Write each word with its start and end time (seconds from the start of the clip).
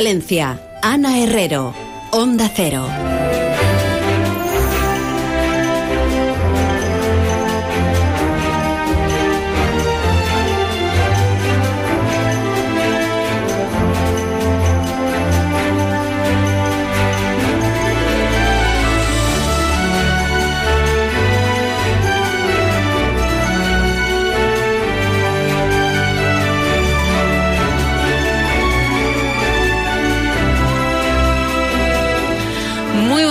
Palencia. 0.00 0.58
Ana 0.80 1.18
Herrero. 1.18 1.74
Onda 2.10 2.48
Cero. 2.48 2.86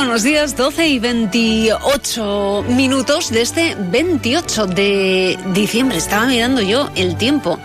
Buenos 0.09 0.23
días, 0.23 0.57
12 0.57 0.87
y 0.87 0.97
28 0.97 2.65
minutos 2.69 3.29
de 3.29 3.41
este 3.43 3.75
28 3.77 4.65
de 4.65 5.37
diciembre. 5.53 5.99
Estaba 5.99 6.25
mirando 6.25 6.63
yo 6.63 6.89
el 6.95 7.15
tiempo. 7.15 7.59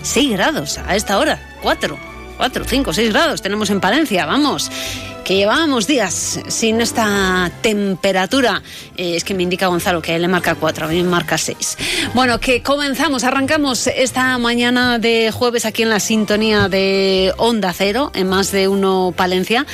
6 0.00 0.32
grados 0.32 0.78
a 0.78 0.96
esta 0.96 1.18
hora, 1.18 1.38
4, 1.60 1.98
4, 2.38 2.64
5, 2.66 2.92
6 2.94 3.12
grados 3.12 3.42
tenemos 3.42 3.68
en 3.68 3.82
Palencia, 3.82 4.24
vamos 4.24 4.70
que 5.26 5.34
llevábamos 5.34 5.88
días 5.88 6.38
sin 6.46 6.80
esta 6.80 7.50
temperatura. 7.60 8.62
Eh, 8.96 9.16
es 9.16 9.24
que 9.24 9.34
me 9.34 9.42
indica 9.42 9.66
Gonzalo 9.66 10.00
que 10.00 10.14
él 10.14 10.22
le 10.22 10.28
marca 10.28 10.54
4, 10.54 10.86
a 10.86 10.88
mí 10.88 11.02
me 11.02 11.08
marca 11.08 11.36
6. 11.36 11.78
Bueno, 12.14 12.38
que 12.38 12.62
comenzamos, 12.62 13.24
arrancamos 13.24 13.88
esta 13.88 14.38
mañana 14.38 15.00
de 15.00 15.32
jueves 15.32 15.66
aquí 15.66 15.82
en 15.82 15.90
la 15.90 15.98
sintonía 15.98 16.68
de 16.68 17.32
Onda 17.38 17.72
Cero, 17.72 18.12
en 18.14 18.28
más 18.28 18.52
de 18.52 18.68
uno 18.68 19.12
Palencia. 19.16 19.66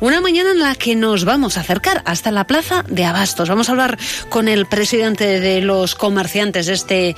Una 0.00 0.20
mañana 0.20 0.50
en 0.50 0.58
la 0.58 0.74
que 0.74 0.94
nos 0.96 1.24
vamos 1.24 1.56
a 1.56 1.60
acercar 1.60 2.02
hasta 2.04 2.30
la 2.30 2.46
plaza 2.46 2.84
de 2.86 3.04
Abastos. 3.06 3.48
Vamos 3.48 3.70
a 3.70 3.72
hablar 3.72 3.98
con 4.28 4.48
el 4.48 4.66
presidente 4.66 5.40
de 5.40 5.62
los 5.62 5.94
comerciantes 5.94 6.66
de 6.66 6.72
este 6.74 7.16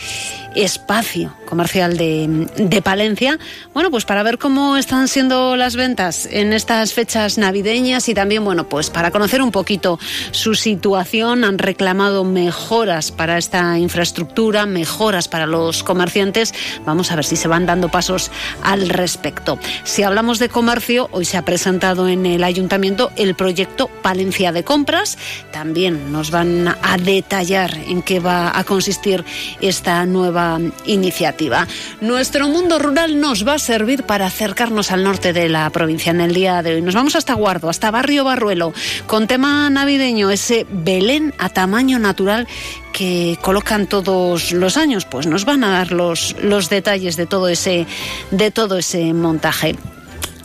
espacio 0.54 1.34
comercial 1.46 1.96
de, 1.96 2.48
de, 2.56 2.82
Palencia. 2.82 3.38
Bueno, 3.74 3.90
pues 3.90 4.04
para 4.04 4.22
ver 4.22 4.38
cómo 4.38 4.76
están 4.76 5.06
siendo 5.06 5.54
las 5.56 5.76
ventas 5.76 6.26
en 6.30 6.52
estas 6.52 6.92
fechas 6.92 7.38
navideñas 7.38 7.71
y 7.74 8.14
también, 8.14 8.44
bueno, 8.44 8.68
pues 8.68 8.90
para 8.90 9.10
conocer 9.10 9.40
un 9.40 9.50
poquito 9.50 9.98
su 10.30 10.54
situación. 10.54 11.42
Han 11.42 11.56
reclamado 11.56 12.22
mejoras 12.22 13.10
para 13.10 13.38
esta 13.38 13.78
infraestructura, 13.78 14.66
mejoras 14.66 15.26
para 15.26 15.46
los 15.46 15.82
comerciantes. 15.82 16.52
Vamos 16.84 17.10
a 17.10 17.16
ver 17.16 17.24
si 17.24 17.36
se 17.36 17.48
van 17.48 17.64
dando 17.64 17.88
pasos 17.88 18.30
al 18.62 18.90
respecto. 18.90 19.58
Si 19.84 20.02
hablamos 20.02 20.38
de 20.38 20.50
comercio, 20.50 21.08
hoy 21.12 21.24
se 21.24 21.38
ha 21.38 21.46
presentado 21.46 22.08
en 22.08 22.26
el 22.26 22.44
Ayuntamiento 22.44 23.10
el 23.16 23.34
proyecto 23.34 23.88
Palencia 24.02 24.52
de 24.52 24.64
Compras. 24.64 25.16
También 25.50 26.12
nos 26.12 26.30
van 26.30 26.68
a 26.68 26.98
detallar 26.98 27.74
en 27.86 28.02
qué 28.02 28.20
va 28.20 28.56
a 28.56 28.64
consistir 28.64 29.24
esta 29.62 30.04
nueva 30.04 30.60
iniciativa. 30.84 31.66
Nuestro 32.02 32.48
mundo 32.48 32.78
rural 32.78 33.18
nos 33.18 33.48
va 33.48 33.54
a 33.54 33.58
servir 33.58 34.02
para 34.02 34.26
acercarnos 34.26 34.92
al 34.92 35.04
norte 35.04 35.32
de 35.32 35.48
la 35.48 35.70
provincia 35.70 36.10
en 36.10 36.20
el 36.20 36.34
día 36.34 36.62
de 36.62 36.74
hoy. 36.74 36.82
Nos 36.82 36.94
vamos 36.94 37.16
hasta 37.16 37.34
Hasta 37.68 37.90
Barrio 37.90 38.24
Barruelo, 38.24 38.72
con 39.06 39.26
tema 39.26 39.68
navideño, 39.70 40.30
ese 40.30 40.66
Belén 40.70 41.34
a 41.38 41.48
tamaño 41.48 41.98
natural 41.98 42.46
que 42.92 43.38
colocan 43.40 43.86
todos 43.86 44.52
los 44.52 44.76
años, 44.76 45.04
pues 45.04 45.26
nos 45.26 45.44
van 45.44 45.64
a 45.64 45.70
dar 45.70 45.92
los, 45.92 46.36
los 46.42 46.68
detalles 46.68 47.16
de 47.16 47.26
todo 47.26 47.48
ese, 47.48 47.86
de 48.30 48.50
todo 48.50 48.78
ese 48.78 49.12
montaje. 49.12 49.76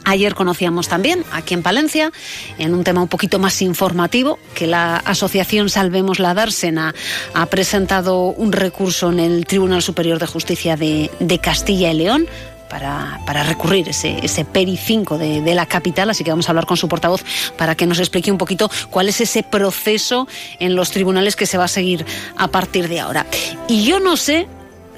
Ayer 0.07 0.35
conocíamos 0.35 0.87
también, 0.87 1.25
aquí 1.33 1.53
en 1.53 1.61
Palencia, 1.61 2.13
en 2.57 2.73
un 2.73 2.85
tema 2.85 3.01
un 3.01 3.09
poquito 3.09 3.39
más 3.39 3.61
informativo, 3.61 4.39
que 4.55 4.65
la 4.65 4.95
Asociación 4.95 5.69
Salvemos 5.69 6.19
la 6.19 6.33
Dársena 6.33 6.95
ha 7.33 7.45
presentado 7.47 8.21
un 8.21 8.53
recurso 8.53 9.11
en 9.11 9.19
el 9.19 9.45
Tribunal 9.45 9.81
Superior 9.81 10.17
de 10.17 10.25
Justicia 10.25 10.77
de, 10.77 11.39
Castilla 11.43 11.91
y 11.91 11.97
León 11.97 12.25
para, 12.69 13.43
recurrir 13.43 13.89
ese, 13.89 14.17
ese 14.23 14.45
PERI 14.45 14.77
5 14.77 15.17
de, 15.17 15.41
de, 15.41 15.55
la 15.55 15.65
capital, 15.65 16.09
así 16.09 16.23
que 16.23 16.31
vamos 16.31 16.47
a 16.47 16.51
hablar 16.51 16.65
con 16.65 16.77
su 16.77 16.87
portavoz 16.87 17.23
para 17.57 17.75
que 17.75 17.85
nos 17.85 17.99
explique 17.99 18.31
un 18.31 18.37
poquito 18.37 18.69
cuál 18.89 19.09
es 19.09 19.21
ese 19.21 19.43
proceso 19.43 20.27
en 20.59 20.75
los 20.75 20.91
tribunales 20.91 21.35
que 21.35 21.45
se 21.45 21.57
va 21.57 21.65
a 21.65 21.69
seguir 21.69 22.05
a 22.35 22.47
partir 22.47 22.87
de 22.87 22.99
ahora. 22.99 23.25
Y 23.67 23.85
yo 23.85 23.99
no 23.99 24.17
sé 24.17 24.47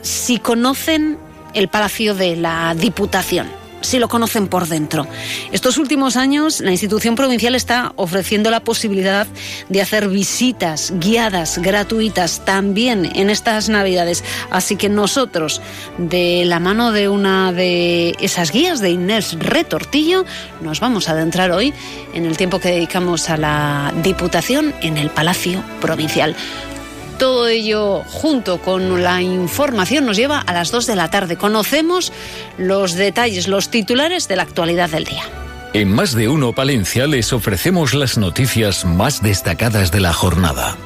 si 0.02 0.40
conocen 0.40 1.18
el 1.54 1.68
Palacio 1.68 2.16
de 2.16 2.36
la 2.36 2.74
Diputación 2.76 3.59
si 3.82 4.00
lo 4.00 4.08
conocen 4.08 4.48
por 4.48 4.68
dentro. 4.68 5.08
Estos 5.52 5.78
últimos 5.78 6.16
años, 6.16 6.60
la 6.60 6.72
institución 6.72 7.16
provincial 7.16 7.56
está 7.56 7.94
ofreciendo 7.96 8.52
la 8.52 8.60
posibilidad 8.60 9.28
de 9.70 9.82
hacer 9.82 10.10
visitas 10.10 10.94
guiadas, 10.98 11.58
gratuitas, 11.58 12.44
también 12.46 13.10
en 13.16 13.30
estas 13.30 13.70
Navidades. 13.70 14.24
Así 14.50 14.76
que 14.76 14.90
nosotros, 14.90 15.62
de 15.98 16.44
la 16.46 16.60
mano 16.60 16.92
de 16.92 17.10
una 17.10 17.52
de 17.52 18.16
esas 18.20 18.52
guías 18.52 18.80
de 18.80 18.92
Inés 18.92 19.38
Retortillo, 19.40 20.26
nos 20.62 20.80
vamos 20.80 21.10
a 21.10 21.14
adentrar 21.14 21.52
hoy 21.52 21.74
en 22.14 22.26
el 22.26 22.38
tiempo 22.38 22.60
que 22.60 22.70
dedicamos 22.70 23.30
a 23.30 23.38
la 23.38 23.94
Diputación 24.04 24.74
en 24.82 24.98
el 24.98 25.10
Palacio 25.10 25.64
Provincial. 25.82 26.36
Todo 27.20 27.50
ello 27.50 28.04
junto 28.08 28.60
con 28.62 29.04
la 29.04 29.22
información 29.22 30.06
nos 30.06 30.18
lleva 30.18 30.40
a 30.40 30.54
las 30.54 30.72
2 30.72 30.88
de 30.88 30.96
la 30.96 31.12
tarde. 31.12 31.36
Conocemos 31.36 32.14
los 32.58 32.94
detalles, 32.94 33.50
los 33.50 33.70
titulares 33.70 34.28
de 34.30 34.38
la 34.38 34.44
actualidad 34.44 34.90
del 34.90 35.04
día. 35.04 35.24
En 35.74 35.92
más 35.92 36.16
de 36.16 36.30
uno 36.30 36.54
Palencia 36.54 37.06
les 37.08 37.32
ofrecemos 37.34 37.94
las 37.94 38.18
noticias 38.18 38.86
más 38.86 39.22
destacadas 39.22 39.92
de 39.92 40.00
la 40.00 40.14
jornada 40.14 40.78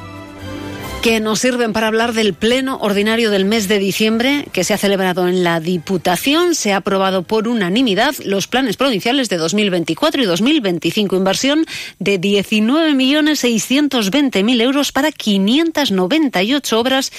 que 1.03 1.19
nos 1.19 1.39
sirven 1.39 1.73
para 1.73 1.87
hablar 1.87 2.13
del 2.13 2.33
pleno 2.33 2.77
ordinario 2.77 3.29
del 3.29 3.43
mes 3.43 3.67
de 3.67 3.77
diciembre 3.77 4.45
que 4.53 4.63
se 4.63 4.73
ha 4.73 4.77
celebrado 4.77 5.27
en 5.27 5.43
la 5.43 5.59
Diputación. 5.59 6.55
Se 6.55 6.71
ha 6.71 6.77
aprobado 6.77 7.23
por 7.23 7.49
unanimidad 7.49 8.15
los 8.23 8.47
planes 8.47 8.77
provinciales 8.77 9.27
de 9.27 9.35
2024 9.35 10.23
y 10.23 10.25
2025. 10.25 11.17
Inversión 11.17 11.65
de 11.99 12.21
19.620.000 12.21 14.61
euros 14.61 14.93
para 14.93 15.11
598 15.11 16.79
obras 16.79 17.11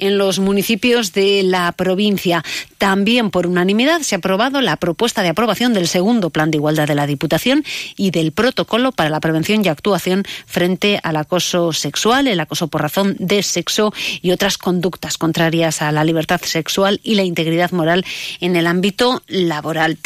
en 0.00 0.18
los 0.18 0.38
municipios 0.38 1.12
de 1.12 1.42
la 1.42 1.72
provincia. 1.72 2.44
También 2.78 3.30
por 3.30 3.46
unanimidad 3.46 4.00
se 4.02 4.14
ha 4.14 4.18
aprobado 4.18 4.60
la 4.60 4.76
propuesta 4.76 5.22
de 5.22 5.28
aprobación 5.28 5.74
del 5.74 5.88
segundo 5.88 6.30
Plan 6.30 6.50
de 6.50 6.58
Igualdad 6.58 6.88
de 6.88 6.94
la 6.94 7.06
Diputación 7.06 7.64
y 7.96 8.10
del 8.10 8.32
protocolo 8.32 8.92
para 8.92 9.10
la 9.10 9.20
prevención 9.20 9.64
y 9.64 9.68
actuación 9.68 10.24
frente 10.46 11.00
al 11.02 11.16
acoso 11.16 11.72
sexual, 11.72 12.26
el 12.26 12.40
acoso 12.40 12.68
por 12.68 12.82
razón 12.82 13.16
de 13.18 13.42
sexo 13.42 13.92
y 14.22 14.30
otras 14.30 14.58
conductas 14.58 15.18
contrarias 15.18 15.82
a 15.82 15.92
la 15.92 16.04
libertad 16.04 16.40
sexual 16.42 17.00
y 17.02 17.14
la 17.14 17.22
integridad 17.22 17.70
moral 17.72 18.04
en 18.40 18.56
el 18.56 18.66
ámbito 18.66 19.22
laboral. 19.28 19.98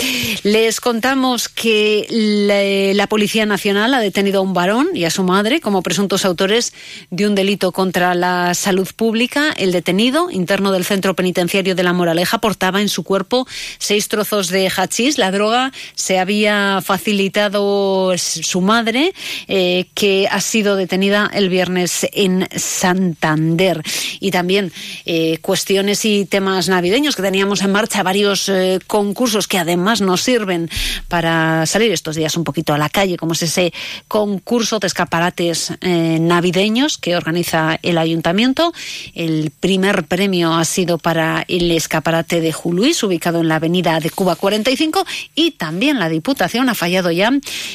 Les 0.43 0.81
contamos 0.81 1.49
que 1.49 2.07
la, 2.97 3.07
Policía 3.07 3.47
Nacional 3.47 3.95
ha 3.95 4.01
detenido 4.01 4.41
a 4.41 4.43
un 4.43 4.55
varón 4.55 4.89
y 4.95 5.05
a 5.05 5.11
su 5.11 5.23
madre 5.23 5.61
como 5.61 5.83
presuntos 5.83 6.25
autores 6.25 6.73
de 7.11 7.27
un 7.27 7.35
delito 7.35 7.71
contra 7.71 8.15
la 8.15 8.55
salud 8.55 8.89
pública. 8.97 9.53
El 9.57 9.73
detenido, 9.85 10.31
interno 10.31 10.73
del 10.73 10.87
centro 10.87 11.15
penitenciario 11.15 11.75
de 11.75 11.83
La 11.83 11.93
Moraleja, 11.93 12.39
portaba 12.39 12.81
en 12.81 12.89
su 12.89 13.03
cuerpo 13.03 13.47
seis 13.77 14.09
trozos 14.09 14.49
de 14.49 14.73
hachís. 14.75 15.19
La 15.19 15.31
droga 15.31 15.73
se 15.95 16.19
había 16.19 16.81
facilitado 16.83 18.17
su 18.17 18.63
madre, 18.63 19.13
eh, 19.47 19.85
que 19.93 20.27
ha 20.31 20.41
sido 20.41 20.77
detenida 20.77 21.31
el 21.35 21.51
viernes 21.51 22.07
en 22.15 22.49
San 22.57 22.95
Santander. 22.95 23.83
Y 24.21 24.31
también 24.31 24.73
eh, 25.05 25.37
cuestiones 25.43 26.07
y 26.07 26.25
temas 26.25 26.71
navideños 26.71 27.15
que 27.15 27.23
teníamos 27.23 27.61
en 27.61 27.73
marcha, 27.73 28.03
varios 28.03 28.49
eh, 28.49 28.79
concursos 28.87 29.47
que 29.47 29.59
además 29.59 30.01
nos 30.01 30.23
sirven 30.23 30.71
para 31.09 31.67
salir 31.67 31.93
estos 31.93 32.17
días 32.17 32.39
un 32.39 32.45
poquito 32.45 32.73
a 32.73 32.79
la 32.79 32.89
calle, 32.89 33.19
como 33.19 33.35
es 33.35 33.43
ese 33.43 33.75
concurso 34.09 34.79
de 34.79 34.87
escaparates 34.87 35.75
navideños 35.83 36.97
que 36.97 37.17
organiza 37.17 37.79
el 37.83 37.99
ayuntamiento. 37.99 38.73
El 39.15 39.51
primer 39.61 39.74
premio 40.09 40.55
ha 40.55 40.65
sido 40.65 40.99
para 40.99 41.45
el 41.49 41.71
escaparate 41.71 42.41
de 42.41 42.53
Juluís, 42.53 43.03
ubicado 43.03 43.41
en 43.41 43.49
la 43.49 43.57
avenida 43.57 43.99
de 44.01 44.11
Cuba 44.11 44.37
45, 44.37 45.05
y 45.35 45.53
también 45.53 45.99
la 45.99 46.09
Diputación 46.09 46.69
ha 46.69 46.75
fallado 46.75 47.11
ya 47.11 47.31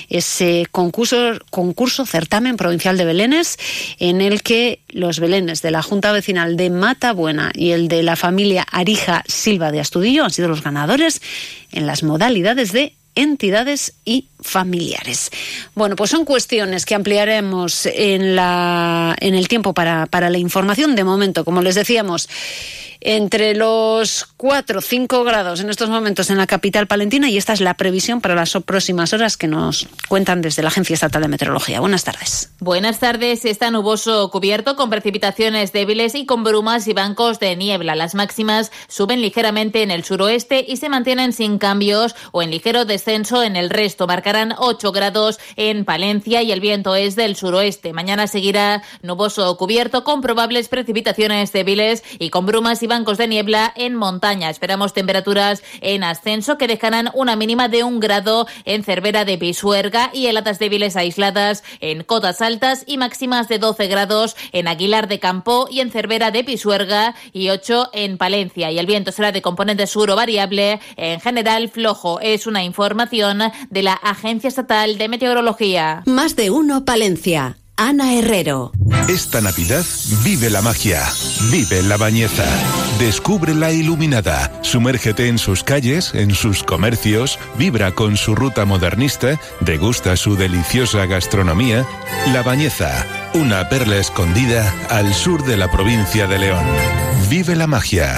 ese 0.10 0.68
concurso, 0.72 1.40
concurso 1.50 2.06
certamen 2.06 2.58
provincial 2.58 2.98
de 2.98 3.06
Belénes, 3.06 3.58
en 4.00 4.22
el 4.22 4.42
que 4.42 4.80
los 4.90 5.20
Belénes 5.20 5.62
de 5.62 5.72
la 5.72 5.82
Junta 5.82 6.12
Vecinal 6.12 6.58
de 6.58 6.70
Matabuena 6.70 7.52
y 7.54 7.72
el 7.72 7.88
de 7.88 8.04
la 8.04 8.16
familia 8.16 8.66
Arija 8.72 9.24
Silva 9.28 9.72
de 9.72 9.80
Astudillo 9.80 10.24
han 10.24 10.32
sido 10.32 10.48
los 10.48 10.64
ganadores 10.64 11.22
en 11.72 11.86
las 11.86 12.04
modalidades 12.04 12.72
de 12.72 12.94
entidades 13.16 13.96
y 14.06 14.29
familiares. 14.42 15.32
Bueno, 15.76 15.96
pues 15.96 16.10
son 16.10 16.26
cuestiones 16.26 16.86
que 16.86 16.96
ampliaremos 16.96 17.86
en, 17.86 18.36
la, 18.36 19.16
en 19.20 19.36
el 19.36 19.48
tiempo 19.48 19.74
para, 19.74 20.06
para 20.06 20.30
la 20.30 20.38
información. 20.38 20.96
De 20.96 21.04
momento, 21.04 21.46
como 21.46 21.62
les 21.62 21.76
decíamos, 21.76 22.30
entre 23.02 23.56
los 23.56 24.28
4 24.36 24.82
5 24.82 25.24
grados 25.24 25.62
en 25.62 25.70
estos 25.70 25.90
momentos 25.90 26.30
en 26.30 26.38
la 26.38 26.48
capital 26.48 26.88
palentina 26.88 27.30
y 27.30 27.38
esta 27.38 27.54
es 27.54 27.62
la 27.62 27.76
previsión 27.76 28.20
para 28.20 28.36
las 28.36 28.58
próximas 28.66 29.14
horas 29.14 29.38
que 29.38 29.48
nos 29.48 29.88
cuentan 30.10 30.42
desde 30.42 30.64
la 30.64 30.68
Agencia 30.68 30.96
Estatal 30.96 31.22
de 31.22 31.28
Meteorología. 31.30 31.80
Buenas 31.80 32.04
tardes. 32.04 32.52
Buenas 32.60 33.00
tardes. 33.00 33.46
Está 33.46 33.72
nuboso 33.72 34.30
cubierto 34.32 34.76
con 34.76 34.90
precipitaciones 34.90 35.72
débiles 35.72 36.14
y 36.16 36.26
con 36.26 36.44
brumas 36.44 36.88
y 36.88 36.94
bancos 36.94 37.40
de 37.40 37.56
niebla. 37.56 37.96
Las 37.96 38.16
máximas 38.16 38.72
suben 38.88 39.22
ligeramente 39.22 39.82
en 39.82 39.92
el 39.92 40.04
suroeste 40.04 40.66
y 40.68 40.78
se 40.78 40.90
mantienen 40.90 41.32
sin 41.32 41.58
cambios 41.58 42.16
o 42.32 42.42
en 42.42 42.52
ligero 42.52 42.84
descenso 42.84 43.44
en 43.44 43.56
el 43.56 43.70
resto. 43.70 44.08
Marcarán 44.30 44.54
8 44.60 44.92
grados 44.92 45.40
en 45.56 45.86
Palencia 45.86 46.44
y 46.44 46.52
el 46.52 46.60
viento 46.60 46.94
es 46.94 47.16
del 47.16 47.36
suroeste. 47.36 47.94
Mañana 47.94 48.28
seguirá 48.28 48.84
nuboso 49.02 49.58
cubierto 49.58 50.04
con 50.04 50.22
probables 50.22 50.68
precipitaciones 50.68 51.52
débiles 51.52 52.04
y 52.20 52.30
con 52.30 52.46
brumas 52.46 52.84
y 52.84 52.86
bancos 52.86 53.18
de 53.18 53.28
niebla 53.28 53.74
en 53.76 53.96
montaña. 53.96 54.52
Esperamos 54.52 54.94
temperaturas 54.94 55.64
en 55.82 56.04
ascenso 56.04 56.60
que 56.60 56.68
dejarán 56.68 57.10
una 57.16 57.36
mínima 57.36 57.70
de 57.70 57.84
un 57.84 58.00
grado 58.00 58.46
en 58.66 58.84
Cervera 58.84 59.26
de 59.26 59.40
Pisuerga 59.40 60.12
y 60.14 60.28
heladas 60.28 60.60
débiles 60.60 60.96
aisladas 60.96 61.64
en 61.80 62.04
cotas 62.04 62.40
altas 62.42 62.84
y 62.86 63.00
máximas 63.00 63.48
de 63.48 63.58
12 63.58 63.88
grados 63.88 64.36
en 64.52 64.68
Aguilar 64.68 65.08
de 65.08 65.20
Campo 65.20 65.68
y 65.72 65.80
en 65.80 65.90
Cervera 65.90 66.30
de 66.30 66.44
Pisuerga 66.44 67.16
y 67.34 67.50
8 67.50 67.90
en 67.94 68.20
Palencia. 68.20 68.70
Y 68.70 68.78
el 68.78 68.86
viento 68.86 69.12
será 69.12 69.32
de 69.32 69.42
componente 69.42 69.88
sur 69.88 70.12
o 70.12 70.16
variable, 70.16 70.80
en 70.98 71.20
general 71.20 71.70
flojo. 71.70 72.20
Es 72.20 72.46
una 72.46 72.64
información 72.64 73.42
de 73.72 73.82
la 73.82 73.94
Agencia 74.20 74.50
Estatal 74.50 74.98
de 74.98 75.08
Meteorología. 75.08 76.04
Más 76.06 76.36
de 76.36 76.50
uno 76.50 76.84
Palencia. 76.84 77.58
Ana 77.78 78.16
Herrero. 78.16 78.74
Esta 79.08 79.40
Navidad 79.40 79.86
vive 80.26 80.50
la 80.50 80.62
magia, 80.62 81.02
vive 81.50 81.82
la 81.84 81.96
bañeza, 81.96 82.44
descubre 83.00 83.56
la 83.56 83.72
iluminada, 83.72 84.52
sumérgete 84.62 85.30
en 85.30 85.38
sus 85.38 85.64
calles, 85.64 86.14
en 86.14 86.36
sus 86.36 86.64
comercios, 86.64 87.40
vibra 87.58 87.96
con 87.96 88.18
su 88.18 88.36
ruta 88.36 88.66
modernista, 88.66 89.40
degusta 89.62 90.18
su 90.18 90.36
deliciosa 90.36 91.06
gastronomía. 91.06 91.86
La 92.34 92.44
Bañeza, 92.44 93.06
una 93.34 93.70
perla 93.70 93.96
escondida 93.96 94.76
al 94.90 95.14
sur 95.14 95.46
de 95.46 95.56
la 95.56 95.72
provincia 95.72 96.28
de 96.28 96.40
León. 96.40 96.66
Vive 97.30 97.56
la 97.56 97.68
magia. 97.68 98.18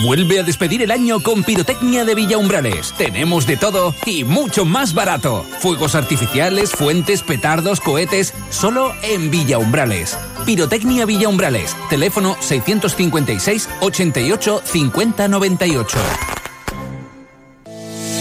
Vuelve 0.00 0.38
a 0.38 0.44
despedir 0.44 0.80
el 0.82 0.92
año 0.92 1.20
con 1.20 1.42
Pirotecnia 1.42 2.04
de 2.04 2.14
Villa 2.14 2.38
Umbrales. 2.38 2.94
Tenemos 2.96 3.48
de 3.48 3.56
todo 3.56 3.92
y 4.06 4.22
mucho 4.22 4.64
más 4.64 4.94
barato. 4.94 5.44
Fuegos 5.58 5.96
artificiales, 5.96 6.70
fuentes, 6.70 7.24
petardos, 7.24 7.80
cohetes, 7.80 8.32
solo 8.50 8.94
en 9.02 9.28
Villa 9.28 9.58
Umbrales. 9.58 10.16
Pirotecnia 10.46 11.04
Villa 11.04 11.28
Umbrales. 11.28 11.76
Teléfono 11.90 12.36
656 12.40 13.68
88 13.80 14.62
50 14.64 15.28
98. 15.28 15.98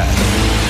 Yeah. 0.00 0.69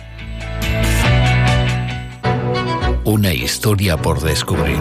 Una 3.03 3.33
historia 3.33 3.97
por 3.97 4.21
descubrir. 4.21 4.77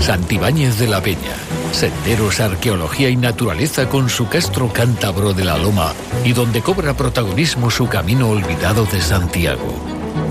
Santibáñez 0.00 0.78
de 0.78 0.88
la 0.88 1.02
Peña. 1.02 1.34
Senderos, 1.72 2.40
arqueología 2.40 3.10
y 3.10 3.16
naturaleza 3.16 3.88
con 3.88 4.08
su 4.08 4.28
castro 4.28 4.72
cántabro 4.72 5.34
de 5.34 5.44
la 5.44 5.58
Loma 5.58 5.92
y 6.24 6.32
donde 6.32 6.62
cobra 6.62 6.96
protagonismo 6.96 7.70
su 7.70 7.88
camino 7.88 8.30
olvidado 8.30 8.84
de 8.86 9.00
Santiago. 9.00 9.74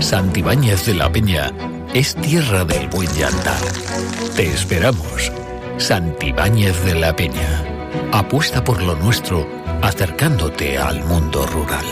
Santibáñez 0.00 0.86
de 0.86 0.94
la 0.94 1.12
Peña 1.12 1.52
es 1.94 2.14
tierra 2.16 2.64
del 2.64 2.88
buen 2.88 3.08
llantar. 3.14 3.60
Te 4.34 4.46
esperamos. 4.46 5.30
Santibáñez 5.78 6.84
de 6.84 6.94
la 6.94 7.14
Peña. 7.14 7.64
Apuesta 8.12 8.64
por 8.64 8.82
lo 8.82 8.96
nuestro, 8.96 9.46
acercándote 9.82 10.78
al 10.78 11.04
mundo 11.04 11.46
rural. 11.46 11.84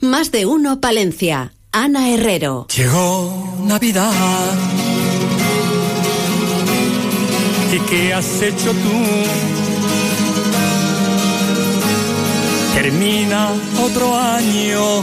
Más 0.00 0.30
de 0.30 0.46
uno 0.46 0.80
Palencia. 0.80 1.55
Ana 1.78 2.08
Herrero. 2.08 2.66
Llegó 2.74 3.54
Navidad. 3.64 4.10
¿Y 7.70 7.78
qué 7.80 8.14
has 8.14 8.40
hecho 8.40 8.70
tú? 8.70 9.04
Termina 12.74 13.50
otro 13.84 14.16
año 14.16 15.02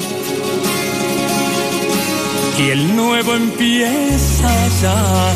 y 2.58 2.70
el 2.72 2.96
nuevo 2.96 3.36
empieza 3.36 4.50
ya. 4.82 5.34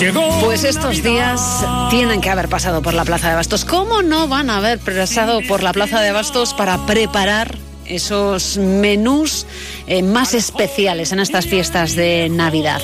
Llegó 0.00 0.40
Pues 0.40 0.64
estos 0.64 1.04
días 1.04 1.64
tienen 1.90 2.20
que 2.20 2.30
haber 2.30 2.48
pasado 2.48 2.82
por 2.82 2.94
la 2.94 3.04
Plaza 3.04 3.28
de 3.28 3.36
Bastos. 3.36 3.64
¿Cómo 3.64 4.02
no 4.02 4.26
van 4.26 4.50
a 4.50 4.56
haber 4.56 4.80
pasado 4.80 5.38
por 5.46 5.62
la 5.62 5.72
Plaza 5.72 6.00
de 6.00 6.10
Bastos 6.10 6.52
para 6.52 6.84
preparar 6.84 7.65
esos 7.88 8.58
menús 8.58 9.46
eh, 9.86 10.02
más 10.02 10.34
especiales 10.34 11.12
en 11.12 11.20
estas 11.20 11.46
fiestas 11.46 11.96
de 11.96 12.28
Navidad? 12.30 12.80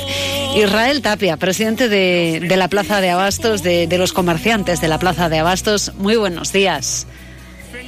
Israel 0.56 1.02
Tapia, 1.02 1.36
presidente 1.36 1.88
de, 1.88 2.40
de 2.40 2.56
la 2.56 2.68
Plaza 2.68 3.00
de 3.00 3.10
Abastos, 3.10 3.62
de, 3.62 3.86
de 3.86 3.98
los 3.98 4.12
comerciantes 4.12 4.80
de 4.80 4.88
la 4.88 4.98
Plaza 4.98 5.28
de 5.28 5.38
Abastos, 5.38 5.94
muy 5.94 6.16
buenos 6.16 6.52
días. 6.52 7.06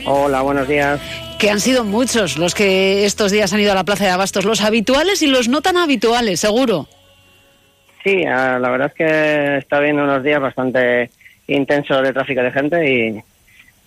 Hola, 0.06 0.42
buenos 0.42 0.68
días. 0.68 1.00
Que 1.38 1.50
han 1.50 1.60
sido 1.60 1.84
muchos 1.84 2.36
los 2.36 2.54
que 2.54 3.04
estos 3.04 3.32
días 3.32 3.52
han 3.52 3.60
ido 3.60 3.72
a 3.72 3.74
la 3.74 3.84
Plaza 3.84 4.04
de 4.04 4.10
Abastos, 4.10 4.44
los 4.44 4.60
habituales 4.62 5.22
y 5.22 5.26
los 5.26 5.48
no 5.48 5.62
tan 5.62 5.76
habituales, 5.76 6.40
seguro. 6.40 6.88
Sí, 8.02 8.24
ah, 8.26 8.58
la 8.60 8.68
verdad 8.70 8.88
es 8.88 8.94
que 8.94 9.56
está 9.58 9.80
viendo 9.80 10.04
unos 10.04 10.22
días 10.22 10.40
bastante 10.40 11.10
intensos 11.46 12.02
de 12.02 12.12
tráfico 12.12 12.42
de 12.42 12.52
gente 12.52 12.90
y, 12.90 13.22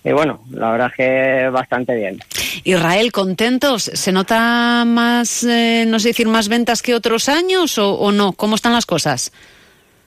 y 0.07 0.13
bueno, 0.13 0.41
la 0.51 0.71
verdad 0.71 0.87
es 0.91 0.95
que 0.95 1.49
bastante 1.49 1.95
bien. 1.95 2.17
Israel, 2.63 3.11
¿contentos? 3.11 3.83
¿Se 3.83 4.11
nota 4.11 4.83
más, 4.85 5.43
eh, 5.43 5.85
no 5.87 5.99
sé 5.99 6.09
decir, 6.09 6.27
más 6.27 6.47
ventas 6.49 6.81
que 6.81 6.95
otros 6.95 7.29
años 7.29 7.77
o, 7.77 7.93
o 7.93 8.11
no? 8.11 8.31
¿Cómo 8.33 8.55
están 8.55 8.73
las 8.73 8.85
cosas? 8.85 9.31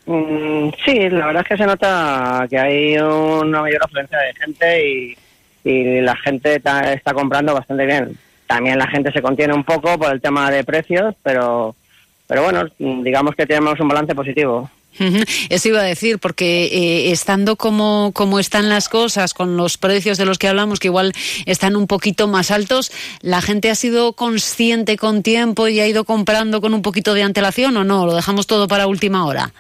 Mm, 0.07 0.71
sí, 0.85 1.09
la 1.11 1.27
verdad 1.27 1.43
es 1.43 1.49
que 1.49 1.57
se 1.57 1.67
nota 1.67 2.47
que 2.49 2.59
hay 2.59 2.97
una 2.99 3.61
mayor 3.61 3.81
afluencia 3.85 4.19
de 4.19 4.35
gente 4.35 4.89
y, 4.89 5.17
y 5.65 6.01
la 6.01 6.17
gente 6.17 6.59
ta- 6.61 6.93
está 6.93 7.13
comprando 7.13 7.55
bastante 7.55 7.87
bien. 7.87 8.17
También 8.47 8.79
la 8.79 8.89
gente 8.89 9.13
se 9.13 9.23
contiene 9.23 9.55
un 9.55 9.63
poco 9.65 9.99
por 9.99 10.13
el 10.13 10.21
tema 10.21 10.51
de 10.51 10.65
precios, 10.65 11.15
pero, 11.23 11.77
pero 12.27 12.43
bueno, 12.43 12.65
digamos 12.79 13.35
que 13.37 13.47
tenemos 13.47 13.79
un 13.79 13.89
balance 13.89 14.15
positivo. 14.15 14.69
Eso 15.49 15.69
iba 15.69 15.81
a 15.81 15.85
decir, 15.85 16.19
porque 16.19 16.65
eh, 16.65 17.11
estando 17.11 17.57
como, 17.57 18.11
como 18.13 18.39
están 18.39 18.69
las 18.69 18.89
cosas, 18.89 19.35
con 19.35 19.57
los 19.57 19.79
precios 19.79 20.19
de 20.19 20.27
los 20.27 20.39
que 20.39 20.49
hablamos, 20.49 20.79
que 20.79 20.89
igual 20.89 21.13
están 21.47 21.77
un 21.77 21.87
poquito 21.87 22.29
más 22.29 22.51
altos, 22.51 22.93
¿la 23.23 23.41
gente 23.41 23.71
ha 23.71 23.75
sido 23.75 24.13
consciente 24.15 24.97
con 24.97 25.23
tiempo 25.23 25.69
y 25.69 25.81
ha 25.81 25.87
ido 25.87 26.05
comprando 26.05 26.61
con 26.61 26.75
un 26.75 26.83
poquito 26.83 27.15
de 27.15 27.23
antelación 27.23 27.77
o 27.77 27.85
no? 27.85 28.07
¿Lo 28.07 28.15
dejamos 28.15 28.47
todo 28.47 28.69
para 28.69 28.87
última 28.87 29.25
hora? 29.27 29.53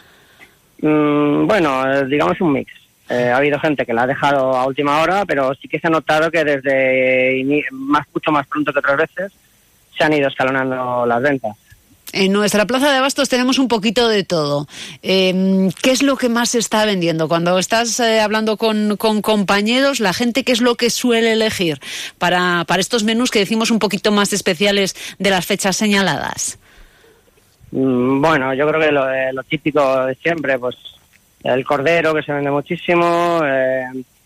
Mm, 0.83 1.47
bueno, 1.47 1.91
eh, 1.91 2.07
digamos 2.07 2.41
un 2.41 2.53
mix. 2.53 2.73
Eh, 3.09 3.29
ha 3.29 3.39
habido 3.39 3.59
gente 3.59 3.85
que 3.85 3.93
la 3.93 4.03
ha 4.03 4.07
dejado 4.07 4.57
a 4.57 4.67
última 4.67 5.01
hora, 5.01 5.25
pero 5.27 5.53
sí 5.55 5.67
que 5.67 5.81
se 5.81 5.89
ha 5.89 5.91
notado 5.91 6.31
que 6.31 6.45
desde 6.45 7.67
más, 7.73 8.07
mucho 8.15 8.31
más 8.31 8.47
pronto 8.47 8.73
que 8.73 8.79
otras 8.79 8.99
veces 8.99 9.33
se 9.97 10.05
han 10.05 10.13
ido 10.13 10.29
escalonando 10.29 11.05
las 11.07 11.21
ventas. 11.21 11.57
En 12.13 12.33
nuestra 12.33 12.67
plaza 12.67 12.91
de 12.91 12.99
abastos 12.99 13.29
tenemos 13.29 13.59
un 13.59 13.69
poquito 13.69 14.09
de 14.09 14.25
todo. 14.25 14.67
Eh, 15.03 15.69
¿Qué 15.83 15.93
es 15.93 16.03
lo 16.03 16.17
que 16.17 16.29
más 16.29 16.51
se 16.51 16.59
está 16.59 16.85
vendiendo? 16.85 17.29
Cuando 17.29 17.59
estás 17.59 18.01
eh, 18.01 18.21
hablando 18.21 18.57
con, 18.57 18.97
compañeros, 18.97 20.01
la 20.01 20.13
gente, 20.13 20.43
¿qué 20.43 20.51
es 20.53 20.61
lo 20.61 20.75
que 20.75 20.91
suele 20.91 21.33
elegir 21.35 21.79
para, 22.19 22.65
para 22.67 22.81
estos 22.81 23.05
menús 23.05 23.31
que 23.31 23.39
decimos 23.39 23.71
un 23.71 23.79
poquito 23.79 24.11
más 24.11 24.33
especiales 24.33 24.97
de 25.19 25.31
las 25.31 25.47
fechas 25.47 25.77
señaladas? 25.77 26.59
Mm, 27.71 28.21
Bueno, 28.21 28.55
yo 28.55 28.67
creo 28.67 28.81
que 28.81 28.91
lo, 28.93 29.07
de- 29.07 29.33
lo 29.33 29.43
típico 29.45 30.07
de 30.07 30.15
siempre, 30.17 30.59
pues 30.59 30.77
el 31.45 31.65
cordero 31.65 32.13
que 32.15 32.23
se 32.23 32.33
vende 32.33 32.51
muchísimo, 32.51 33.41
eh, 33.45 33.85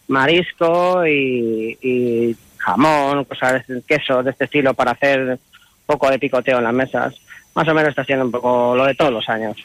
marisco 0.08 1.06
y, 1.06 1.76
y 1.82 2.34
jamón, 2.56 3.24
cosas 3.24 3.66
de 3.66 3.82
queso 3.82 4.22
de 4.22 4.30
este 4.30 4.44
estilo 4.44 4.72
para 4.72 4.92
hacer 4.92 5.20
un 5.20 5.38
poco 5.86 6.10
de 6.10 6.18
picoteo 6.18 6.58
en 6.58 6.64
las 6.64 6.72
mesas. 6.72 7.14
Más 7.54 7.68
o 7.68 7.74
menos 7.74 7.90
está 7.90 8.04
siendo 8.04 8.24
un 8.24 8.30
poco 8.30 8.74
lo 8.76 8.84
de 8.86 8.94
todos 8.94 9.12
los 9.12 9.28
años. 9.28 9.56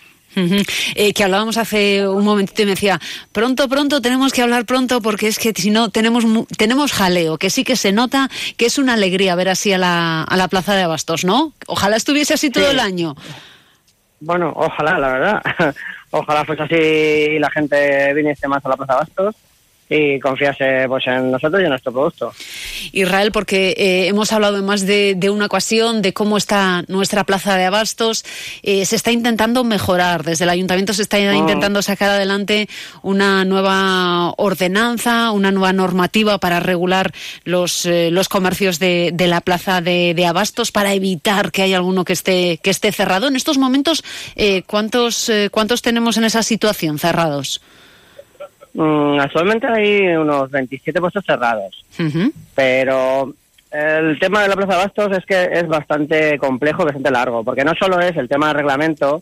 Eh, 0.96 1.12
que 1.14 1.24
hablábamos 1.24 1.58
hace 1.58 2.08
un 2.08 2.24
momentito 2.24 2.62
y 2.62 2.66
me 2.66 2.72
decía, 2.72 3.00
pronto, 3.32 3.68
pronto, 3.68 4.00
tenemos 4.00 4.32
que 4.32 4.44
hablar 4.44 4.66
pronto 4.66 5.02
porque 5.02 5.28
es 5.28 5.40
que 5.40 5.52
si 5.56 5.72
no 5.72 5.90
tenemos, 5.90 6.24
tenemos 6.56 6.94
jaleo, 6.94 7.38
que 7.40 7.50
sí 7.50 7.64
que 7.64 7.76
se 7.76 7.92
nota 7.92 8.30
que 8.56 8.68
es 8.68 8.78
una 8.78 8.94
alegría 8.94 9.34
ver 9.36 9.50
así 9.50 9.74
a 9.74 9.80
la, 9.80 10.22
a 10.24 10.38
la 10.38 10.48
plaza 10.48 10.76
de 10.76 10.84
abastos, 10.84 11.26
¿no? 11.26 11.54
Ojalá 11.68 11.96
estuviese 11.96 12.36
así 12.36 12.52
todo 12.52 12.66
Sí. 12.66 12.72
el 12.72 12.80
año. 12.80 13.16
Bueno, 14.20 14.54
ojalá, 14.56 15.00
la 15.00 15.08
verdad. 15.10 15.42
ojalá 16.12 16.46
fuese 16.46 16.64
así 16.64 16.76
y 16.76 17.40
la 17.40 17.50
gente 17.50 18.14
viniese 18.14 18.48
más 18.48 18.64
a 18.66 18.70
la 18.70 18.78
Plaza 18.78 18.96
Bastos 18.98 19.36
y 19.90 20.20
confiase 20.20 20.86
pues 20.88 21.08
en 21.08 21.32
nosotros 21.32 21.62
y 21.62 21.64
en 21.64 21.70
nuestro 21.70 21.92
producto. 21.92 22.32
Israel, 22.92 23.32
porque 23.32 23.74
eh, 23.76 24.08
hemos 24.08 24.32
hablado 24.32 24.58
en 24.58 24.66
más 24.66 24.86
de, 24.86 25.16
de 25.18 25.30
una 25.32 25.48
ocasión 25.48 26.02
de 26.04 26.14
cómo 26.14 26.38
está 26.38 26.84
nuestra 26.88 27.24
plaza 27.24 27.58
de 27.58 27.66
abastos. 27.66 28.24
Eh, 28.62 28.86
se 28.86 28.96
está 28.96 29.12
intentando 29.12 29.64
mejorar. 29.64 30.24
Desde 30.24 30.44
el 30.44 30.52
ayuntamiento 30.52 30.94
se 30.94 31.02
está 31.02 31.20
intentando 31.20 31.82
sacar 31.82 32.12
adelante 32.12 32.70
una 33.02 33.46
nueva 33.46 34.34
ordenanza, 34.38 35.32
una 35.32 35.52
nueva 35.52 35.74
normativa 35.74 36.38
para 36.38 36.60
regular 36.60 37.12
los, 37.44 37.86
eh, 37.86 38.10
los 38.12 38.30
comercios 38.30 38.78
de, 38.78 39.10
de 39.14 39.28
la 39.28 39.42
plaza 39.42 39.82
de, 39.82 40.14
de 40.14 40.26
abastos 40.26 40.72
para 40.72 40.94
evitar 40.94 41.52
que 41.52 41.64
haya 41.64 41.78
alguno 41.78 42.06
que 42.06 42.14
esté, 42.14 42.60
que 42.62 42.70
esté 42.70 42.92
cerrado. 42.92 43.28
En 43.28 43.36
estos 43.36 43.58
momentos, 43.58 44.04
eh, 44.36 44.62
¿cuántos, 44.68 45.30
eh, 45.30 45.50
¿cuántos 45.52 45.82
tenemos 45.82 46.18
en 46.18 46.26
esa 46.26 46.44
situación 46.44 47.00
cerrados? 47.00 47.62
Mm, 48.80 49.20
actualmente 49.20 49.68
hay 49.68 50.08
unos 50.16 50.50
27 50.50 51.02
puestos 51.02 51.26
cerrados. 51.26 51.84
Pero 52.56 53.34
el 53.72 54.18
tema 54.20 54.42
de 54.42 54.48
la 54.48 54.56
Plaza 54.56 54.72
de 54.72 54.86
Bastos 54.86 55.18
es 55.18 55.26
que 55.26 55.50
es 55.52 55.68
bastante 55.68 56.38
complejo, 56.38 56.86
bastante 56.86 57.12
largo, 57.12 57.44
porque 57.44 57.66
no 57.66 57.74
solo 57.76 58.00
es 58.00 58.16
el 58.16 58.30
tema 58.30 58.48
del 58.48 58.56
reglamento, 58.56 59.22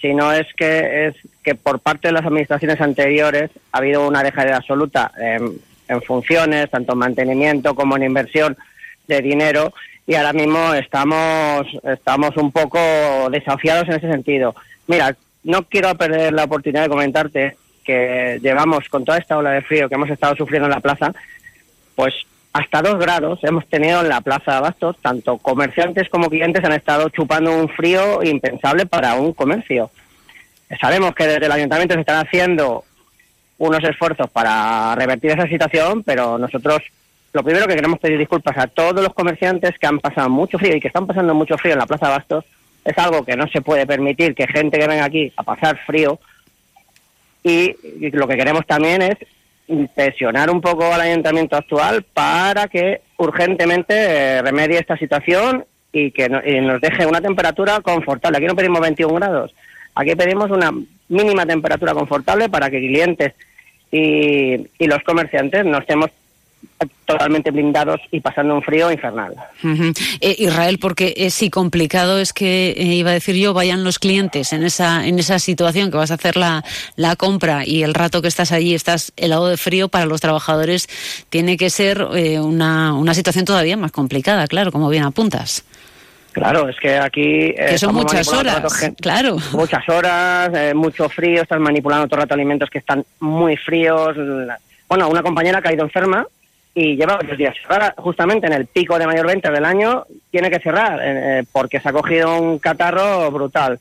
sino 0.00 0.32
es 0.32 0.46
que 0.56 1.08
es 1.08 1.16
que 1.42 1.54
por 1.54 1.80
parte 1.80 2.08
de 2.08 2.12
las 2.12 2.24
administraciones 2.24 2.80
anteriores 2.80 3.50
ha 3.72 3.78
habido 3.78 4.08
una 4.08 4.22
dejadez 4.22 4.54
absoluta 4.54 5.12
en, 5.18 5.52
en 5.86 6.00
funciones, 6.00 6.70
tanto 6.70 6.94
en 6.94 6.98
mantenimiento 7.00 7.74
como 7.74 7.98
en 7.98 8.04
inversión 8.04 8.56
de 9.06 9.20
dinero, 9.20 9.74
y 10.06 10.14
ahora 10.14 10.32
mismo 10.32 10.72
estamos 10.72 11.66
estamos 11.82 12.38
un 12.38 12.50
poco 12.52 12.78
desafiados 13.30 13.86
en 13.86 13.96
ese 13.96 14.10
sentido. 14.10 14.54
Mira, 14.86 15.14
no 15.42 15.64
quiero 15.64 15.94
perder 15.94 16.32
la 16.32 16.44
oportunidad 16.44 16.84
de 16.84 16.88
comentarte 16.88 17.56
que 17.84 18.40
llevamos 18.42 18.88
con 18.88 19.04
toda 19.04 19.18
esta 19.18 19.38
ola 19.38 19.50
de 19.50 19.62
frío 19.62 19.88
que 19.88 19.94
hemos 19.94 20.10
estado 20.10 20.34
sufriendo 20.34 20.66
en 20.66 20.74
la 20.74 20.80
plaza, 20.80 21.12
pues 21.94 22.14
hasta 22.54 22.82
dos 22.82 22.98
grados 23.00 23.40
hemos 23.42 23.66
tenido 23.66 24.00
en 24.00 24.08
la 24.08 24.20
Plaza 24.20 24.52
de 24.52 24.56
Abastos, 24.58 24.96
tanto 25.02 25.38
comerciantes 25.38 26.08
como 26.08 26.30
clientes 26.30 26.64
han 26.64 26.72
estado 26.72 27.08
chupando 27.08 27.50
un 27.50 27.68
frío 27.68 28.22
impensable 28.22 28.86
para 28.86 29.16
un 29.16 29.32
comercio. 29.32 29.90
Sabemos 30.80 31.16
que 31.16 31.26
desde 31.26 31.46
el 31.46 31.52
ayuntamiento 31.52 31.94
se 31.94 32.00
están 32.00 32.24
haciendo 32.24 32.84
unos 33.58 33.82
esfuerzos 33.82 34.30
para 34.30 34.94
revertir 34.94 35.32
esa 35.32 35.48
situación, 35.48 36.04
pero 36.04 36.38
nosotros 36.38 36.80
lo 37.32 37.42
primero 37.42 37.66
que 37.66 37.74
queremos 37.74 37.98
pedir 37.98 38.18
disculpas 38.18 38.56
a 38.56 38.68
todos 38.68 39.02
los 39.02 39.14
comerciantes 39.14 39.76
que 39.76 39.86
han 39.88 39.98
pasado 39.98 40.30
mucho 40.30 40.56
frío 40.56 40.76
y 40.76 40.80
que 40.80 40.86
están 40.86 41.08
pasando 41.08 41.34
mucho 41.34 41.58
frío 41.58 41.72
en 41.72 41.80
la 41.80 41.86
Plaza 41.86 42.06
de 42.06 42.12
Abastos. 42.12 42.44
Es 42.84 42.96
algo 42.98 43.24
que 43.24 43.36
no 43.36 43.48
se 43.48 43.62
puede 43.62 43.84
permitir 43.84 44.36
que 44.36 44.46
gente 44.46 44.78
que 44.78 44.86
venga 44.86 45.04
aquí 45.04 45.32
a 45.36 45.42
pasar 45.42 45.76
frío 45.84 46.20
y, 47.44 47.76
lo 48.10 48.26
que 48.26 48.36
queremos 48.36 48.66
también 48.66 49.02
es 49.02 49.16
presionar 49.94 50.50
un 50.50 50.60
poco 50.60 50.92
al 50.92 51.00
ayuntamiento 51.00 51.56
actual 51.56 52.02
para 52.02 52.66
que 52.68 53.02
urgentemente 53.18 53.94
eh, 53.94 54.42
remedie 54.42 54.78
esta 54.78 54.96
situación 54.96 55.64
y 55.92 56.10
que 56.10 56.28
nos 56.28 56.80
deje 56.80 57.06
una 57.06 57.20
temperatura 57.20 57.80
confortable. 57.80 58.38
Aquí 58.38 58.46
no 58.46 58.56
pedimos 58.56 58.80
21 58.80 59.14
grados, 59.14 59.54
aquí 59.94 60.16
pedimos 60.16 60.50
una 60.50 60.72
mínima 61.08 61.46
temperatura 61.46 61.94
confortable 61.94 62.48
para 62.48 62.68
que 62.68 62.80
clientes 62.80 63.34
y, 63.92 64.66
y 64.78 64.86
los 64.86 65.02
comerciantes 65.04 65.64
no 65.64 65.78
estemos 65.78 66.10
totalmente 67.04 67.50
blindados 67.50 68.00
y 68.10 68.20
pasando 68.20 68.54
un 68.54 68.62
frío 68.62 68.90
infernal. 68.90 69.34
Eh, 70.20 70.36
Israel, 70.38 70.78
porque 70.80 71.14
eh, 71.16 71.30
sí 71.30 71.50
complicado 71.50 72.18
es 72.18 72.32
que, 72.32 72.70
eh, 72.70 72.82
iba 72.94 73.10
a 73.10 73.14
decir 73.14 73.34
yo, 73.36 73.52
vayan 73.52 73.84
los 73.84 73.98
clientes 73.98 74.52
en 74.52 74.64
esa, 74.64 75.06
en 75.06 75.18
esa 75.18 75.38
situación 75.38 75.90
que 75.90 75.96
vas 75.96 76.10
a 76.10 76.14
hacer 76.14 76.36
la, 76.36 76.64
la 76.96 77.16
compra 77.16 77.66
y 77.66 77.82
el 77.82 77.94
rato 77.94 78.22
que 78.22 78.28
estás 78.28 78.52
allí 78.52 78.74
estás 78.74 79.12
helado 79.16 79.48
de 79.48 79.56
frío, 79.56 79.88
para 79.88 80.06
los 80.06 80.20
trabajadores 80.20 80.88
tiene 81.28 81.56
que 81.56 81.70
ser 81.70 82.06
eh, 82.14 82.40
una, 82.40 82.94
una 82.94 83.14
situación 83.14 83.44
todavía 83.44 83.76
más 83.76 83.92
complicada, 83.92 84.46
claro, 84.46 84.72
como 84.72 84.88
bien 84.88 85.04
apuntas. 85.04 85.64
Claro, 86.32 86.68
es 86.68 86.76
que 86.80 86.98
aquí... 86.98 87.20
eh, 87.22 87.66
Que 87.70 87.78
son 87.78 87.94
muchas 87.94 88.26
horas, 88.26 88.60
rato 88.60 88.96
claro. 89.00 89.36
Muchas 89.52 89.88
horas, 89.88 90.50
eh, 90.52 90.74
mucho 90.74 91.08
frío, 91.08 91.42
estás 91.42 91.60
manipulando 91.60 92.08
todo 92.08 92.16
el 92.16 92.22
rato 92.22 92.34
alimentos 92.34 92.68
que 92.70 92.78
están 92.78 93.04
muy 93.20 93.56
fríos. 93.56 94.16
Bueno, 94.88 95.08
una 95.08 95.22
compañera 95.22 95.58
ha 95.58 95.62
caído 95.62 95.84
enferma 95.84 96.26
y 96.74 96.96
lleva 96.96 97.16
varios 97.16 97.38
días 97.38 97.54
cerrada. 97.62 97.94
Justamente 97.98 98.46
en 98.46 98.52
el 98.52 98.66
pico 98.66 98.98
de 98.98 99.06
mayor 99.06 99.26
venta 99.26 99.50
del 99.50 99.64
año 99.64 100.04
tiene 100.30 100.50
que 100.50 100.58
cerrar 100.58 101.00
eh, 101.00 101.40
eh, 101.40 101.44
porque 101.52 101.80
se 101.80 101.88
ha 101.88 101.92
cogido 101.92 102.40
un 102.40 102.58
catarro 102.58 103.30
brutal. 103.30 103.78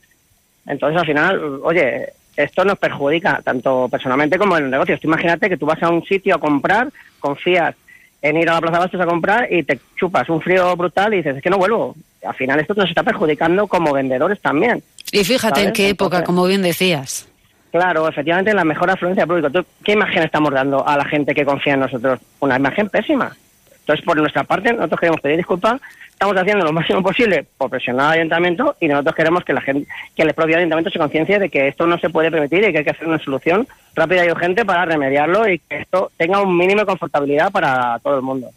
Entonces, 0.65 0.99
al 0.99 1.07
final, 1.07 1.59
oye, 1.63 2.13
esto 2.37 2.63
nos 2.63 2.77
perjudica 2.77 3.41
tanto 3.43 3.87
personalmente 3.89 4.37
como 4.37 4.57
en 4.57 4.65
el 4.65 4.71
negocio. 4.71 4.97
Tú 4.99 5.07
imagínate 5.07 5.49
que 5.49 5.57
tú 5.57 5.65
vas 5.65 5.81
a 5.81 5.89
un 5.89 6.03
sitio 6.05 6.35
a 6.35 6.39
comprar, 6.39 6.89
confías 7.19 7.75
en 8.21 8.37
ir 8.37 8.49
a 8.49 8.53
la 8.53 8.61
Plaza 8.61 8.79
Bastos 8.79 9.01
a 9.01 9.05
comprar 9.05 9.51
y 9.51 9.63
te 9.63 9.79
chupas 9.97 10.29
un 10.29 10.41
frío 10.41 10.75
brutal 10.77 11.13
y 11.13 11.17
dices, 11.17 11.37
es 11.37 11.43
que 11.43 11.49
no 11.49 11.57
vuelvo. 11.57 11.95
Al 12.25 12.35
final 12.35 12.59
esto 12.59 12.73
nos 12.73 12.87
está 12.87 13.03
perjudicando 13.03 13.67
como 13.67 13.91
vendedores 13.91 14.39
también. 14.39 14.81
Y 15.11 15.23
fíjate 15.25 15.61
en 15.61 15.73
qué 15.73 15.89
época, 15.89 16.17
Entonces- 16.17 16.25
como 16.27 16.47
bien 16.47 16.61
decías. 16.61 17.27
Claro, 17.73 18.07
efectivamente, 18.07 18.53
la 18.53 18.63
mejor 18.63 18.91
afluencia. 18.91 19.25
¿Tú 19.25 19.65
¿Qué 19.83 19.93
imagen 19.93 20.21
estamos 20.21 20.53
dando 20.53 20.87
a 20.87 20.95
la 20.95 21.05
gente 21.05 21.33
que 21.33 21.43
confía 21.43 21.73
en 21.73 21.79
nosotros? 21.79 22.19
Una 22.39 22.57
imagen 22.57 22.87
pésima. 22.87 23.35
Entonces, 23.83 24.05
por 24.05 24.17
nuestra 24.17 24.45
parte, 24.45 24.71
nosotros 24.71 24.99
queremos 24.99 25.21
pedir 25.21 25.37
disculpas. 25.37 25.81
Estamos 26.09 26.37
haciendo 26.37 26.63
lo 26.63 26.71
máximo 26.71 27.03
posible 27.03 27.45
por 27.57 27.69
presionar 27.69 28.05
al 28.05 28.19
ayuntamiento 28.19 28.77
y 28.79 28.87
nosotros 28.87 29.13
queremos 29.13 29.43
que 29.43 29.51
la 29.51 29.59
gente, 29.59 29.89
que 30.15 30.23
el 30.23 30.33
propio 30.33 30.55
ayuntamiento 30.55 30.89
se 30.89 30.97
conciencie 30.97 31.37
de 31.37 31.49
que 31.49 31.67
esto 31.67 31.85
no 31.85 31.97
se 31.97 32.09
puede 32.09 32.31
permitir 32.31 32.59
y 32.59 32.71
que 32.71 32.77
hay 32.77 32.83
que 32.85 32.91
hacer 32.91 33.07
una 33.07 33.19
solución 33.19 33.67
rápida 33.93 34.25
y 34.25 34.31
urgente 34.31 34.63
para 34.63 34.85
remediarlo 34.85 35.49
y 35.49 35.59
que 35.59 35.79
esto 35.79 36.11
tenga 36.15 36.41
un 36.41 36.55
mínimo 36.55 36.81
de 36.81 36.85
confortabilidad 36.85 37.51
para 37.51 37.99
todo 37.99 38.15
el 38.15 38.21
mundo. 38.21 38.51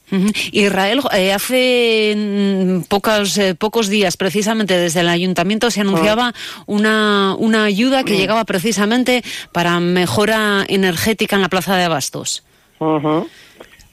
Israel, 0.52 1.00
eh, 1.12 1.32
hace 1.32 2.14
mm, 2.16 2.82
pocos, 2.82 3.36
eh, 3.38 3.56
pocos 3.56 3.88
días, 3.88 4.16
precisamente 4.16 4.78
desde 4.78 5.00
el 5.00 5.08
ayuntamiento, 5.08 5.70
se 5.72 5.80
anunciaba 5.80 6.34
una, 6.66 7.34
una 7.36 7.64
ayuda 7.64 8.04
que 8.04 8.16
llegaba 8.16 8.44
precisamente 8.44 9.24
para 9.50 9.80
mejora 9.80 10.64
energética 10.68 11.34
en 11.34 11.42
la 11.42 11.48
plaza 11.48 11.74
de 11.74 11.82
Abastos. 11.82 12.44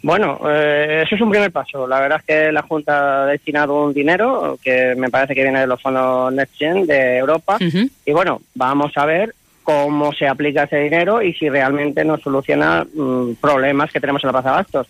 Bueno, 0.04 0.38
eh, 0.50 1.04
eso 1.06 1.16
es 1.16 1.22
un 1.22 1.30
primer 1.30 1.50
paso. 1.50 1.88
La 1.88 2.02
verdad 2.02 2.20
es 2.20 2.26
que 2.26 2.52
la 2.52 2.62
Junta 2.62 3.24
ha 3.24 3.26
destinado 3.28 3.86
un 3.86 3.94
dinero 3.94 4.60
que 4.62 4.96
me 4.98 5.10
parece 5.10 5.34
que 5.34 5.44
viene 5.44 5.62
de 5.62 5.68
los 5.68 5.82
fondos 5.82 6.34
NextGen 6.34 6.86
de 6.86 7.18
Europa. 7.18 7.58
Y 8.06 8.12
bueno, 8.12 8.42
vamos 8.54 8.92
a 8.98 9.06
ver 9.06 9.34
cómo 9.64 10.12
se 10.12 10.28
aplica 10.28 10.64
ese 10.64 10.80
dinero 10.80 11.22
y 11.22 11.34
si 11.34 11.48
realmente 11.48 12.04
nos 12.04 12.22
soluciona 12.22 12.84
mm, 12.84 13.36
problemas 13.40 13.94
que 13.94 14.02
tenemos 14.02 14.22
en 14.24 14.28
la 14.28 14.34
Plaza 14.34 14.50
de 14.50 14.56
Bastos. 14.56 14.88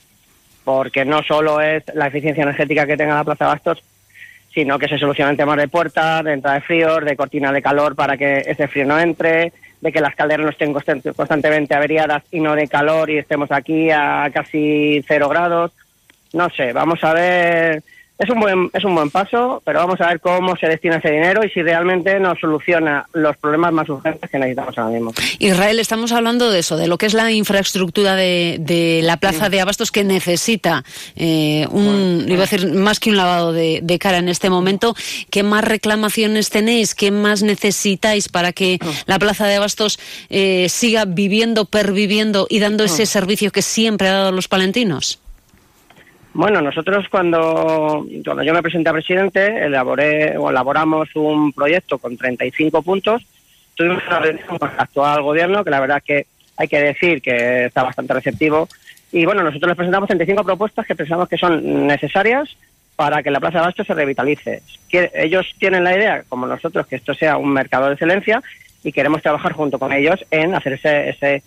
Porque 0.63 1.05
no 1.05 1.21
solo 1.21 1.61
es 1.61 1.83
la 1.93 2.07
eficiencia 2.07 2.41
energética 2.41 2.87
que 2.87 2.97
tenga 2.97 3.13
la 3.13 3.23
Plaza 3.23 3.45
de 3.45 3.51
Bastos, 3.51 3.83
sino 4.51 4.79
que 4.79 4.87
se 4.87 4.97
solucionan 4.97 5.37
temas 5.37 5.57
de 5.57 5.67
puertas, 5.67 6.23
de 6.23 6.33
entrada 6.33 6.55
de 6.55 6.65
frío, 6.65 6.99
de 6.99 7.15
cortina 7.15 7.51
de 7.51 7.61
calor 7.61 7.95
para 7.95 8.17
que 8.17 8.39
ese 8.47 8.67
frío 8.67 8.85
no 8.85 8.99
entre, 8.99 9.53
de 9.83 9.91
que 9.91 9.99
las 9.99 10.15
calderas 10.15 10.45
no 10.45 10.49
estén 10.49 10.71
constantemente 11.13 11.75
averiadas 11.75 12.23
y 12.31 12.39
no 12.39 12.55
de 12.55 12.69
calor 12.69 13.09
y 13.09 13.17
estemos 13.17 13.51
aquí 13.51 13.91
a 13.91 14.29
casi 14.33 15.03
cero 15.05 15.27
grados. 15.27 15.73
No 16.31 16.49
sé, 16.49 16.71
vamos 16.71 17.03
a 17.03 17.13
ver 17.13 17.83
es 18.17 18.29
un 18.29 18.39
buen 18.39 18.69
es 18.73 18.83
un 18.85 18.93
buen 18.95 19.09
paso, 19.09 19.61
pero 19.65 19.79
vamos 19.79 19.99
a 19.99 20.07
ver 20.07 20.19
cómo 20.19 20.55
se 20.55 20.67
destina 20.67 20.97
ese 20.97 21.09
dinero 21.09 21.43
y 21.43 21.49
si 21.49 21.61
realmente 21.61 22.19
nos 22.19 22.39
soluciona 22.39 23.05
los 23.13 23.35
problemas 23.37 23.73
más 23.73 23.89
urgentes 23.89 24.29
que 24.29 24.37
necesitamos 24.37 24.77
ahora 24.77 24.91
mismo. 24.91 25.13
Israel, 25.39 25.79
estamos 25.79 26.11
hablando 26.11 26.51
de 26.51 26.59
eso, 26.59 26.77
de 26.77 26.87
lo 26.87 26.97
que 26.97 27.07
es 27.07 27.13
la 27.13 27.31
infraestructura 27.31 28.15
de, 28.15 29.01
la 29.03 29.17
plaza 29.17 29.49
de 29.49 29.61
Abastos 29.61 29.91
que 29.91 30.03
necesita 30.03 30.83
eh, 31.15 31.67
un, 31.71 32.25
iba 32.27 32.43
a 32.43 32.47
decir, 32.47 32.71
más 32.73 32.99
que 32.99 33.09
un 33.09 33.17
lavado 33.17 33.51
de, 33.51 33.97
cara 33.99 34.17
en 34.17 34.29
este 34.29 34.49
momento. 34.49 34.95
¿Qué 35.29 35.43
más 35.43 35.63
reclamaciones 35.63 36.49
tenéis? 36.49 36.95
¿Qué 36.95 37.11
más 37.11 37.41
necesitáis 37.41 38.27
para 38.27 38.53
que 38.53 38.79
la 39.05 39.19
plaza 39.19 39.47
de 39.47 39.55
Abastos 39.55 39.99
eh, 40.29 40.67
siga 40.69 41.05
viviendo, 41.05 41.65
perviviendo 41.65 42.47
y 42.49 42.59
dando 42.59 42.83
ese 42.83 43.05
servicio 43.05 43.51
que 43.51 43.61
siempre 43.61 44.09
ha 44.09 44.13
dado 44.13 44.27
a 44.29 44.31
los 44.31 44.47
palentinos? 44.47 45.22
Bueno, 46.33 46.61
nosotros 46.61 47.07
cuando, 47.09 48.05
cuando 48.25 48.43
yo 48.43 48.53
me 48.53 48.63
presenté 48.63 48.89
a 48.89 48.93
presidente, 48.93 49.65
elaboré 49.65 50.35
o 50.37 50.49
elaboramos 50.49 51.09
un 51.15 51.53
proyecto 51.53 51.99
con 51.99 52.17
35 52.17 52.81
puntos. 52.81 53.23
Tuvimos 53.75 54.01
una 54.07 54.19
reunión 54.19 54.57
con 54.57 54.69
el 54.71 54.79
actual 54.79 55.21
gobierno, 55.21 55.63
que 55.63 55.69
la 55.69 55.79
verdad 55.79 55.97
es 55.97 56.03
que 56.03 56.25
hay 56.57 56.67
que 56.67 56.81
decir 56.81 57.21
que 57.21 57.65
está 57.65 57.83
bastante 57.83 58.15
receptivo. 58.15 58.67
Y 59.11 59.25
bueno, 59.25 59.43
nosotros 59.43 59.69
les 59.69 59.77
presentamos 59.77 60.07
35 60.07 60.43
propuestas 60.43 60.87
que 60.87 60.95
pensamos 60.95 61.29
que 61.29 61.37
son 61.37 61.85
necesarias 61.85 62.57
para 62.95 63.21
que 63.21 63.29
la 63.29 63.39
Plaza 63.39 63.59
de 63.59 63.65
Bastos 63.65 63.87
se 63.87 63.93
revitalice. 63.93 64.63
ellos 64.91 65.45
tienen 65.59 65.83
la 65.83 65.95
idea, 65.95 66.23
como 66.29 66.47
nosotros, 66.47 66.87
que 66.87 66.95
esto 66.95 67.13
sea 67.13 67.37
un 67.37 67.53
mercado 67.53 67.87
de 67.87 67.93
excelencia 67.93 68.41
y 68.83 68.91
queremos 68.91 69.21
trabajar 69.21 69.53
junto 69.53 69.77
con 69.77 69.93
ellos 69.93 70.25
en 70.31 70.55
hacer 70.55 70.73
ese, 70.73 71.43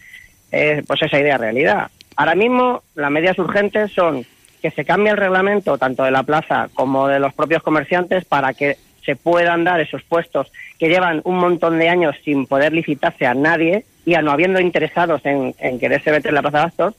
eh, 0.53 0.83
pues 0.87 1.03
esa 1.03 1.19
idea 1.19 1.39
realidad. 1.39 1.91
Ahora 2.15 2.37
mismo 2.37 2.83
las 2.95 3.11
medidas 3.11 3.39
urgentes 3.39 3.93
son 3.93 4.25
que 4.67 4.73
se 4.73 4.85
cambie 4.85 5.13
el 5.13 5.17
reglamento 5.17 5.79
tanto 5.79 6.03
de 6.03 6.11
la 6.11 6.25
plaza 6.25 6.69
como 6.75 7.07
de 7.07 7.21
los 7.21 7.33
propios 7.33 7.63
comerciantes 7.63 8.25
para 8.25 8.53
que 8.53 8.77
se 9.05 9.15
puedan 9.15 9.63
dar 9.63 9.81
esos 9.81 10.03
puestos 10.03 10.51
que 10.77 10.89
llevan 10.89 11.21
un 11.23 11.37
montón 11.37 11.79
de 11.79 11.89
años 11.89 12.17
sin 12.25 12.49
poder 12.49 12.73
licitarse 12.73 13.27
a 13.27 13.35
nadie 13.35 13.85
y 14.05 14.15
a 14.15 14.23
no 14.23 14.33
habiendo 14.33 14.59
interesados 14.59 15.25
en, 15.25 15.53
quererse 15.79 16.11
meter 16.11 16.31
en 16.31 16.35
la 16.35 16.43
plaza 16.43 16.59
de 16.59 16.65
Astor, 16.65 16.95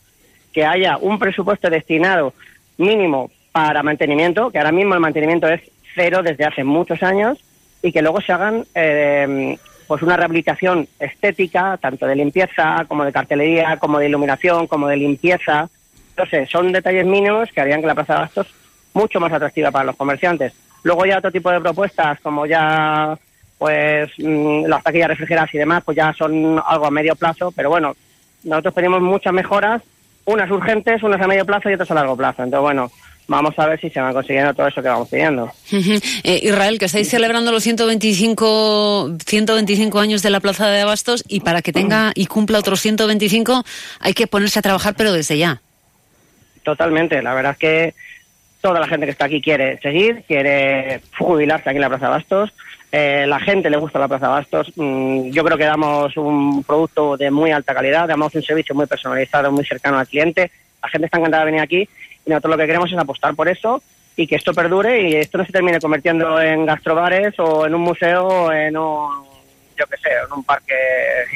que 0.54 0.66
haya 0.66 0.96
un 0.96 1.20
presupuesto 1.20 1.70
destinado 1.70 2.34
mínimo 2.78 3.32
para 3.52 3.84
mantenimiento, 3.84 4.50
que 4.50 4.60
ahora 4.60 4.72
mismo 4.72 4.94
el 4.94 5.02
mantenimiento 5.02 5.50
es 5.50 5.60
cero 5.94 6.24
desde 6.24 6.46
hace 6.46 6.64
muchos 6.64 7.04
años, 7.04 7.38
y 7.82 7.92
que 7.92 8.02
luego 8.02 8.22
se 8.22 8.32
hagan 8.32 8.64
eh, 8.76 9.58
pues 9.88 10.02
una 10.04 10.16
rehabilitación 10.16 10.88
estética, 11.02 11.78
tanto 11.82 12.08
de 12.08 12.16
limpieza 12.16 12.86
como 12.88 13.04
de 13.04 13.12
cartelería, 13.12 13.76
como 13.76 14.00
de 14.00 14.08
iluminación, 14.08 14.68
como 14.68 14.88
de 14.88 14.96
limpieza, 14.96 15.70
no 16.18 16.26
sé, 16.26 16.46
son 16.48 16.72
detalles 16.72 17.06
mínimos 17.06 17.50
que 17.52 17.62
harían 17.62 17.82
que 17.82 17.88
la 17.88 17.96
Plaza 17.96 18.14
de 18.14 18.20
Bastos 18.22 18.48
mucho 18.94 19.20
más 19.20 19.32
atractiva 19.32 19.72
para 19.72 19.86
los 19.86 19.96
comerciantes. 19.96 20.54
Luego 20.84 21.06
ya 21.06 21.20
otro 21.20 21.32
tipo 21.32 21.52
de 21.52 21.62
propuestas, 21.62 22.20
como 22.22 22.46
ya 22.46 23.18
pues 23.58 24.12
mm, 24.18 24.66
las 24.66 24.84
taquillas 24.84 25.10
refrigeradas 25.10 25.54
y 25.54 25.58
demás, 25.58 25.84
pues 25.84 25.98
ya 25.98 26.14
son 26.14 26.62
algo 26.66 26.86
a 26.86 26.92
medio 26.92 27.16
plazo, 27.16 27.52
pero 27.52 27.70
bueno, 27.70 27.96
nosotros 28.44 28.76
tenemos 28.76 29.02
muchas 29.02 29.34
mejoras, 29.34 29.82
unas 30.26 30.50
urgentes, 30.50 31.02
unas 31.04 31.22
a 31.22 31.28
medio 31.28 31.46
plazo 31.46 31.70
y 31.70 31.74
otras 31.74 31.92
a 31.92 31.96
largo 31.96 32.16
plazo. 32.16 32.44
Entonces, 32.44 32.62
bueno, 32.62 32.92
vamos 33.28 33.58
a 33.58 33.66
ver 33.68 33.80
si 33.80 33.90
se 33.90 34.00
van 34.00 34.14
consiguiendo 34.14 34.54
todo 34.54 34.68
eso 34.68 34.82
que 34.82 34.88
vamos 34.88 35.10
pidiendo. 35.10 35.52
Eh, 36.24 36.42
Israel, 36.44 36.78
que 36.78 36.86
estáis 36.86 37.10
celebrando 37.10 37.52
los 37.52 37.64
125, 37.64 39.18
125 39.25 40.00
años 40.00 40.22
de 40.24 40.30
la 40.30 40.40
Plaza 40.40 40.68
de 40.68 40.82
Abastos 40.82 41.24
y 41.27 41.40
para 41.40 41.62
que 41.62 41.72
tenga 41.72 42.12
y 42.16 42.25
cumpla 42.25 42.60
otros 42.60 42.82
125 42.82 43.64
hay 44.00 44.14
que 44.14 44.27
ponerse 44.27 44.60
a 44.60 44.62
trabajar, 44.62 44.96
pero 44.98 45.14
desde 45.14 45.38
ya. 45.38 45.62
Totalmente, 46.68 47.22
la 47.22 47.34
verdad 47.34 47.53
es 47.53 47.58
que 47.60 47.94
toda 48.60 48.82
la 48.82 48.88
gente 48.88 49.06
que 49.06 49.14
está 49.14 49.24
aquí 49.24 49.40
quiere 49.40 49.80
seguir, 49.80 50.25
quiere 50.27 51.00
jubilarse 51.18 51.70
aquí 51.70 51.77
en 51.77 51.82
la 51.82 51.88
Plaza 51.88 52.10
Bastos. 52.10 52.53
Eh, 52.92 53.24
la 53.25 53.40
gente 53.40 53.70
le 53.70 53.77
gusta 53.77 54.00
la 54.00 54.10
Plaza 54.10 54.27
Bastos. 54.27 54.74
Mm, 54.75 55.30
yo 55.30 55.46
creo 55.46 55.58
que 55.58 55.64
damos 55.64 56.18
un 56.18 56.66
producto 56.66 57.16
de 57.16 57.32
muy 57.32 57.51
alta 57.51 57.74
calidad, 57.74 58.06
damos 58.06 58.36
un 58.36 58.44
servicio 58.44 58.75
muy 58.75 58.86
personalizado, 58.86 59.50
muy 59.50 59.64
cercano 59.64 59.98
al 59.98 60.10
cliente. 60.10 60.51
La 60.84 60.90
gente 60.90 61.06
está 61.06 61.20
encantada 61.20 61.46
de 61.46 61.51
venir 61.51 61.62
aquí 61.62 61.88
y 62.25 62.30
nosotros 62.30 62.51
lo 62.51 62.58
que 62.58 62.68
queremos 62.68 62.92
es 62.92 62.98
apostar 62.98 63.34
por 63.34 63.48
eso 63.48 63.82
y 64.18 64.27
que 64.27 64.36
esto 64.36 64.53
perdure 64.53 65.10
y 65.10 65.16
esto 65.16 65.38
no 65.38 65.46
se 65.46 65.53
termine 65.53 65.80
convirtiendo 65.80 66.42
en 66.42 66.66
gastrobares 66.66 67.34
o 67.40 67.66
en 67.66 67.75
un 67.75 67.82
museo 67.82 68.27
o 68.27 68.51
en 68.51 68.75
un, 68.75 69.24
yo 69.77 69.86
sé, 70.03 70.10
en 70.10 70.34
un 70.34 70.44
parque 70.44 70.75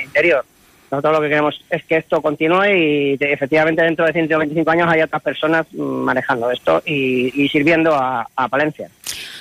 interior. 0.04 0.44
Nosotros 0.91 1.13
lo 1.13 1.21
que 1.21 1.30
queremos 1.30 1.62
es 1.69 1.84
que 1.86 1.97
esto 1.97 2.21
continúe 2.21 2.65
y 2.65 3.17
efectivamente 3.21 3.82
dentro 3.82 4.06
de 4.06 4.12
125 4.12 4.69
años 4.71 4.89
haya 4.89 5.06
otras 5.06 5.21
personas 5.21 5.65
mm, 5.71 5.82
manejando 5.82 6.51
esto 6.51 6.84
y, 6.86 7.47
sirviendo 7.49 7.95
a, 7.95 8.27
Palencia. 8.49 8.89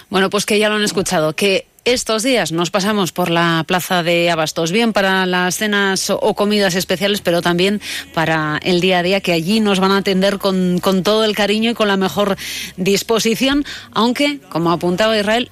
Bueno, 0.08 0.30
pues 0.30 0.46
que 0.46 0.58
ya 0.58 0.68
lo 0.68 0.76
han 0.76 0.84
escuchado, 0.84 1.32
que 1.32 1.66
estos 1.84 2.22
días 2.22 2.52
nos 2.52 2.70
pasamos 2.70 3.10
por 3.10 3.30
la 3.30 3.64
plaza 3.66 4.04
de 4.04 4.30
Abastos, 4.30 4.70
bien 4.70 4.92
para 4.92 5.26
las 5.26 5.56
cenas 5.56 6.10
o 6.10 6.34
comidas 6.34 6.76
especiales, 6.76 7.20
pero 7.20 7.42
también 7.42 7.80
para 8.14 8.60
el 8.62 8.80
día 8.80 9.00
a 9.00 9.02
día, 9.02 9.20
que 9.20 9.32
allí 9.32 9.58
nos 9.58 9.80
van 9.80 9.90
a 9.90 9.98
atender 9.98 10.38
con, 10.38 10.78
con 10.78 11.02
todo 11.02 11.24
el 11.24 11.34
cariño 11.34 11.70
y 11.70 11.74
con 11.74 11.88
la 11.88 11.96
mejor 11.96 12.36
disposición, 12.76 13.64
aunque, 13.92 14.38
como 14.50 14.70
apuntaba 14.70 15.18
Israel, 15.18 15.50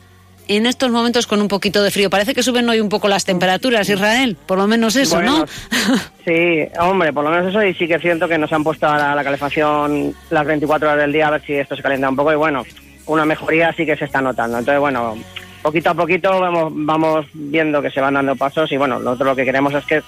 en 0.49 0.67
estos 0.67 0.91
momentos 0.91 1.27
con 1.27 1.41
un 1.41 1.49
poquito 1.49 1.83
de 1.83 1.91
frío. 1.91 2.11
Parece 2.11 2.35
que 2.35 2.43
suben 2.43 2.69
hoy 2.69 2.81
un 2.81 2.89
poco 2.89 3.07
las 3.07 3.25
temperaturas, 3.25 3.89
Israel, 3.89 4.37
por 4.47 4.59
lo 4.59 4.67
menos 4.67 4.97
eso, 4.97 5.23
¿no? 5.23 5.47
sí, 6.25 6.67
hombre, 6.81 7.13
por 7.13 7.25
lo 7.25 7.31
menos 7.31 7.47
eso 7.47 7.63
y 7.63 7.75
sí 7.75 7.87
que 7.87 7.99
siento 7.99 8.27
que 8.27 8.39
nos 8.39 8.53
han 8.53 8.65
puesto 8.65 8.89
a 8.89 9.15
la, 9.15 9.23
calefacción 9.23 10.15
las 10.31 10.47
24 10.47 10.89
horas 10.89 11.01
del 11.01 11.13
día 11.13 11.29
a 11.29 11.33
ver 11.33 11.43
si 11.45 11.55
esto 11.55 11.77
se 11.77 11.83
calienta 11.83 12.09
un 12.09 12.17
poco 12.17 12.33
y 12.33 12.37
bueno, 12.37 12.65
una 13.07 13.25
mejoría 13.25 13.73
sí 13.73 13.85
que 13.85 13.97
se 13.97 14.07
está 14.07 14.21
notando. 14.21 14.59
Entonces, 14.59 14.81
bueno, 14.81 15.17
poquito 15.63 15.91
a 15.91 15.95
poquito 15.95 16.41
vamos, 16.41 16.73
vamos 16.75 17.27
viendo 17.35 17.83
que 17.83 17.91
se 17.91 18.01
van 18.01 18.15
dando 18.15 18.35
pasos 18.35 18.73
y 18.73 18.77
bueno, 18.77 18.99
nosotros 18.99 19.29
lo 19.29 19.37
que 19.37 19.45
queremos 19.45 19.75
es 19.75 19.85
que 19.85 20.03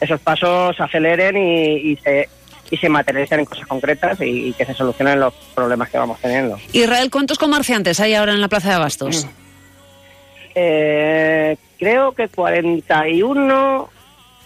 esos 0.00 0.20
pasos 0.20 0.78
aceleren 0.78 1.36
y, 1.36 1.96
se 1.96 2.28
y 2.70 2.76
se 2.76 2.88
materialicen 2.88 3.40
en 3.40 3.46
cosas 3.46 3.66
concretas 3.66 4.18
y, 4.20 4.52
que 4.52 4.64
se 4.64 4.74
solucionen 4.74 5.20
los 5.20 5.34
problemas 5.54 5.90
que 5.90 5.98
vamos 5.98 6.18
teniendo. 6.20 6.58
Israel, 6.72 7.10
¿cuántos 7.10 7.38
comerciantes 7.38 7.98
hay 8.00 8.14
ahora 8.14 8.32
en 8.32 8.40
la 8.40 8.48
Plaza 8.48 8.68
de 8.68 8.74
Abastos? 8.76 9.26
Mm. 9.26 9.49
Eh, 10.54 11.56
creo 11.78 12.12
que 12.12 12.28
41. 12.28 13.88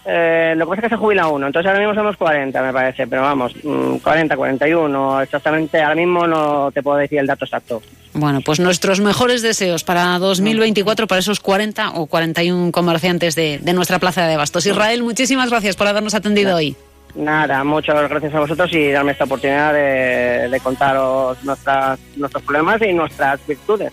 Eh, 0.07 0.53
lo 0.55 0.65
que 0.65 0.69
pasa 0.69 0.81
es 0.81 0.83
que 0.83 0.95
se 0.95 0.99
jubila 1.01 1.27
uno, 1.27 1.47
entonces 1.47 1.67
ahora 1.67 1.79
mismo 1.79 1.95
somos 1.95 2.15
40, 2.15 2.61
me 2.61 2.71
parece, 2.71 3.07
pero 3.07 3.23
vamos, 3.23 3.55
40, 4.03 4.35
mm, 4.35 4.37
41, 4.37 5.21
exactamente, 5.21 5.81
ahora 5.81 5.95
mismo 5.95 6.27
no 6.27 6.71
te 6.71 6.83
puedo 6.83 6.97
decir 6.97 7.17
el 7.17 7.25
dato 7.25 7.45
exacto. 7.45 7.81
Bueno, 8.13 8.41
pues 8.41 8.59
nuestros 8.59 8.99
mejores 8.99 9.41
deseos 9.41 9.83
para 9.83 10.19
2024 10.19 11.07
para 11.07 11.19
esos 11.19 11.39
40 11.39 11.93
o 11.95 12.05
41 12.05 12.71
comerciantes 12.71 13.33
de, 13.35 13.59
nuestra 13.73 13.97
plaza 13.97 14.27
de 14.27 14.37
Bastos. 14.37 14.67
Israel, 14.67 15.01
muchísimas 15.01 15.49
gracias 15.49 15.75
por 15.75 15.87
habernos 15.87 16.13
atendido 16.13 16.55
hoy. 16.55 16.75
Nada, 17.15 17.63
muchas 17.63 18.07
gracias 18.07 18.33
a 18.35 18.39
vosotros 18.41 18.71
y 18.73 18.91
darme 18.91 19.13
esta 19.13 19.23
oportunidad 19.23 19.73
de, 19.73 20.49
de 20.49 20.59
contaros 20.59 21.43
nuestras, 21.43 21.99
nuestros 22.15 22.43
problemas 22.43 22.79
y 22.83 22.93
nuestras 22.93 23.45
virtudes. 23.47 23.91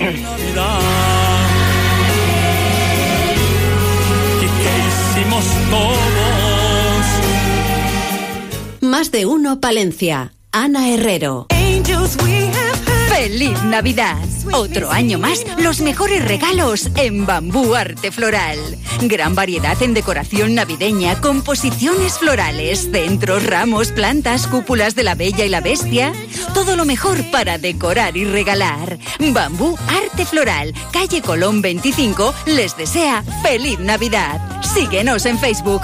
Navidad. 0.00 0.80
¿Y 4.40 4.46
qué 4.62 4.74
hicimos 4.88 5.44
todos? 5.70 5.98
Más 8.80 9.10
de 9.10 9.26
uno, 9.26 9.60
Palencia. 9.60 10.32
Ana 10.52 10.88
Herrero. 10.90 11.48
¡Feliz 13.18 13.60
Navidad! 13.64 14.16
Otro 14.52 14.92
año 14.92 15.18
más, 15.18 15.44
los 15.58 15.80
mejores 15.80 16.24
regalos 16.24 16.88
en 16.94 17.26
Bambú 17.26 17.74
Arte 17.74 18.12
Floral. 18.12 18.60
Gran 19.02 19.34
variedad 19.34 19.76
en 19.82 19.92
decoración 19.92 20.54
navideña, 20.54 21.20
composiciones 21.20 22.16
florales, 22.16 22.88
centros, 22.92 23.44
ramos, 23.44 23.90
plantas, 23.90 24.46
cúpulas 24.46 24.94
de 24.94 25.02
la 25.02 25.16
Bella 25.16 25.44
y 25.44 25.48
la 25.48 25.60
Bestia. 25.60 26.12
Todo 26.54 26.76
lo 26.76 26.84
mejor 26.84 27.28
para 27.32 27.58
decorar 27.58 28.16
y 28.16 28.24
regalar. 28.24 29.00
Bambú 29.32 29.76
Arte 29.88 30.24
Floral, 30.24 30.72
calle 30.92 31.20
Colón 31.20 31.60
25, 31.60 32.32
les 32.46 32.76
desea 32.76 33.24
feliz 33.42 33.80
Navidad. 33.80 34.62
Síguenos 34.62 35.26
en 35.26 35.40
Facebook. 35.40 35.82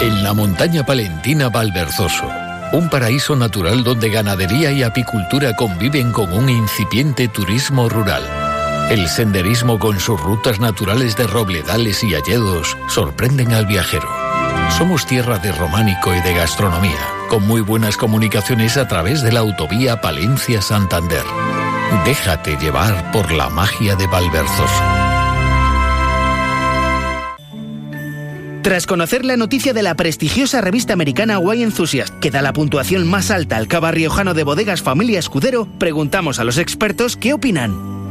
en 0.00 0.22
la 0.22 0.32
montaña 0.32 0.86
palentina 0.86 1.48
Valverzoso. 1.48 2.47
Un 2.72 2.90
paraíso 2.90 3.34
natural 3.34 3.82
donde 3.82 4.10
ganadería 4.10 4.70
y 4.72 4.82
apicultura 4.82 5.56
conviven 5.56 6.12
con 6.12 6.32
un 6.32 6.50
incipiente 6.50 7.26
turismo 7.28 7.88
rural. 7.88 8.22
El 8.90 9.08
senderismo 9.08 9.78
con 9.78 9.98
sus 9.98 10.20
rutas 10.20 10.60
naturales 10.60 11.16
de 11.16 11.26
robledales 11.26 12.04
y 12.04 12.14
alledos 12.14 12.76
sorprenden 12.88 13.52
al 13.52 13.66
viajero. 13.66 14.08
Somos 14.76 15.06
tierra 15.06 15.38
de 15.38 15.50
románico 15.52 16.14
y 16.14 16.20
de 16.20 16.34
gastronomía, 16.34 17.00
con 17.28 17.46
muy 17.46 17.62
buenas 17.62 17.96
comunicaciones 17.96 18.76
a 18.76 18.86
través 18.86 19.22
de 19.22 19.32
la 19.32 19.40
autovía 19.40 20.00
Palencia-Santander. 20.02 21.24
Déjate 22.04 22.56
llevar 22.58 23.10
por 23.12 23.32
la 23.32 23.48
magia 23.48 23.96
de 23.96 24.06
Valverzoso. 24.06 25.07
Tras 28.62 28.86
conocer 28.86 29.24
la 29.24 29.36
noticia 29.36 29.72
de 29.72 29.82
la 29.82 29.94
prestigiosa 29.94 30.60
revista 30.60 30.92
americana 30.92 31.38
Wine 31.38 31.64
Enthusiast, 31.64 32.18
que 32.18 32.30
da 32.30 32.42
la 32.42 32.52
puntuación 32.52 33.06
más 33.06 33.30
alta 33.30 33.56
al 33.56 33.68
cava 33.68 33.92
riojano 33.92 34.34
de 34.34 34.44
bodegas 34.44 34.82
Familia 34.82 35.20
Escudero, 35.20 35.68
preguntamos 35.78 36.38
a 36.40 36.44
los 36.44 36.58
expertos 36.58 37.16
qué 37.16 37.32
opinan. 37.32 37.97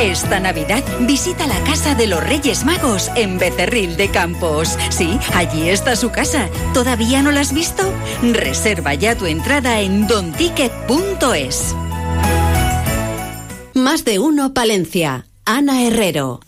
Esta 0.00 0.40
Navidad 0.40 0.82
visita 1.00 1.46
la 1.46 1.58
casa 1.64 1.94
de 1.94 2.06
los 2.06 2.22
Reyes 2.22 2.64
Magos 2.64 3.10
en 3.14 3.38
Becerril 3.38 3.96
de 3.96 4.08
Campos. 4.08 4.76
Sí, 4.90 5.18
allí 5.34 5.68
está 5.68 5.96
su 5.96 6.10
casa. 6.10 6.48
¿Todavía 6.74 7.22
no 7.22 7.30
la 7.30 7.40
has 7.40 7.52
visto? 7.52 7.82
Reserva 8.22 8.94
ya 8.94 9.16
tu 9.16 9.26
entrada 9.26 9.80
en 9.80 10.06
donticket.es. 10.06 11.74
Más 13.74 14.04
de 14.04 14.18
uno 14.18 14.54
Palencia. 14.54 15.26
Ana 15.44 15.82
Herrero. 15.82 16.40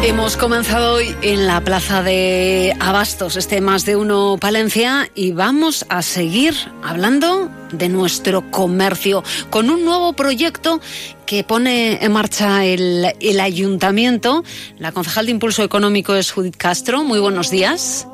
Hemos 0.00 0.36
comenzado 0.36 0.94
hoy 0.94 1.14
en 1.22 1.48
la 1.48 1.60
plaza 1.60 2.04
de 2.04 2.72
Abastos, 2.78 3.36
este 3.36 3.60
más 3.60 3.84
de 3.84 3.96
uno 3.96 4.36
Palencia, 4.40 5.10
y 5.14 5.32
vamos 5.32 5.84
a 5.88 6.02
seguir 6.02 6.54
hablando 6.84 7.50
de 7.72 7.88
nuestro 7.88 8.48
comercio 8.50 9.24
con 9.50 9.70
un 9.70 9.84
nuevo 9.84 10.12
proyecto 10.12 10.80
que 11.26 11.42
pone 11.42 12.02
en 12.02 12.12
marcha 12.12 12.64
el, 12.64 13.06
el 13.20 13.40
ayuntamiento. 13.40 14.44
La 14.78 14.92
concejal 14.92 15.26
de 15.26 15.32
Impulso 15.32 15.64
Económico 15.64 16.14
es 16.14 16.30
Judith 16.30 16.56
Castro. 16.56 17.02
Muy 17.02 17.18
buenos 17.18 17.50
días. 17.50 18.06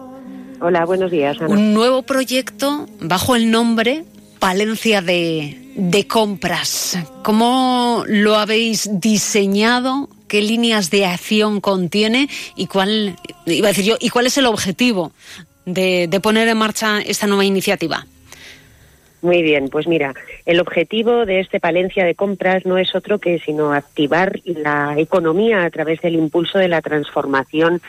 Hola, 0.61 0.87
buenos 0.87 1.11
días. 1.11 1.37
Ana. 1.39 1.49
Un 1.49 1.75
nuevo 1.75 2.03
proyecto 2.03 2.87
bajo 3.01 3.37
el 3.37 3.51
nombre 3.51 4.05
Palencia 4.39 5.03
de, 5.03 5.73
de 5.77 6.07
compras. 6.07 6.99
¿Cómo 7.23 8.05
lo 8.07 8.37
habéis 8.37 8.89
diseñado? 9.01 10.09
Qué 10.35 10.43
líneas 10.43 10.91
de 10.91 11.07
acción 11.07 11.61
contiene 11.61 12.29
y 12.57 12.67
cuál, 12.67 13.15
iba 13.47 13.69
a 13.69 13.71
decir 13.71 13.85
yo, 13.85 13.95
y 14.01 14.09
cuál 14.09 14.27
es 14.27 14.37
el 14.37 14.47
objetivo 14.47 15.13
de, 15.65 16.09
de 16.09 16.19
poner 16.19 16.49
en 16.49 16.57
marcha 16.57 17.01
esta 17.01 17.29
nueva 17.29 17.45
iniciativa. 17.45 18.05
Muy 19.23 19.43
bien, 19.43 19.69
pues 19.69 19.87
mira, 19.87 20.13
el 20.45 20.59
objetivo 20.59 21.25
de 21.25 21.39
este 21.39 21.61
Palencia 21.61 22.05
de 22.05 22.17
compras 22.17 22.67
no 22.67 22.79
es 22.79 22.97
otro 22.97 23.21
que 23.21 23.39
sino 23.39 23.73
activar 23.73 24.41
la 24.45 24.97
economía 24.99 25.65
a 25.65 25.71
través 25.71 26.01
del 26.01 26.17
impulso 26.17 26.59
de 26.59 26.67
la 26.67 26.83
transformación 26.83 27.81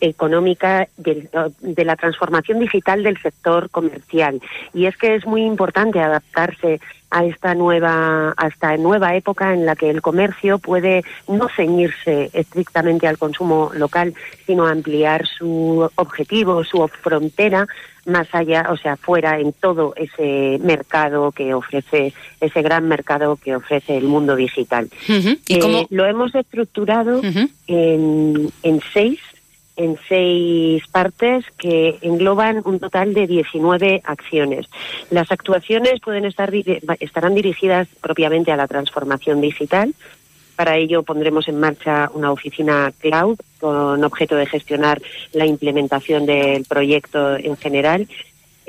económica 0.00 0.88
de, 0.96 1.28
de, 1.60 1.84
la 1.84 1.94
transformación 1.94 2.58
digital 2.58 3.04
del 3.04 3.22
sector 3.22 3.70
comercial. 3.70 4.40
Y 4.74 4.86
es 4.86 4.96
que 4.96 5.14
es 5.14 5.24
muy 5.24 5.44
importante 5.44 6.00
adaptarse 6.00 6.80
a 7.12 7.24
esta 7.26 7.54
nueva, 7.54 8.32
a 8.36 8.46
esta 8.48 8.76
nueva 8.78 9.14
época 9.14 9.52
en 9.52 9.66
la 9.66 9.76
que 9.76 9.90
el 9.90 10.00
comercio 10.00 10.58
puede 10.58 11.04
no 11.28 11.48
ceñirse 11.54 12.30
estrictamente 12.32 13.06
al 13.06 13.18
consumo 13.18 13.70
local, 13.74 14.14
sino 14.46 14.66
ampliar 14.66 15.26
su 15.26 15.88
objetivo, 15.96 16.64
su 16.64 16.88
frontera 16.88 17.68
más 18.06 18.26
allá, 18.32 18.66
o 18.70 18.76
sea, 18.76 18.96
fuera 18.96 19.38
en 19.38 19.52
todo 19.52 19.94
ese 19.94 20.58
mercado 20.60 21.30
que 21.30 21.54
ofrece, 21.54 22.12
ese 22.40 22.62
gran 22.62 22.88
mercado 22.88 23.36
que 23.36 23.54
ofrece 23.54 23.96
el 23.96 24.04
mundo 24.04 24.34
digital. 24.34 24.88
Uh 25.08 25.12
-huh. 25.12 25.38
¿Y? 25.46 25.54
Eh, 25.58 25.86
lo 25.90 26.06
hemos 26.06 26.34
estructurado 26.34 27.18
uh 27.18 27.22
-huh. 27.22 27.48
en, 27.68 28.50
en 28.64 28.80
seis 28.92 29.20
en 29.76 29.96
seis 30.08 30.86
partes 30.88 31.44
que 31.56 31.98
engloban 32.02 32.62
un 32.64 32.78
total 32.78 33.14
de 33.14 33.26
19 33.26 34.02
acciones. 34.04 34.66
Las 35.10 35.30
actuaciones 35.32 36.00
pueden 36.00 36.24
estar 36.24 36.52
estarán 37.00 37.34
dirigidas 37.34 37.88
propiamente 38.00 38.52
a 38.52 38.56
la 38.56 38.68
transformación 38.68 39.40
digital. 39.40 39.94
Para 40.56 40.76
ello 40.76 41.02
pondremos 41.02 41.48
en 41.48 41.58
marcha 41.58 42.10
una 42.12 42.30
oficina 42.30 42.92
cloud 42.98 43.38
con 43.58 44.04
objeto 44.04 44.36
de 44.36 44.46
gestionar 44.46 45.00
la 45.32 45.46
implementación 45.46 46.26
del 46.26 46.64
proyecto 46.64 47.36
en 47.36 47.56
general 47.56 48.06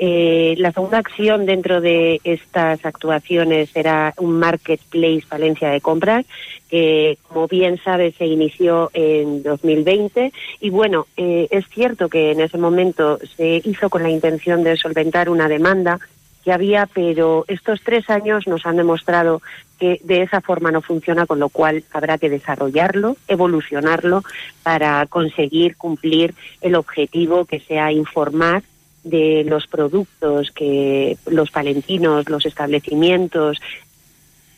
eh, 0.06 0.54
la 0.58 0.70
segunda 0.70 0.98
acción 0.98 1.46
dentro 1.46 1.80
de 1.80 2.20
estas 2.24 2.84
actuaciones 2.84 3.70
será 3.70 4.12
un 4.18 4.38
marketplace 4.38 5.22
Valencia 5.30 5.70
de 5.70 5.80
compras 5.80 6.26
que, 6.68 7.16
como 7.26 7.48
bien 7.48 7.80
sabes, 7.82 8.14
se 8.16 8.26
inició 8.26 8.90
en 8.92 9.42
2020 9.42 10.30
y 10.60 10.68
bueno, 10.68 11.06
eh, 11.16 11.48
es 11.50 11.66
cierto 11.70 12.10
que 12.10 12.32
en 12.32 12.42
ese 12.42 12.58
momento 12.58 13.18
se 13.34 13.62
hizo 13.64 13.88
con 13.88 14.02
la 14.02 14.10
intención 14.10 14.62
de 14.62 14.76
solventar 14.76 15.30
una 15.30 15.48
demanda 15.48 15.98
que 16.44 16.52
había, 16.52 16.86
pero 16.92 17.46
estos 17.48 17.80
tres 17.82 18.10
años 18.10 18.46
nos 18.46 18.66
han 18.66 18.76
demostrado 18.76 19.40
que 19.78 20.00
de 20.04 20.20
esa 20.20 20.42
forma 20.42 20.70
no 20.70 20.82
funciona, 20.82 21.24
con 21.24 21.38
lo 21.38 21.48
cual 21.48 21.82
habrá 21.94 22.18
que 22.18 22.28
desarrollarlo, 22.28 23.16
evolucionarlo 23.26 24.22
para 24.62 25.06
conseguir 25.06 25.78
cumplir 25.78 26.34
el 26.60 26.74
objetivo 26.74 27.46
que 27.46 27.60
sea 27.60 27.90
informar 27.90 28.62
de 29.04 29.44
los 29.44 29.66
productos 29.66 30.50
que 30.50 31.16
los 31.26 31.50
palentinos, 31.50 32.28
los 32.28 32.46
establecimientos 32.46 33.58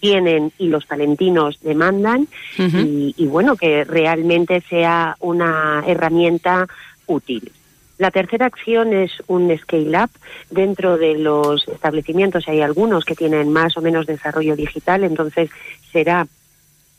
tienen 0.01 0.53
y 0.59 0.69
los 0.69 0.87
palentinos 0.87 1.59
demandan 1.61 2.29
uh 2.59 2.63
-huh. 2.63 2.87
y, 2.87 3.15
y, 3.17 3.27
bueno, 3.27 3.57
que 3.57 3.85
realmente 3.85 4.63
sea 4.69 5.17
una 5.21 5.83
herramienta 5.87 6.67
útil. 7.07 7.51
La 7.99 8.11
tercera 8.11 8.47
acción 8.47 8.93
es 8.93 9.11
un 9.27 9.57
scale-up. 9.57 10.11
Dentro 10.51 10.99
de 10.99 11.17
los 11.17 11.67
establecimientos 11.67 12.47
hay 12.47 12.61
algunos 12.61 13.05
que 13.05 13.15
tienen 13.15 13.51
más 13.51 13.77
o 13.77 13.81
menos 13.81 14.07
desarrollo 14.07 14.55
digital, 14.55 15.03
entonces 15.03 15.49
será 15.93 16.27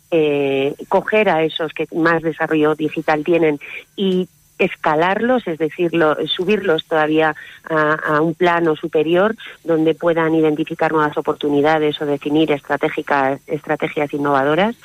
eh, 0.10 0.74
coger 0.88 1.30
a 1.30 1.44
esos 1.44 1.72
que 1.74 1.86
más 1.94 2.24
desarrollo 2.24 2.76
digital 2.76 3.24
tienen 3.24 3.60
y 3.96 4.28
escalarlos, 4.58 5.48
es 5.48 5.58
decir, 5.58 5.94
lo, 5.94 6.16
subirlos 6.28 6.86
todavía 6.86 7.36
a, 7.70 7.94
a, 7.94 8.22
un 8.22 8.34
plano 8.34 8.76
superior 8.76 9.36
donde 9.64 9.94
puedan 9.94 10.34
identificar 10.36 10.92
nuevas 10.92 11.18
oportunidades 11.18 12.02
o 12.02 12.06
definir 12.06 12.52
estratégicas, 12.52 13.40
estrategias 13.48 14.14
innovadoras 14.14 14.76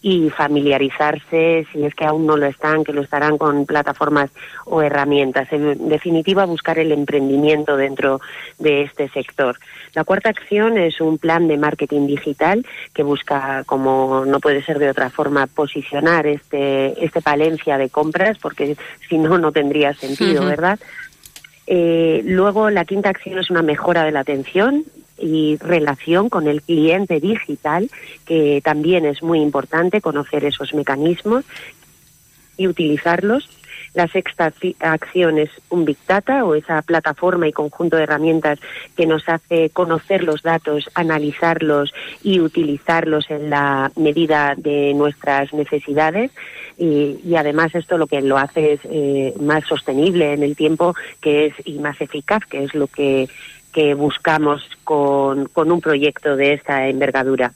y 0.00 0.30
familiarizarse, 0.30 1.66
si 1.72 1.84
es 1.84 1.94
que 1.94 2.04
aún 2.04 2.26
no 2.26 2.36
lo 2.36 2.46
están, 2.46 2.84
que 2.84 2.92
lo 2.92 3.02
estarán 3.02 3.36
con 3.36 3.66
plataformas 3.66 4.30
o 4.64 4.80
herramientas. 4.80 5.52
En 5.52 5.88
definitiva, 5.88 6.44
buscar 6.46 6.78
el 6.78 6.92
emprendimiento 6.92 7.76
dentro 7.76 8.20
de 8.58 8.82
este 8.82 9.08
sector. 9.08 9.58
La 9.94 10.04
cuarta 10.04 10.28
acción 10.28 10.78
es 10.78 11.00
un 11.00 11.18
plan 11.18 11.48
de 11.48 11.56
marketing 11.56 12.06
digital 12.06 12.64
que 12.94 13.02
busca, 13.02 13.64
como 13.66 14.24
no 14.24 14.38
puede 14.38 14.62
ser 14.62 14.78
de 14.78 14.90
otra 14.90 15.10
forma, 15.10 15.46
posicionar 15.46 16.26
este, 16.26 17.04
este 17.04 17.20
Palencia 17.20 17.76
de 17.76 17.90
compras, 17.90 18.38
porque 18.38 18.76
si 19.08 19.18
no, 19.18 19.38
no 19.38 19.50
tendría 19.50 19.94
sentido, 19.94 20.42
uh 20.42 20.44
-huh. 20.44 20.48
¿verdad? 20.48 20.78
Eh, 21.66 22.22
luego, 22.24 22.70
la 22.70 22.84
quinta 22.84 23.10
acción 23.10 23.38
es 23.38 23.50
una 23.50 23.62
mejora 23.62 24.04
de 24.04 24.12
la 24.12 24.20
atención 24.20 24.84
y 25.18 25.56
relación 25.56 26.28
con 26.28 26.48
el 26.48 26.62
cliente 26.62 27.20
digital, 27.20 27.90
que 28.26 28.60
también 28.64 29.04
es 29.04 29.22
muy 29.22 29.40
importante 29.40 30.00
conocer 30.00 30.44
esos 30.44 30.74
mecanismos 30.74 31.44
y 32.56 32.66
utilizarlos. 32.66 33.48
La 33.94 34.06
sexta 34.06 34.52
acción 34.80 35.38
es 35.38 35.50
un 35.70 35.84
Big 35.84 35.96
Data 36.06 36.44
o 36.44 36.54
esa 36.54 36.82
plataforma 36.82 37.48
y 37.48 37.52
conjunto 37.52 37.96
de 37.96 38.02
herramientas 38.02 38.58
que 38.96 39.06
nos 39.06 39.28
hace 39.28 39.70
conocer 39.70 40.24
los 40.24 40.42
datos, 40.42 40.90
analizarlos 40.94 41.92
y 42.22 42.40
utilizarlos 42.40 43.30
en 43.30 43.48
la 43.50 43.90
medida 43.96 44.54
de 44.56 44.92
nuestras 44.94 45.52
necesidades. 45.52 46.30
y, 46.76 47.34
además 47.34 47.74
esto 47.74 47.98
lo 47.98 48.06
que 48.06 48.20
lo 48.20 48.36
hace 48.36 48.74
es 48.74 48.80
eh, 48.84 49.34
más 49.40 49.64
sostenible 49.64 50.32
en 50.32 50.42
el 50.42 50.54
tiempo 50.54 50.94
que 51.20 51.46
es 51.46 51.54
y 51.64 51.78
más 51.78 52.00
eficaz, 52.00 52.44
que 52.46 52.64
es 52.64 52.74
lo 52.74 52.86
que, 52.86 53.28
que 53.78 53.94
buscamos 53.94 54.68
con, 54.82 55.46
con 55.46 55.70
un 55.70 55.80
proyecto 55.80 56.34
de 56.34 56.54
esta 56.54 56.88
envergadura. 56.88 57.52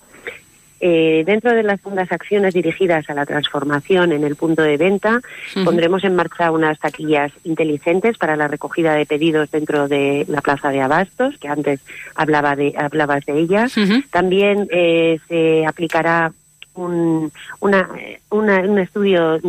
Eh, 0.79 1.25
dentro 1.27 1.53
de 1.53 1.65
las 1.65 1.81
segundas 1.81 2.13
acciones 2.13 2.55
dirigidas 2.55 3.11
a 3.11 3.15
la 3.15 3.27
transformación 3.27 4.13
en 4.13 4.23
el 4.23 4.37
punto 4.37 4.63
de 4.63 4.77
venta, 4.77 5.21
pondremos 5.65 6.05
en 6.05 6.15
marcha 6.15 6.53
unas 6.53 6.79
taquillas 6.79 7.33
inteligentes 7.43 8.19
para 8.19 8.37
la 8.37 8.47
recogida 8.47 8.95
de 8.95 9.05
pedidos 9.05 9.51
dentro 9.51 9.89
de 9.89 10.25
la 10.29 10.43
plaza 10.43 10.71
de 10.71 10.81
abastos, 10.81 11.37
que 11.39 11.49
antes 11.49 11.81
hablaba 12.15 12.55
de, 12.55 12.73
hablabas 12.79 13.27
de 13.27 13.41
ella. 13.41 13.67
También 14.13 14.69
eh, 14.71 15.19
se 15.27 15.67
aplicará 15.67 16.31
un, 16.75 17.33
una, 17.59 17.89
un 18.31 18.79
estudio 18.79 19.41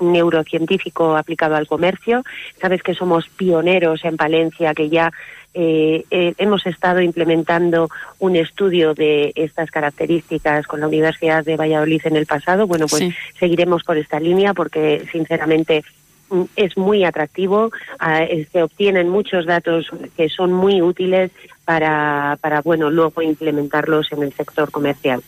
neurocientífico 0.00 1.16
aplicado 1.16 1.54
al 1.54 1.68
comercio. 1.68 2.24
Sabes 2.60 2.82
que 2.82 2.94
somos 2.94 3.28
pioneros 3.28 4.04
en 4.04 4.16
Palencia, 4.16 4.74
que 4.74 4.88
ya 4.88 5.12
eh, 5.58 6.04
eh, 6.10 6.34
hemos 6.36 6.66
estado 6.66 7.00
implementando 7.00 7.88
un 8.18 8.36
estudio 8.36 8.92
de 8.92 9.32
estas 9.34 9.70
características 9.70 10.66
con 10.66 10.80
la 10.80 10.86
Universidad 10.86 11.46
de 11.46 11.56
Valladolid 11.56 12.02
en 12.04 12.16
el 12.16 12.26
pasado. 12.26 12.66
Bueno, 12.66 12.84
pues 12.86 13.14
seguiremos 13.38 13.82
por 13.82 13.96
esta 13.96 14.20
línea 14.20 14.52
porque, 14.52 15.06
sinceramente, 15.10 15.82
mm, 16.28 16.42
es 16.56 16.76
muy 16.76 17.04
atractivo, 17.04 17.70
ah, 17.98 18.26
se 18.52 18.62
obtienen 18.62 19.08
muchos 19.08 19.46
datos 19.46 19.88
que 20.14 20.28
son 20.28 20.52
muy 20.52 20.82
útiles 20.82 21.30
para, 21.64 22.36
para 22.42 22.60
bueno, 22.60 22.90
luego 22.90 23.22
implementarlos 23.22 24.12
en 24.12 24.24
el 24.24 24.34
sector 24.34 24.70
comercial. 24.70 25.22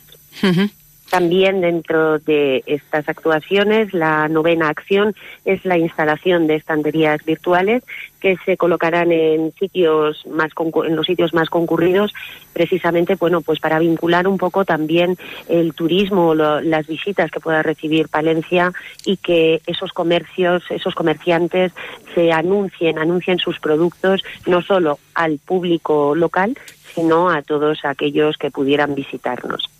También 1.10 1.62
dentro 1.62 2.18
de 2.18 2.62
estas 2.66 3.08
actuaciones, 3.08 3.94
la 3.94 4.28
novena 4.28 4.68
acción 4.68 5.14
es 5.46 5.64
la 5.64 5.78
instalación 5.78 6.46
de 6.46 6.56
estanterías 6.56 7.24
virtuales 7.24 7.82
que 8.20 8.36
se 8.44 8.58
colocarán 8.58 9.10
en 9.10 9.54
sitios 9.54 10.26
más 10.26 10.50
en 10.84 10.96
los 10.96 11.06
sitios 11.06 11.32
más 11.32 11.48
concurridos, 11.48 12.12
precisamente 12.52 13.14
bueno 13.14 13.40
pues 13.40 13.58
para 13.58 13.78
vincular 13.78 14.28
un 14.28 14.36
poco 14.36 14.66
también 14.66 15.16
el 15.48 15.72
turismo, 15.72 16.34
las 16.34 16.86
visitas 16.86 17.30
que 17.30 17.40
pueda 17.40 17.62
recibir 17.62 18.08
Palencia 18.08 18.72
y 19.06 19.16
que 19.16 19.62
esos 19.66 19.92
comercios, 19.92 20.64
esos 20.68 20.94
comerciantes 20.94 21.72
se 22.14 22.32
anuncien, 22.32 22.98
anuncien 22.98 23.38
sus 23.38 23.60
productos 23.60 24.22
no 24.46 24.60
solo 24.60 24.98
al 25.14 25.38
público 25.38 26.14
local, 26.14 26.58
sino 26.94 27.30
a 27.30 27.40
todos 27.40 27.84
aquellos 27.84 28.36
que 28.36 28.50
pudieran 28.50 28.94
visitarnos. 28.94 29.77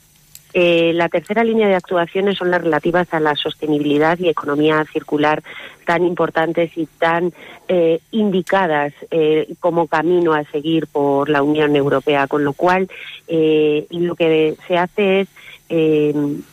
Eh, 0.60 0.92
la 0.92 1.08
tercera 1.08 1.44
línea 1.44 1.68
de 1.68 1.76
actuaciones 1.76 2.36
son 2.36 2.50
las 2.50 2.60
relativas 2.60 3.06
a 3.14 3.20
la 3.20 3.36
sostenibilidad 3.36 4.18
y 4.18 4.28
economía 4.28 4.84
circular 4.92 5.40
tan 5.86 6.04
importantes 6.04 6.76
y 6.76 6.86
tan 6.86 7.32
eh, 7.68 8.00
indicadas 8.10 8.92
eh, 9.12 9.54
como 9.60 9.86
camino 9.86 10.34
a 10.34 10.42
seguir 10.42 10.88
por 10.88 11.28
la 11.28 11.44
Unión 11.44 11.76
Europea, 11.76 12.26
con 12.26 12.42
lo 12.42 12.54
cual 12.54 12.88
lo 13.28 14.16
que 14.16 14.56
se 14.66 14.76
hace 14.76 15.20
es 15.20 15.28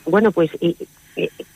bueno 0.06 0.32
pues 0.32 0.52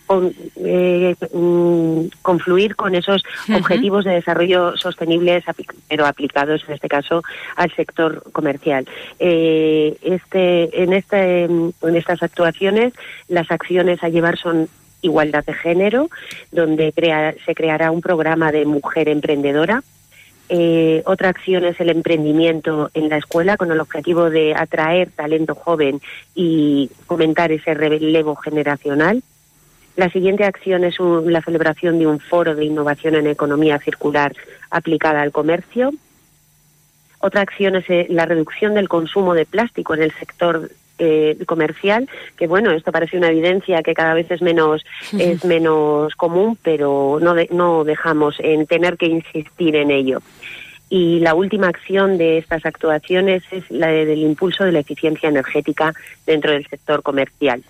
con, 0.05 0.33
eh, 0.55 1.15
mm, 1.33 2.07
confluir 2.23 2.75
con 2.75 2.95
esos 2.95 3.23
objetivos 3.53 4.05
de 4.05 4.13
desarrollo 4.13 4.75
sostenibles, 4.75 5.43
pero 5.87 6.07
aplicados 6.07 6.63
en 6.67 6.73
este 6.73 6.87
caso 6.87 7.21
al 7.55 7.71
sector 7.75 8.23
comercial. 8.31 8.87
Eh, 9.19 9.95
este, 10.01 10.83
en, 10.83 10.93
este, 10.93 11.43
en 11.43 11.95
estas 11.95 12.23
actuaciones, 12.23 12.93
las 13.27 13.51
acciones 13.51 14.03
a 14.03 14.09
llevar 14.09 14.37
son 14.39 14.67
igualdad 15.01 15.45
de 15.45 15.53
género, 15.53 16.09
donde 16.51 16.91
crea, 16.91 17.35
se 17.45 17.53
creará 17.53 17.91
un 17.91 18.01
programa 18.01 18.51
de 18.51 18.65
mujer 18.65 19.09
emprendedora. 19.09 19.83
Eh, 20.49 21.03
otra 21.05 21.29
acción 21.29 21.63
es 21.65 21.79
el 21.79 21.89
emprendimiento 21.89 22.89
en 22.95 23.09
la 23.09 23.17
escuela 23.17 23.57
con 23.57 23.71
el 23.71 23.79
objetivo 23.79 24.31
de 24.31 24.55
atraer 24.55 25.11
talento 25.11 25.53
joven 25.53 26.01
y 26.33 26.89
fomentar 27.05 27.51
ese 27.51 27.75
relevo 27.75 28.35
generacional. 28.35 29.21
La 29.99 30.09
siguiente 30.09 30.45
acción 30.45 30.85
es 30.85 30.95
la 30.97 31.41
celebración 31.41 31.99
de 31.99 32.07
un 32.07 32.21
foro 32.21 32.55
de 32.55 32.63
innovación 32.63 33.15
en 33.15 33.27
economía 33.27 33.79
circular 33.79 34.33
aplicada 34.69 35.21
al 35.21 35.33
comercio. 35.33 35.91
Otra 37.19 37.41
acción 37.41 37.75
es 37.75 37.83
eh, 37.89 38.07
la 38.09 38.25
reducción 38.25 38.75
del 38.75 38.87
consumo 38.87 39.33
de 39.33 39.45
plástico 39.45 39.93
en 39.93 40.03
el 40.03 40.13
sector 40.13 40.71
eh, 40.99 41.37
comercial, 41.45 42.07
que 42.37 42.47
bueno, 42.47 42.71
esto 42.71 42.93
parece 42.93 43.17
una 43.17 43.27
evidencia 43.27 43.83
que 43.83 43.93
cada 43.93 44.13
vez 44.13 44.31
es 44.31 44.41
menos, 44.41 44.85
es 45.19 45.43
menos 45.43 46.15
común, 46.15 46.57
pero 46.63 47.19
no, 47.21 47.35
no 47.51 47.83
dejamos 47.83 48.37
en 48.39 48.67
tener 48.67 48.95
que 48.95 49.07
insistir 49.07 49.75
en 49.75 49.91
ello. 49.91 50.21
Y 50.89 51.19
la 51.19 51.35
última 51.35 51.67
acción 51.67 52.17
de 52.17 52.37
estas 52.37 52.65
actuaciones 52.65 53.43
es 53.51 53.69
la 53.69 53.87
del 53.87 54.19
impulso 54.19 54.63
de 54.63 54.71
la 54.71 54.79
eficiencia 54.79 55.27
energética 55.27 55.93
dentro 56.25 56.53
del 56.53 56.65
sector 56.67 57.03
comercial. 57.03 57.65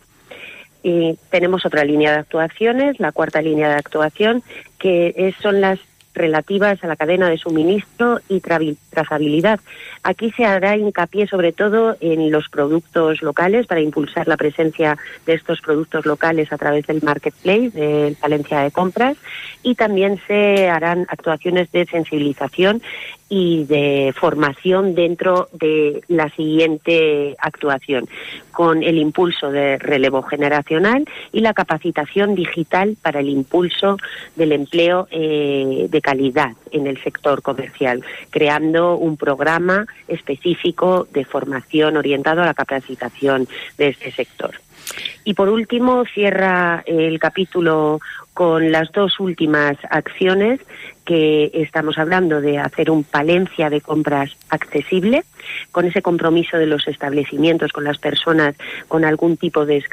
Y 0.82 1.18
tenemos 1.30 1.66
otra 1.66 1.84
línea 1.84 2.14
de 2.14 2.20
actuaciones, 2.20 3.00
la 3.00 3.12
cuarta 3.12 3.42
línea 3.42 3.68
de 3.70 3.76
actuación, 3.76 4.44
que 4.78 5.34
son 5.42 5.60
las 5.62 5.80
relativas 6.20 6.84
a 6.84 6.88
la 6.88 6.96
cadena 6.96 7.30
de 7.30 7.38
suministro 7.38 8.20
y 8.28 8.42
trazabilidad. 8.42 9.60
Aquí 10.04 10.32
se 10.32 10.46
hará 10.46 10.78
hincapié 10.78 11.28
sobre 11.28 11.54
todo 11.54 11.96
en 12.02 12.30
los 12.30 12.50
productos 12.50 13.22
locales 13.22 13.66
para 13.66 13.82
impulsar 13.82 14.28
la 14.28 14.38
presencia 14.38 14.98
de 15.26 15.34
estos 15.34 15.62
productos 15.62 16.06
locales 16.06 16.52
a 16.52 16.58
través 16.58 16.86
del 16.86 17.02
marketplace 17.02 17.72
de 17.72 18.16
Valencia 18.22 18.60
de 18.60 18.72
Compras 18.72 19.18
y 19.64 19.76
también 19.76 20.20
se 20.28 20.70
harán 20.70 21.06
actuaciones 21.10 21.72
de 21.72 21.86
sensibilización 21.86 22.82
y 23.30 23.66
de 23.66 24.12
formación 24.20 24.96
dentro 24.96 25.50
de 25.54 26.02
la 26.08 26.30
siguiente 26.30 27.36
actuación, 27.40 28.10
con 28.52 28.82
el 28.82 28.98
impulso 28.98 29.52
de 29.52 29.78
relevo 29.78 30.24
generacional 30.24 31.06
y 31.32 31.42
la 31.42 31.54
capacitación 31.54 32.34
digital 32.34 32.98
para 33.02 33.20
el 33.20 33.30
impulso 33.30 33.98
del 34.36 34.52
empleo 34.52 35.08
eh, 35.12 35.86
de 35.90 36.02
calidad 36.10 36.54
en 36.72 36.88
el 36.88 36.98
sector 37.04 37.44
comercial, 37.44 38.04
creando 38.32 38.96
un 38.96 39.16
programa 39.16 39.86
específico 40.08 41.08
de 41.14 41.24
formación 41.24 41.98
orientado 41.98 42.42
a 42.42 42.48
la 42.48 42.56
capacitación 42.56 43.48
de 43.78 43.90
este 43.90 44.12
sector. 44.12 44.56
Y 45.24 45.34
por 45.34 45.50
último, 45.50 46.06
cierra 46.06 46.84
el 46.86 47.20
capítulo 47.20 48.00
con 48.34 48.72
las 48.72 48.92
dos 48.92 49.20
últimas 49.20 49.78
acciones 49.90 50.62
que 51.10 51.50
estamos 51.56 51.98
hablando 51.98 52.40
de 52.40 52.60
hacer 52.60 52.92
un 52.92 53.04
Palencia 53.04 53.70
de 53.72 53.82
compras 53.82 54.30
accesible, 54.50 55.24
con 55.72 55.86
ese 55.86 56.04
compromiso 56.04 56.58
de 56.58 56.68
los 56.68 56.88
establecimientos 56.88 57.72
con 57.72 57.84
las 57.84 57.98
personas 57.98 58.56
con 58.88 59.06
algún 59.06 59.36
tipo 59.38 59.66
de, 59.66 59.84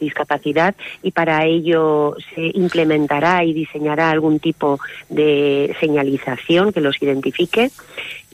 discapacidad 0.00 0.74
y 1.04 1.12
para 1.12 1.44
ello 1.44 2.16
se 2.34 2.50
implementará 2.54 3.44
y 3.44 3.52
diseñará 3.52 4.10
algún 4.10 4.40
tipo 4.40 4.80
de 5.08 5.76
señalización 5.78 6.72
que 6.72 6.80
los 6.80 7.00
identifique 7.00 7.70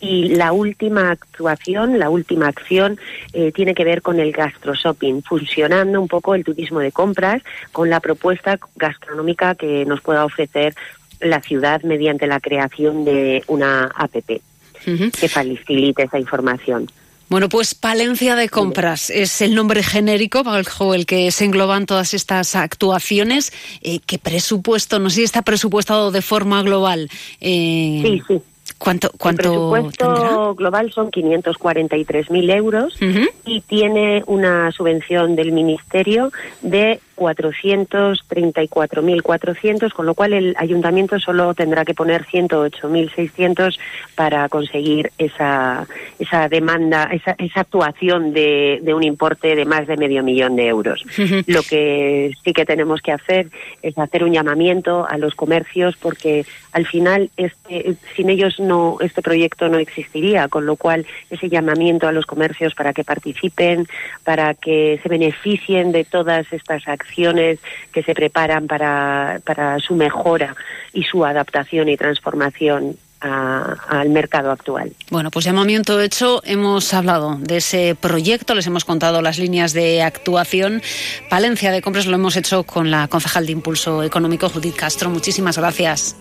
y 0.03 0.31
la 0.31 0.53
última 0.53 1.13
actuación, 1.13 2.01
la 2.01 2.11
última 2.11 2.49
acción, 2.49 2.99
eh, 3.33 3.53
tiene 3.53 3.73
que 3.73 3.85
ver 3.85 4.03
con 4.03 4.19
el 4.19 4.33
gastroshopping, 4.33 5.23
funcionando 5.23 6.01
un 6.01 6.09
poco 6.09 6.35
el 6.35 6.45
turismo 6.45 6.81
de 6.81 6.91
compras 6.91 7.41
con 7.71 7.89
la 7.89 8.01
propuesta 8.01 8.59
gastronómica 8.75 9.55
que 9.55 9.87
nos 9.87 10.01
pueda 10.01 10.25
ofrecer 10.25 10.75
la 11.21 11.41
ciudad 11.41 11.83
mediante 11.83 12.27
la 12.27 12.41
creación 12.41 13.05
de 13.05 13.45
una 13.47 13.85
APP 13.95 14.43
que 14.85 15.29
facilite 15.29 16.03
esa 16.03 16.19
información. 16.19 16.89
Bueno, 17.29 17.49
pues 17.49 17.75
Palencia 17.77 18.35
de 18.35 18.49
Compras 18.49 19.09
es 19.09 19.41
el 19.41 19.55
nombre 19.55 19.85
genérico 19.85 20.43
bajo 20.43 20.95
el 20.95 21.07
que 21.07 21.31
se 21.31 21.45
engloban 21.45 21.87
todas 21.87 22.13
estas 22.13 22.57
actuaciones. 22.57 23.53
Eh, 23.81 24.01
¿Qué 24.05 24.19
presupuesto? 24.19 24.99
No 24.99 25.09
sé 25.09 25.17
si 25.17 25.23
está 25.23 25.43
presupuestado 25.43 26.11
de 26.11 26.21
forma 26.21 26.63
global. 26.63 27.09
Eh, 27.41 28.03
sí, 28.05 28.23
sí. 28.27 28.43
¿Cuánto, 28.79 29.11
cuánto 29.19 29.43
El 29.43 29.49
presupuesto 29.93 30.55
global 30.55 30.93
son 30.93 31.11
543.000 31.11 32.57
euros 32.57 32.99
y 33.45 33.61
tiene 33.63 34.23
una 34.27 34.71
subvención 34.73 35.37
del 35.37 35.53
Ministerio 35.53 36.33
de 36.63 37.01
434.400, 37.17 39.93
con 39.93 40.07
lo 40.07 40.15
cual 40.15 40.33
el 40.33 40.57
ayuntamiento 40.59 41.21
solo 41.21 41.55
tendrá 41.55 41.85
que 41.85 41.95
poner 41.95 42.25
108.600 42.27 43.79
para 44.15 44.49
conseguir 44.49 45.13
esa, 45.19 45.87
esa 46.19 46.49
demanda, 46.49 47.11
esa, 47.13 47.37
esa 47.39 47.61
actuación 47.61 48.33
de, 48.33 48.81
de, 48.83 48.93
un 48.95 49.05
importe 49.05 49.55
de 49.55 49.65
más 49.65 49.87
de 49.87 49.97
medio 49.97 50.25
millón 50.25 50.57
de 50.57 50.67
euros. 50.67 51.05
Lo 51.47 51.63
que 51.63 52.33
sí 52.45 52.53
que 52.53 52.65
tenemos 52.65 53.01
que 53.01 53.13
hacer 53.13 53.49
es 53.83 53.97
hacer 53.99 54.25
un 54.25 54.33
llamamiento 54.33 55.07
a 55.09 55.17
los 55.19 55.35
comercios 55.35 55.97
porque 55.97 56.47
al 56.73 56.87
final 56.87 57.31
este, 57.37 57.95
sin 58.17 58.31
ellos 58.31 58.59
no 58.63 58.97
este 59.01 59.23
proyecto 59.23 59.69
no 59.69 59.79
existiría 59.79 60.49
con 60.49 60.67
lo 60.67 60.77
cual 60.77 61.07
ese 61.31 61.49
llamamiento 61.49 62.09
a 62.09 62.13
los 62.13 62.27
comercios 62.27 62.75
para 62.75 62.93
que 62.93 63.05
participen, 63.05 63.87
para 64.25 64.55
que 64.55 65.01
se 65.03 65.09
beneficien 65.09 65.93
de 65.93 66.05
todas 66.05 66.53
estas 66.53 66.87
acciones 66.89 67.59
que 67.93 68.03
se 68.03 68.15
preparan 68.15 68.67
para, 68.67 69.41
para 69.45 69.79
su 69.81 69.95
mejora 69.95 70.55
y 70.93 71.03
su 71.05 71.25
adaptación 71.25 71.89
y 71.89 71.97
transformación 71.97 72.97
al 73.23 74.09
mercado 74.09 74.51
actual. 74.51 74.93
Bueno, 75.11 75.31
pues 75.31 75.45
llamamiento 75.45 76.01
hecho, 76.01 76.43
hemos 76.45 76.93
hablado 76.93 77.37
de 77.39 77.59
ese 77.59 77.97
proyecto, 77.99 78.55
les 78.55 78.67
hemos 78.67 78.85
contado 78.85 79.23
las 79.23 79.39
líneas 79.39 79.73
de 79.73 80.03
actuación. 80.03 80.83
Palencia 81.31 81.71
de 81.71 81.83
Compras 81.83 82.07
lo 82.07 82.17
hemos 82.17 82.37
hecho 82.37 82.65
con 82.65 82.91
la 82.91 83.07
concejal 83.09 83.47
de 83.47 83.53
Impulso 83.53 84.03
Económico, 84.03 84.49
Judith 84.49 84.77
Castro. 84.77 85.09
Muchísimas 85.09 85.57
gracias. 85.57 86.17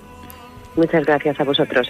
Muchas 0.76 1.06
gracias 1.06 1.40
a 1.40 1.44
vosotros. 1.44 1.90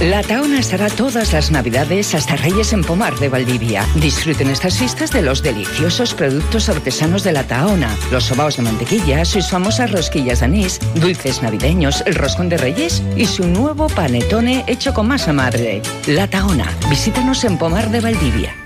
La 0.00 0.22
Taona 0.22 0.58
estará 0.58 0.90
todas 0.90 1.32
las 1.32 1.50
Navidades 1.50 2.14
hasta 2.14 2.36
Reyes 2.36 2.74
en 2.74 2.82
Pomar 2.82 3.18
de 3.18 3.30
Valdivia. 3.30 3.82
Disfruten 3.94 4.50
estas 4.50 4.76
fiestas 4.76 5.10
de 5.10 5.22
los 5.22 5.42
deliciosos 5.42 6.12
productos 6.12 6.68
artesanos 6.68 7.24
de 7.24 7.32
la 7.32 7.44
Taona, 7.44 7.96
los 8.12 8.24
sobaos 8.24 8.58
de 8.58 8.64
mantequilla, 8.64 9.24
sus 9.24 9.48
famosas 9.48 9.90
rosquillas 9.90 10.40
de 10.40 10.44
anís, 10.44 10.80
dulces 10.96 11.42
navideños, 11.42 12.02
el 12.04 12.14
roscón 12.14 12.50
de 12.50 12.58
Reyes 12.58 13.02
y 13.16 13.24
su 13.24 13.46
nuevo 13.46 13.86
panetone 13.86 14.64
hecho 14.66 14.92
con 14.92 15.08
masa 15.08 15.32
madre. 15.32 15.80
La 16.06 16.28
Taona. 16.28 16.70
Visítanos 16.90 17.42
en 17.44 17.56
Pomar 17.56 17.90
de 17.90 18.00
Valdivia. 18.00 18.65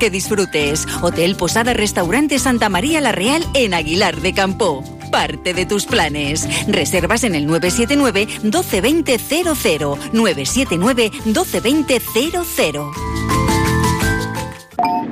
que 0.01 0.09
disfrutes. 0.09 0.87
Hotel 1.03 1.35
Posada 1.35 1.75
Restaurante 1.75 2.39
Santa 2.39 2.69
María 2.69 3.01
La 3.01 3.11
Real 3.11 3.43
en 3.53 3.75
Aguilar 3.75 4.15
de 4.15 4.33
Campo. 4.33 4.83
Parte 5.11 5.53
de 5.53 5.67
tus 5.67 5.85
planes. 5.85 6.47
Reservas 6.67 7.23
en 7.23 7.35
el 7.35 7.45
979 7.45 8.25
1220 8.41 9.19
00. 9.19 9.97
979 10.11 11.11
1220 11.25 11.99
00. 11.99 12.91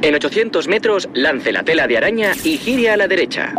En 0.02 0.15
800 0.15 0.67
metros, 0.67 1.08
lance 1.13 1.52
la 1.52 1.62
tela 1.62 1.86
de 1.86 1.97
araña 1.97 2.32
y 2.43 2.58
gire 2.58 2.89
a 2.89 2.97
la 2.97 3.08
derecha. 3.08 3.54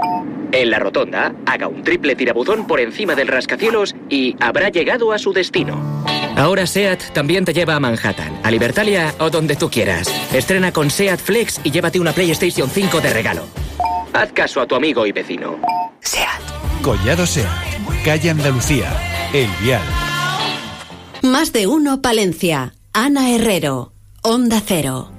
En 0.50 0.70
la 0.70 0.80
rotonda, 0.80 1.32
haga 1.46 1.68
un 1.68 1.84
triple 1.84 2.16
tirabuzón 2.16 2.66
por 2.66 2.80
encima 2.80 3.14
del 3.14 3.28
rascacielos 3.28 3.94
y 4.08 4.34
habrá 4.40 4.70
llegado 4.70 5.12
a 5.12 5.18
su 5.18 5.32
destino. 5.32 6.02
Ahora 6.40 6.66
SEAT 6.66 7.12
también 7.12 7.44
te 7.44 7.52
lleva 7.52 7.74
a 7.74 7.80
Manhattan, 7.80 8.40
a 8.42 8.50
Libertalia 8.50 9.14
o 9.18 9.28
donde 9.28 9.56
tú 9.56 9.68
quieras. 9.68 10.08
Estrena 10.32 10.72
con 10.72 10.90
SEAT 10.90 11.20
Flex 11.20 11.60
y 11.64 11.70
llévate 11.70 12.00
una 12.00 12.12
PlayStation 12.12 12.70
5 12.70 13.02
de 13.02 13.12
regalo. 13.12 13.44
Haz 14.14 14.32
caso 14.32 14.62
a 14.62 14.66
tu 14.66 14.74
amigo 14.74 15.04
y 15.04 15.12
vecino. 15.12 15.60
SEAT. 16.00 16.80
Collado 16.82 17.26
SEAT. 17.26 17.46
Calle 18.06 18.30
Andalucía. 18.30 18.90
El 19.34 19.50
Vial. 19.62 19.82
Más 21.20 21.52
de 21.52 21.66
uno, 21.66 22.00
Palencia. 22.00 22.72
Ana 22.94 23.34
Herrero. 23.34 23.92
Onda 24.22 24.62
Cero. 24.64 25.12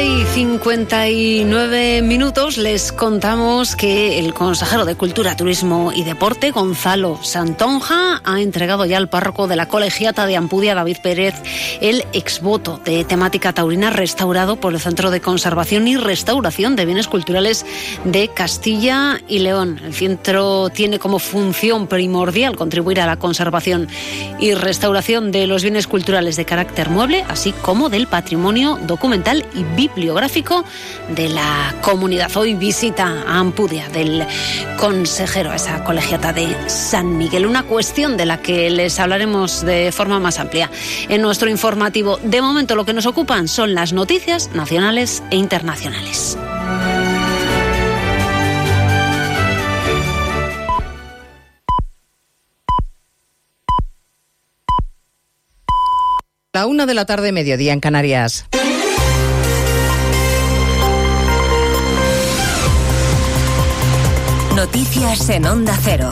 12 0.00 0.06
y 0.06 0.24
59 0.24 2.02
minutos 2.02 2.56
les 2.56 2.92
contamos 2.92 3.76
que 3.76 4.18
el 4.18 4.32
consejero 4.32 4.84
de 4.86 4.94
Cultura, 4.94 5.36
Turismo 5.36 5.92
y 5.94 6.04
Deporte, 6.04 6.52
Gonzalo 6.52 7.18
Santonja, 7.22 8.22
ha 8.24 8.40
entregado 8.40 8.86
ya 8.86 8.96
al 8.96 9.10
párroco 9.10 9.46
de 9.46 9.56
la 9.56 9.68
colegiata 9.68 10.26
de 10.26 10.36
Ampudia, 10.36 10.74
David 10.74 10.98
Pérez, 11.02 11.34
el 11.82 12.04
exvoto 12.12 12.80
de 12.84 13.04
temática 13.04 13.52
taurina 13.52 13.90
restaurado 13.90 14.56
por 14.56 14.72
el 14.72 14.80
Centro 14.80 15.10
de 15.10 15.20
Conservación 15.20 15.86
y 15.86 15.96
Restauración 15.96 16.76
de 16.76 16.86
Bienes 16.86 17.08
Culturales 17.08 17.66
de 18.04 18.28
Castilla 18.28 19.20
y 19.28 19.40
León. 19.40 19.80
El 19.84 19.92
centro 19.92 20.70
tiene 20.70 20.98
como 20.98 21.18
función 21.18 21.88
primordial 21.88 22.56
contribuir 22.56 23.00
a 23.00 23.06
la 23.06 23.18
conservación 23.18 23.88
y 24.38 24.54
restauración 24.54 25.30
de 25.30 25.46
los 25.46 25.62
bienes 25.62 25.86
culturales 25.86 26.36
de 26.36 26.46
carácter 26.46 26.88
mueble, 26.88 27.24
así 27.28 27.52
como 27.52 27.90
del 27.90 28.06
patrimonio 28.06 28.78
documental 28.86 29.44
y 29.54 29.64
bibliográfico 29.94 30.64
de 31.08 31.28
la 31.28 31.74
comunidad. 31.82 32.30
Hoy 32.36 32.54
visita 32.54 33.24
a 33.26 33.38
Ampudia 33.38 33.88
del 33.88 34.24
consejero 34.78 35.52
esa 35.52 35.84
colegiata 35.84 36.32
de 36.32 36.54
San 36.68 37.16
Miguel, 37.18 37.46
una 37.46 37.64
cuestión 37.64 38.16
de 38.16 38.26
la 38.26 38.38
que 38.38 38.70
les 38.70 38.98
hablaremos 38.98 39.64
de 39.64 39.92
forma 39.92 40.20
más 40.20 40.38
amplia 40.38 40.70
en 41.08 41.22
nuestro 41.22 41.48
informativo. 41.50 42.18
De 42.22 42.40
momento 42.40 42.74
lo 42.74 42.84
que 42.84 42.92
nos 42.92 43.06
ocupan 43.06 43.48
son 43.48 43.74
las 43.74 43.92
noticias 43.92 44.50
nacionales 44.54 45.22
e 45.30 45.36
internacionales. 45.36 46.36
La 56.52 56.66
una 56.66 56.84
de 56.84 56.94
la 56.94 57.06
tarde, 57.06 57.30
mediodía 57.30 57.72
en 57.72 57.78
Canarias. 57.78 58.44
Noticias 64.60 65.30
en 65.30 65.46
Onda 65.46 65.74
Cero. 65.82 66.10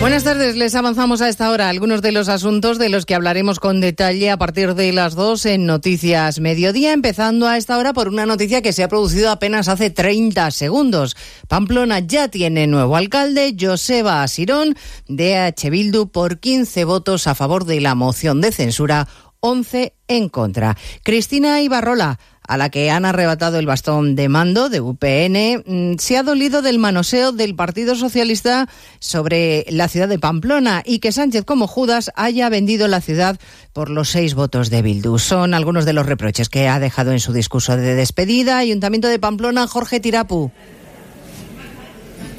Buenas 0.00 0.22
tardes, 0.22 0.54
les 0.54 0.74
avanzamos 0.74 1.22
a 1.22 1.30
esta 1.30 1.50
hora 1.50 1.70
algunos 1.70 2.02
de 2.02 2.12
los 2.12 2.28
asuntos 2.28 2.78
de 2.78 2.90
los 2.90 3.06
que 3.06 3.14
hablaremos 3.14 3.58
con 3.58 3.80
detalle 3.80 4.30
a 4.30 4.36
partir 4.36 4.74
de 4.74 4.92
las 4.92 5.14
dos 5.14 5.46
en 5.46 5.64
Noticias 5.64 6.38
Mediodía, 6.38 6.92
empezando 6.92 7.48
a 7.48 7.56
esta 7.56 7.78
hora 7.78 7.94
por 7.94 8.08
una 8.08 8.26
noticia 8.26 8.60
que 8.60 8.74
se 8.74 8.84
ha 8.84 8.88
producido 8.88 9.30
apenas 9.30 9.68
hace 9.68 9.88
30 9.88 10.50
segundos. 10.50 11.16
Pamplona 11.48 12.00
ya 12.00 12.28
tiene 12.28 12.66
nuevo 12.66 12.96
alcalde, 12.96 13.56
Joseba 13.58 14.22
Asirón, 14.22 14.76
de 15.08 15.38
H. 15.38 15.70
Bildu, 15.70 16.10
por 16.10 16.38
15 16.38 16.84
votos 16.84 17.28
a 17.28 17.34
favor 17.34 17.64
de 17.64 17.80
la 17.80 17.94
moción 17.94 18.42
de 18.42 18.52
censura, 18.52 19.08
11 19.40 19.94
en 20.08 20.28
contra. 20.28 20.76
Cristina 21.02 21.62
Ibarrola 21.62 22.18
a 22.46 22.56
la 22.56 22.70
que 22.70 22.90
han 22.90 23.04
arrebatado 23.04 23.58
el 23.58 23.66
bastón 23.66 24.16
de 24.16 24.28
mando 24.28 24.68
de 24.68 24.80
UPN, 24.80 25.62
mm, 25.66 25.98
se 25.98 26.16
ha 26.16 26.22
dolido 26.22 26.62
del 26.62 26.78
manoseo 26.78 27.32
del 27.32 27.54
Partido 27.54 27.94
Socialista 27.94 28.68
sobre 28.98 29.66
la 29.68 29.88
ciudad 29.88 30.08
de 30.08 30.18
Pamplona 30.18 30.82
y 30.84 30.98
que 30.98 31.12
Sánchez, 31.12 31.44
como 31.44 31.66
Judas, 31.66 32.10
haya 32.14 32.48
vendido 32.48 32.88
la 32.88 33.00
ciudad 33.00 33.38
por 33.72 33.90
los 33.90 34.10
seis 34.10 34.34
votos 34.34 34.70
de 34.70 34.82
Bildu. 34.82 35.18
Son 35.18 35.54
algunos 35.54 35.84
de 35.84 35.92
los 35.92 36.06
reproches 36.06 36.48
que 36.48 36.68
ha 36.68 36.78
dejado 36.78 37.12
en 37.12 37.20
su 37.20 37.32
discurso 37.32 37.76
de 37.76 37.94
despedida. 37.94 38.58
Ayuntamiento 38.58 39.08
de 39.08 39.18
Pamplona, 39.18 39.66
Jorge 39.66 40.00
Tirapu. 40.00 40.50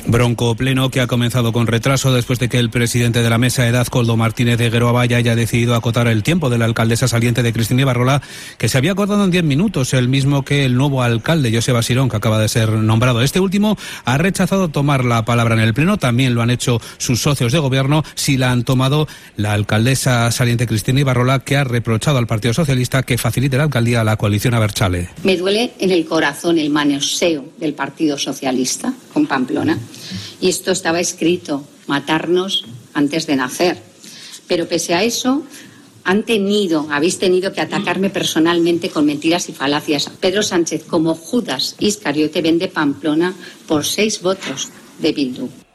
Bronco 0.09 0.55
pleno 0.55 0.89
que 0.89 1.01
ha 1.01 1.07
comenzado 1.07 1.51
con 1.51 1.67
retraso 1.67 2.13
después 2.13 2.39
de 2.39 2.47
que 2.47 2.59
el 2.59 2.69
presidente 2.69 3.21
de 3.21 3.29
la 3.29 3.37
mesa, 3.37 3.67
Edad 3.67 3.87
Coldo 3.87 4.15
Martínez 4.15 4.57
de 4.57 4.69
Gueroabaya, 4.69 5.17
haya 5.17 5.35
decidido 5.35 5.75
acotar 5.75 6.07
el 6.07 6.23
tiempo 6.23 6.49
de 6.49 6.57
la 6.57 6.63
alcaldesa 6.63 7.09
saliente 7.09 7.43
de 7.43 7.51
Cristina 7.51 7.81
Ibarrola, 7.81 8.21
que 8.57 8.69
se 8.69 8.77
había 8.77 8.93
acordado 8.93 9.25
en 9.25 9.31
diez 9.31 9.43
minutos, 9.43 9.93
el 9.93 10.07
mismo 10.07 10.43
que 10.45 10.63
el 10.63 10.75
nuevo 10.75 11.03
alcalde, 11.03 11.53
José 11.53 11.73
Sirón, 11.83 12.07
que 12.09 12.15
acaba 12.15 12.39
de 12.39 12.47
ser 12.47 12.69
nombrado. 12.69 13.21
Este 13.21 13.41
último 13.41 13.77
ha 14.05 14.17
rechazado 14.17 14.69
tomar 14.69 15.03
la 15.03 15.25
palabra 15.25 15.55
en 15.55 15.61
el 15.61 15.73
pleno, 15.73 15.97
también 15.97 16.35
lo 16.35 16.41
han 16.41 16.51
hecho 16.51 16.79
sus 16.97 17.21
socios 17.21 17.51
de 17.51 17.59
gobierno, 17.59 18.03
si 18.15 18.37
la 18.37 18.51
han 18.51 18.63
tomado 18.63 19.09
la 19.35 19.51
alcaldesa 19.51 20.31
saliente 20.31 20.67
Cristina 20.67 21.01
Ibarrola, 21.01 21.39
que 21.39 21.57
ha 21.57 21.65
reprochado 21.65 22.17
al 22.17 22.27
Partido 22.27 22.53
Socialista 22.53 23.03
que 23.03 23.17
facilite 23.17 23.57
la 23.57 23.63
alcaldía 23.63 24.01
a 24.01 24.05
la 24.05 24.15
coalición 24.15 24.53
Aberchale. 24.53 25.09
Me 25.23 25.35
duele 25.35 25.73
en 25.79 25.91
el 25.91 26.05
corazón 26.05 26.57
el 26.59 26.69
manoseo 26.69 27.43
del 27.59 27.73
Partido 27.73 28.17
Socialista 28.17 28.93
con 29.13 29.27
Pamplona 29.27 29.77
y 30.41 30.49
esto 30.49 30.71
estaba 30.71 30.99
escrito, 30.99 31.65
matarnos 31.87 32.65
antes 32.93 33.27
de 33.27 33.35
nacer. 33.35 33.77
Pero 34.47 34.67
pese 34.67 34.93
a 34.93 35.03
eso, 35.03 35.43
han 36.03 36.23
tenido, 36.23 36.87
habéis 36.89 37.19
tenido 37.19 37.51
que 37.51 37.59
atacarme 37.59 38.09
personalmente 38.09 38.89
con 38.89 39.05
mentiras 39.05 39.49
y 39.49 39.53
falacias. 39.53 40.09
Pedro 40.21 40.41
Sánchez, 40.41 40.85
como 40.85 41.15
Judas 41.15 41.75
Iscariote, 41.79 42.41
vende 42.41 42.69
Pamplona 42.69 43.33
por 43.67 43.83
seis 43.83 44.21
votos 44.21 44.69
de 44.99 45.11
Bildu. 45.11 45.66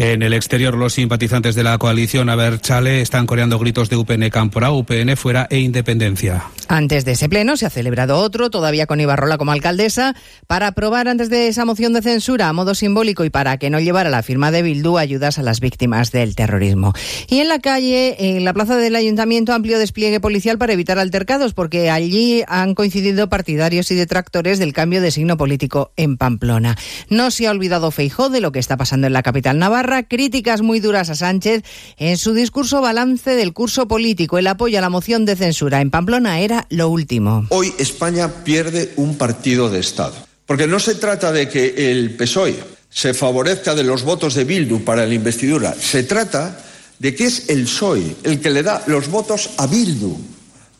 En 0.00 0.22
el 0.22 0.32
exterior, 0.32 0.76
los 0.76 0.92
simpatizantes 0.92 1.56
de 1.56 1.64
la 1.64 1.76
coalición 1.76 2.30
Aberchale 2.30 3.00
están 3.00 3.26
coreando 3.26 3.58
gritos 3.58 3.90
de 3.90 3.96
UPN 3.96 4.30
Campora, 4.30 4.70
UPN 4.70 5.16
fuera 5.16 5.48
e 5.50 5.58
independencia. 5.58 6.44
Antes 6.68 7.04
de 7.04 7.12
ese 7.12 7.28
pleno 7.28 7.56
se 7.56 7.66
ha 7.66 7.70
celebrado 7.70 8.18
otro, 8.18 8.48
todavía 8.48 8.86
con 8.86 9.00
Ibarrola 9.00 9.38
como 9.38 9.50
alcaldesa, 9.50 10.14
para 10.46 10.68
aprobar 10.68 11.08
antes 11.08 11.30
de 11.30 11.48
esa 11.48 11.64
moción 11.64 11.94
de 11.94 12.02
censura 12.02 12.48
a 12.48 12.52
modo 12.52 12.76
simbólico 12.76 13.24
y 13.24 13.30
para 13.30 13.56
que 13.56 13.70
no 13.70 13.80
llevara 13.80 14.08
la 14.08 14.22
firma 14.22 14.52
de 14.52 14.62
Bildu 14.62 14.98
ayudas 14.98 15.40
a 15.40 15.42
las 15.42 15.58
víctimas 15.58 16.12
del 16.12 16.36
terrorismo. 16.36 16.92
Y 17.28 17.40
en 17.40 17.48
la 17.48 17.58
calle, 17.58 18.36
en 18.36 18.44
la 18.44 18.52
plaza 18.52 18.76
del 18.76 18.94
ayuntamiento, 18.94 19.52
amplio 19.52 19.80
despliegue 19.80 20.20
policial 20.20 20.58
para 20.58 20.74
evitar 20.74 21.00
altercados, 21.00 21.54
porque 21.54 21.90
allí 21.90 22.44
han 22.46 22.76
coincidido 22.76 23.28
partidarios 23.28 23.90
y 23.90 23.96
detractores 23.96 24.60
del 24.60 24.74
cambio 24.74 25.00
de 25.00 25.10
signo 25.10 25.36
político 25.36 25.90
en 25.96 26.18
Pamplona. 26.18 26.76
No 27.08 27.32
se 27.32 27.48
ha 27.48 27.50
olvidado 27.50 27.90
Feijó 27.90 28.28
de 28.28 28.40
lo 28.40 28.52
que 28.52 28.60
está 28.60 28.76
pasando 28.76 29.08
en 29.08 29.12
la 29.12 29.24
capital 29.24 29.58
navarra 29.58 29.87
críticas 30.02 30.62
muy 30.62 30.80
duras 30.80 31.10
a 31.10 31.14
Sánchez 31.14 31.62
en 31.96 32.16
su 32.16 32.34
discurso 32.34 32.80
balance 32.80 33.34
del 33.34 33.52
curso 33.52 33.88
político. 33.88 34.38
El 34.38 34.46
apoyo 34.46 34.78
a 34.78 34.80
la 34.80 34.90
moción 34.90 35.24
de 35.24 35.36
censura 35.36 35.80
en 35.80 35.90
Pamplona 35.90 36.40
era 36.40 36.66
lo 36.70 36.88
último. 36.88 37.46
Hoy 37.50 37.72
España 37.78 38.44
pierde 38.44 38.92
un 38.96 39.16
partido 39.16 39.70
de 39.70 39.80
Estado. 39.80 40.14
Porque 40.46 40.66
no 40.66 40.80
se 40.80 40.94
trata 40.94 41.32
de 41.32 41.48
que 41.48 41.90
el 41.90 42.16
PSOE 42.16 42.56
se 42.88 43.12
favorezca 43.12 43.74
de 43.74 43.84
los 43.84 44.02
votos 44.02 44.34
de 44.34 44.44
Bildu 44.44 44.82
para 44.84 45.06
la 45.06 45.14
investidura. 45.14 45.74
Se 45.74 46.04
trata 46.04 46.64
de 46.98 47.14
que 47.14 47.26
es 47.26 47.48
el 47.50 47.64
PSOE 47.64 48.16
el 48.24 48.40
que 48.40 48.50
le 48.50 48.62
da 48.62 48.82
los 48.86 49.08
votos 49.08 49.50
a 49.58 49.66
Bildu 49.66 50.16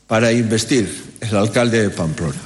para 0.06 0.32
investir 0.32 0.88
el 1.20 1.36
alcalde 1.36 1.82
de 1.82 1.90
Pamplona. 1.90 2.40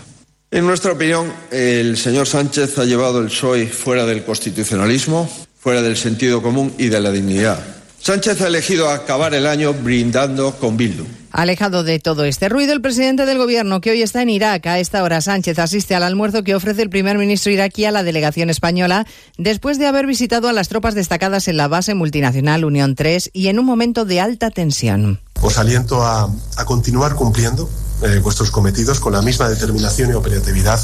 En 0.50 0.66
nuestra 0.66 0.92
opinión, 0.92 1.32
el 1.50 1.96
señor 1.96 2.26
Sánchez 2.26 2.76
ha 2.78 2.84
llevado 2.84 3.20
el 3.20 3.28
PSOE 3.28 3.68
fuera 3.68 4.04
del 4.04 4.24
constitucionalismo, 4.24 5.30
fuera 5.62 5.80
del 5.80 5.96
sentido 5.96 6.42
común 6.42 6.74
y 6.76 6.88
de 6.88 7.00
la 7.00 7.12
dignidad. 7.12 7.58
Sánchez 8.00 8.40
ha 8.40 8.48
elegido 8.48 8.90
acabar 8.90 9.32
el 9.32 9.46
año 9.46 9.72
brindando 9.72 10.56
con 10.56 10.76
Bildu. 10.76 11.04
Alejado 11.30 11.84
de 11.84 12.00
todo 12.00 12.24
este 12.24 12.48
ruido, 12.48 12.72
el 12.72 12.82
presidente 12.82 13.26
del 13.26 13.38
gobierno, 13.38 13.80
que 13.80 13.92
hoy 13.92 14.02
está 14.02 14.22
en 14.22 14.28
Irak, 14.28 14.66
a 14.66 14.80
esta 14.80 15.04
hora 15.04 15.20
Sánchez 15.20 15.60
asiste 15.60 15.94
al 15.94 16.02
almuerzo 16.02 16.42
que 16.42 16.56
ofrece 16.56 16.82
el 16.82 16.90
primer 16.90 17.16
ministro 17.16 17.52
iraquí 17.52 17.84
a 17.84 17.92
la 17.92 18.02
delegación 18.02 18.50
española, 18.50 19.06
después 19.38 19.78
de 19.78 19.86
haber 19.86 20.06
visitado 20.06 20.48
a 20.48 20.52
las 20.52 20.68
tropas 20.68 20.96
destacadas 20.96 21.46
en 21.46 21.56
la 21.56 21.68
base 21.68 21.94
multinacional 21.94 22.64
Unión 22.64 22.96
3 22.96 23.30
y 23.32 23.46
en 23.46 23.60
un 23.60 23.64
momento 23.64 24.04
de 24.04 24.20
alta 24.20 24.50
tensión. 24.50 25.20
Os 25.40 25.58
aliento 25.58 26.02
a, 26.02 26.28
a 26.56 26.64
continuar 26.64 27.14
cumpliendo 27.14 27.70
eh, 28.02 28.18
vuestros 28.18 28.50
cometidos 28.50 28.98
con 28.98 29.12
la 29.12 29.22
misma 29.22 29.48
determinación 29.48 30.10
y 30.10 30.14
operatividad 30.14 30.80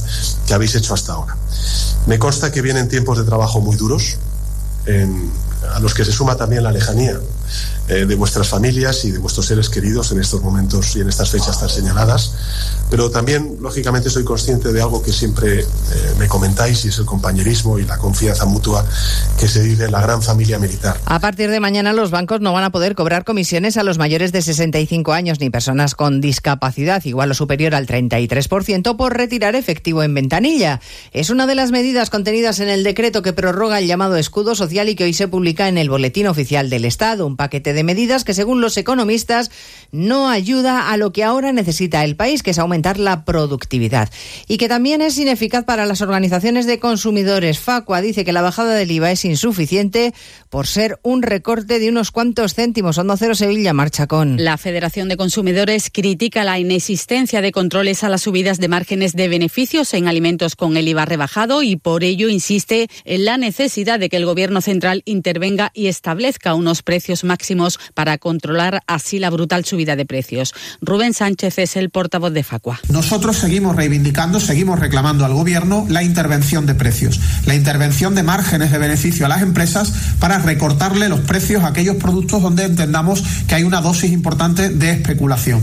que 0.47 0.55
habéis 0.55 0.77
hecho 0.77 0.95
hasta 0.95 1.15
ahora. 1.15 1.37
Me 2.07 2.21
consta 2.21 2.53
que 2.53 2.63
vienen 2.63 2.89
tiempos 2.89 3.19
de 3.19 3.25
trabajo 3.25 3.61
muy 3.61 3.77
duros, 3.77 4.19
en, 4.87 5.31
a 5.75 5.81
los 5.81 5.95
que 5.95 6.05
se 6.05 6.13
suma 6.13 6.37
también 6.37 6.63
la 6.63 6.73
lejanía 6.73 7.19
eh, 7.89 8.07
de 8.07 8.15
vuestras 8.15 8.49
familias 8.49 9.05
y 9.05 9.11
de 9.11 9.19
vuestros 9.19 9.47
seres 9.47 9.69
queridos 9.69 10.13
en 10.13 10.21
estos 10.21 10.43
momentos 10.43 10.95
y 10.97 11.01
en 11.01 11.09
estas 11.09 11.31
fechas 11.31 11.59
tan 11.59 11.69
señaladas. 11.69 12.33
Pero 12.91 13.11
también, 13.11 13.57
lógicamente, 13.61 14.11
soy 14.11 14.25
consciente 14.25 14.73
de 14.73 14.81
algo 14.81 15.03
que 15.03 15.13
siempre 15.13 15.61
eh, 15.61 15.67
me 16.19 16.29
comentáis 16.29 16.85
y 16.85 16.89
es 16.89 16.99
el 16.99 17.05
compañerismo 17.05 17.79
y 17.79 17.85
la 17.85 17.99
confianza 17.99 18.47
mutua 18.47 18.85
que 19.39 19.49
se 19.49 19.63
vive 19.63 19.87
en 19.87 19.93
la 19.93 20.01
gran 20.01 20.23
familia 20.23 20.59
militar. 20.59 20.99
A 21.05 21.19
partir 21.21 21.51
de 21.51 21.61
mañana 21.61 21.93
los 21.93 22.11
bancos 22.11 22.41
no 22.41 22.53
van 22.53 22.65
a 22.65 22.71
poder 22.71 22.95
cobrar 22.95 23.25
comisiones 23.25 23.77
a 23.77 23.83
los 23.83 23.99
mayores 23.99 24.33
de 24.33 24.43
65 24.43 25.13
años 25.13 25.41
ni 25.41 25.51
personas 25.51 25.95
con 25.95 26.21
discapacidad 26.21 27.05
igual 27.05 27.31
o 27.31 27.35
superior 27.35 27.75
al 27.75 27.87
33% 27.87 28.97
por 28.97 29.17
retirar 29.17 29.55
efectivo 29.55 30.03
en 30.03 30.15
ventanilla. 30.15 30.81
Es 31.13 31.31
una 31.31 31.47
de 31.47 31.55
las 31.55 31.71
medidas 31.71 32.11
contenidas 32.11 32.61
en 32.61 32.69
el 32.69 32.85
decreto 32.85 33.23
que 33.23 33.33
prorroga 33.33 33.79
el 33.79 33.87
llamado 33.87 34.17
escudo 34.17 34.55
social 34.55 34.89
y 34.89 34.95
que 34.95 35.05
hoy 35.05 35.13
se 35.13 35.29
publica 35.29 35.69
en 35.69 35.79
el 35.79 35.91
Boletín 35.91 36.27
Oficial 36.27 36.71
del 36.71 36.85
Estado, 36.85 37.27
un 37.27 37.37
paquete 37.37 37.73
de 37.73 37.78
medidas 37.85 38.25
que 38.25 38.35
según 38.35 38.61
los 38.61 38.77
economistas 38.77 39.51
no 39.93 40.29
ayuda 40.29 40.91
a 40.91 40.97
lo 40.97 41.13
que 41.13 41.25
ahora 41.25 41.53
necesita 41.53 42.05
el 42.05 42.17
país, 42.17 42.43
que 42.43 42.51
es 42.51 42.59
aumentar 42.59 42.99
la 42.99 43.25
productividad. 43.25 44.11
Y 44.47 44.59
que 44.59 44.69
también 44.69 45.03
es 45.03 45.19
ineficaz 45.19 45.65
para 45.65 45.87
las 45.87 46.01
organizaciones 46.01 46.67
de 46.67 46.79
consumidores. 46.79 47.59
Facua 47.59 48.01
dice 48.01 48.25
que 48.25 48.33
la 48.33 48.43
bajada 48.43 48.75
del 48.75 48.91
IVA 48.91 49.13
es 49.13 49.25
insuficiente 49.25 50.15
por 50.51 50.67
ser 50.67 50.99
un 51.03 51.23
recorte 51.23 51.79
de 51.79 51.89
unos 51.89 52.11
cuantos 52.11 52.55
céntimos. 52.55 52.99
Onda 52.99 53.17
Cero 53.17 53.35
Sevilla 53.35 53.73
marcha 53.73 54.07
con. 54.07 54.43
La 54.43 54.57
Federación 54.57 55.09
de 55.09 55.17
Consumidores 55.17 55.91
critica 55.93 56.45
la 56.45 56.59
inexistencia 56.59 57.41
de 57.41 57.53
controles 57.53 58.05
a 58.05 58.09
las 58.09 58.23
subidas 58.23 58.59
de 58.59 58.69
márgenes 58.69 59.13
de 59.15 59.29
beneficios 59.29 59.95
en 59.95 60.09
alimentos 60.09 60.57
con 60.57 60.77
el 60.77 60.89
IVA 60.89 61.05
rebajado 61.05 61.63
y 61.63 61.77
por 61.77 62.05
ello 62.05 62.29
insiste 62.29 62.89
en 63.05 63.25
la 63.25 63.37
necesidad 63.37 63.99
de 63.99 64.09
que 64.09 64.17
el 64.17 64.27
Gobierno 64.27 64.61
central 64.61 65.03
intervenga 65.05 65.71
y 65.75 65.87
establezca 65.87 66.55
unos 66.55 66.83
precios 66.83 67.25
máximos 67.25 67.68
para 67.95 68.17
controlar 68.19 68.83
así 68.87 69.19
la 69.19 69.31
brutal 69.31 69.65
subida 69.65 69.97
de 69.97 70.07
precios. 70.07 70.55
Rubén 70.81 71.13
Sánchez 71.13 71.59
es 71.59 71.77
el 71.77 71.91
portavoz 71.91 72.33
de 72.33 72.43
Facua. 72.43 72.81
Nosotros 72.89 73.37
seguimos 73.37 73.77
reivindicando, 73.77 74.41
seguimos 74.41 74.79
reclamando 74.79 75.25
al 75.25 75.35
Gobierno 75.35 75.87
la 75.89 76.03
intervención 76.03 76.67
de 76.67 76.75
precios, 76.75 77.21
la 77.47 77.55
intervención 77.55 78.15
de 78.15 78.23
márgenes 78.23 78.73
de 78.73 78.79
beneficio 78.79 79.27
a 79.27 79.29
las 79.29 79.43
empresas 79.43 79.93
para 80.21 80.39
recortarle 80.39 81.09
los 81.09 81.21
precios 81.21 81.65
a 81.65 81.69
aquellos 81.69 81.97
productos 81.97 82.43
donde 82.43 82.65
entendamos 82.65 83.23
que 83.47 83.55
hay 83.55 83.65
una 83.65 83.81
dosis 83.81 84.13
importante 84.13 84.69
de 84.71 84.91
especulación. 84.93 85.63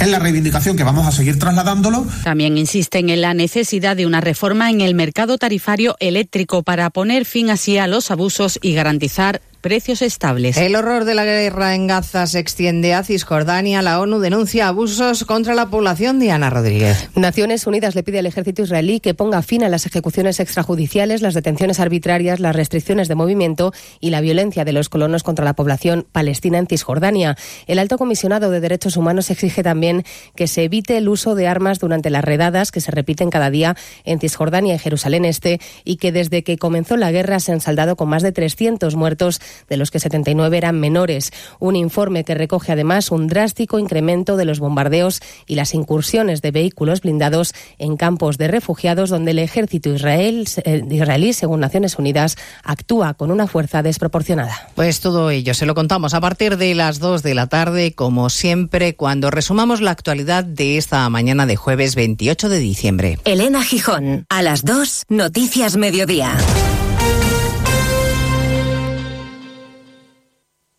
Es 0.00 0.08
la 0.08 0.18
reivindicación 0.18 0.76
que 0.76 0.84
vamos 0.84 1.06
a 1.06 1.12
seguir 1.12 1.38
trasladándolo. 1.38 2.06
También 2.24 2.58
insisten 2.58 3.08
en 3.08 3.22
la 3.22 3.34
necesidad 3.34 3.96
de 3.96 4.06
una 4.06 4.20
reforma 4.20 4.70
en 4.70 4.80
el 4.80 4.94
mercado 4.94 5.38
tarifario 5.38 5.96
eléctrico 6.00 6.62
para 6.62 6.90
poner 6.90 7.24
fin 7.24 7.50
así 7.50 7.78
a 7.78 7.86
los 7.86 8.10
abusos 8.10 8.58
y 8.62 8.74
garantizar 8.74 9.40
precios 9.66 10.00
estables. 10.00 10.56
El 10.58 10.76
horror 10.76 11.04
de 11.04 11.16
la 11.16 11.24
guerra 11.24 11.74
en 11.74 11.88
Gaza 11.88 12.28
se 12.28 12.38
extiende 12.38 12.94
a 12.94 13.02
Cisjordania. 13.02 13.82
La 13.82 14.00
ONU 14.00 14.20
denuncia 14.20 14.68
abusos 14.68 15.24
contra 15.24 15.56
la 15.56 15.70
población. 15.70 16.20
Diana 16.20 16.50
Rodríguez. 16.50 17.10
Naciones 17.16 17.66
Unidas 17.66 17.96
le 17.96 18.04
pide 18.04 18.20
al 18.20 18.26
ejército 18.26 18.62
israelí 18.62 19.00
que 19.00 19.12
ponga 19.12 19.42
fin 19.42 19.64
a 19.64 19.68
las 19.68 19.84
ejecuciones 19.84 20.38
extrajudiciales, 20.38 21.20
las 21.20 21.34
detenciones 21.34 21.80
arbitrarias, 21.80 22.38
las 22.38 22.54
restricciones 22.54 23.08
de 23.08 23.16
movimiento 23.16 23.72
y 23.98 24.10
la 24.10 24.20
violencia 24.20 24.64
de 24.64 24.72
los 24.72 24.88
colonos 24.88 25.24
contra 25.24 25.44
la 25.44 25.54
población 25.54 26.06
palestina 26.12 26.58
en 26.58 26.68
Cisjordania. 26.68 27.36
El 27.66 27.80
alto 27.80 27.98
comisionado 27.98 28.52
de 28.52 28.60
derechos 28.60 28.96
humanos 28.96 29.30
exige 29.30 29.64
también 29.64 30.04
que 30.36 30.46
se 30.46 30.62
evite 30.62 30.96
el 30.96 31.08
uso 31.08 31.34
de 31.34 31.48
armas 31.48 31.80
durante 31.80 32.08
las 32.10 32.24
redadas 32.24 32.70
que 32.70 32.80
se 32.80 32.92
repiten 32.92 33.30
cada 33.30 33.50
día 33.50 33.76
en 34.04 34.20
Cisjordania 34.20 34.76
y 34.76 34.78
Jerusalén 34.78 35.24
Este 35.24 35.60
y 35.82 35.96
que 35.96 36.12
desde 36.12 36.44
que 36.44 36.56
comenzó 36.56 36.96
la 36.96 37.10
guerra 37.10 37.40
se 37.40 37.50
han 37.50 37.60
saldado 37.60 37.96
con 37.96 38.08
más 38.08 38.22
de 38.22 38.30
300 38.30 38.94
muertos 38.94 39.40
de 39.68 39.76
los 39.76 39.90
que 39.90 40.00
79 40.00 40.56
eran 40.56 40.80
menores. 40.80 41.32
Un 41.58 41.76
informe 41.76 42.24
que 42.24 42.34
recoge 42.34 42.72
además 42.72 43.10
un 43.10 43.26
drástico 43.26 43.78
incremento 43.78 44.36
de 44.36 44.44
los 44.44 44.60
bombardeos 44.60 45.20
y 45.46 45.54
las 45.54 45.74
incursiones 45.74 46.42
de 46.42 46.50
vehículos 46.50 47.00
blindados 47.00 47.54
en 47.78 47.96
campos 47.96 48.38
de 48.38 48.48
refugiados 48.48 49.10
donde 49.10 49.32
el 49.32 49.38
ejército 49.38 49.90
israel, 49.90 50.48
eh, 50.64 50.84
israelí, 50.90 51.32
según 51.32 51.60
Naciones 51.60 51.98
Unidas, 51.98 52.36
actúa 52.62 53.14
con 53.14 53.30
una 53.30 53.46
fuerza 53.46 53.82
desproporcionada. 53.82 54.70
Pues 54.74 55.00
todo 55.00 55.30
ello 55.30 55.54
se 55.54 55.66
lo 55.66 55.74
contamos 55.74 56.14
a 56.14 56.20
partir 56.20 56.56
de 56.56 56.74
las 56.74 56.98
2 56.98 57.22
de 57.22 57.34
la 57.34 57.46
tarde, 57.46 57.92
como 57.92 58.30
siempre, 58.30 58.94
cuando 58.94 59.30
resumamos 59.30 59.80
la 59.80 59.90
actualidad 59.90 60.44
de 60.44 60.76
esta 60.76 61.08
mañana 61.08 61.46
de 61.46 61.56
jueves 61.56 61.94
28 61.94 62.48
de 62.48 62.58
diciembre. 62.58 63.18
Elena 63.24 63.62
Gijón, 63.62 64.26
a 64.28 64.42
las 64.42 64.64
2, 64.64 65.04
Noticias 65.08 65.76
Mediodía. 65.76 66.36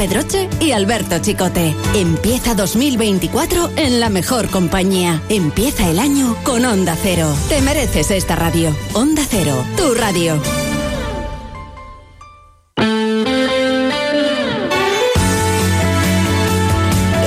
Pedroche 0.00 0.48
y 0.60 0.72
Alberto 0.72 1.18
Chicote. 1.18 1.76
Empieza 1.94 2.54
2024 2.54 3.72
en 3.76 4.00
la 4.00 4.08
mejor 4.08 4.48
compañía. 4.48 5.20
Empieza 5.28 5.90
el 5.90 5.98
año 5.98 6.36
con 6.42 6.64
Onda 6.64 6.96
Cero. 6.96 7.30
Te 7.50 7.60
mereces 7.60 8.10
esta 8.10 8.34
radio. 8.34 8.74
Onda 8.94 9.22
Cero, 9.28 9.62
tu 9.76 9.92
radio. 9.92 10.40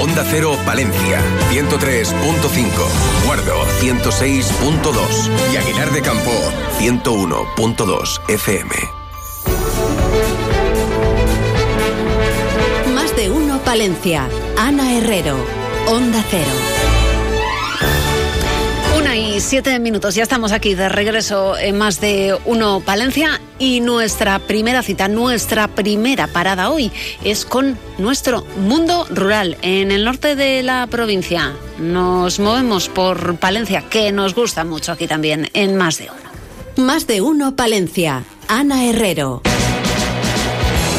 Onda 0.01 0.23
Palencia 0.65 1.21
103.5, 1.51 3.25
Guardo 3.27 3.53
106.2 3.81 5.53
y 5.53 5.57
Aguilar 5.57 5.91
de 5.91 6.01
Campo 6.01 6.31
101.2 6.79 8.29
FM. 8.29 9.02
Palencia. 13.73 14.29
Ana 14.55 14.95
Herrero. 14.95 15.35
Onda 15.87 16.23
Cero. 16.29 16.51
Una 18.99 19.17
y 19.17 19.41
siete 19.41 19.79
minutos, 19.79 20.13
ya 20.13 20.21
estamos 20.21 20.51
aquí 20.51 20.75
de 20.75 20.89
regreso 20.89 21.57
en 21.57 21.79
más 21.79 21.99
de 21.99 22.37
uno 22.45 22.83
Palencia 22.85 23.41
y 23.57 23.81
nuestra 23.81 24.37
primera 24.37 24.83
cita, 24.83 25.07
nuestra 25.07 25.69
primera 25.69 26.27
parada 26.27 26.69
hoy 26.69 26.91
es 27.23 27.45
con 27.45 27.79
nuestro 27.97 28.45
mundo 28.57 29.07
rural 29.09 29.57
en 29.63 29.91
el 29.91 30.05
norte 30.05 30.35
de 30.35 30.61
la 30.61 30.85
provincia. 30.85 31.53
Nos 31.79 32.39
movemos 32.39 32.89
por 32.89 33.37
Palencia, 33.37 33.89
que 33.89 34.11
nos 34.11 34.35
gusta 34.35 34.63
mucho 34.65 34.91
aquí 34.91 35.07
también 35.07 35.49
en 35.55 35.77
más 35.77 35.97
de 35.97 36.11
uno. 36.11 36.85
Más 36.85 37.07
de 37.07 37.21
uno 37.21 37.55
Palencia. 37.55 38.23
Ana 38.47 38.85
Herrero. 38.85 39.41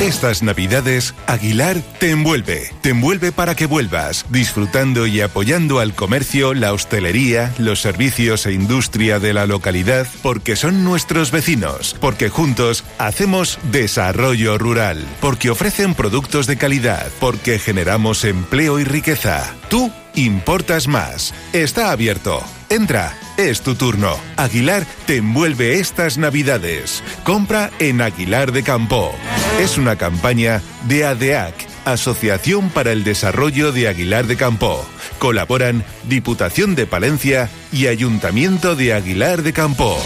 Estas 0.01 0.42
Navidades, 0.42 1.14
Aguilar 1.26 1.80
te 1.99 2.11
envuelve. 2.11 2.70
Te 2.82 2.90
envuelve 2.90 3.32
para 3.32 3.55
que 3.55 3.66
vuelvas, 3.66 4.26
disfrutando 4.28 5.07
y 5.07 5.20
apoyando 5.20 5.78
al 5.78 5.95
comercio, 5.95 6.53
la 6.53 6.72
hostelería, 6.72 7.55
los 7.59 7.80
servicios 7.80 8.45
e 8.45 8.53
industria 8.53 9.18
de 9.18 9.32
la 9.32 9.47
localidad, 9.47 10.07
porque 10.22 10.57
son 10.57 10.84
nuestros 10.84 11.30
vecinos, 11.30 11.97
porque 12.01 12.28
juntos 12.28 12.84
hacemos 12.99 13.59
desarrollo 13.70 14.59
rural, 14.59 15.03
porque 15.20 15.51
ofrecen 15.51 15.95
productos 15.95 16.47
de 16.47 16.57
calidad, 16.59 17.07
porque 17.20 17.59
generamos 17.59 18.24
empleo 18.24 18.80
y 18.80 18.84
riqueza. 18.84 19.55
Tú 19.70 19.90
importas 20.14 20.86
más. 20.86 21.32
Está 21.53 21.92
abierto. 21.92 22.42
Entra, 22.75 23.16
es 23.37 23.61
tu 23.61 23.77
turno. 23.77 24.16
Aguilar 24.37 24.85
te 25.07 25.18
envuelve 25.18 25.79
estas 25.79 26.18
navidades. 26.18 27.05
Compra 27.22 27.70
en 27.79 28.01
Aguilar 28.01 28.51
de 28.51 28.64
Campo. 28.64 29.14
Es 29.61 29.79
una 29.79 29.95
campaña 29.95 30.61
de 30.89 31.05
ADEAC, 31.05 31.55
Asociación 31.85 32.70
para 32.70 32.91
el 32.91 33.05
Desarrollo 33.05 33.70
de 33.70 33.87
Aguilar 33.87 34.27
de 34.27 34.37
Campo. 34.37 34.85
Colaboran 35.20 35.85
Diputación 36.09 36.75
de 36.75 36.89
Palencia 36.89 37.49
y 37.70 37.87
Ayuntamiento 37.87 38.75
de 38.75 38.93
Aguilar 38.93 39.43
de 39.43 39.53
Campo. 39.53 39.97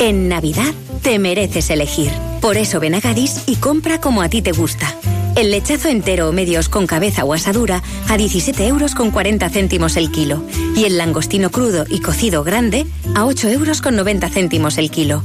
En 0.00 0.28
Navidad 0.28 0.74
te 1.02 1.20
mereces 1.20 1.70
elegir. 1.70 2.10
Por 2.40 2.56
eso 2.56 2.80
ven 2.80 2.96
a 2.96 3.00
Gadis 3.00 3.44
y 3.46 3.56
compra 3.56 4.00
como 4.00 4.22
a 4.22 4.28
ti 4.28 4.42
te 4.42 4.50
gusta. 4.50 4.92
El 5.40 5.52
lechazo 5.52 5.88
entero 5.88 6.28
o 6.28 6.32
medios 6.32 6.68
con 6.68 6.86
cabeza 6.86 7.24
o 7.24 7.32
asadura 7.32 7.82
a 8.10 8.18
17 8.18 8.66
euros 8.66 8.94
con 8.94 9.10
40 9.10 9.48
céntimos 9.48 9.96
el 9.96 10.10
kilo. 10.10 10.44
Y 10.76 10.84
el 10.84 10.98
langostino 10.98 11.48
crudo 11.48 11.86
y 11.88 12.00
cocido 12.00 12.44
grande 12.44 12.86
a 13.14 13.24
8 13.24 13.48
euros 13.48 13.80
con 13.80 13.96
90 13.96 14.28
céntimos 14.28 14.76
el 14.76 14.90
kilo. 14.90 15.22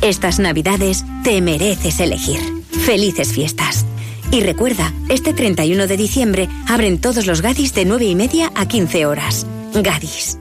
Estas 0.00 0.38
navidades 0.38 1.04
te 1.24 1.42
mereces 1.42 2.00
elegir. 2.00 2.40
Felices 2.70 3.34
fiestas. 3.34 3.84
Y 4.30 4.40
recuerda, 4.40 4.94
este 5.10 5.34
31 5.34 5.86
de 5.86 5.96
diciembre 5.98 6.48
abren 6.66 6.98
todos 6.98 7.26
los 7.26 7.42
Gadis 7.42 7.74
de 7.74 7.84
9 7.84 8.06
y 8.06 8.14
media 8.14 8.50
a 8.54 8.66
15 8.66 9.04
horas. 9.04 9.46
Gadis. 9.74 10.38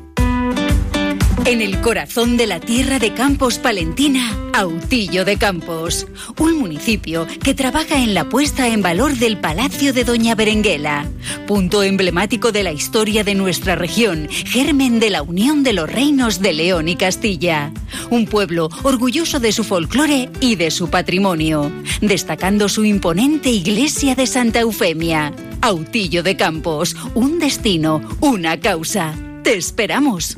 En 1.46 1.62
el 1.62 1.82
corazón 1.82 2.38
de 2.38 2.46
la 2.46 2.60
tierra 2.60 3.00
de 3.00 3.14
Campos 3.14 3.58
Palentina, 3.58 4.38
Autillo 4.54 5.26
de 5.26 5.38
Campos, 5.38 6.06
un 6.38 6.60
municipio 6.60 7.26
que 7.44 7.54
trabaja 7.54 8.04
en 8.04 8.14
la 8.14 8.30
puesta 8.30 8.68
en 8.68 8.82
valor 8.82 9.16
del 9.16 9.38
Palacio 9.38 9.94
de 9.94 10.04
Doña 10.04 10.36
Berenguela, 10.36 11.08
punto 11.48 11.82
emblemático 11.82 12.52
de 12.52 12.64
la 12.64 12.72
historia 12.72 13.24
de 13.24 13.36
nuestra 13.36 13.76
región, 13.76 14.28
germen 14.30 15.00
de 15.00 15.10
la 15.10 15.24
unión 15.24 15.64
de 15.64 15.74
los 15.74 15.92
reinos 15.92 16.40
de 16.40 16.54
León 16.54 16.88
y 16.88 16.96
Castilla. 16.96 17.72
Un 18.10 18.26
pueblo 18.26 18.70
orgulloso 18.84 19.40
de 19.40 19.52
su 19.52 19.64
folclore 19.64 20.30
y 20.42 20.56
de 20.56 20.72
su 20.72 20.90
patrimonio, 20.90 21.72
destacando 22.02 22.70
su 22.70 22.86
imponente 22.86 23.50
iglesia 23.50 24.14
de 24.14 24.28
Santa 24.28 24.60
Eufemia. 24.60 25.34
Autillo 25.62 26.22
de 26.22 26.36
Campos, 26.36 26.96
un 27.16 27.40
destino, 27.40 28.02
una 28.22 28.60
causa. 28.60 29.16
Te 29.44 29.56
esperamos. 29.56 30.38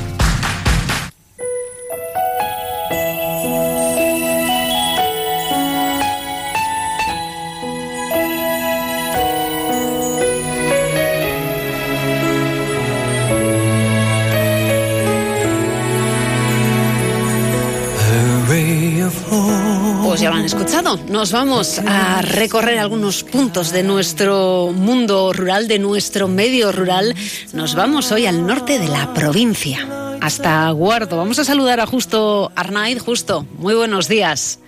Nos 20.97 21.31
vamos 21.31 21.79
a 21.79 22.21
recorrer 22.21 22.77
algunos 22.77 23.23
puntos 23.23 23.71
de 23.71 23.81
nuestro 23.81 24.73
mundo 24.75 25.31
rural, 25.31 25.69
de 25.69 25.79
nuestro 25.79 26.27
medio 26.27 26.73
rural. 26.73 27.15
Nos 27.53 27.75
vamos 27.75 28.11
hoy 28.11 28.25
al 28.25 28.45
norte 28.45 28.77
de 28.77 28.89
la 28.89 29.13
provincia, 29.13 30.17
hasta 30.19 30.69
Guardo. 30.71 31.15
Vamos 31.15 31.39
a 31.39 31.45
saludar 31.45 31.79
a 31.79 31.85
Justo 31.85 32.51
Arnaid. 32.55 32.99
Justo, 32.99 33.45
muy 33.57 33.73
buenos 33.73 34.09
días. 34.09 34.59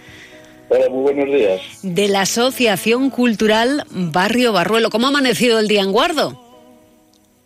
Hola, 0.69 0.89
muy 0.89 1.01
buenos 1.01 1.25
días. 1.25 1.61
De 1.81 2.07
la 2.07 2.21
Asociación 2.21 3.09
Cultural 3.09 3.85
Barrio 3.89 4.53
Barruelo. 4.53 4.89
¿Cómo 4.89 5.07
ha 5.07 5.09
amanecido 5.09 5.59
el 5.59 5.67
día 5.67 5.81
en 5.81 5.91
Guardo? 5.91 6.42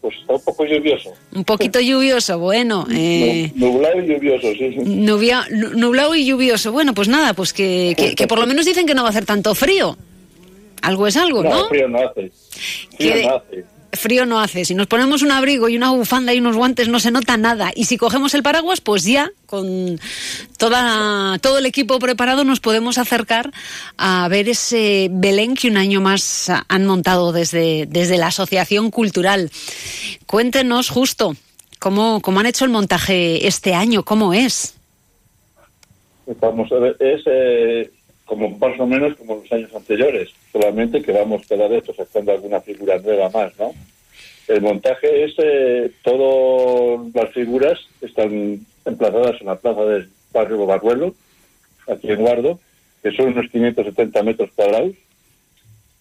Pues 0.02 0.16
está 0.22 0.34
un 0.34 0.42
poco 0.42 0.64
lluvioso. 0.66 1.12
Un 1.34 1.44
poquito 1.44 1.80
lluvioso, 1.80 2.38
bueno. 2.40 2.86
Eh, 2.92 3.52
Nublado 3.56 4.02
y 4.02 4.08
lluvioso, 4.08 4.52
sí. 4.54 4.58
sí. 4.74 4.76
nubia- 4.86 5.48
nu- 5.50 5.72
nublado 5.76 6.14
y 6.16 6.26
lluvioso. 6.26 6.72
Bueno, 6.72 6.94
pues 6.94 7.08
nada, 7.08 7.34
pues 7.34 7.52
que, 7.54 7.94
que- 7.98 8.16
que 8.16 8.28
por 8.28 8.40
lo 8.40 8.46
menos 8.48 8.66
dicen 8.66 8.86
que 8.86 8.94
no 8.94 9.02
va 9.02 9.08
a 9.10 9.12
hacer 9.12 9.26
tanto 9.26 9.54
frío. 9.56 9.98
Algo 10.82 11.08
es 11.08 11.18
algo, 11.18 11.44
no, 11.44 11.50
¿no? 11.50 11.68
frío 11.70 11.88
no 11.90 11.98
hace. 12.00 12.32
Frío 12.96 13.14
Que- 13.14 13.24
no 13.24 13.36
hace. 13.36 13.66
Frío 13.98 14.26
no 14.26 14.40
hace. 14.40 14.64
Si 14.64 14.74
nos 14.74 14.88
ponemos 14.88 15.22
un 15.22 15.32
abrigo 15.32 15.68
y 15.68 15.76
una 15.76 15.92
bufanda 15.92 16.34
y 16.34 16.40
unos 16.40 16.56
guantes 16.56 16.88
no 16.88 17.00
se 17.00 17.12
nota 17.12 17.36
nada. 17.38 17.72
Y 17.76 17.86
si 17.86 17.98
cogemos 17.98 18.34
el 18.34 18.44
paraguas, 18.44 18.80
pues 18.82 19.04
ya 19.04 19.32
con 19.46 20.00
toda, 20.58 21.38
todo 21.40 21.58
el 21.58 21.66
equipo 21.66 22.00
preparado 22.00 22.44
nos 22.44 22.60
podemos 22.60 22.98
acercar 22.98 23.52
a 23.98 24.28
ver 24.30 24.48
ese 24.50 25.10
Belén 25.12 25.56
que 25.56 25.68
un 25.68 25.78
año 25.78 26.00
más 26.00 26.50
han 26.68 26.86
montado 26.86 27.32
desde, 27.32 27.86
desde 27.88 28.18
la 28.18 28.28
Asociación 28.28 28.92
Cultural. 28.92 29.52
Cuéntenos 30.26 30.90
justo 30.90 31.36
cómo, 31.80 32.22
cómo 32.22 32.40
han 32.40 32.46
hecho 32.46 32.66
el 32.66 32.72
montaje 32.72 33.48
este 33.48 33.74
año, 33.74 34.04
cómo 34.04 34.34
es. 34.34 34.76
Vamos 36.40 36.72
a 36.72 36.76
ver, 36.76 36.98
es 37.00 37.22
eh, 37.26 37.90
como 38.26 38.50
más 38.58 38.78
o 38.80 38.86
menos 38.86 39.16
como 39.16 39.36
los 39.36 39.52
años 39.52 39.74
anteriores, 39.74 40.30
solamente 40.58 41.02
que 41.02 41.12
vamos 41.12 41.44
cada 41.48 41.68
vez 41.68 41.84
sacando 41.96 42.32
alguna 42.32 42.60
figura 42.62 42.98
nueva 43.00 43.30
más, 43.30 43.58
¿no? 43.60 43.74
El 44.48 44.62
montaje 44.62 45.26
es, 45.26 45.34
eh, 45.38 45.92
todas 46.04 47.14
las 47.14 47.32
figuras 47.32 47.80
están 48.02 48.66
emplazadas 48.86 49.42
en 49.42 49.48
la 49.48 49.56
plaza 49.56 49.84
del 49.84 50.10
barrio 50.32 50.66
Barruelo, 50.66 51.14
aquí 51.88 52.10
en 52.10 52.22
Guardo, 52.22 52.60
que 53.04 53.12
son 53.12 53.34
unos 53.34 53.52
570 53.52 54.24
metros 54.24 54.50
cuadrados, 54.56 54.96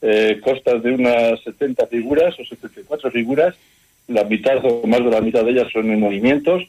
eh, 0.00 0.40
consta 0.42 0.76
de 0.76 0.92
unas 0.92 1.42
70 1.42 1.86
figuras 1.88 2.38
o 2.38 2.44
74 2.44 3.10
figuras, 3.10 3.54
la 4.08 4.24
mitad 4.24 4.64
o 4.64 4.86
más 4.86 5.00
de 5.00 5.10
la 5.10 5.20
mitad 5.20 5.44
de 5.44 5.50
ellas 5.50 5.72
son 5.72 5.90
en 5.90 6.00
movimientos 6.00 6.62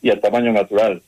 y 0.00 0.10
a 0.10 0.20
tamaño 0.20 0.52
natural. 0.52 1.02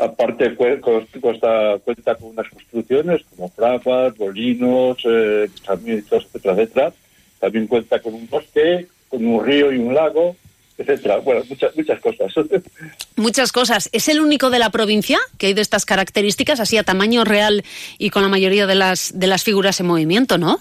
Aparte 0.00 0.54
cu- 0.54 0.80
cos- 0.80 1.06
consta- 1.20 1.78
cuenta 1.84 2.14
con 2.14 2.30
unas 2.30 2.48
construcciones 2.48 3.22
como 3.30 3.48
fraguas, 3.50 4.16
molinos, 4.18 4.98
eh, 5.04 5.48
etcétera, 5.68 6.54
etcétera. 6.54 6.92
También 7.40 7.66
cuenta 7.66 8.00
con 8.00 8.14
un 8.14 8.28
bosque, 8.28 8.86
con 9.08 9.24
un 9.26 9.44
río 9.44 9.72
y 9.72 9.78
un 9.78 9.94
lago, 9.94 10.36
etcétera. 10.76 11.16
Bueno, 11.18 11.42
muchas 11.48 11.76
muchas 11.76 12.00
cosas. 12.00 12.32
Muchas 13.16 13.50
cosas. 13.50 13.88
¿Es 13.92 14.08
el 14.08 14.20
único 14.20 14.48
de 14.50 14.60
la 14.60 14.70
provincia 14.70 15.18
que 15.38 15.46
hay 15.48 15.54
de 15.54 15.60
estas 15.62 15.84
características, 15.84 16.60
así 16.60 16.76
a 16.76 16.84
tamaño 16.84 17.24
real 17.24 17.64
y 17.98 18.10
con 18.10 18.22
la 18.22 18.28
mayoría 18.28 18.66
de 18.68 18.76
las, 18.76 19.18
de 19.18 19.26
las 19.26 19.42
figuras 19.42 19.80
en 19.80 19.86
movimiento, 19.86 20.38
no? 20.38 20.60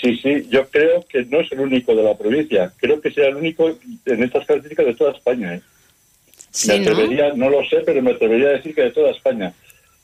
Sí, 0.00 0.16
sí, 0.22 0.46
yo 0.50 0.66
creo 0.68 1.04
que 1.08 1.24
no 1.26 1.40
es 1.40 1.50
el 1.52 1.60
único 1.60 1.94
de 1.94 2.02
la 2.02 2.16
provincia. 2.16 2.72
Creo 2.78 3.00
que 3.00 3.10
será 3.10 3.28
el 3.28 3.36
único 3.36 3.68
en 4.06 4.22
estas 4.22 4.46
características 4.46 4.86
de 4.86 4.94
toda 4.94 5.12
España. 5.12 5.54
¿eh? 5.54 5.60
Sí, 6.56 6.68
me 6.68 6.78
¿no? 6.80 6.90
atrevería, 6.92 7.32
¿no? 7.34 7.50
lo 7.50 7.64
sé, 7.68 7.78
pero 7.84 8.00
me 8.02 8.12
atrevería 8.12 8.48
a 8.48 8.52
decir 8.52 8.74
que 8.74 8.82
de 8.82 8.90
toda 8.92 9.10
España. 9.10 9.52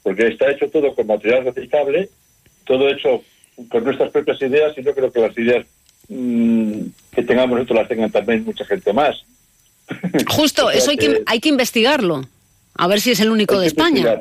Porque 0.02 0.26
está 0.26 0.50
hecho 0.50 0.68
todo 0.68 0.94
con 0.94 1.06
material 1.06 1.44
reciclable, 1.44 2.08
todo 2.66 2.88
hecho 2.88 3.22
con 3.68 3.84
nuestras 3.84 4.10
propias 4.10 4.40
ideas 4.42 4.76
y 4.76 4.82
yo 4.82 4.94
creo 4.94 5.12
que 5.12 5.20
las 5.20 5.36
ideas 5.38 5.64
mm, 6.08 6.80
que 7.14 7.22
tengamos 7.22 7.56
nosotros 7.58 7.78
las 7.78 7.88
tengan 7.88 8.10
también 8.10 8.44
mucha 8.44 8.64
gente 8.64 8.92
más. 8.92 9.24
Justo, 10.28 10.66
O 10.66 10.70
sea 10.70 10.78
eso 10.78 10.90
hay 10.90 10.96
que, 10.96 11.06
que- 11.08 11.22
hay 11.26 11.40
que 11.40 11.48
investigarlo. 11.48 12.22
A 12.74 12.86
ver 12.86 13.00
si 13.00 13.10
es 13.12 13.20
el 13.20 13.30
único 13.30 13.58
de 13.60 13.66
España. 13.66 14.18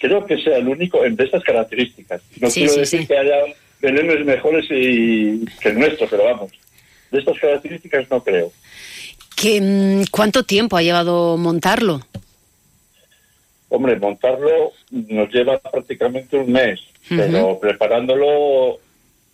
Creo 0.00 0.26
que 0.26 0.36
sea 0.42 0.56
el 0.58 0.66
único 0.68 1.04
en 1.04 1.14
de 1.16 1.24
estas 1.24 1.44
características. 1.44 2.20
No 2.40 2.50
Sí, 2.50 2.60
quiero 2.60 2.72
sí, 2.74 2.80
decir 2.80 3.06
que 3.06 3.16
haya 3.18 3.36
belenes 3.80 4.24
mejores 4.26 4.64
y, 4.68 5.44
que 5.60 5.68
el 5.68 5.78
nuestro, 5.78 6.08
pero 6.08 6.24
vamos. 6.24 6.50
De 7.12 7.20
estas 7.20 7.38
características 7.38 8.10
no 8.10 8.22
creo. 8.22 8.52
¿Qué, 9.42 9.60
mm, 9.60 10.04
¿Cuánto 10.12 10.44
tiempo 10.44 10.76
ha 10.76 10.82
llevado 10.82 11.36
montarlo? 11.36 12.00
Hombre, 13.70 13.98
montarlo 13.98 14.70
nos 14.92 15.32
lleva 15.32 15.58
prácticamente 15.58 16.36
un 16.36 16.52
mes, 16.52 16.78
pero 17.08 17.58
preparándolo, 17.58 18.78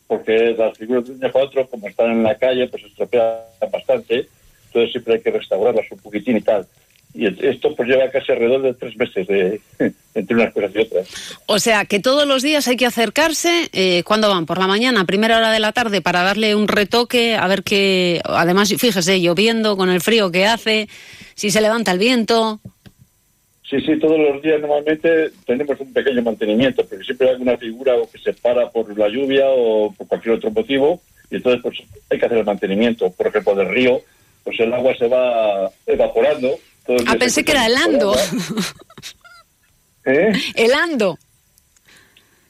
porque 0.06 0.54
las 0.56 0.78
figuras 0.78 1.04
de 1.04 1.12
un 1.12 1.20
día 1.20 1.30
para 1.30 1.44
otro, 1.44 1.68
como 1.68 1.88
están 1.88 2.12
en 2.12 2.22
la 2.22 2.38
calle, 2.38 2.68
pues 2.68 2.84
se 2.84 2.88
estropean 2.88 3.34
bastante, 3.70 4.26
entonces 4.68 4.92
siempre 4.92 5.16
hay 5.16 5.20
que 5.20 5.30
restaurarlas 5.30 5.84
un 5.90 5.98
poquitín 5.98 6.38
y 6.38 6.40
tal. 6.40 6.66
Y 7.14 7.26
esto 7.46 7.74
pues 7.74 7.88
lleva 7.88 8.10
casi 8.10 8.32
alrededor 8.32 8.62
de 8.62 8.74
tres 8.74 8.96
meses 8.96 9.26
de, 9.26 9.60
entre 10.14 10.36
unas 10.36 10.52
cosas 10.52 10.70
y 10.74 10.78
otras. 10.78 11.08
O 11.46 11.58
sea, 11.58 11.84
que 11.84 12.00
todos 12.00 12.26
los 12.26 12.42
días 12.42 12.68
hay 12.68 12.76
que 12.76 12.86
acercarse. 12.86 13.68
Eh, 13.72 14.02
¿Cuándo 14.04 14.28
van? 14.28 14.46
¿Por 14.46 14.58
la 14.58 14.66
mañana? 14.66 15.04
¿Primera 15.04 15.38
hora 15.38 15.50
de 15.50 15.60
la 15.60 15.72
tarde? 15.72 16.00
Para 16.00 16.22
darle 16.22 16.54
un 16.54 16.68
retoque, 16.68 17.34
a 17.34 17.46
ver 17.48 17.62
qué... 17.62 18.20
Además, 18.24 18.72
fíjese, 18.76 19.20
lloviendo, 19.20 19.76
con 19.76 19.88
el 19.88 20.00
frío 20.00 20.30
que 20.30 20.46
hace, 20.46 20.88
si 21.34 21.50
se 21.50 21.60
levanta 21.60 21.92
el 21.92 21.98
viento... 21.98 22.60
Sí, 23.68 23.78
sí, 23.82 23.98
todos 23.98 24.18
los 24.18 24.40
días 24.40 24.62
normalmente 24.62 25.30
tenemos 25.44 25.78
un 25.78 25.92
pequeño 25.92 26.22
mantenimiento, 26.22 26.86
porque 26.86 27.04
siempre 27.04 27.26
hay 27.26 27.34
alguna 27.34 27.58
figura 27.58 27.96
o 27.96 28.10
que 28.10 28.16
se 28.18 28.32
para 28.32 28.70
por 28.70 28.96
la 28.96 29.08
lluvia 29.08 29.44
o 29.46 29.92
por 29.92 30.08
cualquier 30.08 30.36
otro 30.36 30.50
motivo, 30.50 31.02
y 31.30 31.36
entonces 31.36 31.60
pues 31.62 31.78
hay 32.08 32.18
que 32.18 32.24
hacer 32.24 32.38
el 32.38 32.46
mantenimiento. 32.46 33.10
Por 33.10 33.26
ejemplo, 33.26 33.54
del 33.54 33.68
río, 33.68 34.00
pues 34.42 34.58
el 34.60 34.72
agua 34.72 34.94
se 34.96 35.06
va 35.06 35.70
evaporando. 35.86 36.58
Todo 36.88 36.96
el 36.96 37.04
Ah, 37.06 37.16
pensé 37.18 37.44
que 37.44 37.52
era 37.52 37.66
queda 37.66 37.66
helando. 37.66 38.16
¿Eh? 40.06 40.32
helando. 40.54 41.18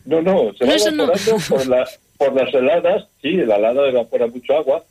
No, 0.04 0.22
no, 0.22 0.52
se 0.56 0.64
va 0.64 0.70
No, 0.70 0.76
eso 0.76 0.90
no. 0.92 1.04
evaporando 1.04 1.44
por, 1.48 1.66
la, 1.66 1.88
por 2.16 2.32
las 2.34 2.54
heladas, 2.54 3.04
sí, 3.20 3.32
la 3.32 3.56
helada 3.56 3.88
evapora 3.88 4.26
mucho 4.28 4.56
agua, 4.56 4.84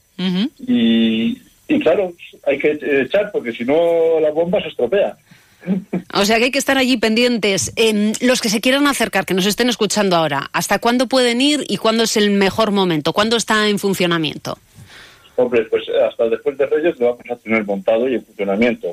y, 0.60 1.42
y 1.68 1.80
claro, 1.80 2.14
hay 2.46 2.60
que 2.60 2.78
echar, 3.04 3.32
porque 3.32 3.52
si 3.54 3.64
no 3.64 4.20
la 4.20 4.32
bomba 4.32 4.62
se 4.62 4.68
estropea. 4.68 5.16
O 6.14 6.26
sea 6.26 6.38
que 6.38 6.46
hay 6.46 6.52
que 6.52 6.60
estar 6.60 6.78
allí 6.78 6.98
pendientes. 6.98 7.72
Em, 7.76 8.14
los 8.22 8.42
que 8.42 8.50
se 8.50 8.62
quieran 8.62 8.88
acercar, 8.88 9.26
que 9.26 9.34
nos 9.34 9.46
estén 9.46 9.70
escuchando 9.70 10.16
ahora, 10.16 10.50
¿hasta 10.54 10.80
cuándo 10.80 11.08
pueden 11.08 11.40
ir 11.42 11.64
y 11.68 11.78
cuándo 11.78 12.04
es 12.04 12.18
el 12.18 12.32
mejor 12.32 12.72
momento? 12.72 13.14
¿Cuándo 13.14 13.38
está 13.38 13.68
en 13.70 13.80
funcionamiento? 13.80 14.58
Hombre, 15.36 15.64
pues 15.66 15.84
hasta 16.10 16.30
después 16.30 16.58
de 16.58 16.66
Reyes 16.66 17.00
lo 17.00 17.12
vamos 17.12 17.26
a 17.32 17.36
tener 17.38 17.64
montado 17.66 18.10
y 18.10 18.16
en 18.16 18.26
funcionamiento, 18.26 18.92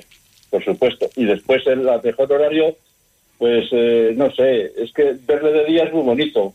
por 0.55 0.65
supuesto. 0.65 1.11
Y 1.17 1.25
después 1.25 1.67
el 1.67 1.81
mejor 2.05 2.33
horario, 2.33 2.77
pues 3.39 3.67
eh, 3.73 4.13
no 4.17 4.31
sé, 4.31 4.71
es 4.77 4.93
que 4.93 5.17
verle 5.27 5.51
de 5.51 5.65
día 5.65 5.83
es 5.83 5.93
muy 5.93 6.03
bonito, 6.05 6.55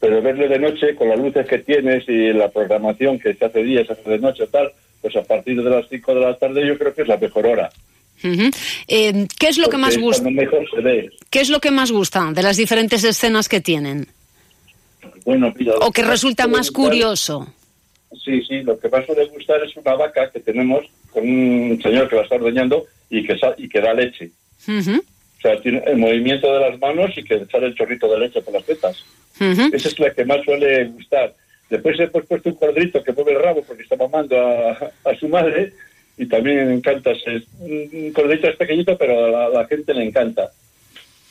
pero 0.00 0.22
verle 0.22 0.48
de 0.48 0.58
noche 0.58 0.94
con 0.94 1.10
las 1.10 1.18
luces 1.18 1.46
que 1.46 1.58
tienes 1.58 2.08
y 2.08 2.32
la 2.32 2.48
programación 2.48 3.18
que 3.18 3.34
se 3.34 3.44
hace 3.44 3.62
día, 3.62 3.84
se 3.84 3.92
hace 3.92 4.08
de 4.08 4.18
noche 4.20 4.46
tal, 4.46 4.72
pues 5.02 5.14
a 5.16 5.22
partir 5.22 5.62
de 5.62 5.68
las 5.68 5.86
5 5.90 6.14
de 6.14 6.20
la 6.22 6.38
tarde 6.38 6.66
yo 6.66 6.78
creo 6.78 6.94
que 6.94 7.02
es 7.02 7.08
la 7.08 7.18
mejor 7.18 7.46
hora. 7.46 7.68
Em, 8.22 9.28
¿Qué 9.38 9.48
es 9.48 9.58
lo 9.58 9.64
que 9.64 9.72
Porque 9.72 9.76
más 9.76 9.94
es 9.96 10.00
gusta? 10.00 10.30
mejor 10.30 10.66
se 10.74 10.80
ve. 10.80 11.10
¿Qué 11.28 11.40
es 11.40 11.50
lo 11.50 11.60
que 11.60 11.70
más 11.70 11.92
gusta 11.92 12.30
de 12.32 12.42
las 12.42 12.56
diferentes 12.56 13.04
escenas 13.04 13.50
que 13.50 13.60
tienen? 13.60 14.06
Bueno, 15.26 15.52
mira, 15.58 15.74
¿O 15.82 15.92
que 15.92 16.02
resulta 16.02 16.46
más 16.46 16.70
gustar- 16.72 16.72
curioso? 16.84 17.52
Sí, 18.24 18.40
sí, 18.48 18.62
lo 18.62 18.78
que 18.78 18.88
más 18.88 19.04
suele 19.04 19.26
gustar 19.26 19.62
es 19.62 19.76
una 19.76 19.94
vaca 19.94 20.30
que 20.30 20.40
tenemos 20.40 20.86
con 21.12 21.22
un 21.28 21.78
señor 21.82 22.08
que 22.08 22.16
la 22.16 22.22
está 22.22 22.36
ordeñando 22.36 22.86
y 23.10 23.26
que, 23.26 23.38
sa- 23.38 23.54
y 23.56 23.68
que 23.68 23.80
da 23.80 23.92
leche. 23.94 24.30
O 24.98 25.40
sea, 25.42 25.60
tiene 25.60 25.82
el 25.86 25.96
movimiento 25.98 26.52
de 26.52 26.60
las 26.70 26.78
manos 26.80 27.10
y 27.16 27.22
que 27.22 27.44
sale 27.46 27.66
el 27.66 27.74
chorrito 27.74 28.10
de 28.12 28.18
leche 28.20 28.40
por 28.42 28.54
las 28.54 28.64
tetas. 28.64 29.04
Esa 29.74 29.88
es 29.88 29.98
la 29.98 30.12
que 30.12 30.24
más 30.24 30.42
suele 30.44 30.86
gustar. 30.86 31.34
Después 31.68 31.98
hemos 32.00 32.24
puesto 32.26 32.48
un 32.48 32.54
cordrito 32.56 33.02
que 33.02 33.12
mueve 33.12 33.32
el 33.32 33.42
rabo 33.42 33.62
porque 33.62 33.82
está 33.82 33.96
mamando 33.96 34.36
a, 34.40 34.70
a 35.04 35.14
su 35.18 35.28
madre 35.28 35.72
y 36.16 36.26
también 36.26 36.70
encanta. 36.70 37.10
Es, 37.12 37.44
un 37.58 38.12
cordrito 38.14 38.48
es 38.48 38.56
pequeñito, 38.56 38.96
pero 38.96 39.26
a 39.26 39.28
la, 39.30 39.44
a 39.46 39.48
la 39.50 39.66
gente 39.66 39.92
le 39.92 40.04
encanta. 40.04 40.50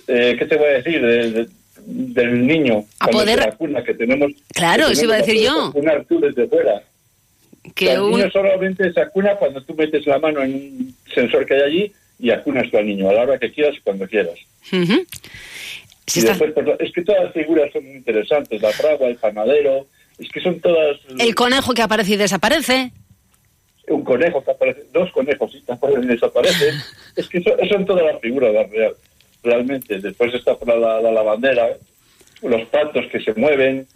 Eh, 0.08 0.36
¿Qué 0.38 0.46
te 0.46 0.56
voy 0.58 0.68
a 0.68 0.82
decir 0.82 1.02
de- 1.02 1.32
de- 1.32 1.48
del 1.86 2.46
niño? 2.46 2.86
A 3.00 3.08
poder- 3.08 3.40
se 3.40 3.46
vacuna, 3.50 3.84
que 3.84 3.94
tenemos... 3.96 4.32
Claro, 4.54 4.88
que 4.88 4.94
eso 4.94 5.06
iba 5.06 5.16
a 5.16 5.18
decir 5.18 5.42
yo. 5.42 5.68
vacunar 5.68 6.06
tú 6.08 6.20
desde 6.20 6.48
fuera. 6.48 6.84
Que 7.74 7.94
el 7.94 8.02
un- 8.02 8.12
niño 8.12 8.30
solamente 8.32 8.92
se 8.94 9.02
acuna 9.02 9.36
cuando 9.36 9.62
tú 9.64 9.74
metes 9.74 10.06
la 10.06 10.20
mano 10.20 10.42
en 10.44 10.54
un 10.54 10.96
sensor 11.14 11.46
que 11.46 11.56
hay 11.56 11.62
allí 11.62 11.92
y 12.20 12.30
acunas 12.32 12.70
tú 12.70 12.78
al 12.78 12.86
niño 12.86 13.10
a 13.10 13.14
la 13.14 13.22
hora 13.24 13.40
que 13.40 13.52
quieras 13.52 13.76
y 13.78 13.82
cuando 13.82 14.08
quieras. 14.08 14.36
Ujú. 14.72 15.06
Si 16.08 16.20
Y 16.20 16.24
está- 16.24 16.34
después, 16.38 16.54
pues, 16.54 16.80
es 16.80 16.92
que 16.94 17.02
todas 17.04 17.24
las 17.26 17.34
figuras 17.34 17.72
son 17.74 17.84
muy 17.86 17.96
interesantes, 17.96 18.62
la 18.62 18.70
fragua, 18.72 19.08
el 19.08 19.16
panadero, 19.16 19.88
es 20.20 20.30
que 20.30 20.40
son 20.40 20.60
todas 20.60 20.98
El 21.20 21.34
conejo 21.36 21.74
que 21.74 21.82
aparece 21.82 22.14
y 22.14 22.18
desaparece. 22.18 22.92
un 23.88 24.04
conejo 24.04 24.44
que 24.44 24.52
aparece, 24.52 24.84
dos 24.94 25.12
conejos 25.12 25.54
y 25.56 25.72
aparecen 25.72 26.04
y 26.04 26.08
desaparecen, 26.08 26.76
es 27.16 27.28
que 27.28 27.42
son, 27.42 27.54
son 27.70 27.86
todas 27.86 28.06
las 28.06 28.22
figuras 28.22 28.54
la 28.54 28.64
real, 28.64 28.94
realmente. 29.44 30.00
Después 30.00 30.34
está 30.34 30.56
por 30.58 30.68
la, 30.70 31.02
la 31.02 31.12
lavandera, 31.12 31.70
los 32.44 32.68
patos 32.70 33.06
que 33.12 33.20
se 33.20 33.34
mueven, 33.34 33.88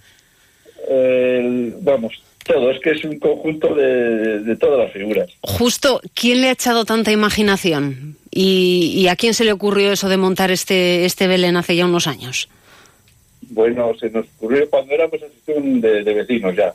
el- 0.89 1.73
vamos, 1.81 2.21
todo, 2.45 2.71
es 2.71 2.79
que 2.79 2.91
es 2.91 3.03
un 3.03 3.19
conjunto 3.19 3.75
de, 3.75 4.39
de 4.39 4.55
todas 4.55 4.79
las 4.79 4.91
figuras. 4.91 5.29
Justo, 5.41 6.01
¿quién 6.15 6.41
le 6.41 6.47
ha 6.47 6.51
echado 6.53 6.85
tanta 6.85 7.11
imaginación? 7.11 8.15
¿Y, 8.31 8.93
y 8.95 9.07
a 9.07 9.15
quién 9.15 9.33
se 9.33 9.43
le 9.43 9.51
ocurrió 9.51 9.91
eso 9.91 10.09
de 10.09 10.17
montar 10.17 10.49
este, 10.51 11.05
este 11.05 11.27
Belén 11.27 11.57
hace 11.57 11.75
ya 11.75 11.85
unos 11.85 12.07
años? 12.07 12.49
Bueno, 13.51 13.91
se 13.99 14.09
nos 14.09 14.25
ocurrió 14.37 14.69
cuando 14.69 14.93
éramos 14.93 15.21
asociación 15.21 15.81
de, 15.81 16.03
de 16.03 16.13
vecinos 16.13 16.55
ya, 16.55 16.73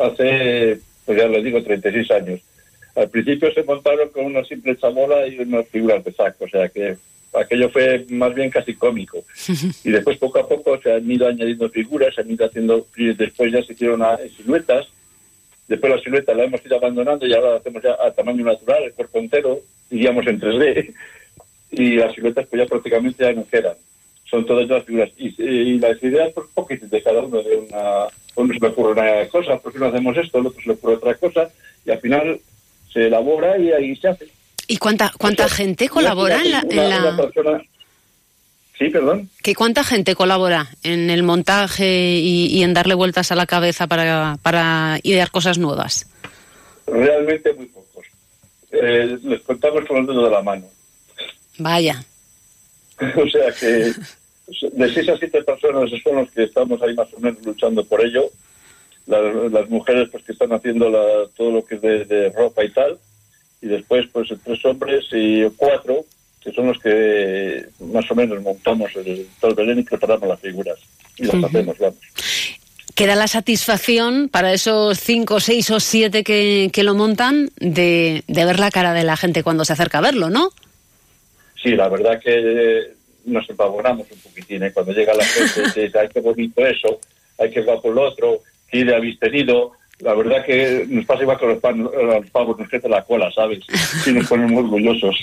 hace, 0.00 0.78
pues 1.04 1.18
ya 1.18 1.28
les 1.28 1.44
digo, 1.44 1.62
36 1.62 2.10
años. 2.10 2.40
Al 2.96 3.08
principio 3.10 3.52
se 3.52 3.62
montaron 3.62 4.08
con 4.08 4.24
una 4.24 4.44
simple 4.44 4.76
chamola 4.76 5.26
y 5.28 5.38
unas 5.38 5.68
figuras 5.68 6.02
de 6.04 6.12
saco, 6.12 6.44
o 6.44 6.48
sea 6.48 6.68
que 6.68 6.96
aquello 7.34 7.68
fue 7.70 8.06
más 8.08 8.34
bien 8.34 8.50
casi 8.50 8.74
cómico. 8.74 9.22
Y 9.84 9.90
después 9.90 10.18
poco 10.18 10.38
a 10.40 10.48
poco 10.48 10.80
se 10.80 10.92
han 10.92 11.08
ido 11.10 11.28
añadiendo 11.28 11.68
figuras, 11.68 12.14
se 12.14 12.22
han 12.22 12.30
ido 12.30 12.46
haciendo, 12.46 12.86
después 12.96 13.52
ya 13.52 13.62
se 13.62 13.74
hicieron 13.74 14.02
a- 14.02 14.18
siluetas, 14.36 14.86
después 15.68 15.92
la 15.94 16.00
silueta 16.00 16.34
la 16.34 16.44
hemos 16.44 16.64
ido 16.64 16.76
abandonando 16.76 17.26
y 17.26 17.34
ahora 17.34 17.50
la 17.52 17.56
hacemos 17.56 17.82
ya 17.82 17.96
a 18.00 18.10
tamaño 18.12 18.44
natural, 18.44 18.82
el 18.84 18.92
cuerpo 18.94 19.18
entero, 19.18 19.60
iríamos 19.90 20.26
en 20.26 20.40
3D, 20.40 20.94
y 21.72 21.96
las 21.96 22.14
siluetas 22.14 22.46
pues 22.46 22.62
ya 22.62 22.66
prácticamente 22.68 23.24
ya 23.24 23.32
no 23.32 23.46
quedan. 23.46 23.74
Son 24.28 24.44
todas 24.44 24.66
las 24.68 24.84
figuras. 24.84 25.10
Y, 25.16 25.34
y 25.42 25.78
las 25.78 26.02
ideas, 26.02 26.32
pues 26.34 26.46
poquitas 26.52 26.90
de 26.90 27.02
cada 27.02 27.20
uno, 27.22 27.42
de 27.42 27.56
una, 27.56 28.06
uno 28.34 28.54
se 28.54 28.60
le 28.60 28.66
ocurre 28.68 28.92
una 28.92 29.28
cosa, 29.28 29.58
¿por 29.58 29.72
qué 29.72 29.78
no 29.78 29.86
hacemos 29.86 30.16
esto? 30.16 30.38
El 30.38 30.46
otro 30.46 30.60
se 30.60 30.66
le 30.68 30.74
ocurre 30.74 30.94
otra 30.94 31.14
cosa, 31.14 31.48
y 31.84 31.90
al 31.90 32.00
final 32.00 32.40
se 32.92 33.06
elabora 33.06 33.56
y 33.58 33.70
ahí 33.72 33.94
se 33.96 34.08
hace. 34.08 34.26
¿Y 34.68 34.78
cuánta, 34.78 35.12
cuánta 35.16 35.48
gente 35.48 35.88
colabora 35.88 36.42
en 36.42 36.50
la, 36.50 36.60
en 36.60 36.72
Una- 36.78 36.88
la- 36.88 37.10
una 37.14 37.16
persona- 37.22 37.62
Sí, 38.78 38.90
perdón. 38.90 39.30
¿Que 39.42 39.54
cuánta 39.54 39.84
gente 39.84 40.14
colabora 40.14 40.68
en 40.82 41.08
el 41.08 41.22
montaje 41.22 42.18
y, 42.18 42.46
y 42.46 42.62
en 42.62 42.74
darle 42.74 42.94
vueltas 42.94 43.32
a 43.32 43.34
la 43.34 43.46
cabeza 43.46 43.86
para, 43.86 44.36
para 44.42 44.98
idear 45.02 45.30
cosas 45.30 45.56
nuevas? 45.56 46.06
Realmente 46.86 47.54
muy 47.54 47.66
pocos. 47.66 48.06
Eh, 48.70 49.18
les 49.22 49.40
contamos 49.42 49.84
con 49.86 49.98
los 49.98 50.06
dedos 50.06 50.24
de 50.24 50.30
la 50.30 50.42
mano. 50.42 50.66
Vaya. 51.58 52.04
o 53.00 53.28
sea 53.28 53.52
que 53.52 53.92
de 54.72 54.94
seis 54.94 55.08
a 55.08 55.16
siete 55.16 55.42
personas 55.42 55.90
son 56.02 56.16
los 56.16 56.30
que 56.30 56.44
estamos 56.44 56.80
ahí 56.82 56.94
más 56.94 57.12
o 57.14 57.20
menos 57.20 57.44
luchando 57.44 57.84
por 57.84 58.04
ello. 58.04 58.24
Las, 59.06 59.68
mujeres 59.70 60.08
pues 60.10 60.24
que 60.24 60.32
están 60.32 60.52
haciendo 60.52 60.90
todo 61.36 61.50
lo 61.50 61.64
que 61.64 61.76
es 61.76 62.08
de, 62.08 62.30
ropa 62.30 62.64
y 62.64 62.70
tal. 62.70 62.98
Y 63.62 63.68
después 63.68 64.06
pues 64.12 64.28
tres 64.44 64.64
hombres 64.64 65.04
y 65.12 65.48
cuatro 65.56 66.04
que 66.46 66.52
son 66.52 66.68
los 66.68 66.78
que 66.78 67.66
más 67.80 68.08
o 68.08 68.14
menos 68.14 68.40
montamos 68.40 68.94
el, 68.94 69.26
todo 69.40 69.50
el 69.50 69.56
Belén 69.56 69.80
y 69.80 69.82
preparamos 69.82 70.28
las 70.28 70.40
figuras. 70.40 70.78
Y 71.18 71.24
las 71.24 71.42
hacemos, 71.42 71.76
vamos 71.78 71.98
queda 72.94 73.14
la 73.14 73.28
satisfacción 73.28 74.30
para 74.30 74.54
esos 74.54 74.98
cinco, 74.98 75.38
seis 75.38 75.70
o 75.70 75.80
siete 75.80 76.24
que, 76.24 76.70
que 76.72 76.82
lo 76.82 76.94
montan 76.94 77.50
de, 77.56 78.22
de, 78.26 78.44
ver 78.46 78.58
la 78.58 78.70
cara 78.70 78.94
de 78.94 79.04
la 79.04 79.18
gente 79.18 79.42
cuando 79.42 79.66
se 79.66 79.74
acerca 79.74 79.98
a 79.98 80.00
verlo, 80.00 80.30
¿no? 80.30 80.48
Sí, 81.62 81.72
la 81.72 81.90
verdad 81.90 82.18
que 82.18 82.94
nos 83.26 83.48
empavonamos 83.50 84.06
un 84.10 84.18
poquitín. 84.20 84.62
¿eh? 84.62 84.72
Cuando 84.72 84.92
llega 84.92 85.12
la 85.12 85.26
gente 85.26 85.80
dice, 85.82 85.98
ay, 85.98 86.08
qué 86.08 86.20
bonito 86.20 86.64
eso, 86.64 87.00
hay 87.38 87.50
que 87.50 87.60
guapo 87.60 87.92
el 87.92 87.98
otro, 87.98 88.40
qué 88.70 88.78
idea 88.78 88.96
habéis 88.96 89.18
tenido. 89.18 89.72
La 90.00 90.12
verdad 90.12 90.44
que 90.44 90.84
nos 90.90 91.06
pasa 91.06 91.22
igual 91.22 91.38
con 91.38 91.48
los, 91.48 91.62
los 91.62 92.30
pavos, 92.30 92.58
nos 92.58 92.68
crece 92.68 92.86
la 92.86 93.02
cola, 93.02 93.30
¿sabes? 93.32 93.60
Y 94.06 94.10
nos 94.12 94.26
ponemos 94.28 94.64
orgullosos. 94.64 95.16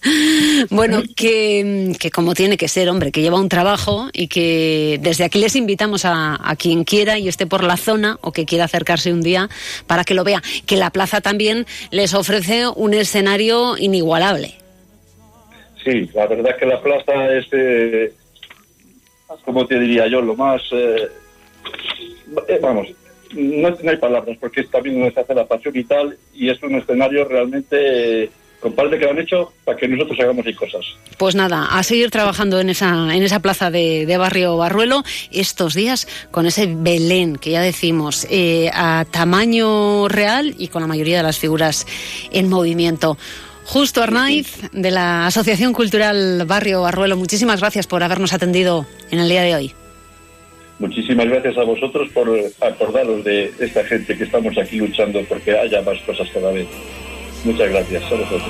bueno, 0.70 1.02
que, 1.16 1.92
que, 1.98 2.10
como 2.10 2.34
tiene 2.34 2.58
que 2.58 2.68
ser, 2.68 2.90
hombre, 2.90 3.12
que 3.12 3.22
lleva 3.22 3.40
un 3.40 3.48
trabajo 3.48 4.10
y 4.12 4.28
que 4.28 4.98
desde 5.00 5.24
aquí 5.24 5.38
les 5.38 5.56
invitamos 5.56 6.04
a, 6.04 6.38
a 6.42 6.54
quien 6.56 6.84
quiera 6.84 7.18
y 7.18 7.28
esté 7.28 7.46
por 7.46 7.64
la 7.64 7.78
zona 7.78 8.18
o 8.20 8.30
que 8.30 8.44
quiera 8.44 8.64
acercarse 8.64 9.10
un 9.10 9.22
día 9.22 9.48
para 9.86 10.04
que 10.04 10.12
lo 10.12 10.22
vea. 10.22 10.42
Que 10.66 10.76
la 10.76 10.90
plaza 10.90 11.22
también 11.22 11.64
les 11.90 12.12
ofrece 12.12 12.68
un 12.68 12.92
escenario 12.92 13.78
inigualable. 13.78 14.54
Sí, 15.82 16.10
la 16.14 16.26
verdad 16.26 16.56
que 16.58 16.66
la 16.66 16.82
plaza 16.82 17.34
es, 17.34 17.46
eh, 17.52 18.12
como 19.44 19.66
te 19.66 19.78
diría 19.78 20.06
yo, 20.08 20.20
lo 20.20 20.34
más... 20.34 20.62
Eh, 20.72 21.08
eh, 22.48 22.58
vamos, 22.60 22.88
no, 23.34 23.90
hay 23.90 23.96
palabras, 23.96 24.36
porque 24.40 24.62
es 24.62 24.70
también 24.70 25.00
donde 25.00 25.20
hace 25.20 25.34
la 25.34 25.46
pasión 25.46 25.76
y 25.76 25.84
tal, 25.84 26.16
y 26.32 26.50
es 26.50 26.62
un 26.62 26.74
escenario 26.76 27.24
realmente... 27.24 28.30
comparte 28.60 28.98
que 28.98 29.04
lo 29.04 29.10
han 29.10 29.18
hecho 29.18 29.52
para 29.64 29.76
que 29.76 29.86
nosotros 29.86 30.18
hagamos 30.20 30.46
y 30.46 30.54
cosas. 30.54 30.86
Pues 31.18 31.34
nada, 31.34 31.66
a 31.66 31.82
seguir 31.82 32.10
trabajando 32.10 32.58
en 32.60 32.70
esa, 32.70 33.14
en 33.14 33.22
esa 33.22 33.40
plaza 33.40 33.70
de, 33.70 34.16
Barrio 34.16 34.56
Barruelo 34.56 35.02
estos 35.30 35.74
días 35.74 36.08
con 36.30 36.46
ese 36.46 36.66
Belén 36.74 37.36
que 37.36 37.50
ya 37.50 37.60
decimos 37.60 38.26
a 38.72 39.04
tamaño 39.10 40.08
real 40.08 40.54
y 40.58 40.68
con 40.68 40.80
la 40.80 40.88
mayoría 40.88 41.18
de 41.18 41.24
las 41.24 41.38
figuras 41.38 41.86
en 42.32 42.48
movimiento. 42.48 43.18
Justo 43.64 44.02
Arnaiz, 44.02 44.70
de 44.72 44.90
la 44.90 45.26
Asociación 45.26 45.72
Cultural 45.72 46.44
Barrio 46.46 46.84
Arruelo, 46.86 47.16
muchísimas 47.16 47.60
gracias 47.60 47.86
por 47.86 48.02
habernos 48.02 48.32
atendido 48.32 48.86
en 49.10 49.18
el 49.18 49.28
día 49.28 49.42
de 49.42 49.54
hoy. 49.54 49.74
Muchísimas 50.78 51.26
gracias 51.26 51.56
a 51.56 51.64
vosotros 51.64 52.08
por 52.12 52.28
acordaros 52.60 53.24
de 53.24 53.52
esta 53.60 53.84
gente 53.84 54.16
que 54.16 54.24
estamos 54.24 54.56
aquí 54.58 54.78
luchando 54.78 55.22
porque 55.28 55.56
haya 55.56 55.82
más 55.82 56.00
cosas 56.02 56.28
cada 56.32 56.50
vez. 56.50 56.66
Muchas 57.44 57.70
gracias 57.70 58.02
a 58.04 58.14
vosotros. 58.14 58.42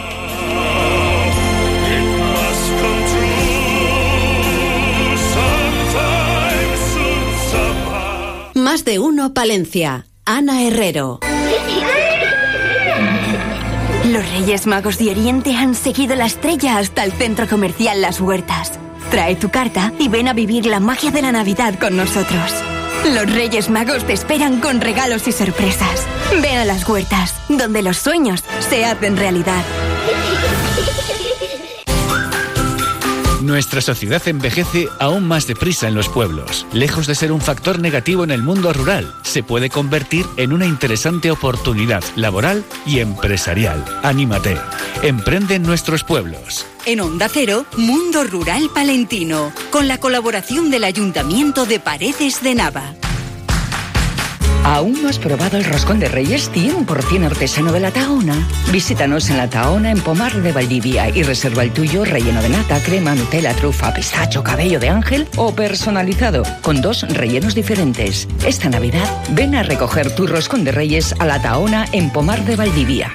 Más 8.55 8.85
de 8.85 8.99
uno, 8.99 9.35
Palencia. 9.35 10.07
Ana 10.25 10.67
Herrero. 10.67 11.21
Los 14.07 14.33
Reyes 14.33 14.67
Magos 14.67 14.99
de 14.99 15.11
Oriente 15.11 15.55
han 15.55 15.75
seguido 15.75 16.15
la 16.15 16.27
estrella 16.27 16.79
hasta 16.79 17.05
el 17.05 17.13
centro 17.13 17.47
comercial 17.49 18.01
Las 18.01 18.21
Huertas. 18.21 18.79
Trae 19.15 19.37
tu 19.37 19.49
carta 19.49 19.93
y 20.01 20.09
ven 20.09 20.27
a 20.27 20.33
vivir 20.33 20.67
la 20.67 20.81
magia 20.81 21.13
de 21.13 21.23
la 21.23 21.31
Navidad 21.31 21.79
con 21.79 21.97
nosotros. 21.97 22.53
Los 23.15 23.33
Reyes 23.33 23.71
Magos 23.71 24.05
te 24.05 24.13
esperan 24.13 24.59
con 24.59 24.81
regalos 24.81 25.29
y 25.29 25.33
sorpresas. 25.33 26.05
Ven 26.43 26.59
a 26.59 26.65
Las 26.65 26.89
Huertas, 26.89 27.33
donde 27.49 27.83
los 27.83 27.97
sueños 27.97 28.43
se 28.69 28.85
hacen 28.85 29.17
realidad. 29.17 29.63
Nuestra 33.45 33.83
sociedad 33.83 34.27
envejece 34.27 34.89
aún 34.99 35.29
más 35.29 35.47
deprisa 35.47 35.87
en 35.87 35.95
los 35.95 36.09
pueblos. 36.09 36.67
Lejos 36.73 37.07
de 37.07 37.15
ser 37.15 37.31
un 37.31 37.43
factor 37.43 37.79
negativo 37.79 38.25
en 38.25 38.31
el 38.31 38.43
mundo 38.43 38.73
rural, 38.73 39.15
se 39.23 39.43
puede 39.43 39.69
convertir 39.69 40.25
en 40.39 40.55
una 40.55 40.65
interesante 40.65 41.31
oportunidad 41.31 42.03
laboral 42.17 42.65
y 42.87 43.01
empresarial. 43.01 43.85
Anímate. 44.03 44.57
Emprende 45.03 45.57
en 45.57 45.63
nuestros 45.63 46.05
pueblos. 46.05 46.65
En 46.87 47.01
Onda 47.01 47.29
Cero, 47.29 47.67
Mundo 47.77 48.25
Rural 48.25 48.71
Palentino, 48.75 49.53
con 49.71 49.89
la 49.89 49.99
colaboración 49.99 50.71
del 50.71 50.85
Ayuntamiento 50.85 51.67
de 51.67 51.81
Paredes 51.81 52.43
de 52.43 52.55
Nava. 52.55 52.95
¿Aún 54.65 55.03
no 55.03 55.11
has 55.11 55.19
probado 55.19 55.59
el 55.59 55.65
roscón 55.65 56.01
de 56.01 56.09
Reyes 56.09 56.51
100% 56.51 57.27
artesano 57.27 57.71
de 57.71 57.81
la 57.81 57.91
Tahona? 57.91 58.35
Visítanos 58.73 59.29
en 59.29 59.37
la 59.37 59.51
Tahona 59.51 59.91
en 59.91 60.01
Pomar 60.01 60.33
de 60.33 60.53
Valdivia 60.53 61.11
y 61.11 61.23
reserva 61.23 61.63
el 61.63 61.71
tuyo 61.71 62.03
relleno 62.07 62.41
de 62.41 62.49
nata, 62.49 62.83
crema, 62.83 63.15
Nutella, 63.15 63.55
trufa, 63.55 63.93
pistacho, 63.93 64.43
cabello 64.43 64.81
de 64.81 64.89
ángel 64.89 65.29
o 65.37 65.55
personalizado 65.55 66.45
con 66.63 66.81
dos 66.81 67.03
rellenos 67.03 67.55
diferentes. 67.55 68.27
Esta 68.47 68.71
Navidad 68.71 69.07
ven 69.33 69.55
a 69.55 69.63
recoger 69.63 70.15
tu 70.15 70.27
roscón 70.27 70.65
de 70.65 70.73
Reyes 70.73 71.15
a 71.19 71.27
la 71.27 71.43
Tahona 71.43 71.85
en 71.93 72.11
Pomar 72.11 72.43
de 72.47 72.57
Valdivia. 72.57 73.13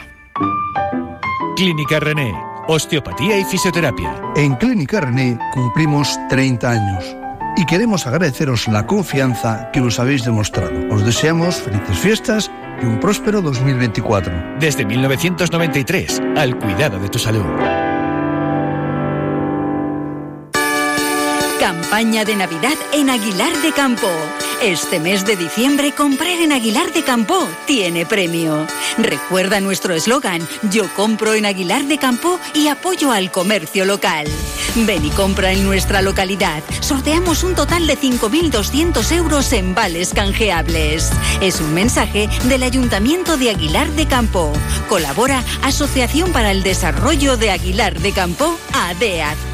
Clínica 1.55 1.99
René, 1.99 2.31
osteopatía 2.67 3.39
y 3.39 3.43
fisioterapia. 3.43 4.21
En 4.35 4.53
Clínica 4.55 5.01
René 5.01 5.39
cumplimos 5.51 6.15
30 6.29 6.69
años 6.69 7.18
y 7.59 7.65
queremos 7.65 8.07
agradeceros 8.07 8.69
la 8.69 8.87
confianza 8.87 9.69
que 9.73 9.81
nos 9.81 9.99
habéis 9.99 10.23
demostrado. 10.23 10.71
Os 10.89 11.05
deseamos 11.05 11.55
felices 11.55 11.97
fiestas 11.99 12.49
y 12.81 12.85
un 12.85 13.01
próspero 13.01 13.41
2024. 13.41 14.31
Desde 14.61 14.85
1993, 14.85 16.21
al 16.37 16.57
cuidado 16.57 16.99
de 16.99 17.09
tu 17.09 17.19
salud. 17.19 17.43
Campaña 21.69 22.25
de 22.25 22.35
Navidad 22.35 22.73
en 22.93 23.11
Aguilar 23.11 23.55
de 23.61 23.71
Campo. 23.71 24.09
Este 24.59 24.99
mes 24.99 25.23
de 25.23 25.35
diciembre 25.35 25.91
comprar 25.91 26.39
en 26.39 26.51
Aguilar 26.51 26.91
de 26.91 27.03
Campo 27.03 27.47
tiene 27.67 28.07
premio. 28.07 28.65
Recuerda 28.97 29.59
nuestro 29.59 29.93
eslogan, 29.93 30.41
yo 30.71 30.91
compro 30.95 31.35
en 31.35 31.45
Aguilar 31.45 31.83
de 31.83 31.99
Campo 31.99 32.39
y 32.55 32.69
apoyo 32.69 33.11
al 33.11 33.29
comercio 33.29 33.85
local. 33.85 34.25
Ven 34.77 35.05
y 35.05 35.11
compra 35.11 35.51
en 35.51 35.63
nuestra 35.63 36.01
localidad. 36.01 36.63
Sorteamos 36.79 37.43
un 37.43 37.53
total 37.53 37.85
de 37.85 37.99
5.200 37.99 39.11
euros 39.11 39.53
en 39.53 39.75
vales 39.75 40.11
canjeables. 40.15 41.11
Es 41.39 41.61
un 41.61 41.75
mensaje 41.75 42.29
del 42.45 42.63
Ayuntamiento 42.63 43.37
de 43.37 43.51
Aguilar 43.51 43.87
de 43.91 44.07
Campo. 44.07 44.53
Colabora 44.87 45.43
Asociación 45.61 46.31
para 46.31 46.49
el 46.49 46.63
Desarrollo 46.63 47.37
de 47.37 47.51
Aguilar 47.51 47.99
de 47.99 48.11
Campo, 48.11 48.57
ADEAD. 48.73 49.48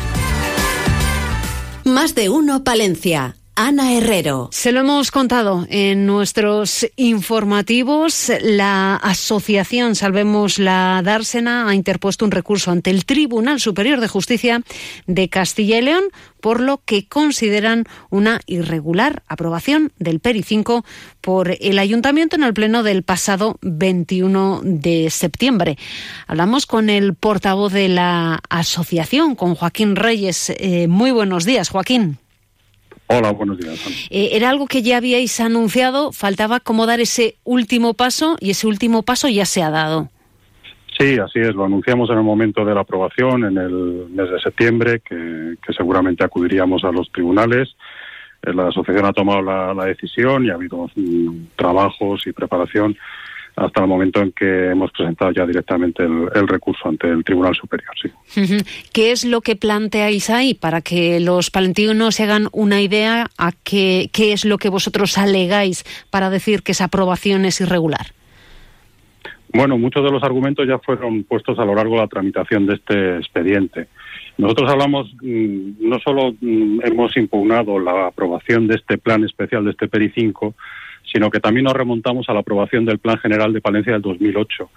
Más 1.86 2.16
de 2.16 2.30
uno, 2.30 2.64
Palencia. 2.64 3.38
Ana 3.58 3.94
Herrero. 3.94 4.50
Se 4.52 4.74
lo 4.74 4.82
hemos 4.82 5.12
contado 5.12 5.66
en 5.70 6.06
nuestros 6.06 6.86
informativos. 6.98 8.30
La 8.42 8.98
asociación 8.98 9.96
Salvemos 9.96 10.60
la 10.60 11.02
Dársena 11.02 11.70
ha 11.70 11.74
interpuesto 11.74 12.26
un 12.26 12.32
recurso 12.32 12.72
ante 12.72 12.90
el 12.90 13.06
Tribunal 13.06 13.62
Superior 13.62 14.02
de 14.02 14.10
Justicia 14.10 14.62
de 15.08 15.30
Castilla 15.30 15.78
y 15.78 15.84
León 15.84 16.04
por 16.42 16.60
lo 16.60 16.82
que 16.84 17.08
consideran 17.08 17.86
una 18.10 18.42
irregular 18.46 19.24
aprobación 19.28 19.94
del 20.00 20.20
PERI 20.20 20.44
5 20.44 20.86
por 21.22 21.56
el 21.60 21.80
Ayuntamiento 21.80 22.36
en 22.36 22.44
el 22.44 22.54
Pleno 22.54 22.84
del 22.84 23.04
pasado 23.04 23.58
21 23.62 24.62
de 24.64 25.10
septiembre. 25.10 25.78
Hablamos 26.28 26.66
con 26.66 26.90
el 26.90 27.16
portavoz 27.16 27.72
de 27.72 27.88
la 27.88 28.42
asociación, 28.50 29.36
con 29.36 29.56
Joaquín 29.56 29.96
Reyes. 29.96 30.52
Eh, 30.58 30.88
muy 30.90 31.12
buenos 31.12 31.46
días, 31.46 31.70
Joaquín. 31.70 32.20
Hola, 33.08 33.32
buenos 33.32 33.60
días. 33.60 34.08
Eh, 34.10 34.30
era 34.34 34.50
algo 34.50 34.66
que 34.66 34.82
ya 34.82 34.98
habíais 34.98 35.40
anunciado, 35.40 36.12
faltaba 36.12 36.60
como 36.60 36.86
dar 36.86 37.00
ese 37.00 37.36
último 37.44 37.94
paso 37.94 38.36
y 38.40 38.52
ese 38.52 38.66
último 38.68 39.04
paso 39.04 39.28
ya 39.30 39.46
se 39.46 39.62
ha 39.62 39.70
dado. 39.70 40.10
Sí, 40.98 41.18
así 41.20 41.40
es, 41.40 41.54
lo 41.54 41.66
anunciamos 41.66 42.10
en 42.10 42.18
el 42.18 42.24
momento 42.24 42.64
de 42.64 42.74
la 42.74 42.82
aprobación, 42.82 43.44
en 43.44 43.58
el 43.58 44.08
mes 44.10 44.32
de 44.32 44.40
septiembre, 44.40 45.02
que, 45.02 45.56
seguramente 45.76 46.24
acudiríamos 46.24 46.84
a 46.86 46.92
los 46.92 47.12
tribunales. 47.12 47.76
Eh, 48.42 48.54
la 48.54 48.70
asociación 48.70 49.06
ha 49.06 49.14
tomado 49.14 49.42
la, 49.42 49.86
decisión 49.86 50.46
y 50.46 50.50
ha 50.50 50.54
habido 50.54 50.90
mm, 50.96 51.48
trabajos 51.58 52.26
y 52.26 52.32
preparación 52.32 52.98
hasta 53.56 53.82
el 53.82 53.88
momento 53.88 54.22
en 54.22 54.32
que 54.32 54.72
hemos 54.72 54.92
presentado 54.92 55.32
ya 55.32 55.46
directamente 55.46 56.04
el, 56.04 56.48
recurso 56.48 56.90
ante 56.90 57.10
el 57.10 57.24
Tribunal 57.24 57.56
Superior. 57.56 57.92
Sí. 58.02 58.44
¿Qué 58.94 59.12
es 59.12 59.24
lo 59.26 59.42
que 59.42 59.56
planteáis 59.56 60.30
ahí 60.30 60.54
para 60.54 60.82
que 60.82 61.20
los 61.20 61.52
palentinos 61.52 62.16
se 62.16 62.24
hagan 62.24 62.50
una 62.52 62.82
idea 62.82 63.28
a 63.38 63.52
qué, 63.64 64.10
qué 64.12 64.34
es 64.34 64.46
lo 64.46 64.58
que 64.58 64.70
vosotros 64.70 65.18
alegáis 65.18 65.84
para 66.10 66.30
decir 66.30 66.64
que 66.64 66.74
esa 66.74 66.86
aprobación 66.86 67.46
es 67.46 67.62
irregular? 67.62 68.08
Bueno, 69.56 69.78
muchos 69.78 70.04
de 70.04 70.12
los 70.12 70.22
argumentos 70.22 70.68
ya 70.68 70.80
fueron 70.80 71.24
puestos 71.24 71.58
a 71.60 71.64
lo 71.64 71.76
largo 71.76 71.96
de 71.96 72.02
la 72.02 72.08
tramitación 72.08 72.66
de 72.66 72.74
este 72.74 73.18
expediente. 73.18 73.88
Nosotros 74.38 74.70
hablamos, 74.70 75.14
mm, 75.22 75.88
no 75.88 75.98
solo 76.00 76.34
mm, 76.42 76.82
hemos 76.84 77.16
impugnado 77.16 77.80
la 77.80 78.08
aprobación 78.08 78.68
de 78.68 78.76
este 78.76 78.98
plan 78.98 79.24
especial 79.24 79.64
de 79.64 79.72
este 79.72 79.88
PERI 79.88 80.12
5, 80.14 80.54
sino 81.16 81.32
que 81.32 81.40
también 81.40 81.64
nos 81.64 81.74
remontamos 81.74 82.28
a 82.28 82.34
la 82.34 82.42
aprobación 82.42 82.84
del 82.84 83.00
Plan 83.00 83.18
General 83.20 83.54
de 83.54 83.62
Palencia 83.62 83.94
del 83.94 84.02
2008. 84.02 84.70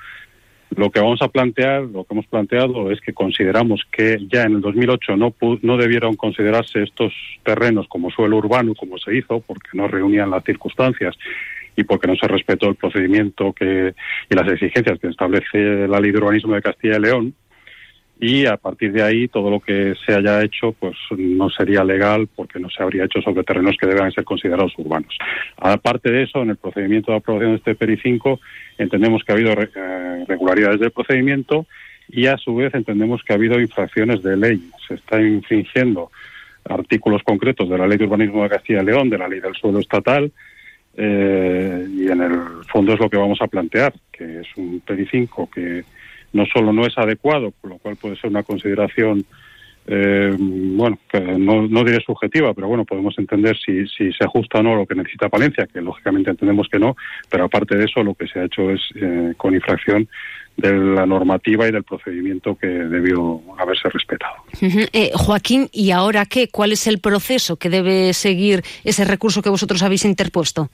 Lo 0.76 0.88
que 0.88 1.00
vamos 1.00 1.20
a 1.20 1.26
plantear, 1.26 1.82
lo 1.82 2.04
que 2.04 2.14
hemos 2.14 2.28
planteado 2.28 2.92
es 2.92 3.00
que 3.00 3.12
consideramos 3.12 3.82
que 3.90 4.18
ya 4.32 4.44
en 4.44 4.52
el 4.52 4.60
2008 4.60 5.16
no, 5.16 5.34
no 5.62 5.76
debieron 5.76 6.14
considerarse 6.14 6.84
estos 6.84 7.12
terrenos 7.42 7.88
como 7.88 8.12
suelo 8.12 8.36
urbano, 8.36 8.76
como 8.76 8.98
se 8.98 9.16
hizo, 9.16 9.40
porque 9.40 9.70
no 9.72 9.88
reunían 9.88 10.30
las 10.30 10.44
circunstancias 10.44 11.16
y 11.74 11.82
porque 11.82 12.06
no 12.06 12.14
se 12.14 12.28
respetó 12.28 12.68
el 12.68 12.76
procedimiento 12.76 13.52
que, 13.52 13.92
y 14.30 14.34
las 14.36 14.46
exigencias 14.46 15.00
que 15.00 15.08
establece 15.08 15.88
la 15.88 15.98
Ley 15.98 16.12
de 16.12 16.18
Urbanismo 16.18 16.54
de 16.54 16.62
Castilla 16.62 16.98
y 16.98 17.00
León 17.00 17.34
y 18.20 18.46
a 18.46 18.56
partir 18.56 18.92
de 18.92 19.02
ahí 19.02 19.28
todo 19.28 19.50
lo 19.50 19.60
que 19.60 19.94
se 20.04 20.14
haya 20.14 20.42
hecho 20.42 20.72
pues 20.72 20.96
no 21.16 21.48
sería 21.50 21.84
legal 21.84 22.28
porque 22.34 22.58
no 22.58 22.68
se 22.68 22.82
habría 22.82 23.04
hecho 23.04 23.22
sobre 23.22 23.44
terrenos 23.44 23.76
que 23.80 23.86
deban 23.86 24.10
ser 24.10 24.24
considerados 24.24 24.72
urbanos. 24.76 25.16
Aparte 25.56 26.10
de 26.10 26.24
eso, 26.24 26.42
en 26.42 26.50
el 26.50 26.56
procedimiento 26.56 27.12
de 27.12 27.18
aprobación 27.18 27.52
de 27.52 27.56
este 27.58 27.74
PERI 27.74 27.98
5 28.02 28.40
entendemos 28.78 29.22
que 29.22 29.32
ha 29.32 29.34
habido 29.36 29.52
eh, 29.52 30.22
irregularidades 30.22 30.80
del 30.80 30.90
procedimiento 30.90 31.66
y 32.08 32.26
a 32.26 32.36
su 32.38 32.56
vez 32.56 32.74
entendemos 32.74 33.22
que 33.22 33.32
ha 33.32 33.36
habido 33.36 33.60
infracciones 33.60 34.22
de 34.22 34.36
ley. 34.36 34.60
Se 34.86 34.94
está 34.94 35.20
infringiendo 35.20 36.10
artículos 36.64 37.22
concretos 37.22 37.68
de 37.68 37.78
la 37.78 37.86
Ley 37.86 37.98
de 37.98 38.04
Urbanismo 38.04 38.42
de 38.42 38.48
Castilla 38.48 38.82
y 38.82 38.86
León, 38.86 39.10
de 39.10 39.18
la 39.18 39.28
Ley 39.28 39.40
del 39.40 39.54
Suelo 39.54 39.78
Estatal, 39.78 40.30
eh, 40.96 41.86
y 41.90 42.08
en 42.08 42.20
el 42.20 42.64
fondo 42.70 42.94
es 42.94 43.00
lo 43.00 43.08
que 43.08 43.16
vamos 43.16 43.40
a 43.40 43.46
plantear, 43.46 43.92
que 44.10 44.40
es 44.40 44.48
un 44.56 44.80
PERI 44.80 45.06
5 45.10 45.50
que 45.54 45.84
no 46.32 46.46
solo 46.46 46.72
no 46.72 46.86
es 46.86 46.96
adecuado, 46.96 47.52
lo 47.62 47.78
cual 47.78 47.96
puede 47.96 48.16
ser 48.16 48.30
una 48.30 48.42
consideración, 48.42 49.24
eh, 49.86 50.34
bueno, 50.38 50.98
que 51.10 51.20
no, 51.20 51.66
no, 51.66 51.84
diré 51.84 52.00
subjetiva, 52.04 52.52
pero 52.52 52.68
bueno, 52.68 52.84
podemos 52.84 53.18
entender 53.18 53.56
si, 53.56 53.86
si 53.86 54.12
se 54.12 54.24
ajusta 54.24 54.58
o 54.58 54.62
no 54.62 54.76
lo 54.76 54.86
que 54.86 54.94
necesita 54.94 55.28
Palencia, 55.28 55.66
que 55.66 55.80
lógicamente 55.80 56.30
entendemos 56.30 56.68
que 56.70 56.78
no, 56.78 56.96
pero 57.30 57.44
aparte 57.44 57.76
de 57.76 57.84
eso 57.84 58.02
lo 58.02 58.14
que 58.14 58.28
se 58.28 58.40
ha 58.40 58.44
hecho 58.44 58.70
es 58.70 58.80
eh, 58.96 59.32
con 59.36 59.54
infracción 59.54 60.08
de 60.58 60.76
la 60.76 61.06
normativa 61.06 61.68
y 61.68 61.72
del 61.72 61.84
procedimiento 61.84 62.56
que 62.56 62.66
debió 62.66 63.40
haberse 63.58 63.88
respetado. 63.88 64.34
Eh, 64.92 65.12
Joaquín, 65.14 65.68
¿y 65.72 65.92
ahora 65.92 66.26
qué? 66.26 66.48
¿Cuál 66.48 66.72
es 66.72 66.88
el 66.88 66.98
proceso 66.98 67.56
que 67.56 67.70
debe 67.70 68.12
seguir 68.12 68.62
ese 68.82 69.04
recurso 69.04 69.40
que 69.40 69.50
vosotros 69.50 69.82
habéis 69.84 70.04
interpuesto? 70.04 70.68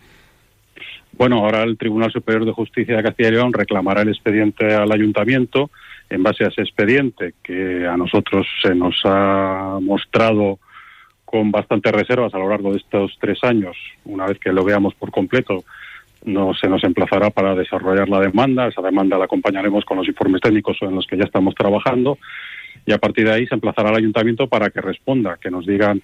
Bueno, 1.16 1.38
ahora 1.38 1.62
el 1.62 1.78
Tribunal 1.78 2.10
Superior 2.10 2.44
de 2.44 2.52
Justicia 2.52 2.96
de 2.96 3.02
Castilla 3.02 3.28
y 3.28 3.32
León 3.32 3.52
reclamará 3.52 4.02
el 4.02 4.08
expediente 4.08 4.74
al 4.74 4.90
ayuntamiento 4.90 5.70
en 6.10 6.22
base 6.22 6.44
a 6.44 6.48
ese 6.48 6.62
expediente 6.62 7.34
que 7.42 7.86
a 7.86 7.96
nosotros 7.96 8.46
se 8.62 8.74
nos 8.74 9.00
ha 9.04 9.78
mostrado 9.80 10.58
con 11.24 11.50
bastantes 11.50 11.92
reservas 11.92 12.34
a 12.34 12.38
lo 12.38 12.48
largo 12.48 12.72
de 12.72 12.78
estos 12.78 13.16
tres 13.20 13.38
años. 13.42 13.76
Una 14.04 14.26
vez 14.26 14.38
que 14.38 14.52
lo 14.52 14.64
veamos 14.64 14.94
por 14.94 15.10
completo, 15.10 15.64
no, 16.24 16.52
se 16.54 16.68
nos 16.68 16.82
emplazará 16.84 17.30
para 17.30 17.54
desarrollar 17.54 18.08
la 18.08 18.20
demanda. 18.20 18.66
Esa 18.66 18.82
demanda 18.82 19.16
la 19.16 19.26
acompañaremos 19.26 19.84
con 19.84 19.98
los 19.98 20.08
informes 20.08 20.40
técnicos 20.40 20.78
en 20.80 20.94
los 20.94 21.06
que 21.06 21.16
ya 21.16 21.24
estamos 21.24 21.54
trabajando 21.54 22.18
y 22.86 22.92
a 22.92 22.98
partir 22.98 23.26
de 23.26 23.32
ahí 23.32 23.46
se 23.46 23.54
emplazará 23.54 23.90
al 23.90 23.96
ayuntamiento 23.96 24.48
para 24.48 24.70
que 24.70 24.80
responda, 24.80 25.38
que 25.40 25.50
nos 25.50 25.66
digan 25.66 26.02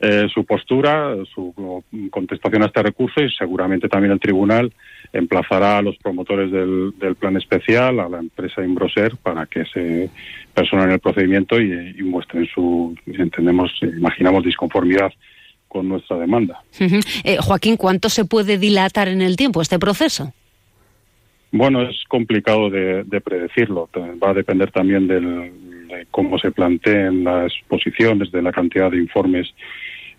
eh, 0.00 0.26
su 0.32 0.44
postura, 0.44 1.14
su 1.34 1.82
contestación 2.10 2.62
a 2.62 2.66
este 2.66 2.82
recurso 2.82 3.22
y 3.22 3.30
seguramente 3.30 3.88
también 3.88 4.12
el 4.12 4.20
tribunal 4.20 4.72
emplazará 5.12 5.78
a 5.78 5.82
los 5.82 5.96
promotores 5.98 6.50
del, 6.50 6.92
plan 7.18 7.36
especial, 7.36 8.00
a 8.00 8.08
la 8.08 8.18
empresa 8.18 8.64
Imbroser, 8.64 9.16
para 9.16 9.46
que 9.46 9.64
se 9.66 10.10
personen 10.52 10.90
el 10.90 10.98
procedimiento 10.98 11.60
y, 11.60 12.02
muestren 12.02 12.46
su, 12.52 12.94
entendemos, 13.06 13.72
imaginamos, 13.82 14.44
disconformidad 14.44 15.12
con 15.68 15.88
nuestra 15.88 16.18
demanda. 16.18 16.62
Eh, 17.22 17.38
Joaquín, 17.40 17.76
¿cuánto 17.76 18.08
se 18.08 18.24
puede 18.24 18.58
dilatar 18.58 19.08
en 19.08 19.22
el 19.22 19.36
tiempo 19.36 19.62
este 19.62 19.78
proceso? 19.78 20.32
Bueno, 21.52 21.82
es 21.82 22.02
complicado 22.08 22.68
de, 22.68 23.20
predecirlo. 23.24 23.88
Va 24.22 24.30
a 24.30 24.34
depender 24.34 24.72
también 24.72 25.06
de 25.94 26.06
cómo 26.10 26.38
se 26.38 26.50
planteen 26.50 27.24
las 27.24 27.52
posiciones, 27.68 28.30
de 28.30 28.42
la 28.42 28.52
cantidad 28.52 28.90
de 28.90 28.98
informes 28.98 29.54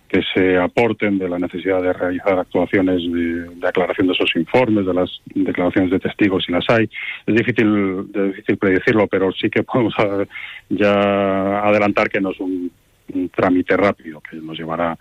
que 0.08 0.22
se 0.34 0.58
aporten 0.58 1.18
de 1.18 1.28
la 1.28 1.40
necesidad 1.40 1.82
de 1.82 1.92
realizar 1.92 2.38
actuaciones 2.38 3.02
de, 3.12 3.68
aclaración 3.68 4.08
de 4.08 4.14
esos 4.14 4.36
informes, 4.36 4.86
de 4.86 4.94
las 4.94 5.10
declaraciones 5.34 5.92
de 5.92 6.00
testigos 6.00 6.46
si 6.46 6.52
las 6.52 6.70
hay. 6.70 6.90
Es 7.26 7.36
difícil, 7.36 8.12
difícil 8.12 8.58
predecirlo, 8.58 9.08
pero 9.08 9.32
sí 9.32 9.50
que 9.50 9.64
podemos 9.64 9.94
ya 10.70 11.62
adelantar 11.62 12.10
que 12.10 12.22
no 12.22 12.32
es 12.32 12.40
un, 12.40 12.72
trámite 13.34 13.78
rápido, 13.78 14.22
que 14.22 14.38
nos 14.38 14.58
llevará 14.58 14.98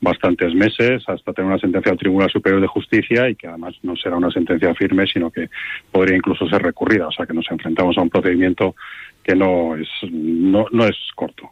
bastantes 0.00 0.54
meses 0.54 1.02
hasta 1.08 1.32
tener 1.32 1.50
una 1.50 1.58
sentencia 1.58 1.90
del 1.90 1.98
Tribunal 1.98 2.30
Superior 2.30 2.60
de 2.60 2.68
Justicia 2.68 3.28
y 3.28 3.34
que 3.34 3.48
además 3.48 3.74
no 3.82 3.96
será 3.96 4.16
una 4.16 4.30
sentencia 4.30 4.74
firme, 4.74 5.06
sino 5.06 5.30
que 5.30 5.50
podría 5.90 6.16
incluso 6.16 6.48
ser 6.48 6.62
recurrida. 6.62 7.08
O 7.08 7.12
sea 7.12 7.26
que 7.26 7.34
nos 7.34 7.50
enfrentamos 7.50 7.98
a 7.98 8.02
un 8.02 8.10
procedimiento 8.10 8.74
que 9.22 9.34
no 9.34 9.76
es, 9.76 9.88
no, 10.10 10.66
no 10.70 10.84
es 10.86 10.96
corto. 11.14 11.50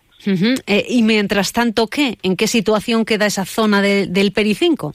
Eh, 0.66 0.86
y 0.88 1.02
mientras 1.02 1.52
tanto, 1.52 1.86
¿qué? 1.86 2.18
¿En 2.22 2.36
qué 2.36 2.46
situación 2.46 3.04
queda 3.04 3.26
esa 3.26 3.44
zona 3.44 3.80
del 3.82 4.32
PERI 4.32 4.54
5? 4.54 4.94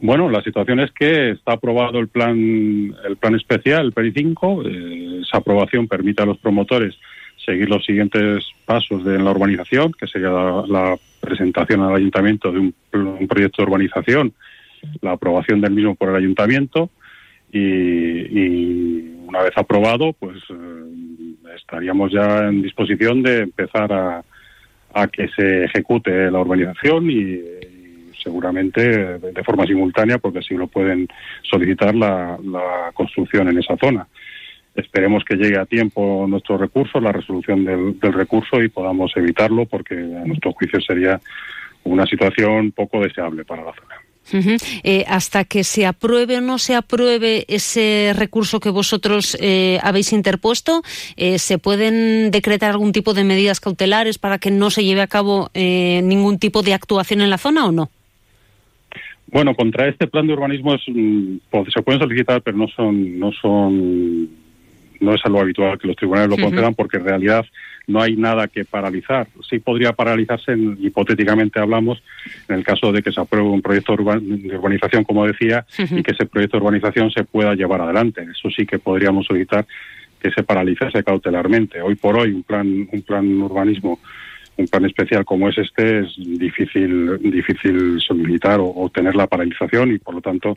Bueno, 0.00 0.28
la 0.28 0.42
situación 0.42 0.80
es 0.80 0.90
que 0.92 1.30
está 1.30 1.52
aprobado 1.52 1.98
el 1.98 2.08
plan, 2.08 2.94
el 3.06 3.16
plan 3.16 3.34
especial, 3.34 3.86
el 3.86 3.92
PERI 3.92 4.12
5. 4.12 4.62
Eh, 4.66 5.20
esa 5.22 5.38
aprobación 5.38 5.88
permite 5.88 6.22
a 6.22 6.26
los 6.26 6.38
promotores 6.38 6.94
seguir 7.46 7.70
los 7.70 7.84
siguientes 7.84 8.44
pasos 8.66 9.04
de 9.04 9.18
la 9.18 9.30
urbanización, 9.30 9.92
que 9.92 10.06
sería 10.06 10.30
la, 10.30 10.98
presentación 11.20 11.80
al 11.82 11.96
ayuntamiento 11.96 12.52
de 12.52 12.58
un, 12.60 12.74
proyecto 13.28 13.62
de 13.62 13.68
urbanización, 13.68 14.32
la 15.00 15.12
aprobación 15.12 15.60
del 15.60 15.72
mismo 15.72 15.94
por 15.96 16.10
el 16.10 16.16
ayuntamiento 16.16 16.90
y, 17.50 19.14
una 19.26 19.42
vez 19.42 19.52
aprobado, 19.56 20.12
pues 20.12 20.38
eh, 20.50 21.54
estaríamos 21.56 22.12
ya 22.12 22.46
en 22.46 22.62
disposición 22.62 23.22
de 23.22 23.40
empezar 23.40 23.92
a, 23.92 24.22
que 25.08 25.28
se 25.28 25.64
ejecute 25.64 26.30
la 26.30 26.40
urbanización 26.40 27.10
y, 27.10 27.40
seguramente 28.22 29.18
de, 29.18 29.44
forma 29.44 29.66
simultánea, 29.66 30.18
porque 30.18 30.38
así 30.38 30.54
lo 30.54 30.68
pueden 30.68 31.06
solicitar 31.42 31.94
la, 31.94 32.38
construcción 32.94 33.48
en 33.48 33.58
esa 33.58 33.76
zona. 33.76 34.06
Esperemos 34.76 35.24
que 35.24 35.36
llegue 35.36 35.58
a 35.58 35.66
tiempo 35.66 36.26
nuestro 36.28 36.58
recurso, 36.58 37.00
la 37.00 37.12
resolución 37.12 37.64
del, 37.64 37.98
del 37.98 38.12
recurso 38.12 38.62
y 38.62 38.68
podamos 38.68 39.12
evitarlo, 39.16 39.66
porque 39.66 39.94
a 39.94 40.24
nuestro 40.26 40.52
juicio 40.52 40.80
sería 40.80 41.20
una 41.84 42.06
situación 42.06 42.72
poco 42.72 43.00
deseable 43.00 43.44
para 43.44 43.64
la 43.64 43.72
zona. 43.72 43.96
Eh, 44.82 45.04
hasta 45.06 45.44
que 45.44 45.62
se 45.62 45.86
apruebe 45.86 46.38
o 46.38 46.40
no 46.40 46.58
se 46.58 46.74
apruebe 46.74 47.44
ese 47.48 48.12
recurso 48.16 48.58
que 48.58 48.70
vosotros 48.70 49.36
eh, 49.40 49.78
habéis 49.82 50.12
interpuesto, 50.12 50.82
eh, 51.16 51.38
¿se 51.38 51.58
pueden 51.58 52.30
decretar 52.30 52.72
algún 52.72 52.92
tipo 52.92 53.14
de 53.14 53.24
medidas 53.24 53.60
cautelares 53.60 54.18
para 54.18 54.38
que 54.38 54.50
no 54.50 54.70
se 54.70 54.84
lleve 54.84 55.02
a 55.02 55.06
cabo 55.06 55.50
ningún 55.54 56.38
tipo 56.38 56.62
de 56.62 56.74
actuación 56.74 57.20
en 57.20 57.30
la 57.30 57.38
zona 57.38 57.66
o 57.66 57.72
no? 57.72 57.90
Bueno, 59.28 59.54
contra 59.54 59.88
este 59.88 60.06
plan 60.06 60.26
de 60.26 60.32
urbanismo 60.34 60.74
mm, 60.74 61.36
se 61.72 61.82
pueden 61.82 62.00
solicitar, 62.00 62.42
pero 62.42 62.56
no 62.56 62.68
son, 62.68 63.18
no 63.18 63.32
son, 63.32 64.28
no 65.00 65.14
es 65.14 65.20
algo 65.24 65.40
habitual 65.40 65.78
que 65.78 65.88
los 65.88 65.96
tribunales 65.96 66.30
lo 66.30 66.36
concedan, 66.36 66.74
porque 66.74 66.98
en 66.98 67.04
realidad 67.04 67.46
no 67.86 68.02
hay 68.02 68.16
nada 68.16 68.48
que 68.48 68.64
paralizar. 68.64 69.28
Sí 69.48 69.58
podría 69.58 69.92
paralizarse, 69.92 70.56
hipotéticamente 70.80 71.60
hablamos, 71.60 72.02
en 72.48 72.56
el 72.56 72.64
caso 72.64 72.92
de 72.92 73.02
que 73.02 73.12
se 73.12 73.20
apruebe 73.20 73.48
un 73.48 73.62
proyecto 73.62 73.96
de 73.96 74.56
urbanización, 74.56 75.04
como 75.04 75.26
decía, 75.26 75.66
y 75.78 76.02
que 76.02 76.12
ese 76.12 76.26
proyecto 76.26 76.56
de 76.56 76.62
urbanización 76.64 77.10
se 77.10 77.24
pueda 77.24 77.54
llevar 77.54 77.80
adelante. 77.80 78.22
Eso 78.22 78.50
sí 78.50 78.66
que 78.66 78.78
podríamos 78.78 79.26
solicitar 79.26 79.66
que 80.20 80.30
se 80.30 80.42
paralizase 80.42 81.04
cautelarmente. 81.04 81.80
Hoy 81.80 81.94
por 81.94 82.18
hoy 82.18 82.32
un 82.32 82.42
plan, 82.42 82.88
un 82.90 83.02
plan 83.02 83.42
urbanismo 83.42 84.00
un 84.58 84.68
plan 84.68 84.86
especial 84.86 85.22
como 85.26 85.50
es 85.50 85.58
este 85.58 86.00
es 86.00 86.14
difícil 86.16 87.18
difícil 87.18 88.00
solicitar 88.00 88.58
o, 88.58 88.72
o 88.74 88.88
tener 88.88 89.14
la 89.14 89.26
paralización 89.26 89.92
y 89.92 89.98
por 89.98 90.14
lo 90.14 90.22
tanto 90.22 90.56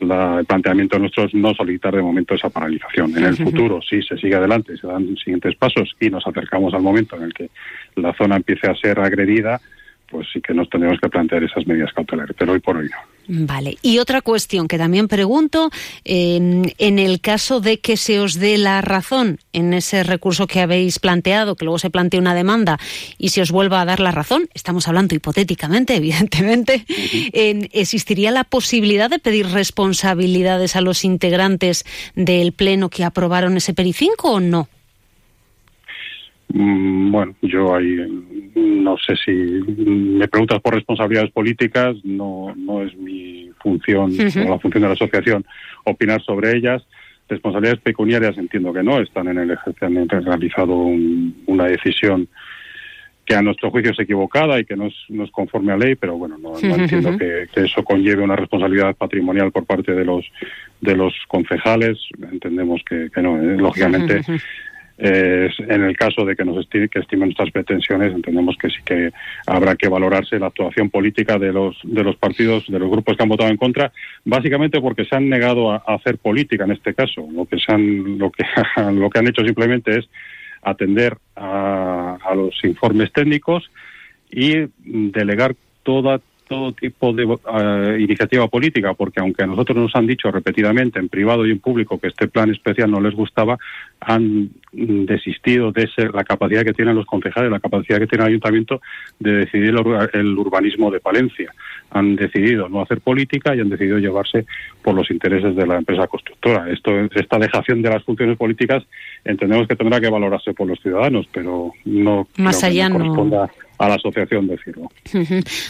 la, 0.00 0.40
el 0.40 0.46
planteamiento 0.46 0.98
nuestro 0.98 1.24
es 1.24 1.34
no 1.34 1.54
solicitar 1.54 1.94
de 1.94 2.02
momento 2.02 2.34
esa 2.34 2.50
paralización. 2.50 3.16
En 3.16 3.24
el 3.24 3.36
futuro, 3.36 3.80
si 3.82 4.02
se 4.02 4.16
sigue 4.18 4.34
adelante, 4.34 4.76
se 4.76 4.86
dan 4.86 5.16
siguientes 5.16 5.56
pasos 5.56 5.94
y 6.00 6.10
nos 6.10 6.26
acercamos 6.26 6.74
al 6.74 6.82
momento 6.82 7.16
en 7.16 7.24
el 7.24 7.34
que 7.34 7.50
la 7.96 8.12
zona 8.14 8.36
empiece 8.36 8.68
a 8.68 8.74
ser 8.74 9.00
agredida, 9.00 9.60
pues 10.08 10.28
sí 10.32 10.40
que 10.40 10.54
nos 10.54 10.68
tendremos 10.68 11.00
que 11.00 11.08
plantear 11.08 11.44
esas 11.44 11.66
medidas 11.66 11.92
cautelares, 11.92 12.36
pero 12.38 12.52
hoy 12.52 12.60
por 12.60 12.76
hoy 12.76 12.88
no. 12.88 13.15
Vale. 13.28 13.78
Y 13.82 13.98
otra 13.98 14.22
cuestión 14.22 14.68
que 14.68 14.78
también 14.78 15.08
pregunto, 15.08 15.70
en 16.04 16.98
el 16.98 17.20
caso 17.20 17.60
de 17.60 17.80
que 17.80 17.96
se 17.96 18.20
os 18.20 18.34
dé 18.34 18.56
la 18.56 18.80
razón 18.82 19.40
en 19.52 19.74
ese 19.74 20.02
recurso 20.02 20.46
que 20.46 20.60
habéis 20.60 20.98
planteado, 20.98 21.56
que 21.56 21.64
luego 21.64 21.78
se 21.78 21.90
plantee 21.90 22.20
una 22.20 22.34
demanda 22.34 22.78
y 23.18 23.30
se 23.30 23.42
os 23.42 23.50
vuelva 23.50 23.80
a 23.80 23.84
dar 23.84 24.00
la 24.00 24.12
razón, 24.12 24.48
estamos 24.54 24.86
hablando 24.86 25.14
hipotéticamente, 25.14 25.96
evidentemente, 25.96 26.84
¿existiría 27.32 28.30
la 28.30 28.44
posibilidad 28.44 29.10
de 29.10 29.18
pedir 29.18 29.48
responsabilidades 29.48 30.76
a 30.76 30.80
los 30.80 31.04
integrantes 31.04 31.84
del 32.14 32.52
Pleno 32.52 32.90
que 32.90 33.04
aprobaron 33.04 33.56
ese 33.56 33.74
PERI 33.74 33.92
5 33.92 34.30
o 34.30 34.40
no? 34.40 34.68
Mm, 36.48 37.10
bueno, 37.10 37.34
yo 37.42 37.74
ahí 37.74 37.96
no 38.54 38.96
sé 38.98 39.16
si 39.16 39.32
me 39.32 40.28
preguntas 40.28 40.60
por 40.60 40.74
responsabilidades 40.74 41.32
políticas, 41.32 41.96
no, 42.04 42.54
no 42.56 42.82
es 42.82 42.96
mi 42.96 43.50
función 43.60 44.12
o 44.12 44.50
la 44.50 44.58
función 44.58 44.82
de 44.82 44.88
la 44.88 44.94
asociación 44.94 45.44
opinar 45.84 46.22
sobre 46.22 46.56
ellas. 46.56 46.82
Responsabilidades 47.28 47.80
pecuniarias 47.80 48.38
entiendo 48.38 48.72
que 48.72 48.82
no, 48.82 49.00
están 49.00 49.28
en 49.28 49.38
el 49.38 49.50
ejercicio, 49.50 49.88
han 49.88 50.08
realizado 50.08 50.74
una 51.46 51.64
decisión 51.64 52.28
que 53.26 53.34
a 53.34 53.42
nuestro 53.42 53.72
juicio 53.72 53.90
es 53.90 53.98
equivocada 53.98 54.60
y 54.60 54.64
que 54.64 54.76
no 54.76 54.86
es, 54.86 54.94
no 55.08 55.24
es 55.24 55.30
conforme 55.32 55.72
a 55.72 55.76
ley, 55.76 55.96
pero 55.96 56.16
bueno, 56.16 56.38
no, 56.38 56.56
entiendo 56.56 57.18
que, 57.18 57.48
eso 57.56 57.82
conlleve 57.82 58.22
una 58.22 58.36
responsabilidad 58.36 58.94
patrimonial 58.94 59.50
por 59.50 59.66
parte 59.66 59.92
de 59.92 60.04
los 60.04 60.24
de 60.80 60.94
los 60.94 61.12
concejales. 61.26 61.98
Entendemos 62.30 62.82
que, 62.88 63.10
no. 63.20 63.36
¿eh? 63.36 63.56
Lógicamente, 63.56 64.20
eh, 64.98 65.50
en 65.58 65.82
el 65.82 65.94
caso 65.96 66.24
de 66.24 66.34
que 66.34 66.44
nos 66.44 66.58
estime, 66.58 66.88
que 66.88 67.00
estimen 67.00 67.28
nuestras 67.28 67.50
pretensiones, 67.50 68.14
entendemos 68.14 68.56
que 68.56 68.68
sí 68.70 68.78
que 68.84 69.10
habrá 69.46 69.76
que 69.76 69.88
valorarse 69.88 70.38
la 70.38 70.46
actuación 70.46 70.88
política 70.88 71.38
de 71.38 71.52
los 71.52 71.76
de 71.84 72.02
los 72.02 72.16
partidos, 72.16 72.64
de 72.66 72.78
los 72.78 72.90
grupos 72.90 73.16
que 73.16 73.22
han 73.22 73.28
votado 73.28 73.50
en 73.50 73.58
contra, 73.58 73.92
básicamente 74.24 74.80
porque 74.80 75.04
se 75.04 75.14
han 75.14 75.28
negado 75.28 75.70
a, 75.70 75.82
hacer 75.86 76.16
política 76.16 76.64
en 76.64 76.72
este 76.72 76.94
caso. 76.94 77.28
Lo 77.30 77.44
que 77.44 77.58
se 77.58 77.72
han 77.72 78.18
lo 78.18 78.30
que 78.30 78.44
lo 78.92 79.10
que 79.10 79.18
han 79.18 79.28
hecho 79.28 79.44
simplemente 79.44 79.98
es 79.98 80.08
atender 80.62 81.16
a, 81.36 82.16
los 82.34 82.54
informes 82.64 83.12
técnicos 83.12 83.70
y 84.30 84.66
delegar 84.84 85.54
toda 85.82 86.20
todo 86.48 86.72
tipo 86.72 87.12
de 87.12 87.24
eh, 87.24 87.96
iniciativa 88.00 88.46
política, 88.48 88.94
porque 88.94 89.20
aunque 89.20 89.42
a 89.42 89.46
nosotros 89.46 89.76
nos 89.76 89.96
han 89.96 90.06
dicho 90.06 90.30
repetidamente 90.30 90.98
en 90.98 91.08
privado 91.08 91.46
y 91.46 91.50
en 91.50 91.58
público 91.58 91.98
que 91.98 92.08
este 92.08 92.28
plan 92.28 92.50
especial 92.50 92.90
no 92.90 93.00
les 93.00 93.14
gustaba, 93.14 93.58
han 94.00 94.50
desistido 94.72 95.72
de 95.72 95.88
ser 95.88 96.14
la 96.14 96.24
capacidad 96.24 96.62
que 96.62 96.72
tienen 96.72 96.94
los 96.94 97.06
concejales, 97.06 97.50
la 97.50 97.60
capacidad 97.60 97.98
que 97.98 98.06
tiene 98.06 98.24
el 98.24 98.30
ayuntamiento 98.30 98.80
de 99.18 99.32
decidir 99.32 99.74
el 100.12 100.38
urbanismo 100.38 100.90
de 100.90 101.00
Palencia. 101.00 101.52
Han 101.90 102.16
decidido 102.16 102.68
no 102.68 102.82
hacer 102.82 103.00
política 103.00 103.54
y 103.54 103.60
han 103.60 103.68
decidido 103.68 103.98
llevarse 103.98 104.46
por 104.82 104.94
los 104.94 105.10
intereses 105.10 105.56
de 105.56 105.66
la 105.66 105.78
empresa 105.78 106.06
constructora. 106.06 106.70
Esto, 106.70 106.92
esta 107.14 107.38
dejación 107.38 107.82
de 107.82 107.90
las 107.90 108.04
funciones 108.04 108.36
políticas 108.36 108.84
entendemos 109.24 109.66
que 109.66 109.76
tendrá 109.76 110.00
que 110.00 110.10
valorarse 110.10 110.52
por 110.52 110.68
los 110.68 110.78
ciudadanos, 110.80 111.26
pero 111.32 111.72
no, 111.84 112.28
Más 112.36 112.62
allá 112.62 112.88
no 112.88 113.48
a 113.78 113.88
la 113.88 113.94
asociación 113.94 114.46
decirlo. 114.46 114.90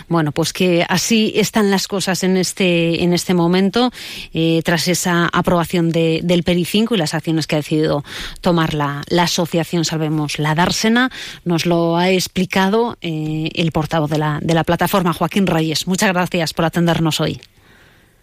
Bueno, 0.09 0.33
pues 0.33 0.53
que 0.53 0.85
así 0.89 1.33
están 1.37 1.71
las 1.71 1.89
cosas 1.89 2.23
en 2.25 2.37
este 2.37 3.03
en 3.03 3.13
este 3.13 3.35
momento 3.35 3.91
eh, 4.33 4.63
tras 4.65 4.89
esa 4.89 5.29
aprobación 5.33 5.91
de, 5.91 6.21
del 6.23 6.43
PERI 6.43 6.65
5 6.65 6.95
y 6.95 6.99
las 6.99 7.15
acciones 7.15 7.47
que 7.47 7.57
ha 7.57 7.59
decidido 7.59 8.05
tomar 8.41 8.75
la, 8.75 9.03
la 9.09 9.25
asociación 9.25 9.85
Salvemos 9.85 10.39
la 10.39 10.55
Dársena. 10.55 11.11
Nos 11.45 11.67
lo 11.67 11.97
ha 11.97 12.11
explicado 12.11 12.97
eh, 13.01 13.51
el 13.55 13.73
portavoz 13.73 14.11
de 14.11 14.19
la, 14.19 14.39
de 14.43 14.55
la 14.55 14.65
plataforma, 14.65 15.13
Joaquín 15.13 15.47
Reyes. 15.47 15.87
Muchas 15.87 16.13
gracias 16.13 16.55
por 16.55 16.65
atendernos 16.65 17.21
hoy. 17.21 17.41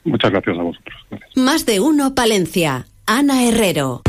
Muchas 0.04 0.32
gracias 0.32 0.58
a 0.58 0.64
vosotros. 0.64 0.96
Más 1.36 1.66
de 1.66 1.80
uno, 1.80 2.14
Palencia. 2.14 2.88
Ana 3.06 3.48
Herrero. 3.48 4.02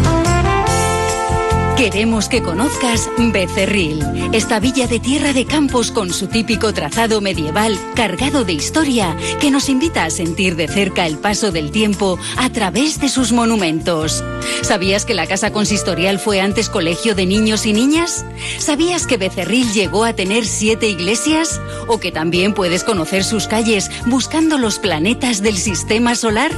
Queremos 1.76 2.28
que 2.28 2.40
conozcas 2.40 3.10
Becerril, 3.18 4.00
esta 4.32 4.60
villa 4.60 4.86
de 4.86 5.00
tierra 5.00 5.32
de 5.32 5.44
campos 5.44 5.90
con 5.90 6.12
su 6.12 6.28
típico 6.28 6.72
trazado 6.72 7.20
medieval 7.20 7.76
cargado 7.96 8.44
de 8.44 8.52
historia 8.52 9.16
que 9.40 9.50
nos 9.50 9.68
invita 9.68 10.04
a 10.04 10.10
sentir 10.10 10.54
de 10.54 10.68
cerca 10.68 11.04
el 11.04 11.18
paso 11.18 11.50
del 11.50 11.72
tiempo 11.72 12.16
a 12.36 12.48
través 12.50 13.00
de 13.00 13.08
sus 13.08 13.32
monumentos. 13.32 14.22
¿Sabías 14.62 15.04
que 15.04 15.14
la 15.14 15.26
casa 15.26 15.50
consistorial 15.52 16.20
fue 16.20 16.40
antes 16.40 16.68
colegio 16.68 17.16
de 17.16 17.26
niños 17.26 17.66
y 17.66 17.72
niñas? 17.72 18.24
¿Sabías 18.58 19.08
que 19.08 19.16
Becerril 19.16 19.72
llegó 19.72 20.04
a 20.04 20.12
tener 20.12 20.46
siete 20.46 20.88
iglesias? 20.88 21.60
¿O 21.88 21.98
que 21.98 22.12
también 22.12 22.54
puedes 22.54 22.84
conocer 22.84 23.24
sus 23.24 23.48
calles 23.48 23.90
buscando 24.06 24.58
los 24.58 24.78
planetas 24.78 25.42
del 25.42 25.56
sistema 25.56 26.14
solar? 26.14 26.52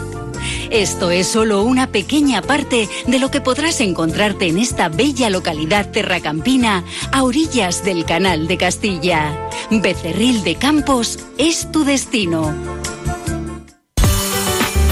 Esto 0.71 1.11
es 1.11 1.27
solo 1.27 1.63
una 1.63 1.87
pequeña 1.89 2.43
parte 2.43 2.89
de 3.07 3.19
lo 3.19 3.31
que 3.31 3.41
podrás 3.41 3.81
encontrarte 3.81 4.47
en 4.47 4.59
esta 4.59 4.89
bella 4.89 5.31
localidad 5.31 5.91
terracampina 5.91 6.85
a 7.13 7.23
orillas 7.23 7.85
del 7.85 8.05
Canal 8.05 8.47
de 8.47 8.57
Castilla. 8.57 9.49
Becerril 9.71 10.43
de 10.45 10.57
Campos 10.57 11.19
es 11.39 11.71
tu 11.71 11.85
destino. 11.85 12.55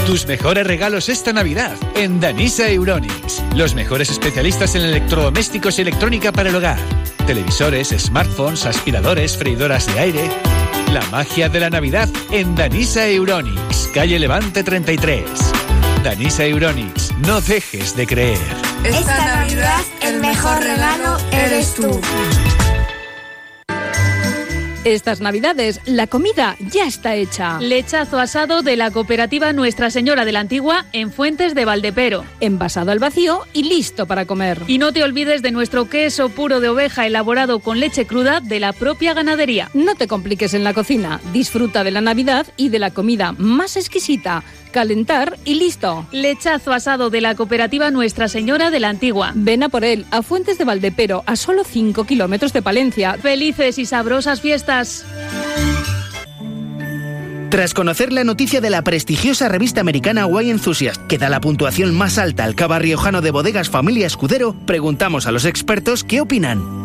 Tus 0.05 0.27
mejores 0.27 0.67
regalos 0.67 1.09
esta 1.09 1.33
Navidad 1.33 1.75
en 1.95 2.19
Danisa 2.19 2.69
Euronics. 2.69 3.43
Los 3.55 3.73
mejores 3.73 4.11
especialistas 4.11 4.75
en 4.75 4.83
electrodomésticos 4.83 5.79
y 5.79 5.81
electrónica 5.81 6.31
para 6.31 6.49
el 6.49 6.55
hogar. 6.55 6.77
Televisores, 7.25 7.89
smartphones, 7.89 8.67
aspiradores, 8.67 9.35
freidoras 9.35 9.87
de 9.87 9.99
aire. 9.99 10.54
La 10.95 11.01
magia 11.11 11.49
de 11.49 11.59
la 11.59 11.69
Navidad 11.69 12.07
en 12.31 12.55
Danisa 12.55 13.05
Euronics, 13.05 13.89
calle 13.93 14.17
Levante 14.17 14.63
33. 14.63 15.25
Danisa 16.05 16.45
Euronics, 16.45 17.13
no 17.17 17.41
dejes 17.41 17.97
de 17.97 18.07
creer. 18.07 18.39
Esta 18.85 19.25
Navidad 19.25 19.81
el 20.01 20.21
mejor 20.21 20.63
regalo 20.63 21.17
eres 21.33 21.73
tú. 21.73 21.99
Estas 24.85 25.19
navidades 25.19 25.81
la 25.85 26.05
comida 26.05 26.55
ya 26.59 26.85
está 26.85 27.15
hecha. 27.15 27.59
Lechazo 27.59 28.19
asado 28.19 28.61
de 28.61 28.75
la 28.75 28.91
cooperativa 28.91 29.51
Nuestra 29.51 29.89
Señora 29.89 30.25
de 30.25 30.31
la 30.31 30.41
Antigua 30.41 30.85
en 30.93 31.11
Fuentes 31.11 31.55
de 31.55 31.65
Valdepero. 31.65 32.23
Envasado 32.39 32.91
al 32.91 32.99
vacío 32.99 33.41
y 33.51 33.63
listo 33.63 34.05
para 34.05 34.27
comer. 34.27 34.61
Y 34.67 34.77
no 34.77 34.93
te 34.93 35.03
olvides 35.03 35.41
de 35.41 35.49
nuestro 35.49 35.89
queso 35.89 36.29
puro 36.29 36.59
de 36.59 36.69
oveja 36.69 37.07
elaborado 37.07 37.61
con 37.61 37.79
leche 37.79 38.05
cruda 38.05 38.41
de 38.41 38.59
la 38.59 38.73
propia 38.73 39.15
ganadería. 39.15 39.71
No 39.73 39.95
te 39.95 40.07
compliques 40.07 40.53
en 40.53 40.63
la 40.63 40.75
cocina. 40.75 41.19
Disfruta 41.33 41.83
de 41.83 41.89
la 41.89 42.01
Navidad 42.01 42.45
y 42.55 42.69
de 42.69 42.77
la 42.77 42.91
comida 42.91 43.31
más 43.39 43.77
exquisita 43.77 44.43
calentar 44.75 45.39
y 45.45 45.53
listo. 45.55 46.05
Lechazo 46.11 46.73
asado 46.73 47.09
de 47.09 47.21
la 47.21 47.33
cooperativa 47.35 47.91
Nuestra 47.91 48.27
Señora 48.27 48.71
de 48.71 48.81
la 48.81 48.89
Antigua. 48.89 49.31
Ven 49.33 49.63
a 49.63 49.69
por 49.69 49.85
él 49.85 50.05
a 50.11 50.21
Fuentes 50.21 50.57
de 50.57 50.65
Valdepero, 50.65 51.23
a 51.25 51.37
solo 51.37 51.63
5 51.63 52.03
kilómetros 52.03 52.51
de 52.51 52.61
Palencia. 52.61 53.13
Felices 53.13 53.79
y 53.79 53.85
sabrosas 53.85 54.41
fiestas. 54.41 54.74
Tras 57.49 57.73
conocer 57.73 58.11
la 58.11 58.25
noticia 58.25 58.59
de 58.59 58.69
la 58.69 58.81
prestigiosa 58.81 59.47
revista 59.47 59.79
americana 59.79 60.25
Wine 60.25 60.51
Enthusiast, 60.51 61.01
que 61.07 61.17
da 61.17 61.29
la 61.29 61.39
puntuación 61.39 61.95
más 61.95 62.17
alta 62.17 62.43
al 62.43 62.55
cava 62.55 62.79
riojano 62.79 63.21
de 63.21 63.31
bodegas 63.31 63.69
Familia 63.69 64.07
Escudero, 64.07 64.53
preguntamos 64.65 65.27
a 65.27 65.31
los 65.31 65.45
expertos 65.45 66.03
qué 66.03 66.19
opinan. 66.19 66.84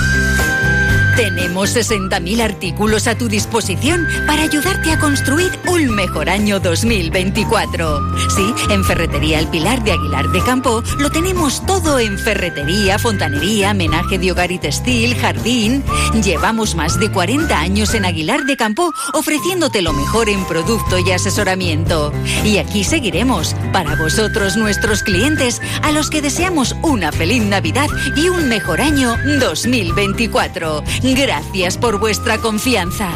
Tenemos 1.15 1.75
60.000 1.75 2.41
artículos 2.41 3.07
a 3.07 3.17
tu 3.17 3.27
disposición 3.27 4.07
para 4.25 4.43
ayudarte 4.43 4.91
a 4.91 4.99
construir 4.99 5.51
un 5.67 5.93
mejor 5.93 6.29
año 6.29 6.59
2024. 6.59 7.99
Sí, 8.29 8.53
en 8.69 8.83
Ferretería 8.83 9.39
El 9.39 9.47
Pilar 9.47 9.83
de 9.83 9.91
Aguilar 9.91 10.29
de 10.29 10.41
Campo 10.41 10.83
lo 10.99 11.09
tenemos 11.11 11.65
todo 11.65 11.99
en 11.99 12.17
ferretería, 12.17 12.97
fontanería, 12.97 13.73
menaje 13.73 14.17
de 14.17 14.31
hogar 14.31 14.51
y 14.51 14.59
textil, 14.59 15.15
jardín. 15.15 15.83
Llevamos 16.23 16.75
más 16.75 16.99
de 16.99 17.11
40 17.11 17.59
años 17.59 17.93
en 17.93 18.05
Aguilar 18.05 18.45
de 18.45 18.57
Campo 18.57 18.91
ofreciéndote 19.13 19.81
lo 19.81 19.93
mejor 19.93 20.29
en 20.29 20.45
producto 20.45 20.97
y 20.99 21.11
asesoramiento. 21.11 22.13
Y 22.45 22.57
aquí 22.57 22.83
seguiremos 22.83 23.55
para 23.73 23.95
vosotros, 23.95 24.57
nuestros 24.57 25.03
clientes, 25.03 25.61
a 25.83 25.91
los 25.91 26.09
que 26.09 26.21
deseamos 26.21 26.75
una 26.81 27.11
feliz 27.11 27.43
Navidad 27.43 27.89
y 28.15 28.29
un 28.29 28.47
mejor 28.47 28.81
año 28.81 29.15
2024. 29.39 30.83
Gracias 31.03 31.79
por 31.79 31.99
vuestra 31.99 32.37
confianza. 32.37 33.11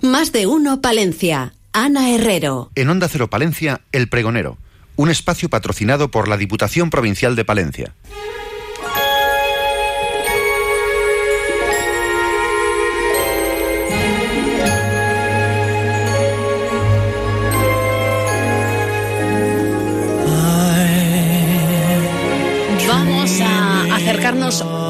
Más 0.00 0.30
de 0.30 0.46
uno, 0.46 0.80
Palencia. 0.80 1.54
Ana 1.72 2.10
Herrero. 2.14 2.70
En 2.76 2.88
Onda 2.88 3.08
Cero 3.08 3.28
Palencia, 3.28 3.80
El 3.90 4.08
Pregonero. 4.08 4.58
Un 4.94 5.10
espacio 5.10 5.48
patrocinado 5.48 6.10
por 6.10 6.28
la 6.28 6.36
Diputación 6.36 6.90
Provincial 6.90 7.34
de 7.34 7.44
Palencia. 7.44 7.94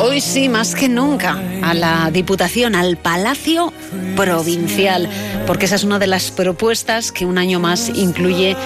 Hoy 0.00 0.20
sí 0.20 0.48
más 0.48 0.74
que 0.74 0.88
nunca 0.88 1.40
a 1.62 1.72
la 1.72 2.10
Diputación, 2.10 2.74
al 2.74 2.96
Palacio 2.96 3.72
Provincial, 4.16 5.08
porque 5.46 5.66
esa 5.66 5.76
es 5.76 5.84
una 5.84 6.00
de 6.00 6.08
las 6.08 6.32
propuestas 6.32 7.12
que 7.12 7.24
un 7.24 7.38
año 7.38 7.60
más 7.60 7.88
incluye 7.88 8.56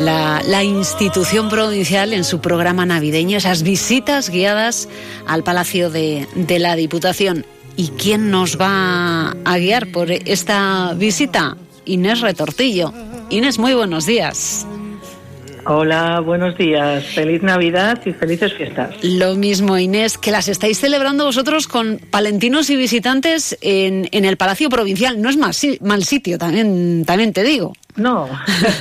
la, 0.00 0.64
institución 0.64 1.50
provincial 1.50 2.14
en 2.14 2.24
su 2.24 2.40
programa 2.40 2.86
navideño, 2.86 3.36
esas 3.36 3.62
visitas 3.62 4.30
guiadas 4.30 4.88
al 5.26 5.44
Palacio 5.44 5.90
de 5.90 6.26
la 6.58 6.74
Diputación. 6.74 7.44
¿Y 7.76 7.88
quién 7.88 8.30
nos 8.30 8.58
va 8.58 9.36
a 9.44 9.58
guiar 9.58 9.88
por 9.88 10.10
esta 10.10 10.94
visita? 10.94 11.58
Inés 11.84 12.22
Retortillo. 12.22 12.94
Inés, 13.28 13.58
muy 13.58 13.74
buenos 13.74 14.06
días. 14.06 14.66
Hola, 15.66 16.20
buenos 16.20 16.58
días. 16.58 17.06
Feliz 17.06 17.42
Navidad 17.42 17.98
y 18.04 18.12
felices 18.12 18.52
fiestas. 18.52 18.94
Lo 19.02 19.34
mismo, 19.34 19.78
Inés, 19.78 20.18
que 20.18 20.30
las 20.30 20.48
estáis 20.48 20.78
celebrando 20.78 21.24
vosotros 21.24 21.66
con 21.66 21.98
palentinos 22.10 22.68
y 22.68 22.76
visitantes 22.76 23.56
en, 23.62 24.08
en 24.12 24.26
el 24.26 24.36
Palacio 24.36 24.68
Provincial. 24.68 25.22
No 25.22 25.30
es 25.30 25.38
mal, 25.38 25.54
mal 25.80 26.04
sitio, 26.04 26.36
también, 26.36 27.04
también 27.06 27.32
te 27.32 27.42
digo. 27.42 27.72
No, 27.96 28.28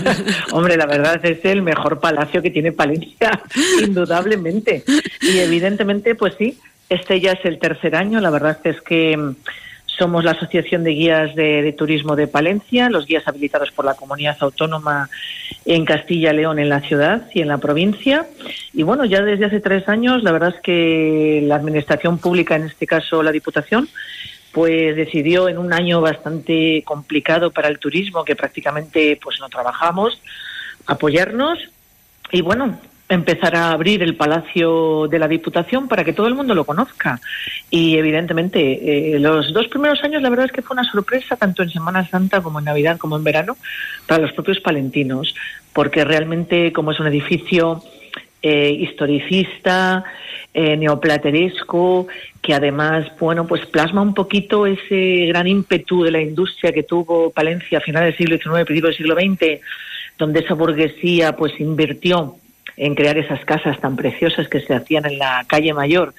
hombre, 0.51 0.75
la 0.75 0.85
verdad 0.85 1.23
es 1.23 1.45
el 1.45 1.61
mejor 1.61 1.99
palacio 1.99 2.41
que 2.41 2.49
tiene 2.49 2.71
Palencia, 2.73 3.41
indudablemente. 3.81 4.83
Y 5.21 5.37
evidentemente, 5.37 6.15
pues 6.15 6.33
sí, 6.37 6.57
este 6.89 7.21
ya 7.21 7.31
es 7.31 7.45
el 7.45 7.59
tercer 7.59 7.95
año. 7.95 8.19
La 8.19 8.29
verdad 8.29 8.59
es 8.65 8.81
que 8.81 9.17
somos 9.97 10.23
la 10.23 10.31
Asociación 10.31 10.83
de 10.83 10.91
Guías 10.91 11.35
de, 11.35 11.73
Turismo 11.77 12.15
de 12.15 12.27
Palencia, 12.27 12.89
los 12.89 13.05
guías 13.05 13.27
habilitados 13.27 13.71
por 13.71 13.85
la 13.85 13.95
comunidad 13.95 14.37
autónoma 14.39 15.09
en 15.65 15.85
Castilla 15.85 16.33
León, 16.33 16.59
en 16.59 16.69
la 16.69 16.81
ciudad 16.81 17.27
y 17.33 17.41
en 17.41 17.47
la 17.47 17.57
provincia. 17.57 18.25
Y 18.73 18.83
bueno, 18.83 19.05
ya 19.05 19.21
desde 19.21 19.45
hace 19.45 19.59
tres 19.59 19.87
años, 19.87 20.23
la 20.23 20.31
verdad 20.31 20.53
es 20.55 20.61
que 20.61 21.43
la 21.45 21.55
Administración 21.55 22.17
Pública, 22.17 22.55
en 22.55 22.63
este 22.63 22.87
caso 22.87 23.21
la 23.21 23.31
Diputación, 23.31 23.87
pues 24.51 24.95
decidió 24.95 25.49
en 25.49 25.57
un 25.57 25.73
año 25.73 26.01
bastante 26.01 26.83
complicado 26.85 27.51
para 27.51 27.67
el 27.67 27.79
turismo, 27.79 28.23
que 28.23 28.35
prácticamente 28.35 29.19
pues 29.21 29.39
no 29.39 29.49
trabajamos, 29.49 30.21
apoyarnos. 30.85 31.59
Y 32.31 32.41
bueno, 32.41 32.79
empezar 33.09 33.55
a 33.55 33.71
abrir 33.71 34.01
el 34.01 34.15
Palacio 34.15 35.07
de 35.07 35.19
la 35.19 35.27
Diputación 35.27 35.87
para 35.87 36.03
que 36.03 36.13
todo 36.13 36.27
el 36.27 36.35
mundo 36.35 36.55
lo 36.55 36.65
conozca. 36.65 37.19
Y 37.69 37.97
evidentemente, 37.97 39.15
eh, 39.15 39.19
los 39.19 39.53
dos 39.53 39.67
primeros 39.67 40.03
años 40.03 40.21
la 40.21 40.29
verdad 40.29 40.45
es 40.45 40.51
que 40.51 40.61
fue 40.61 40.75
una 40.75 40.89
sorpresa, 40.89 41.35
tanto 41.35 41.63
en 41.63 41.69
Semana 41.69 42.07
Santa 42.07 42.41
como 42.41 42.59
en 42.59 42.65
Navidad 42.65 42.97
como 42.97 43.17
en 43.17 43.23
verano, 43.23 43.57
para 44.07 44.21
los 44.21 44.31
propios 44.33 44.59
palentinos, 44.59 45.35
porque 45.73 46.03
realmente 46.05 46.71
como 46.71 46.91
es 46.91 46.99
un 46.99 47.07
edificio 47.07 47.83
eh, 48.41 48.71
historicista, 48.71 50.03
eh, 50.53 50.77
neoplateresco, 50.77 52.07
que 52.41 52.53
además, 52.53 53.07
bueno, 53.19 53.47
pues 53.47 53.65
plasma 53.65 54.01
un 54.01 54.13
poquito 54.13 54.67
ese 54.67 55.25
gran 55.27 55.47
ímpetu 55.47 56.03
de 56.03 56.11
la 56.11 56.21
industria 56.21 56.71
que 56.71 56.83
tuvo 56.83 57.31
Palencia 57.31 57.77
a 57.77 57.81
finales 57.81 58.17
del 58.17 58.17
siglo 58.17 58.37
XIX, 58.37 58.65
principios 58.65 58.97
del 58.97 58.97
siglo 58.97 59.15
XX, 59.15 59.61
donde 60.17 60.41
esa 60.41 60.53
burguesía 60.53 61.35
pues 61.35 61.59
invirtió 61.59 62.35
en 62.77 62.95
crear 62.95 63.17
esas 63.17 63.43
casas 63.45 63.79
tan 63.79 63.95
preciosas 63.95 64.47
que 64.47 64.59
se 64.59 64.73
hacían 64.73 65.05
en 65.05 65.19
la 65.19 65.45
calle 65.47 65.73
Mayor, 65.73 66.13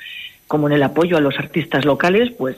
como 0.46 0.68
en 0.68 0.74
el 0.74 0.82
apoyo 0.82 1.16
a 1.16 1.20
los 1.20 1.38
artistas 1.38 1.84
locales, 1.84 2.30
pues 2.36 2.56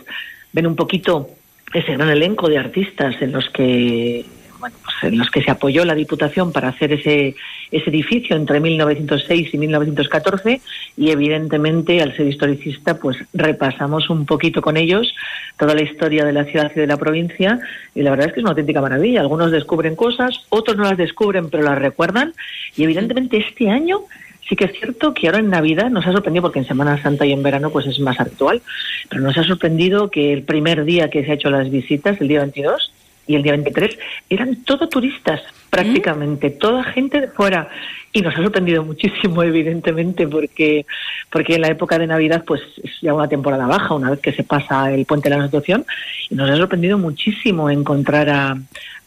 ven 0.53 0.67
un 0.67 0.77
poquito 0.77 1.31
ese 1.73 1.93
gran 1.93 2.09
elenco 2.09 2.49
de 2.49 2.59
artistas 2.59 3.21
en 3.21 3.33
los 3.33 3.49
que 3.51 4.25
bueno, 4.59 4.77
pues 4.83 5.13
en 5.13 5.19
los 5.19 5.31
que 5.31 5.43
se 5.43 5.51
apoyó 5.51 5.85
la 5.85 5.95
Diputación 5.95 6.53
para 6.53 6.69
hacer 6.69 6.93
ese, 6.93 7.35
ese 7.71 7.91
edificio 7.91 8.37
entre 8.37 8.61
1906 8.61 9.55
y 9.55 9.59
1914 9.59 10.61
y 10.97 11.11
evidentemente 11.11 12.01
al 12.03 12.17
ser 12.17 12.27
historicista 12.27 12.99
pues 12.99 13.19
repasamos 13.33 14.11
un 14.11 14.27
poquito 14.27 14.63
con 14.63 14.77
ellos 14.77 15.15
toda 15.59 15.75
la 15.75 15.83
historia 15.83 16.25
de 16.25 16.33
la 16.33 16.45
ciudad 16.45 16.71
y 16.75 16.81
de 16.81 16.87
la 16.87 16.97
provincia 16.97 17.61
y 17.95 18.03
la 18.03 18.11
verdad 18.11 18.29
es 18.29 18.33
que 18.33 18.41
es 18.41 18.45
una 18.45 18.51
auténtica 18.51 18.81
maravilla. 18.81 19.21
Algunos 19.21 19.51
descubren 19.51 19.97
cosas, 19.97 20.47
otros 20.49 20.77
no 20.77 20.85
las 20.85 20.97
descubren 20.97 21.51
pero 21.51 21.63
las 21.63 21.79
recuerdan 21.79 22.35
y 22.77 22.85
evidentemente 22.85 23.39
este 23.39 23.71
año 23.71 24.01
sí 24.49 24.57
que 24.57 24.67
es 24.67 24.79
cierto 24.79 25.13
que 25.13 25.27
ahora 25.27 25.41
en 25.41 25.51
Navidad 25.51 25.91
nos 25.91 26.07
ha 26.07 26.13
sorprendido, 26.13 26.43
porque 26.43 26.61
en 26.61 26.67
Semana 26.67 27.03
Santa 27.03 27.27
y 27.27 27.33
en 27.33 27.43
verano 27.43 27.71
pues 27.71 27.87
es 27.87 27.99
más 28.01 28.19
habitual, 28.21 28.63
pero 29.09 29.23
nos 29.23 29.37
ha 29.37 29.45
sorprendido 29.45 30.11
que 30.11 30.33
el 30.33 30.43
primer 30.43 30.85
día 30.85 31.11
que 31.11 31.25
se 31.25 31.33
ha 31.33 31.35
hecho 31.35 31.51
las 31.51 31.71
visitas, 31.71 32.21
el 32.21 32.29
día 32.29 32.41
22, 32.41 32.93
y 33.27 33.35
el 33.35 33.43
día 33.43 33.53
23 33.53 33.99
eran 34.31 34.57
todo 34.65 34.89
turistas, 34.89 35.43
prácticamente, 35.77 36.51
toda 36.51 36.85
gente 36.85 37.21
de 37.21 37.29
fuera. 37.29 37.69
Y 38.13 38.23
nos 38.23 38.35
ha 38.35 38.43
sorprendido 38.43 38.83
muchísimo, 38.83 39.43
evidentemente, 39.43 40.27
porque, 40.27 40.87
porque 41.31 41.57
en 41.57 41.63
la 41.63 41.69
época 41.69 41.99
de 41.99 42.07
Navidad 42.07 42.45
pues 42.47 42.63
es 42.83 42.91
ya 43.03 43.13
una 43.13 43.29
temporada 43.29 43.67
baja, 43.67 43.95
una 43.95 44.11
vez 44.11 44.21
que 44.21 44.33
se 44.33 44.43
pasa 44.43 44.93
el 44.93 45.05
puente 45.05 45.29
de 45.29 45.37
la 45.37 45.45
Asunción, 45.45 45.85
y 46.31 46.35
nos 46.35 46.51
ha 46.51 46.57
sorprendido 46.57 46.99
muchísimo 46.99 47.69
encontrar 47.69 48.31
a, 48.31 48.57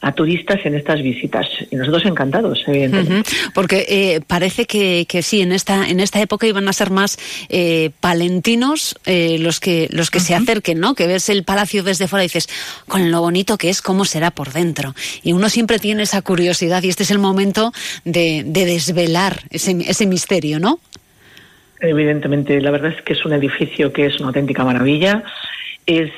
a 0.01 0.13
turistas 0.13 0.59
en 0.65 0.75
estas 0.75 1.01
visitas. 1.01 1.47
Y 1.69 1.75
nosotros 1.75 2.05
encantados 2.05 2.59
evidentemente. 2.67 3.29
Porque 3.53 3.85
eh, 3.89 4.21
parece 4.25 4.65
que, 4.65 5.05
que, 5.07 5.21
sí 5.21 5.41
en 5.41 5.51
esta 5.51 5.89
en 5.89 5.99
esta 5.99 6.21
época 6.21 6.47
iban 6.47 6.67
a 6.67 6.73
ser 6.73 6.89
más 6.89 7.17
eh, 7.49 7.91
palentinos 7.99 8.95
eh, 9.05 9.37
los 9.39 9.59
que 9.59 9.87
los 9.91 10.09
que 10.09 10.19
se 10.19 10.35
acerquen 10.35 10.79
no 10.79 10.95
que 10.95 11.07
ves 11.07 11.29
el 11.29 11.43
palacio 11.43 11.83
desde 11.83 12.07
fuera 12.07 12.23
y 12.23 12.27
dices 12.27 12.49
con 12.87 13.11
lo 13.11 13.21
bonito 13.21 13.57
que 13.57 13.69
es 13.69 13.81
cómo 13.81 14.05
será 14.05 14.31
por 14.31 14.53
dentro 14.53 14.95
y 15.23 15.33
uno 15.33 15.49
siempre 15.49 15.79
tiene 15.79 16.03
esa 16.03 16.21
curiosidad 16.21 16.58
y 16.61 16.89
este 16.89 17.03
es 17.03 17.11
el 17.11 17.19
momento 17.19 17.71
de, 18.05 18.43
de 18.45 18.65
desvelar 18.65 19.41
ese, 19.49 19.77
ese 19.87 20.05
misterio 20.05 20.59
no 20.59 20.79
evidentemente 21.79 22.59
la 22.61 22.71
verdad 22.71 22.93
es 22.97 23.01
que 23.03 23.13
es 23.13 23.25
un 23.25 23.33
edificio 23.33 23.93
que 23.93 24.05
es 24.05 24.19
una 24.19 24.27
auténtica 24.27 24.63
maravilla 24.63 25.23
es 25.85 26.11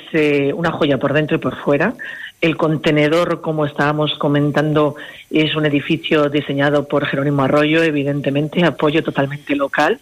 una 0.54 0.72
joya 0.72 0.98
por 0.98 1.14
dentro 1.14 1.38
y 1.38 1.40
por 1.40 1.56
fuera 1.56 1.94
el 2.42 2.58
contenedor, 2.58 3.42
como 3.42 3.68
estábamos 3.68 4.16
comentando, 4.18 4.96
es 5.30 5.56
un 5.56 5.68
edificio 5.68 6.28
diseñado 6.28 6.88
por 6.88 7.06
Jerónimo 7.06 7.44
Arroyo, 7.44 7.84
evidentemente, 7.84 8.66
apoyo 8.66 9.04
totalmente 9.04 9.56
local. 9.56 10.00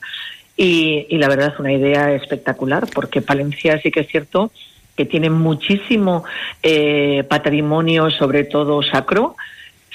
Y, 0.55 1.05
la 1.17 1.27
verdad 1.27 1.53
es 1.53 1.59
una 1.59 1.73
idea 1.73 2.13
espectacular, 2.13 2.87
porque 2.93 3.21
Palencia 3.21 3.79
sí 3.81 3.91
que 3.91 4.01
es 4.01 4.07
cierto 4.07 4.51
que 4.95 5.05
tiene 5.05 5.29
muchísimo 5.29 6.23
eh, 6.63 7.23
patrimonio, 7.29 8.09
sobre 8.09 8.45
todo 8.45 8.83
sacro, 8.83 9.35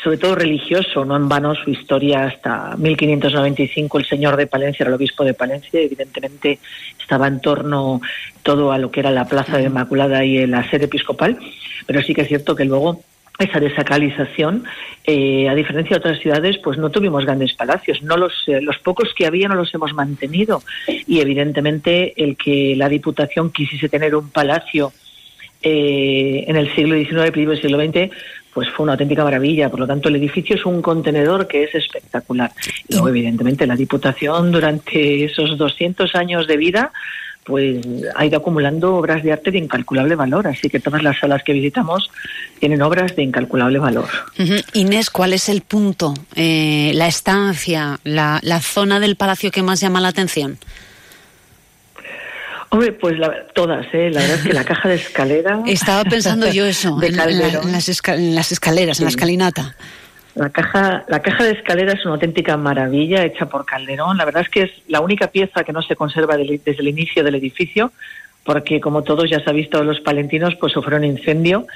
sobre 0.05 0.19
todo 0.19 0.35
religioso, 0.35 1.07
no 1.07 1.17
en 1.17 1.31
vano 1.31 1.55
su 1.55 1.71
historia 1.71 2.27
hasta 2.27 2.77
1595, 2.77 3.99
el 3.99 4.07
señor 4.07 4.37
de 4.37 4.47
Palencia 4.47 4.85
era 4.85 4.91
el 4.91 4.97
obispo 4.97 5.25
de 5.25 5.33
Palencia, 5.33 5.81
evidentemente 5.81 6.59
estaba 7.01 7.27
en 7.27 7.41
torno 7.41 8.03
todo 8.43 8.71
a 8.71 8.79
lo 8.79 8.91
que 8.91 9.01
era 9.01 9.11
la 9.11 9.25
Plaza 9.25 9.57
de 9.57 9.65
Inmaculada 9.65 10.23
y 10.23 10.47
la 10.47 10.69
sede 10.69 10.85
episcopal, 10.85 11.39
pero 11.87 12.03
sí 12.03 12.15
que 12.15 12.21
es 12.21 12.29
cierto 12.29 12.55
que 12.55 12.67
luego 12.67 13.03
esa 13.39 13.59
desacralización, 13.59 14.65
eh, 15.05 15.49
a 15.49 15.55
diferencia 15.55 15.97
de 15.97 16.01
otras 16.01 16.21
ciudades, 16.21 16.59
pues 16.59 16.79
no 16.79 16.91
tuvimos 16.91 17.25
grandes 17.25 17.55
palacios. 17.55 18.01
No 18.03 18.17
los, 18.17 18.33
eh, 18.47 18.61
los 18.61 18.79
pocos 18.79 19.13
que 19.17 19.27
había 19.27 19.49
no 19.49 19.57
los 19.57 19.75
hemos 19.75 19.93
mantenido. 19.93 20.63
Y 20.87 21.19
evidentemente 21.19 22.13
el 22.23 22.37
que 22.37 22.75
la 22.77 22.89
Diputación 22.89 23.51
quisiese 23.51 23.89
tener 23.89 24.15
un 24.15 24.31
palacio 24.31 24.93
eh, 25.67 26.45
en 26.47 26.57
el 26.57 26.73
siglo 26.75 26.95
XIX, 26.95 27.31
principios 27.31 27.63
del 27.63 27.63
siglo 27.63 27.79
XX, 27.83 28.11
pues 28.55 28.69
fue 28.71 28.85
una 28.85 28.93
auténtica 28.93 29.25
maravilla. 29.25 29.69
Por 29.69 29.81
lo 29.81 29.87
tanto, 29.87 30.09
el 30.09 30.17
edificio 30.17 30.57
es 30.57 30.65
un 30.65 30.81
contenedor 30.81 31.49
que 31.49 31.65
es 31.65 31.75
espectacular. 31.75 32.53
Y 32.89 32.95
luego, 32.95 33.09
evidentemente, 33.09 33.67
la 33.67 33.77
Diputación 33.77 34.53
durante 34.53 35.25
esos 35.25 35.59
200 35.59 36.15
años 36.15 36.47
de 36.47 36.57
vida 36.57 36.93
pues 37.45 37.87
ha 38.17 38.25
ido 38.25 38.39
acumulando 38.39 38.97
obras 38.97 39.23
de 39.23 39.33
arte 39.33 39.51
de 39.51 39.59
incalculable 39.59 40.15
valor, 40.15 40.47
así 40.47 40.71
que 40.71 40.81
todas 40.81 41.03
las 41.03 41.19
salas 41.19 41.43
que 41.43 41.53
visitamos 41.53 42.11
tienen 42.59 42.81
obras 42.81 43.15
de 43.15 43.23
incalculable 43.23 43.79
valor. 43.79 44.09
Inés, 44.73 45.11
¿cuál 45.11 45.35
es 45.35 45.51
el 45.51 45.61
punto, 45.61 46.15
eh, 46.35 46.93
la 46.95 47.07
estancia, 47.07 48.01
la, 48.03 48.41
la, 48.43 48.61
zona 48.61 48.99
del 48.99 49.17
palacio 49.17 49.51
que 49.51 49.63
más 49.63 49.81
llama 49.81 50.01
la 50.01 50.09
atención? 50.09 50.59
Hombre, 52.75 52.91
pues 52.91 53.15
todas, 53.53 53.87
¿eh? 53.93 54.11
la 54.11 54.21
verdad 54.21 54.37
es 54.37 54.43
que 54.43 54.53
la 54.53 54.65
caja 54.65 54.89
de 54.89 54.97
escalera... 54.97 55.63
Estaba 55.69 56.03
pensando 56.03 56.51
yo 56.51 56.67
eso, 56.67 57.01
en, 57.03 57.17
las 57.17 57.29
en, 58.09 58.35
las 58.35 58.51
escaleras, 58.51 58.99
en 58.99 59.05
la 59.05 59.11
escalinata. 59.11 59.77
La 60.35 60.51
caja, 60.51 61.05
la 61.07 61.23
caja 61.23 61.45
de 61.45 61.53
escalera 61.53 61.93
es 61.93 62.05
una 62.05 62.15
auténtica 62.15 62.57
maravilla 62.57 63.25
hecha 63.25 63.47
por 63.47 63.65
Calderón. 63.65 64.17
La 64.17 64.25
verdad 64.25 64.43
es 64.43 64.49
que 64.49 64.63
es 64.63 64.73
la 64.89 65.01
única 65.03 65.29
pieza 65.29 65.63
que 65.63 65.73
no 65.73 65.83
se 65.83 65.95
conserva 65.95 66.37
desde 66.37 66.81
el 66.81 66.89
inicio 66.89 67.23
del 67.23 67.37
edificio, 67.37 67.93
porque 68.43 68.81
como 68.81 69.03
todos 69.03 69.31
ya 69.31 69.39
se 69.39 69.51
ha 69.51 69.53
visto 69.53 69.85
los 69.85 70.01
palentinos, 70.01 70.57
pues 70.57 70.73
sufrieron 70.73 71.05
incendio 71.05 71.69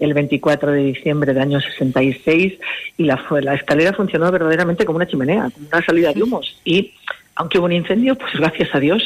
el 0.00 0.12
24 0.12 0.70
de 0.72 0.82
diciembre 0.82 1.32
del 1.32 1.42
año 1.42 1.62
66 1.62 2.52
y 2.98 3.04
la, 3.04 3.24
la 3.40 3.54
escalera 3.54 3.94
funcionó 3.94 4.30
verdaderamente 4.30 4.84
como 4.84 4.96
una 4.96 5.06
chimenea, 5.06 5.48
como 5.54 5.68
una 5.72 5.82
salida 5.82 6.12
de 6.12 6.22
humos. 6.22 6.60
Y 6.62 6.92
aunque 7.34 7.58
hubo 7.58 7.66
un 7.66 7.72
incendio, 7.72 8.16
pues 8.16 8.32
gracias 8.34 8.74
a 8.74 8.80
Dios, 8.80 9.02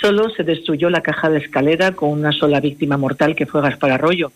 solo 0.00 0.30
se 0.30 0.42
destruyó 0.42 0.90
la 0.90 1.02
caja 1.02 1.30
de 1.30 1.38
escalera 1.38 1.92
con 1.92 2.10
una 2.10 2.32
sola 2.32 2.60
víctima 2.60 2.96
mortal 2.96 3.36
que 3.36 3.46
fue 3.46 3.62
Gaspar 3.62 3.92
Arroyo, 3.92 4.32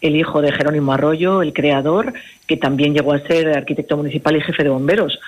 el 0.00 0.16
hijo 0.16 0.40
de 0.40 0.52
Jerónimo 0.52 0.92
Arroyo, 0.92 1.42
el 1.42 1.52
creador, 1.52 2.12
que 2.46 2.56
también 2.56 2.94
llegó 2.94 3.12
a 3.12 3.20
ser 3.20 3.56
arquitecto 3.56 3.96
municipal 3.96 4.36
y 4.36 4.40
jefe 4.40 4.62
de 4.62 4.70
bomberos. 4.70 5.18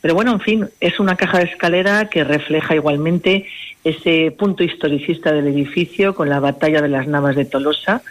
Pero 0.00 0.14
bueno, 0.14 0.32
en 0.32 0.40
fin, 0.40 0.68
es 0.80 0.98
una 0.98 1.16
caja 1.16 1.38
de 1.38 1.44
escalera 1.44 2.08
que 2.08 2.24
refleja 2.24 2.74
igualmente 2.74 3.46
ese 3.84 4.30
punto 4.30 4.62
historicista 4.62 5.32
del 5.32 5.48
edificio 5.48 6.14
con 6.14 6.28
la 6.28 6.40
batalla 6.40 6.80
de 6.80 6.88
las 6.88 7.06
Navas 7.06 7.36
de 7.36 7.44
Tolosa, 7.44 8.02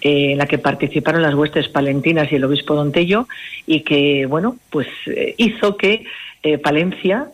eh, 0.00 0.32
en 0.32 0.38
la 0.38 0.46
que 0.46 0.58
participaron 0.58 1.22
las 1.22 1.34
huestes 1.34 1.68
palentinas 1.68 2.30
y 2.30 2.36
el 2.36 2.44
obispo 2.44 2.74
Don 2.74 2.92
Tello, 2.92 3.28
y 3.66 3.80
que, 3.80 4.26
bueno, 4.26 4.56
pues 4.70 4.88
eh, 5.06 5.34
hizo 5.36 5.76
que 5.76 6.04
eh, 6.42 6.58
Palencia, 6.58 7.28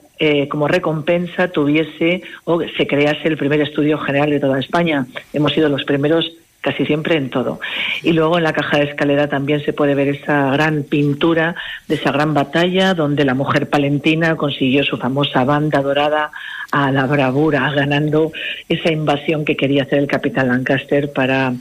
como 0.48 0.68
recompensa, 0.68 1.48
tuviese 1.48 2.22
o 2.44 2.60
se 2.76 2.86
crease 2.86 3.26
el 3.28 3.36
primer 3.36 3.60
estudio 3.60 3.98
general 3.98 4.30
de 4.30 4.40
toda 4.40 4.60
España. 4.60 5.06
Hemos 5.32 5.52
sido 5.52 5.68
los 5.68 5.84
primeros 5.84 6.32
casi 6.62 6.86
siempre 6.86 7.16
en 7.16 7.28
todo. 7.28 7.60
Y 8.02 8.12
luego 8.12 8.38
en 8.38 8.44
la 8.44 8.52
caja 8.52 8.78
de 8.78 8.84
escalera 8.84 9.28
también 9.28 9.62
se 9.64 9.72
puede 9.72 9.94
ver 9.94 10.08
esa 10.08 10.50
gran 10.52 10.84
pintura 10.84 11.56
de 11.88 11.96
esa 11.96 12.12
gran 12.12 12.32
batalla 12.32 12.94
donde 12.94 13.24
la 13.24 13.34
mujer 13.34 13.68
palentina 13.68 14.36
consiguió 14.36 14.84
su 14.84 14.96
famosa 14.96 15.44
banda 15.44 15.82
dorada 15.82 16.30
a 16.70 16.90
la 16.90 17.06
bravura, 17.06 17.70
ganando 17.72 18.32
esa 18.68 18.90
invasión 18.90 19.44
que 19.44 19.56
quería 19.56 19.82
hacer 19.82 19.98
el 19.98 20.06
capitán 20.06 20.48
Lancaster 20.48 21.12
para 21.12 21.52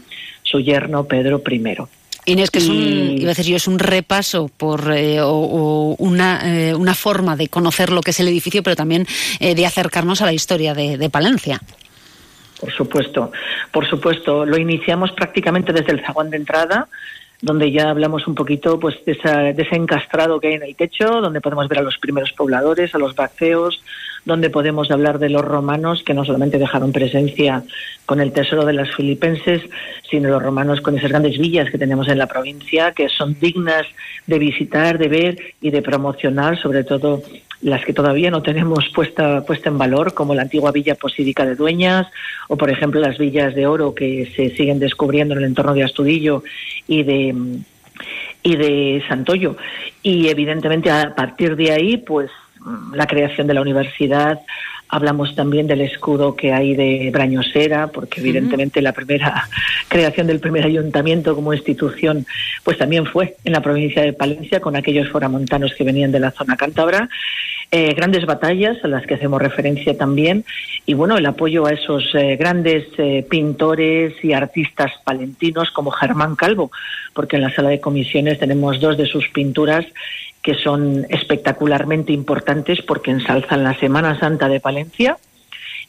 su 0.43 0.59
yerno 0.59 1.05
Pedro 1.05 1.41
I. 1.49 2.00
Inés, 2.25 2.51
que 2.51 2.59
es 2.59 2.67
un, 2.67 2.77
iba 3.17 3.31
a 3.31 3.35
decir 3.35 3.45
yo, 3.45 3.55
es 3.55 3.67
un 3.67 3.79
repaso 3.79 4.49
por 4.55 4.93
eh, 4.93 5.19
o, 5.21 5.95
una, 5.97 6.41
eh, 6.43 6.75
una 6.75 6.93
forma 6.93 7.35
de 7.35 7.47
conocer 7.47 7.91
lo 7.91 8.01
que 8.01 8.11
es 8.11 8.19
el 8.19 8.27
edificio, 8.27 8.61
pero 8.63 8.75
también 8.75 9.07
eh, 9.39 9.55
de 9.55 9.65
acercarnos 9.65 10.21
a 10.21 10.25
la 10.25 10.33
historia 10.33 10.73
de 10.73 11.09
Palencia. 11.09 11.61
Por 12.61 12.71
supuesto, 12.71 13.31
por 13.71 13.89
supuesto. 13.89 14.45
Lo 14.45 14.55
iniciamos 14.55 15.11
prácticamente 15.13 15.73
desde 15.73 15.93
el 15.93 16.05
zaguán 16.05 16.29
de 16.29 16.37
entrada, 16.37 16.87
donde 17.41 17.71
ya 17.71 17.89
hablamos 17.89 18.27
un 18.27 18.35
poquito 18.35 18.79
pues 18.79 19.03
de, 19.03 19.13
ese 19.57 19.75
encastrado 19.75 20.39
que 20.39 20.49
hay 20.49 20.53
en 20.53 20.63
el 20.63 20.75
techo, 20.75 21.21
donde 21.21 21.41
podemos 21.41 21.67
ver 21.67 21.79
a 21.79 21.81
los 21.81 21.97
primeros 21.97 22.31
pobladores, 22.33 22.93
a 22.93 22.99
los 22.99 23.15
baceos, 23.15 23.81
donde 24.25 24.49
podemos 24.49 24.91
hablar 24.91 25.19
de 25.19 25.29
los 25.29 25.43
romanos 25.43 26.03
que 26.03 26.13
no 26.13 26.25
solamente 26.25 26.59
dejaron 26.59 26.91
presencia 26.91 27.63
con 28.05 28.21
el 28.21 28.31
tesoro 28.31 28.65
de 28.65 28.73
las 28.73 28.93
filipenses, 28.95 29.61
sino 30.09 30.29
los 30.29 30.43
romanos 30.43 30.81
con 30.81 30.97
esas 30.97 31.09
grandes 31.09 31.37
villas 31.37 31.69
que 31.69 31.77
tenemos 31.77 32.07
en 32.07 32.17
la 32.17 32.27
provincia, 32.27 32.91
que 32.91 33.09
son 33.09 33.35
dignas 33.39 33.85
de 34.27 34.39
visitar, 34.39 34.97
de 34.97 35.07
ver 35.07 35.37
y 35.61 35.71
de 35.71 35.81
promocionar, 35.81 36.59
sobre 36.59 36.83
todo 36.83 37.23
las 37.61 37.85
que 37.85 37.93
todavía 37.93 38.31
no 38.31 38.41
tenemos 38.41 38.89
puesta, 38.95 39.43
puesta 39.45 39.69
en 39.69 39.77
valor, 39.77 40.13
como 40.13 40.35
la 40.35 40.43
antigua 40.43 40.71
villa 40.71 40.95
posídica 40.95 41.45
de 41.45 41.55
Dueñas, 41.55 42.07
o 42.47 42.57
por 42.57 42.69
ejemplo 42.69 42.99
las 42.99 43.17
villas 43.17 43.55
de 43.55 43.67
oro 43.67 43.95
que 43.95 44.31
se 44.35 44.49
siguen 44.55 44.79
descubriendo 44.79 45.33
en 45.33 45.39
el 45.39 45.45
entorno 45.45 45.73
de 45.73 45.83
Astudillo 45.83 46.43
y 46.87 47.03
de 47.03 47.35
y 48.43 48.55
de 48.55 49.03
Santoyo. 49.07 49.55
Y 50.01 50.27
evidentemente 50.27 50.89
a 50.89 51.13
partir 51.15 51.55
de 51.55 51.71
ahí, 51.71 51.97
pues 51.97 52.31
la 52.93 53.07
creación 53.07 53.47
de 53.47 53.53
la 53.53 53.61
universidad, 53.61 54.39
Hablamos 54.93 55.35
también 55.35 55.67
del 55.67 55.79
escudo 55.79 56.35
que 56.35 56.51
hay 56.51 56.75
de 56.75 57.09
Brañosera, 57.13 57.87
porque 57.87 58.19
evidentemente 58.19 58.81
la 58.81 58.91
primera 58.91 59.47
creación 59.87 60.27
del 60.27 60.41
primer 60.41 60.65
ayuntamiento 60.65 61.33
como 61.33 61.53
institución, 61.53 62.25
pues 62.65 62.77
también 62.77 63.05
fue 63.05 63.37
en 63.45 63.53
la 63.53 63.61
provincia 63.61 64.01
de 64.01 64.11
Palencia 64.11 64.59
con 64.59 64.75
aquellos 64.75 65.07
foramontanos 65.07 65.73
que 65.75 65.85
venían 65.85 66.11
de 66.11 66.19
la 66.19 66.31
zona 66.31 66.57
cántabra. 66.57 67.07
Eh, 67.71 67.93
grandes 67.93 68.25
batallas 68.25 68.83
a 68.83 68.89
las 68.89 69.05
que 69.05 69.13
hacemos 69.13 69.41
referencia 69.41 69.97
también. 69.97 70.43
Y 70.85 70.93
bueno 70.93 71.15
el 71.17 71.25
apoyo 71.25 71.67
a 71.67 71.71
esos 71.71 72.13
eh, 72.13 72.35
grandes 72.35 72.85
eh, 72.97 73.25
pintores 73.29 74.13
y 74.21 74.33
artistas 74.33 74.91
palentinos 75.05 75.71
como 75.71 75.91
Germán 75.91 76.35
Calvo 76.35 76.69
porque 77.13 77.35
en 77.35 77.43
la 77.43 77.53
sala 77.53 77.69
de 77.69 77.79
comisiones 77.79 78.39
tenemos 78.39 78.79
dos 78.79 78.97
de 78.97 79.05
sus 79.05 79.27
pinturas 79.29 79.85
que 80.41 80.55
son 80.55 81.05
espectacularmente 81.09 82.13
importantes 82.13 82.81
porque 82.81 83.11
ensalzan 83.11 83.63
la 83.63 83.79
Semana 83.79 84.19
Santa 84.19 84.47
de 84.47 84.59
Palencia 84.59 85.17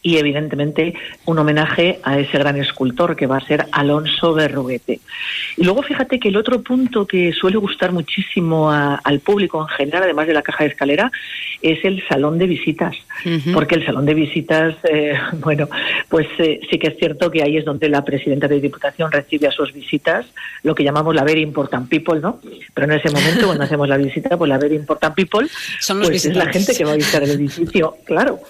y 0.03 0.17
evidentemente 0.17 0.95
un 1.27 1.39
homenaje 1.39 2.01
a 2.03 2.19
ese 2.19 2.37
gran 2.37 2.57
escultor 2.57 3.15
que 3.15 3.29
va 3.29 3.37
a 3.37 3.47
ser 3.47 3.67
Alonso 3.71 4.35
Berruguete. 4.35 5.01
Y 5.57 5.65
luego 5.65 5.83
fíjate 5.83 6.19
que 6.19 6.29
el 6.29 6.37
otro 6.37 6.61
punto 6.63 7.07
que 7.07 7.33
suele 7.33 7.57
gustar 7.57 7.93
muchísimo 7.93 8.71
al 8.71 9.21
público 9.21 9.61
en 9.61 9.69
general, 9.69 10.03
además 10.03 10.27
de 10.27 10.35
la 10.35 10.43
caja 10.43 10.65
de 10.65 10.71
escalera, 10.71 11.11
es 11.63 11.85
el 11.85 12.03
salón 12.09 12.39
de 12.39 12.47
visitas, 12.47 12.97
porque 13.55 13.77
el 13.77 13.87
salón 13.87 14.05
de 14.05 14.15
visitas, 14.15 14.75
eh, 14.91 15.15
bueno, 15.35 15.69
pues 16.09 16.27
eh, 16.39 16.61
sí 16.69 16.79
que 16.79 16.89
es 16.89 16.97
cierto 16.97 17.31
que 17.31 17.43
ahí 17.43 17.57
es 17.57 17.65
donde 17.65 17.89
la 17.89 18.05
presidenta 18.05 18.49
de 18.49 18.61
Diputación 18.61 19.13
recibe 19.13 19.47
a 19.47 19.53
sus 19.53 19.73
visitas, 19.73 20.27
lo 20.65 20.75
que 20.75 20.83
llamamos 20.83 21.15
la 21.15 21.23
very 21.23 21.43
important 21.43 21.89
people, 21.89 22.21
¿no? 22.21 22.41
Pero 22.75 22.87
en 22.87 22.99
ese 22.99 23.11
momento 23.11 23.47
cuando 23.47 23.65
hacemos 23.65 23.89
la 23.89 23.97
visita, 23.97 24.37
pues 24.37 24.49
la 24.49 24.59
very 24.59 24.75
important 24.75 25.15
people, 25.15 25.47
Son 25.79 26.01
los 26.01 26.09
pues 26.09 26.25
es 26.25 26.35
la 26.35 26.47
gente 26.47 26.75
que 26.75 26.85
va 26.85 26.93
a 26.93 26.97
visitar 26.97 27.23
el 27.23 27.31
edificio, 27.31 27.97
claro. 28.05 28.41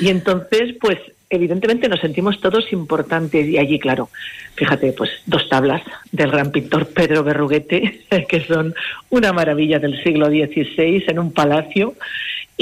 Y 0.00 0.08
entonces, 0.08 0.74
pues 0.80 0.98
evidentemente 1.30 1.88
nos 1.88 2.00
sentimos 2.00 2.40
todos 2.40 2.72
importantes. 2.72 3.46
Y 3.46 3.56
allí, 3.56 3.78
claro, 3.78 4.10
fíjate, 4.56 4.92
pues 4.92 5.10
dos 5.26 5.48
tablas 5.48 5.82
del 6.12 6.30
gran 6.30 6.50
pintor 6.50 6.88
Pedro 6.88 7.22
Berruguete, 7.22 8.02
que 8.28 8.44
son 8.44 8.74
una 9.10 9.32
maravilla 9.32 9.78
del 9.78 10.02
siglo 10.02 10.26
XVI 10.26 11.04
en 11.06 11.18
un 11.18 11.32
palacio 11.32 11.94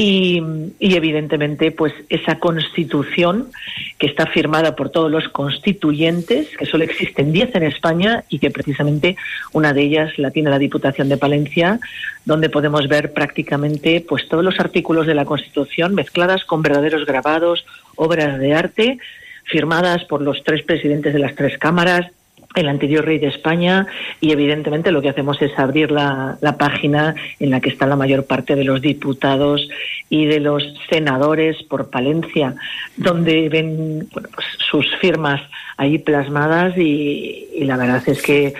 y, 0.00 0.40
evidentemente 0.78 1.72
pues 1.72 1.92
esa 2.08 2.38
constitución 2.38 3.50
que 3.98 4.06
está 4.06 4.26
firmada 4.26 4.76
por 4.76 4.90
todos 4.90 5.10
los 5.10 5.28
constituyentes, 5.28 6.56
que 6.56 6.66
solo 6.66 6.84
existen 6.84 7.32
10 7.32 7.56
en 7.56 7.62
España 7.64 8.22
y 8.28 8.38
que 8.38 8.52
precisamente 8.52 9.16
una 9.52 9.72
de 9.72 9.82
ellas 9.82 10.16
la 10.16 10.30
tiene 10.30 10.50
la 10.50 10.60
Diputación 10.60 11.08
de 11.08 11.16
Palencia, 11.16 11.80
donde 12.24 12.48
podemos 12.48 12.86
ver 12.86 13.12
prácticamente 13.12 14.04
pues 14.08 14.28
todos 14.28 14.44
los 14.44 14.60
artículos 14.60 15.04
de 15.08 15.16
la 15.16 15.24
Constitución 15.24 15.96
mezcladas 15.96 16.44
con 16.44 16.62
verdaderos 16.62 17.04
grabados, 17.04 17.66
obras 17.96 18.38
de 18.38 18.54
arte 18.54 18.98
firmadas 19.46 20.04
por 20.04 20.22
los 20.22 20.44
tres 20.44 20.62
presidentes 20.62 21.12
de 21.12 21.18
las 21.18 21.34
tres 21.34 21.58
cámaras, 21.58 22.12
el 22.54 22.68
anterior 22.68 23.04
rey 23.04 23.18
de 23.18 23.28
España 23.28 23.86
y 24.20 24.32
evidentemente 24.32 24.90
lo 24.90 25.02
que 25.02 25.10
hacemos 25.10 25.40
es 25.42 25.56
abrir 25.58 25.90
la, 25.90 26.38
página 26.58 27.14
en 27.38 27.50
la 27.50 27.60
que 27.60 27.68
está 27.68 27.86
la 27.86 27.96
mayor 27.96 28.26
parte 28.26 28.56
de 28.56 28.64
los 28.64 28.80
diputados 28.80 29.68
y 30.08 30.26
de 30.26 30.40
los 30.40 30.64
senadores 30.90 31.62
por 31.64 31.90
Palencia, 31.90 32.54
donde 32.96 33.48
ven 33.48 34.08
pues, 34.12 34.26
sus 34.70 34.86
firmas 34.96 35.40
ahí 35.76 35.98
plasmadas 35.98 36.76
y, 36.76 37.48
y 37.54 37.64
la 37.64 37.76
verdad 37.76 38.02
es 38.06 38.22
que 38.22 38.54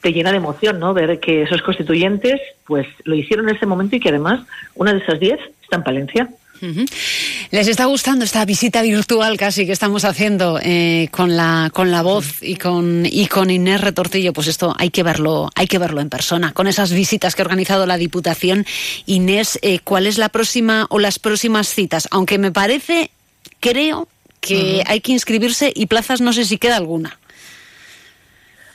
te 0.00 0.12
llena 0.12 0.30
de 0.30 0.38
emoción, 0.38 0.80
¿no? 0.80 0.94
Ver 0.94 1.20
que 1.20 1.42
esos 1.42 1.62
constituyentes, 1.62 2.40
pues 2.64 2.86
lo 3.04 3.14
hicieron 3.14 3.48
en 3.48 3.56
ese 3.56 3.66
momento 3.66 3.96
y 3.96 4.00
que 4.00 4.08
además 4.08 4.40
una 4.74 4.92
de 4.92 5.00
esas 5.00 5.20
diez 5.20 5.38
está 5.62 5.76
en 5.76 5.82
Palencia. 5.82 6.28
¿Les 7.50 7.68
está 7.68 7.86
gustando 7.86 8.24
esta 8.24 8.44
visita 8.44 8.82
virtual 8.82 9.36
casi 9.36 9.66
que 9.66 9.72
estamos 9.72 10.04
haciendo 10.04 10.58
eh, 10.62 11.08
con 11.10 11.36
la 11.36 11.70
con 11.72 11.90
la 11.90 12.02
voz 12.02 12.42
y 12.42 12.56
con 12.56 13.06
y 13.06 13.26
con 13.26 13.50
Inés 13.50 13.80
Retortillo? 13.80 14.32
Pues 14.32 14.46
esto 14.46 14.74
hay 14.78 14.90
que 14.90 15.02
verlo 15.02 15.50
hay 15.54 15.66
que 15.66 15.78
verlo 15.78 16.00
en 16.00 16.10
persona. 16.10 16.52
Con 16.52 16.66
esas 16.66 16.92
visitas 16.92 17.34
que 17.34 17.42
ha 17.42 17.44
organizado 17.44 17.86
la 17.86 17.96
Diputación, 17.96 18.66
Inés, 19.06 19.58
eh, 19.62 19.78
¿cuál 19.82 20.06
es 20.06 20.18
la 20.18 20.28
próxima 20.28 20.86
o 20.90 20.98
las 20.98 21.18
próximas 21.18 21.68
citas? 21.68 22.08
Aunque 22.10 22.38
me 22.38 22.52
parece, 22.52 23.10
creo 23.60 24.08
que 24.40 24.82
hay 24.86 25.00
que 25.00 25.12
inscribirse 25.12 25.72
y 25.74 25.86
plazas 25.86 26.20
no 26.20 26.32
sé 26.32 26.44
si 26.44 26.58
queda 26.58 26.76
alguna. 26.76 27.18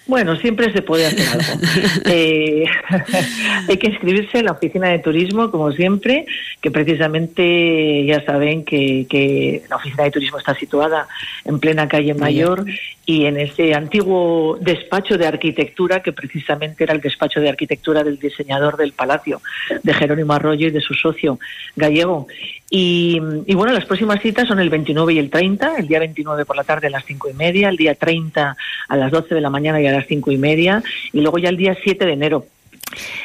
Bueno, 0.07 0.35
siempre 0.35 0.71
se 0.71 0.81
puede 0.81 1.07
hacer 1.07 1.27
algo. 1.27 1.61
Eh, 2.07 2.65
hay 3.67 3.77
que 3.77 3.87
inscribirse 3.87 4.39
en 4.39 4.45
la 4.45 4.51
oficina 4.51 4.89
de 4.89 4.99
turismo, 4.99 5.49
como 5.49 5.71
siempre, 5.71 6.25
que 6.61 6.69
precisamente 6.69 8.05
ya 8.05 8.23
saben 8.23 8.63
que, 8.63 9.63
la 9.69 9.77
oficina 9.77 10.03
de 10.03 10.11
turismo 10.11 10.37
está 10.37 10.53
situada 10.55 11.07
en 11.45 11.59
plena 11.59 11.87
calle 11.87 12.13
Mayor 12.13 12.65
y 13.05 13.25
en 13.25 13.39
ese 13.39 13.73
antiguo 13.73 14.57
despacho 14.61 15.17
de 15.17 15.27
arquitectura, 15.27 16.01
que 16.01 16.13
precisamente 16.13 16.83
era 16.83 16.93
el 16.93 17.01
despacho 17.01 17.39
de 17.39 17.49
arquitectura 17.49 18.03
del 18.03 18.19
diseñador 18.19 18.77
del 18.77 18.93
palacio, 18.93 19.41
de 19.81 19.93
Jerónimo 19.93 20.33
Arroyo 20.33 20.67
y 20.67 20.71
de 20.71 20.81
su 20.81 20.93
socio 20.93 21.39
gallego. 21.75 22.27
Y, 22.77 23.19
bueno, 23.53 23.71
las 23.71 23.85
próximas 23.85 24.21
citas 24.21 24.49
son 24.49 24.59
el 24.59 24.69
29 24.69 25.13
y 25.13 25.19
el 25.19 25.29
30, 25.29 25.77
el 25.77 25.87
día 25.87 25.99
29 25.99 26.43
por 26.43 26.57
la 26.57 26.65
tarde 26.65 26.87
a 26.87 26.89
las 26.89 27.05
5 27.05 27.29
y 27.29 27.33
media, 27.33 27.69
el 27.69 27.77
día 27.77 27.95
30 27.95 28.57
a 28.89 28.97
las 28.97 29.11
12 29.13 29.33
de 29.33 29.39
la 29.39 29.49
mañana 29.49 29.79
y 29.79 29.87
a 29.87 29.93
las 29.93 30.05
5 30.07 30.29
y 30.29 30.37
media, 30.37 30.83
y 31.13 31.21
luego 31.21 31.37
ya 31.37 31.47
el 31.47 31.55
día 31.55 31.77
7 31.81 32.05
de 32.05 32.11
enero 32.11 32.45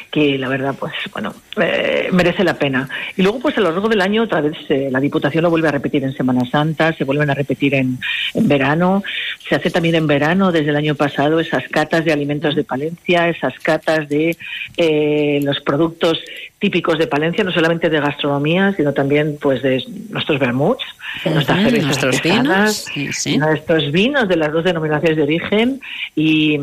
que 0.09 0.37
la 0.37 0.47
verdad, 0.47 0.73
pues 0.79 0.93
bueno, 1.11 1.33
eh, 1.61 2.09
merece 2.13 2.45
la 2.45 2.55
pena. 2.55 2.87
Y 3.17 3.23
luego, 3.23 3.39
pues 3.39 3.57
a 3.57 3.61
lo 3.61 3.71
largo 3.71 3.89
del 3.89 4.01
año, 4.01 4.23
otra 4.23 4.39
vez 4.39 4.57
eh, 4.69 4.87
la 4.89 5.01
Diputación 5.01 5.43
lo 5.43 5.49
vuelve 5.49 5.67
a 5.67 5.71
repetir 5.71 6.03
en 6.03 6.13
Semana 6.13 6.45
Santa, 6.49 6.93
se 6.93 7.03
vuelven 7.03 7.29
a 7.29 7.33
repetir 7.33 7.75
en, 7.75 7.99
en, 8.33 8.47
verano, 8.47 9.03
se 9.47 9.55
hace 9.55 9.69
también 9.69 9.95
en 9.95 10.07
verano 10.07 10.51
desde 10.51 10.69
el 10.69 10.77
año 10.77 10.95
pasado 10.95 11.41
esas 11.41 11.67
catas 11.69 12.05
de 12.05 12.13
alimentos 12.13 12.55
de 12.55 12.63
Palencia, 12.63 13.27
esas 13.27 13.57
catas 13.59 14.07
de 14.07 14.37
eh, 14.77 15.39
los 15.43 15.59
productos 15.59 16.21
típicos 16.61 16.99
de 16.99 17.07
Palencia, 17.07 17.43
no 17.43 17.51
solamente 17.51 17.89
de 17.89 17.99
gastronomía, 17.99 18.71
sino 18.77 18.93
también 18.93 19.35
pues 19.41 19.63
de 19.63 19.83
nuestros 20.11 20.39
vermuts, 20.39 20.83
nuestras 21.25 21.63
cervezas 21.63 21.85
nuestros 21.87 22.21
vinos, 22.21 22.85
sí, 22.93 23.11
sí. 23.11 23.37
nuestros 23.39 23.91
vinos 23.91 24.27
de 24.27 24.35
las 24.35 24.53
dos 24.53 24.63
denominaciones 24.63 25.17
de 25.17 25.23
origen 25.23 25.81
y, 26.15 26.59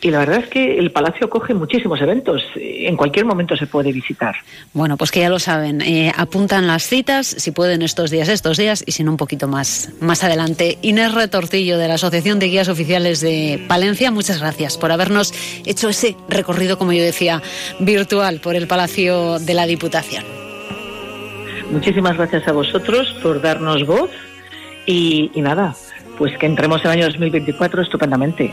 y 0.00 0.10
la 0.12 0.20
verdad 0.20 0.44
es 0.44 0.48
que 0.48 0.78
el 0.78 0.92
palacio 0.92 1.28
coge 1.28 1.54
muchísimos 1.54 2.00
eventos, 2.00 2.40
en 2.54 2.96
cualquier 2.96 3.24
momento 3.24 3.56
se 3.56 3.66
puede 3.66 3.90
visitar. 3.90 4.36
Bueno, 4.72 4.96
pues 4.96 5.10
que 5.10 5.18
ya 5.18 5.28
lo 5.28 5.40
saben, 5.40 5.80
eh, 5.80 6.12
apuntan 6.16 6.68
las 6.68 6.84
citas, 6.84 7.26
si 7.26 7.50
pueden 7.50 7.82
estos 7.82 8.12
días, 8.12 8.28
estos 8.28 8.56
días, 8.56 8.84
y 8.86 8.92
si 8.92 9.02
no 9.02 9.10
un 9.10 9.16
poquito 9.16 9.48
más, 9.48 9.90
más 9.98 10.22
adelante. 10.22 10.78
Inés 10.82 11.12
Retortillo, 11.12 11.78
de 11.78 11.88
la 11.88 11.94
Asociación 11.94 12.38
de 12.38 12.46
Guías 12.46 12.68
Oficiales 12.68 13.20
de 13.22 13.60
Palencia, 13.66 14.12
muchas 14.12 14.38
gracias 14.38 14.78
por 14.78 14.92
habernos 14.92 15.34
hecho 15.64 15.88
ese 15.88 16.14
recorrido, 16.28 16.78
como 16.78 16.92
yo 16.92 17.02
decía, 17.02 17.42
virtual 17.80 18.38
por 18.38 18.54
el 18.54 18.68
Palacio 18.68 19.15
de 19.38 19.54
la 19.54 19.66
Diputación. 19.66 20.24
Muchísimas 21.70 22.16
gracias 22.16 22.46
a 22.46 22.52
vosotros 22.52 23.12
por 23.22 23.40
darnos 23.40 23.84
voz 23.86 24.10
y, 24.86 25.30
y 25.34 25.40
nada, 25.42 25.74
pues 26.18 26.36
que 26.38 26.46
entremos 26.46 26.80
en 26.84 26.86
el 26.86 26.98
año 26.98 27.06
2024 27.06 27.82
estupendamente. 27.82 28.52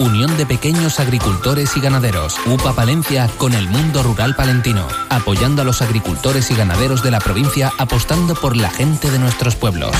Unión 0.00 0.36
de 0.36 0.44
Pequeños 0.44 0.98
Agricultores 0.98 1.76
y 1.76 1.80
Ganaderos, 1.80 2.36
UPA 2.46 2.72
Palencia 2.72 3.30
con 3.38 3.54
el 3.54 3.68
mundo 3.68 4.02
rural 4.02 4.34
palentino, 4.34 4.86
apoyando 5.08 5.62
a 5.62 5.64
los 5.64 5.82
agricultores 5.82 6.50
y 6.50 6.56
ganaderos 6.56 7.04
de 7.04 7.12
la 7.12 7.20
provincia 7.20 7.70
apostando 7.78 8.34
por 8.34 8.56
la 8.56 8.70
gente 8.70 9.10
de 9.10 9.20
nuestros 9.20 9.54
pueblos. 9.54 9.92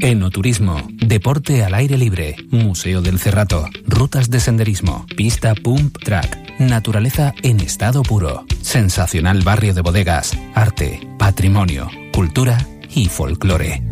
Enoturismo, 0.00 0.82
deporte 0.98 1.62
al 1.62 1.74
aire 1.74 1.96
libre, 1.96 2.34
Museo 2.50 3.02
del 3.02 3.20
Cerrato, 3.20 3.68
rutas 3.86 4.30
de 4.30 4.40
senderismo, 4.40 5.06
pista 5.16 5.54
pump 5.54 5.96
track, 6.02 6.58
naturaleza 6.58 7.34
en 7.42 7.60
estado 7.60 8.02
puro, 8.02 8.44
sensacional 8.62 9.42
barrio 9.42 9.74
de 9.74 9.80
bodegas, 9.80 10.36
arte, 10.56 11.08
patrimonio, 11.18 11.88
cultura 12.12 12.66
y 12.90 13.06
folclore. 13.06 13.91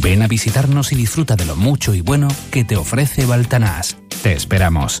Ven 0.00 0.22
a 0.22 0.28
visitarnos 0.28 0.92
y 0.92 0.96
disfruta 0.96 1.36
de 1.36 1.44
lo 1.44 1.56
mucho 1.56 1.94
y 1.94 2.00
bueno 2.00 2.28
que 2.50 2.64
te 2.64 2.76
ofrece 2.76 3.26
Baltanás. 3.26 3.96
Te 4.22 4.32
esperamos. 4.32 5.00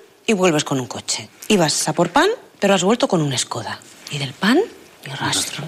y 0.31 0.33
vuelves 0.33 0.63
con 0.63 0.79
un 0.79 0.87
coche. 0.87 1.29
Ibas 1.47 1.87
a 1.87 1.93
por 1.93 2.09
pan, 2.09 2.29
pero 2.59 2.73
has 2.73 2.83
vuelto 2.83 3.07
con 3.07 3.21
un 3.21 3.37
Skoda. 3.37 3.79
Y 4.11 4.17
del 4.17 4.33
pan, 4.33 4.59
ni 5.05 5.13
rastro. 5.13 5.63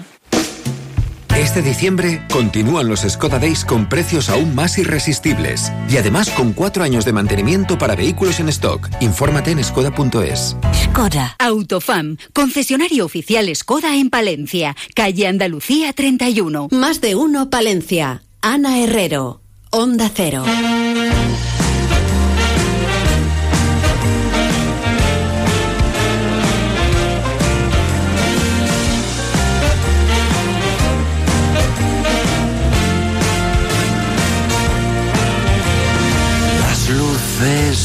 Este 1.36 1.62
diciembre 1.62 2.22
continúan 2.32 2.88
los 2.88 3.00
Skoda 3.00 3.38
Days 3.38 3.64
con 3.64 3.88
precios 3.88 4.30
aún 4.30 4.54
más 4.54 4.78
irresistibles 4.78 5.70
y 5.90 5.96
además 5.96 6.30
con 6.30 6.52
cuatro 6.52 6.84
años 6.84 7.04
de 7.04 7.12
mantenimiento 7.12 7.76
para 7.76 7.94
vehículos 7.96 8.40
en 8.40 8.48
stock. 8.48 8.88
Infórmate 9.00 9.50
en 9.50 9.62
skoda.es. 9.62 10.56
Skoda. 10.84 11.36
Autofam, 11.38 12.16
concesionario 12.32 13.04
oficial 13.04 13.54
Skoda 13.54 13.96
en 13.96 14.10
Palencia, 14.10 14.76
calle 14.94 15.26
Andalucía 15.26 15.92
31. 15.92 16.68
Más 16.70 17.00
de 17.00 17.16
uno 17.16 17.50
Palencia. 17.50 18.22
Ana 18.40 18.78
Herrero. 18.78 19.42
Onda 19.70 20.10
Cero. 20.14 20.44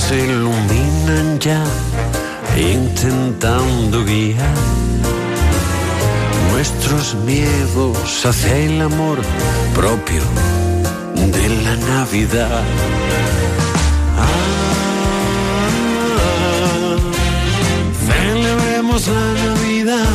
Se 0.10 0.18
iluminan 0.26 1.38
ya, 1.40 1.64
intentando 2.58 4.04
guiar 4.04 4.56
nuestros 6.52 7.14
miedos 7.28 8.26
hacia 8.26 8.58
el 8.58 8.82
amor 8.82 9.20
propio 9.76 10.24
de 11.14 11.50
la 11.64 11.76
Navidad. 11.94 12.64
Ah, 14.18 14.58
celebremos 18.08 19.08
la 19.08 19.28
Navidad. 19.46 20.10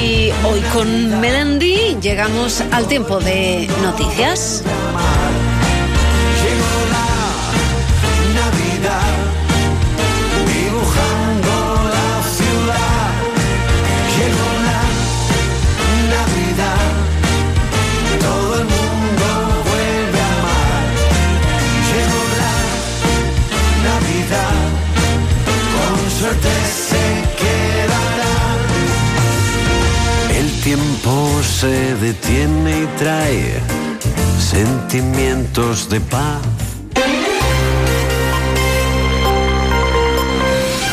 Y 0.00 0.30
hoy 0.46 0.60
con 0.72 1.20
Melendi 1.20 1.57
llegamos 2.00 2.62
al 2.72 2.86
tiempo 2.86 3.18
de 3.20 3.68
noticias. 3.82 4.62
Tiempo 30.68 31.17
se 31.48 31.94
detiene 31.96 32.82
y 32.82 32.86
trae 32.98 33.60
sentimientos 34.38 35.88
de 35.88 36.00
paz. 36.00 36.42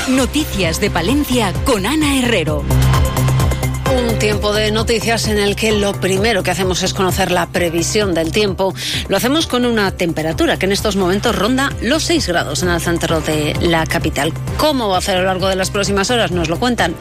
Noticias 0.10 0.80
de 0.80 0.90
Palencia 0.90 1.54
con 1.66 1.86
Ana 1.86 2.18
Herrero. 2.18 2.64
Tiempo 4.26 4.54
de 4.54 4.72
noticias 4.72 5.28
en 5.28 5.38
el 5.38 5.56
que 5.56 5.72
lo 5.72 5.94
primero 6.02 6.42
que 6.42 6.50
hacemos 6.50 6.82
es 6.82 6.96
conocer 6.96 7.30
la 7.30 7.46
previsión 7.46 8.16
del 8.16 8.32
tiempo. 8.32 8.74
Lo 9.08 9.18
hacemos 9.18 9.46
con 9.46 9.68
una 9.68 9.92
temperatura 9.92 10.58
que 10.58 10.66
en 10.66 10.72
estos 10.72 10.96
momentos 10.96 11.36
ronda 11.36 11.72
los 11.84 12.02
6 12.06 12.30
grados 12.30 12.64
en 12.64 12.70
el 12.70 12.82
centro 12.82 13.22
de 13.22 13.56
la 13.62 13.86
capital. 13.86 14.34
¿Cómo 14.58 14.90
va 14.90 14.96
a 14.96 14.98
hacer 14.98 15.18
a 15.18 15.20
lo 15.20 15.28
largo 15.28 15.48
de 15.48 15.56
las 15.56 15.70
próximas 15.70 16.10
horas? 16.10 16.32
Nos 16.32 16.50
lo 16.50 16.58
cuentan 16.58 16.96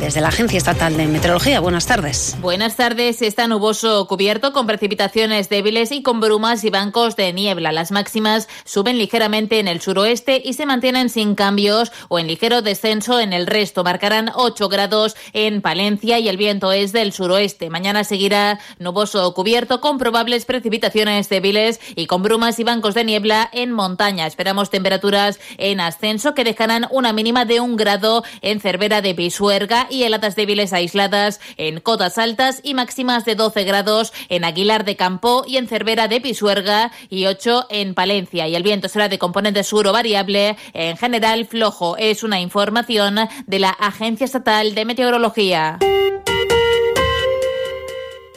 desde 0.00 0.22
la 0.22 0.28
Agencia 0.28 0.56
Estatal 0.56 0.96
de 0.96 1.06
Meteorología. 1.06 1.60
Buenas 1.60 1.86
tardes. 1.86 2.34
Buenas 2.40 2.76
tardes. 2.76 3.20
Está 3.20 3.46
nuboso 3.46 4.06
cubierto 4.08 4.52
con 4.52 4.66
precipitaciones 4.66 5.50
débiles 5.50 5.92
y 5.92 6.02
con 6.02 6.20
brumas 6.20 6.64
y 6.64 6.70
bancos 6.70 7.16
de 7.16 7.32
niebla. 7.34 7.70
Las 7.70 7.90
máximas 7.90 8.48
suben 8.64 8.96
ligeramente 8.96 9.58
en 9.58 9.68
el 9.68 9.82
suroeste 9.82 10.40
y 10.42 10.54
se 10.54 10.64
mantienen 10.64 11.10
sin 11.10 11.34
cambios 11.34 11.92
o 12.08 12.18
en 12.18 12.28
ligero 12.28 12.62
descenso 12.62 13.20
en 13.20 13.34
el 13.34 13.46
resto. 13.46 13.84
Marcarán 13.84 14.30
8 14.34 14.68
grados 14.70 15.16
en 15.34 15.60
Palencia 15.60 16.18
y 16.18 16.28
el 16.28 16.38
viento 16.38 16.69
noroeste 16.70 16.98
del 16.98 17.12
suroeste. 17.12 17.68
Mañana 17.68 18.04
seguirá 18.04 18.60
nuboso 18.78 19.34
cubierto 19.34 19.80
con 19.80 19.98
probables 19.98 20.44
precipitaciones 20.44 21.28
débiles 21.28 21.80
y 21.96 22.06
con 22.06 22.22
brumas 22.22 22.58
y 22.60 22.64
bancos 22.64 22.94
de 22.94 23.04
niebla 23.04 23.50
en 23.52 23.72
montaña. 23.72 24.26
Esperamos 24.26 24.70
temperaturas 24.70 25.40
en 25.58 25.80
ascenso 25.80 26.32
que 26.34 26.44
dejarán 26.44 26.86
una 26.90 27.12
mínima 27.12 27.44
de 27.44 27.58
un 27.58 27.76
grado 27.76 28.22
en 28.40 28.60
Cervera 28.60 29.02
de 29.02 29.14
Pisuerga 29.14 29.88
y 29.90 30.04
heladas 30.04 30.36
débiles 30.36 30.72
aisladas 30.72 31.40
en 31.56 31.80
cotas 31.80 32.18
altas 32.18 32.60
y 32.62 32.74
máximas 32.74 33.24
de 33.24 33.34
12 33.34 33.64
grados 33.64 34.12
en 34.28 34.44
Aguilar 34.44 34.84
de 34.84 34.94
Campo 34.94 35.44
y 35.46 35.56
en 35.56 35.66
Cervera 35.66 36.06
de 36.06 36.20
Pisuerga 36.20 36.92
y 37.08 37.26
8 37.26 37.66
en 37.70 37.94
Palencia. 37.94 38.46
Y 38.46 38.54
el 38.54 38.62
viento 38.62 38.88
será 38.88 39.08
de 39.08 39.18
componente 39.18 39.64
sur 39.64 39.88
o 39.88 39.92
variable, 39.92 40.56
en 40.72 40.96
general 40.96 41.46
flojo. 41.46 41.96
Es 41.96 42.22
una 42.22 42.40
información 42.40 43.16
de 43.46 43.58
la 43.58 43.70
Agencia 43.70 44.24
Estatal 44.24 44.74
de 44.74 44.84
Meteorología. 44.84 45.78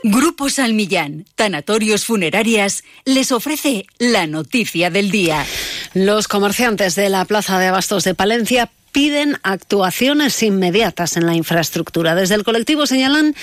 Grupo 0.05 0.49
Salmillán, 0.49 1.25
Tanatorios 1.35 2.03
Funerarias, 2.03 2.83
les 3.05 3.31
ofrece 3.31 3.85
la 3.99 4.27
noticia 4.27 4.89
del 4.89 5.11
día. 5.11 5.45
Los 5.93 6.27
comerciantes 6.27 6.95
de 6.95 7.07
la 7.07 7.23
Plaza 7.23 7.57
de 7.57 7.67
Abastos 7.67 8.03
de 8.03 8.13
Palencia 8.13 8.69
piden 8.93 9.37
actuaciones 9.43 10.41
inmediatas 10.43 11.17
en 11.17 11.25
la 11.25 11.35
infraestructura. 11.35 12.15
Desde 12.15 12.35
el 12.35 12.43
colectivo 12.43 12.85
señalan 12.85 13.35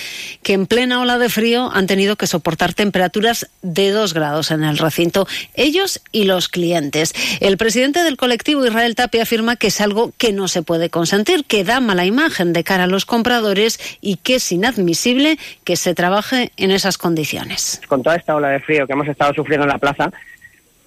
que 0.42 0.54
en 0.54 0.66
plena 0.66 1.00
ola 1.00 1.18
de 1.18 1.28
frío 1.28 1.70
han 1.74 1.86
tenido 1.86 2.16
que 2.16 2.28
soportar 2.28 2.72
temperaturas 2.72 3.50
de 3.60 3.90
2 3.90 4.14
grados 4.14 4.52
en 4.52 4.64
el 4.64 4.78
recinto, 4.78 5.26
ellos 5.54 6.00
y 6.12 6.24
los 6.24 6.48
clientes. 6.48 7.12
El 7.40 7.58
presidente 7.58 8.04
del 8.04 8.16
colectivo, 8.16 8.64
Israel 8.64 8.94
Tapia, 8.94 9.24
afirma 9.24 9.56
que 9.56 9.66
es 9.66 9.80
algo 9.80 10.12
que 10.16 10.32
no 10.32 10.46
se 10.48 10.62
puede 10.62 10.88
consentir, 10.88 11.44
que 11.44 11.64
da 11.64 11.80
mala 11.80 12.06
imagen 12.06 12.52
de 12.52 12.64
cara 12.64 12.84
a 12.84 12.86
los 12.86 13.04
compradores 13.04 13.80
y 14.00 14.16
que 14.16 14.36
es 14.36 14.52
inadmisible 14.52 15.38
que 15.64 15.74
se 15.76 15.94
trabaje 15.94 16.52
en 16.56 16.70
esas 16.70 16.96
condiciones. 16.96 17.80
Con 17.88 18.04
toda 18.04 18.14
esta 18.14 18.36
ola 18.36 18.50
de 18.50 18.60
frío 18.60 18.86
que 18.86 18.92
hemos 18.92 19.08
estado 19.08 19.34
sufriendo 19.34 19.64
en 19.64 19.72
la 19.72 19.78
plaza, 19.78 20.12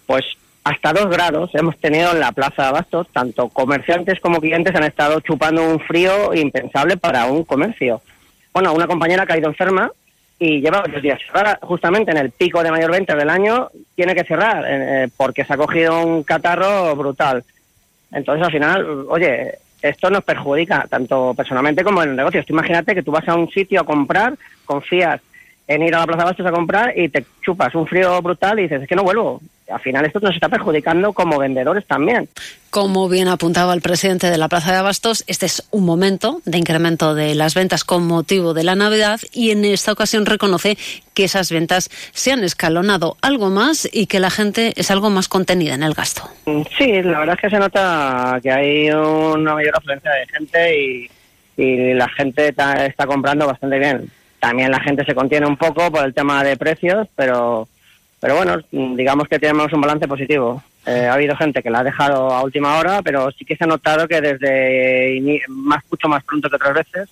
pues 0.07 0.23
hasta 0.63 0.93
dos 0.93 1.09
grados 1.09 1.49
hemos 1.53 1.77
tenido 1.77 2.11
en 2.11 2.19
la 2.19 2.31
Plaza 2.31 2.63
de 2.63 2.67
Abastos, 2.69 3.07
tanto 3.11 3.49
comerciantes 3.49 4.19
como 4.21 4.39
clientes 4.39 4.73
han 4.75 4.85
estado 4.85 5.19
chupando 5.19 5.67
un 5.67 5.79
frío 5.79 6.33
impensable 6.33 6.95
para 6.95 7.25
un 7.25 7.43
comercio. 7.43 8.01
Bueno, 8.53 8.73
una 8.73 8.87
compañera 8.87 9.23
ha 9.23 9.27
caído 9.27 9.49
enferma 9.49 9.91
y 10.39 10.61
lleva 10.61 10.81
varios 10.81 11.01
días 11.01 11.19
cerrada, 11.25 11.59
justamente 11.61 12.11
en 12.11 12.17
el 12.17 12.31
pico 12.31 12.63
de 12.63 12.71
mayor 12.71 12.91
venta 12.91 13.15
del 13.15 13.29
año, 13.29 13.69
tiene 13.95 14.15
que 14.15 14.23
cerrar 14.23 14.63
eh, 14.67 15.09
porque 15.17 15.43
se 15.43 15.53
ha 15.53 15.57
cogido 15.57 16.05
un 16.05 16.23
catarro 16.23 16.95
brutal. 16.95 17.43
Entonces, 18.11 18.45
al 18.45 18.51
final, 18.51 19.05
oye, 19.09 19.55
esto 19.81 20.09
nos 20.09 20.23
perjudica 20.23 20.85
tanto 20.89 21.33
personalmente 21.33 21.83
como 21.83 22.03
en 22.03 22.11
el 22.11 22.15
negocio. 22.15 22.43
imagínate 22.47 22.95
que 22.95 23.03
tú 23.03 23.11
vas 23.11 23.27
a 23.27 23.35
un 23.35 23.49
sitio 23.49 23.81
a 23.81 23.85
comprar, 23.85 24.35
confías 24.65 25.19
en 25.67 25.83
ir 25.83 25.95
a 25.95 25.99
la 25.99 26.05
Plaza 26.05 26.19
de 26.19 26.25
Bastos 26.25 26.45
a 26.45 26.51
comprar 26.51 26.97
y 26.97 27.09
te 27.09 27.25
chupas 27.41 27.75
un 27.75 27.87
frío 27.87 28.21
brutal 28.21 28.59
y 28.59 28.63
dices, 28.63 28.83
es 28.83 28.87
que 28.87 28.95
no 28.95 29.03
vuelvo. 29.03 29.41
Al 29.69 29.79
final 29.79 30.05
esto 30.05 30.19
nos 30.19 30.35
está 30.35 30.49
perjudicando 30.49 31.13
como 31.13 31.39
vendedores 31.39 31.85
también. 31.85 32.27
Como 32.69 33.07
bien 33.07 33.27
apuntaba 33.27 33.73
el 33.73 33.81
presidente 33.81 34.29
de 34.29 34.37
la 34.37 34.49
Plaza 34.49 34.71
de 34.71 34.77
Abastos, 34.77 35.23
este 35.27 35.45
es 35.45 35.67
un 35.71 35.85
momento 35.85 36.41
de 36.45 36.57
incremento 36.57 37.15
de 37.15 37.35
las 37.35 37.53
ventas 37.53 37.83
con 37.83 38.05
motivo 38.05 38.53
de 38.53 38.63
la 38.63 38.75
Navidad 38.75 39.19
y 39.31 39.51
en 39.51 39.63
esta 39.63 39.91
ocasión 39.91 40.25
reconoce 40.25 40.77
que 41.13 41.25
esas 41.25 41.51
ventas 41.51 41.89
se 42.13 42.31
han 42.31 42.43
escalonado 42.43 43.17
algo 43.21 43.49
más 43.49 43.87
y 43.91 44.07
que 44.07 44.19
la 44.19 44.31
gente 44.31 44.73
es 44.75 44.89
algo 44.91 45.09
más 45.09 45.27
contenida 45.27 45.75
en 45.75 45.83
el 45.83 45.93
gasto. 45.93 46.23
Sí, 46.77 47.01
la 47.03 47.19
verdad 47.19 47.35
es 47.35 47.41
que 47.41 47.49
se 47.49 47.59
nota 47.59 48.39
que 48.41 48.51
hay 48.51 48.89
una 48.89 49.53
mayor 49.53 49.77
afluencia 49.77 50.11
de 50.11 50.27
gente 50.27 50.79
y, 50.79 51.09
y 51.57 51.93
la 51.93 52.09
gente 52.09 52.49
está, 52.49 52.85
está 52.85 53.05
comprando 53.05 53.47
bastante 53.47 53.77
bien 53.79 54.09
también 54.43 54.71
la 54.71 54.81
gente 54.81 55.05
se 55.05 55.15
contiene 55.15 55.47
un 55.47 55.55
poco 55.55 55.89
por 55.89 56.03
el 56.03 56.13
tema 56.13 56.43
de 56.43 56.57
precios, 56.57 57.07
pero, 57.15 57.69
pero 58.23 58.37
bueno, 58.37 58.57
digamos 58.71 59.27
que 59.27 59.37
tenemos 59.37 59.73
un 59.73 59.81
balance 59.81 60.07
positivo. 60.07 60.63
Eh, 60.85 61.07
ha 61.07 61.13
habido 61.15 61.35
gente 61.35 61.61
que 61.61 61.69
la 61.69 61.79
ha 61.79 61.83
dejado 61.83 62.31
a 62.31 62.41
última 62.41 62.77
hora, 62.77 63.01
pero 63.01 63.29
sí 63.31 63.43
que 63.43 63.57
se 63.57 63.65
ha 63.65 63.67
notado 63.67 64.07
que 64.07 64.21
desde 64.21 65.43
más, 65.49 65.83
mucho 65.91 66.07
más 66.07 66.23
pronto 66.23 66.49
que 66.49 66.55
otras 66.55 66.73
veces 66.73 67.09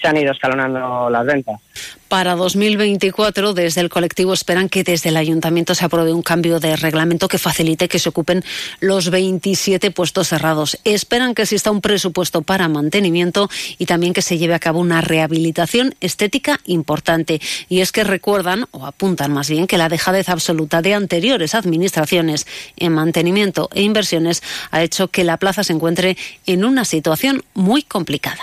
se 0.00 0.08
han 0.08 0.16
ido 0.16 0.32
escalonando 0.32 1.10
las 1.10 1.26
ventas. 1.26 1.60
Para 2.08 2.34
2024, 2.34 3.54
desde 3.54 3.80
el 3.80 3.88
colectivo 3.88 4.32
esperan 4.32 4.68
que 4.68 4.82
desde 4.82 5.10
el 5.10 5.16
ayuntamiento 5.16 5.76
se 5.76 5.84
apruebe 5.84 6.12
un 6.12 6.22
cambio 6.22 6.58
de 6.58 6.74
reglamento 6.74 7.28
que 7.28 7.38
facilite 7.38 7.86
que 7.86 8.00
se 8.00 8.08
ocupen 8.08 8.42
los 8.80 9.10
27 9.10 9.92
puestos 9.92 10.26
cerrados. 10.26 10.76
Esperan 10.82 11.36
que 11.36 11.42
exista 11.42 11.70
un 11.70 11.80
presupuesto 11.80 12.42
para 12.42 12.68
mantenimiento 12.68 13.48
y 13.78 13.86
también 13.86 14.12
que 14.12 14.22
se 14.22 14.38
lleve 14.38 14.54
a 14.54 14.58
cabo 14.58 14.80
una 14.80 15.02
rehabilitación 15.02 15.94
estética 16.00 16.58
importante. 16.64 17.40
Y 17.68 17.78
es 17.78 17.92
que 17.92 18.02
recuerdan, 18.02 18.66
o 18.72 18.86
apuntan 18.86 19.32
más 19.32 19.48
bien, 19.48 19.68
que 19.68 19.78
la 19.78 19.88
dejadez 19.88 20.30
absoluta 20.30 20.82
de 20.82 20.94
anteriores 20.94 21.54
administraciones 21.54 22.44
en 22.76 22.92
mantenimiento 22.92 23.68
e 23.72 23.82
inversiones 23.82 24.42
ha 24.72 24.82
hecho 24.82 25.08
que 25.08 25.22
la 25.22 25.36
plaza 25.36 25.62
se 25.62 25.74
encuentre 25.74 26.16
en 26.46 26.64
una 26.64 26.84
situación 26.84 27.44
muy 27.54 27.84
complicada. 27.84 28.42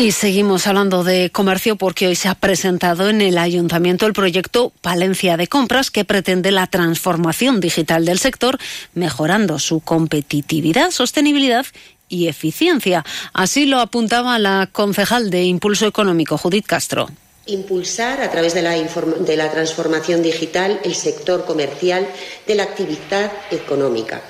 Y 0.00 0.12
seguimos 0.12 0.66
hablando 0.66 1.04
de 1.04 1.28
comercio 1.28 1.76
porque 1.76 2.06
hoy 2.06 2.16
se 2.16 2.28
ha 2.28 2.34
presentado 2.34 3.10
en 3.10 3.20
el 3.20 3.36
ayuntamiento 3.36 4.06
el 4.06 4.14
proyecto 4.14 4.72
Palencia 4.80 5.36
de 5.36 5.46
Compras 5.46 5.90
que 5.90 6.06
pretende 6.06 6.50
la 6.52 6.66
transformación 6.68 7.60
digital 7.60 8.06
del 8.06 8.18
sector, 8.18 8.56
mejorando 8.94 9.58
su 9.58 9.80
competitividad, 9.80 10.90
sostenibilidad 10.90 11.66
y 12.08 12.28
eficiencia. 12.28 13.04
Así 13.34 13.66
lo 13.66 13.78
apuntaba 13.78 14.38
la 14.38 14.70
concejal 14.72 15.28
de 15.28 15.42
Impulso 15.42 15.86
Económico, 15.86 16.38
Judith 16.38 16.64
Castro. 16.64 17.10
Impulsar 17.44 18.22
a 18.22 18.30
través 18.30 18.54
de 18.54 18.62
la, 18.62 18.70
de 18.70 19.36
la 19.36 19.50
transformación 19.50 20.22
digital 20.22 20.80
el 20.82 20.94
sector 20.94 21.44
comercial 21.44 22.08
de 22.46 22.54
la 22.54 22.62
actividad 22.62 23.30
económica, 23.50 24.22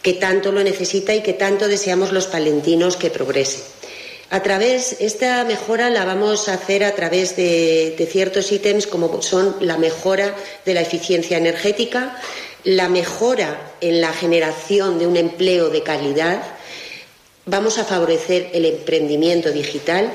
que 0.00 0.14
tanto 0.14 0.50
lo 0.50 0.64
necesita 0.64 1.14
y 1.14 1.22
que 1.22 1.34
tanto 1.34 1.68
deseamos 1.68 2.10
los 2.10 2.26
palentinos 2.26 2.96
que 2.96 3.10
progrese. 3.10 3.77
A 4.30 4.42
través, 4.42 4.96
esta 5.00 5.42
mejora 5.44 5.88
la 5.88 6.04
vamos 6.04 6.48
a 6.48 6.54
hacer 6.54 6.84
a 6.84 6.94
través 6.94 7.34
de, 7.34 7.94
de, 7.96 8.06
ciertos 8.06 8.52
ítems 8.52 8.86
como 8.86 9.22
son 9.22 9.56
la 9.60 9.78
mejora 9.78 10.36
de 10.66 10.74
la 10.74 10.82
eficiencia 10.82 11.38
energética, 11.38 12.20
la 12.64 12.90
mejora 12.90 13.72
en 13.80 14.02
la 14.02 14.12
generación 14.12 14.98
de 14.98 15.06
un 15.06 15.16
empleo 15.16 15.70
de 15.70 15.82
calidad, 15.82 16.42
vamos 17.46 17.78
a 17.78 17.84
favorecer 17.84 18.50
el 18.52 18.66
emprendimiento 18.66 19.50
digital 19.50 20.12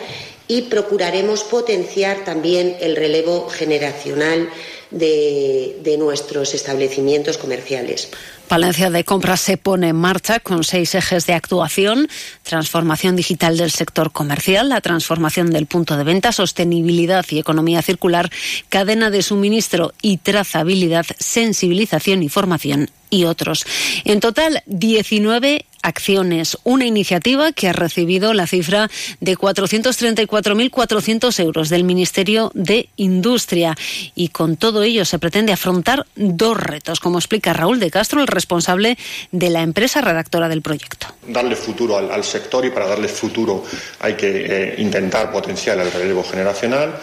y 0.48 0.64
procuraremos 0.64 1.44
potenciar 1.44 2.24
también 2.24 2.78
el 2.82 2.96
relevo 2.96 3.50
generacional 3.50 4.50
de, 4.94 5.96
nuestros 6.00 6.54
establecimientos 6.54 7.38
comerciales. 7.38 8.10
Palencia 8.48 8.90
de 8.90 9.04
Compras 9.04 9.42
se 9.42 9.58
pone 9.58 9.90
en 9.90 9.96
marcha 9.96 10.40
con 10.40 10.64
seis 10.64 10.96
ejes 10.96 11.26
de 11.26 11.34
actuación, 11.34 12.08
transformación 12.44 13.16
digital 13.16 13.58
del 13.58 13.72
sector 13.72 14.12
comercial, 14.12 14.70
la 14.70 14.82
transformación 14.82 15.50
del 15.52 15.66
punto 15.66 15.98
de 15.98 16.04
venta, 16.04 16.32
sostenibilidad 16.32 17.26
y 17.30 17.40
economía 17.40 17.82
circular, 17.82 18.30
cadena 18.70 19.10
de 19.10 19.22
suministro 19.22 19.94
y 20.02 20.18
trazabilidad, 20.18 21.06
sensibilización 21.20 22.24
y 22.24 22.30
formación 22.30 22.90
y 23.14 23.26
otros. 23.26 23.66
En 24.06 24.20
total, 24.20 24.64
19 24.66 25.66
acciones, 25.84 26.58
una 26.64 26.86
iniciativa 26.86 27.52
que 27.52 27.68
ha 27.68 27.74
recibido 27.74 28.34
la 28.34 28.48
cifra 28.48 28.90
de 29.20 29.38
434.400 29.38 31.40
euros 31.40 31.70
del 31.70 31.84
Ministerio 31.84 32.50
de 32.56 32.90
Industria. 32.96 33.76
Y 34.16 34.30
con 34.30 34.58
todo 34.58 34.82
ello 34.82 35.06
se 35.06 35.20
pretende 35.20 35.54
afrontar 35.54 36.08
dos 36.16 36.58
retos, 36.58 37.00
como 37.00 37.20
explica 37.20 37.54
Raúl 37.54 37.80
de 37.80 37.92
Castro, 37.92 38.22
el 38.22 38.28
responsable 38.28 38.98
de 39.32 39.52
la 39.52 39.62
empresa 39.62 40.02
redactora 40.02 40.50
del 40.50 40.64
proyecto. 40.64 41.06
Darle 41.28 41.56
futuro 41.56 41.98
al, 41.98 42.24
sector 42.24 42.66
y 42.66 42.72
para 42.72 42.88
darle 42.88 43.10
futuro 43.10 43.64
hay 44.00 44.16
que 44.16 44.46
eh, 44.48 44.76
intentar 44.80 45.32
potenciar 45.32 45.78
el 45.80 45.92
relevo 45.92 46.24
generacional. 46.24 46.96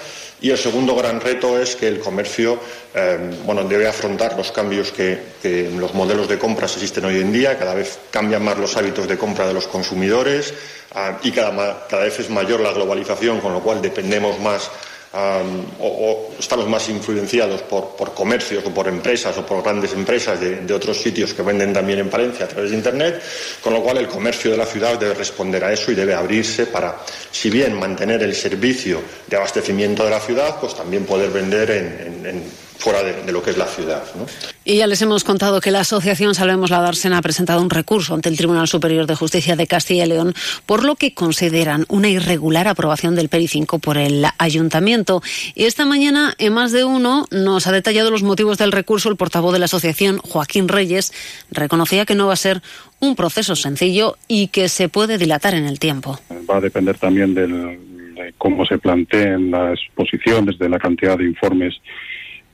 Y 0.43 0.51
el 0.51 0.59
segundo 0.59 0.95
gran 0.95 1.21
reto 1.21 1.59
es 1.59 1.77
que 1.77 1.87
el 1.87 2.01
comercio 2.01 2.59
eh, 2.95 3.31
bueno, 3.45 3.65
debe 3.65 3.87
afrontar 3.87 4.37
los 4.37 4.51
cambios 4.53 4.91
que, 4.91 5.19
que, 5.43 5.71
los 5.71 5.93
modelos 5.95 6.29
de 6.29 6.39
compras 6.39 6.75
existen 6.75 7.05
hoy 7.05 7.21
en 7.21 7.33
día. 7.33 7.59
Cada 7.59 7.75
vez 7.75 7.99
cambian 8.11 8.43
más 8.43 8.57
los 8.57 8.77
hábitos 8.77 9.07
de 9.07 9.19
compra 9.19 9.47
de 9.47 9.55
los 9.55 9.67
consumidores 9.67 10.55
eh, 10.95 11.13
y 11.23 11.31
cada, 11.31 11.87
cada, 11.89 12.05
vez 12.05 12.19
es 12.21 12.31
mayor 12.31 12.61
la 12.61 12.73
globalización, 12.73 13.41
con 13.41 13.53
lo 13.53 13.61
cual 13.61 13.83
dependemos 13.83 14.41
más 14.41 14.71
o, 15.13 16.31
estamos 16.39 16.69
más 16.69 16.89
influenciados 16.89 17.63
por, 17.63 18.15
comercios 18.15 18.65
o 18.65 18.71
por 18.71 18.87
empresas 18.87 19.37
o 19.39 19.47
por 19.47 19.63
grandes 19.63 19.93
empresas 19.93 20.39
de, 20.41 20.73
otros 20.73 21.01
sitios 21.01 21.35
que 21.35 21.43
venden 21.43 21.73
también 21.73 21.99
en 21.99 22.09
Palencia 22.09 22.45
a 22.45 22.49
través 22.49 22.71
de 22.71 22.77
Internet, 22.77 23.23
con 23.63 23.75
lo 23.75 23.83
cual 23.83 23.99
el 23.99 24.07
comercio 24.07 24.51
de 24.51 24.57
la 24.57 24.67
ciudad 24.67 24.99
debe 24.99 25.15
responder 25.15 25.65
a 25.65 25.73
eso 25.73 25.91
y 25.91 25.95
debe 25.95 26.15
abrirse 26.15 26.67
para, 26.67 27.01
si 27.31 27.51
bien 27.51 27.79
mantener 27.79 28.23
el 28.23 28.35
servicio 28.35 29.03
de 29.27 29.37
abastecimiento 29.37 30.05
de 30.05 30.11
la 30.11 30.21
ciudad, 30.21 30.59
pues 30.61 30.75
también 30.75 31.05
poder 31.05 31.31
vender 31.31 31.71
en, 31.71 31.87
en, 32.01 32.27
en 32.27 32.70
fuera 32.81 33.03
de, 33.03 33.23
de, 33.23 33.33
lo 33.33 33.43
que 33.43 33.51
es 33.51 33.59
la 33.59 33.67
ciudad. 33.67 34.03
¿no? 34.17 34.27
Y 34.65 34.77
ya 34.77 34.87
les 34.87 35.01
hemos 35.03 35.23
contado 35.23 35.61
que 35.61 35.71
la 35.71 35.81
Asociación 35.81 36.35
Salvemos 36.35 36.71
la 36.71 36.81
Dársena 36.81 37.19
ha 37.19 37.23
presentado 37.23 37.63
un 37.63 37.71
recurso 37.71 38.15
ante 38.15 38.29
el 38.29 38.37
Tribunal 38.37 38.67
Superior 38.69 39.07
de 39.07 39.15
Justicia 39.15 39.55
de 39.55 39.67
Castilla 39.67 40.05
y 40.05 40.09
León 40.09 40.35
por 40.67 40.85
lo 40.85 40.97
que 40.97 41.15
consideran 41.15 41.85
una 41.89 42.09
irregular 42.09 42.69
aprobación 42.69 43.15
del 43.15 43.29
PERI 43.29 43.49
5 43.49 43.79
por 43.79 43.99
el 43.99 44.25
Ayuntamiento. 44.39 45.23
Y 45.55 45.65
esta 45.65 45.85
mañana, 45.85 46.35
en 46.39 46.53
más 46.53 46.73
de 46.73 46.85
uno, 46.85 47.27
nos 47.31 47.67
ha 47.67 47.73
detallado 47.73 48.11
los 48.11 48.23
motivos 48.23 48.59
del 48.59 48.73
recurso 48.73 49.09
el 49.09 49.17
portavoz 49.17 49.53
de 49.53 49.59
la 49.59 49.67
Asociación, 49.67 50.19
Joaquín 50.19 50.69
Reyes, 50.69 51.13
reconocía 51.51 52.07
que 52.07 52.15
no 52.15 52.27
va 52.27 52.35
a 52.35 52.37
ser 52.37 52.63
un 53.01 53.17
proceso 53.17 53.57
sencillo 53.57 54.17
y 54.29 54.49
que 54.49 54.69
se 54.69 54.89
puede 54.89 55.19
dilatar 55.19 55.55
en 55.55 55.67
el 55.67 55.79
tiempo. 55.79 56.19
Va 56.49 56.57
a 56.57 56.61
depender 56.61 56.99
también 56.99 57.35
del, 57.35 58.15
de 58.15 58.35
cómo 58.39 58.65
se 58.67 58.79
planteen 58.79 59.51
las 59.51 59.79
posiciones, 59.95 60.59
de 60.59 60.69
la 60.69 60.79
cantidad 60.79 61.19
de 61.19 61.25
informes 61.25 61.75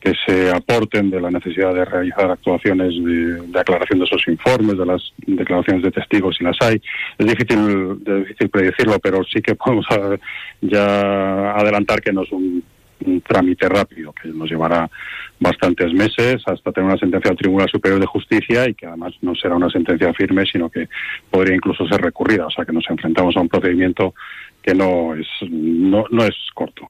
que 0.07 0.15
se 0.25 0.51
aporten 0.53 1.11
de 1.11 1.21
la 1.21 1.33
necesidad 1.33 1.75
de 1.75 1.85
realizar 1.85 2.31
actuaciones 2.31 2.95
de, 2.95 3.59
aclaración 3.59 3.99
de 3.99 4.05
esos 4.05 4.23
informes, 4.29 4.79
de 4.79 4.87
las 4.87 5.03
declaraciones 5.27 5.83
de 5.83 5.91
testigos 5.91 6.37
si 6.37 6.45
las 6.45 6.57
hay. 6.61 6.81
Es 7.19 7.27
difícil, 7.27 8.05
difícil 8.05 8.49
predecirlo, 8.49 9.01
pero 9.01 9.25
sí 9.25 9.43
que 9.43 9.55
podemos 9.57 9.85
ya 10.61 11.51
adelantar 11.57 12.01
que 12.01 12.13
no 12.13 12.23
es 12.23 12.31
un, 12.31 12.63
un 13.05 13.21
trámite 13.21 13.69
rápido, 13.69 14.13
que 14.13 14.29
nos 14.29 14.49
llevará 14.49 14.89
bastantes 15.41 15.93
meses 15.93 16.41
hasta 16.47 16.71
tener 16.71 16.89
una 16.89 16.99
sentencia 16.99 17.31
del 17.31 17.39
Tribunal 17.39 17.69
Superior 17.69 17.99
de 17.99 18.07
Justicia 18.07 18.69
y 18.69 18.75
que 18.75 18.87
además 18.87 19.13
no 19.23 19.35
será 19.35 19.57
una 19.57 19.71
sentencia 19.71 20.15
firme, 20.15 20.45
sino 20.47 20.71
que 20.71 20.89
podría 21.29 21.57
incluso 21.57 21.85
ser 21.89 22.01
recurrida. 22.01 22.47
O 22.47 22.51
sea 22.51 22.65
que 22.65 22.73
nos 22.73 22.89
enfrentamos 22.89 23.37
a 23.37 23.41
un 23.41 23.49
procedimiento 23.49 24.15
que 24.63 24.73
no 24.73 25.17
es, 25.17 25.27
no, 25.51 26.05
no 26.13 26.25
es 26.25 26.37
corto. 26.55 26.89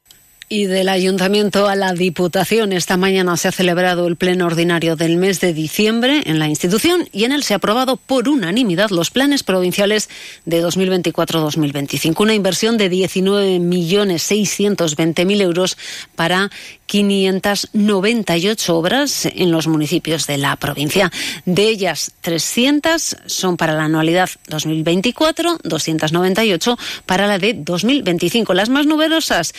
Y 0.49 0.67
del 0.67 0.89
Ayuntamiento 0.89 1.67
a 1.67 1.75
la 1.75 1.93
Diputación, 1.93 2.73
esta 2.73 2.97
mañana 2.97 3.37
se 3.37 3.49
ha 3.49 3.53
celebrado 3.53 4.07
el 4.07 4.15
pleno 4.15 4.47
ordinario 4.47 4.95
del 4.95 5.17
mes 5.17 5.41
de 5.41 5.53
diciembre 5.53 6.23
en 6.25 6.39
la 6.39 6.47
institución 6.47 7.09
y 7.11 7.25
en 7.25 7.33
él 7.33 7.43
se 7.43 7.55
ha 7.55 7.57
aprobado 7.57 7.97
por 7.97 8.29
unanimidad 8.29 8.91
los 8.91 9.11
planes 9.11 9.43
provinciales 9.43 10.09
de 10.45 10.65
2024-2025. 10.65 12.21
Una 12.21 12.35
inversión 12.35 12.79
de 12.79 12.93
19.620.000 12.93 15.43
euros 15.43 15.77
para 16.15 16.53
598 16.87 18.77
obras 18.77 19.27
en 19.27 19.51
los 19.51 19.67
municipios 19.67 20.29
de 20.29 20.39
la 20.39 20.55
provincia. 20.55 21.11
De 21.45 21.69
ellas, 21.69 22.13
300 22.21 23.17
son 23.27 23.57
para 23.57 23.75
la 23.75 23.87
anualidad 23.87 24.31
2024, 24.47 25.59
298 25.65 26.79
para 27.05 27.27
la 27.27 27.41
de 27.41 27.55
2025. 27.55 28.55
Las 28.55 28.69
más 28.69 28.87
numerosas 28.87 29.53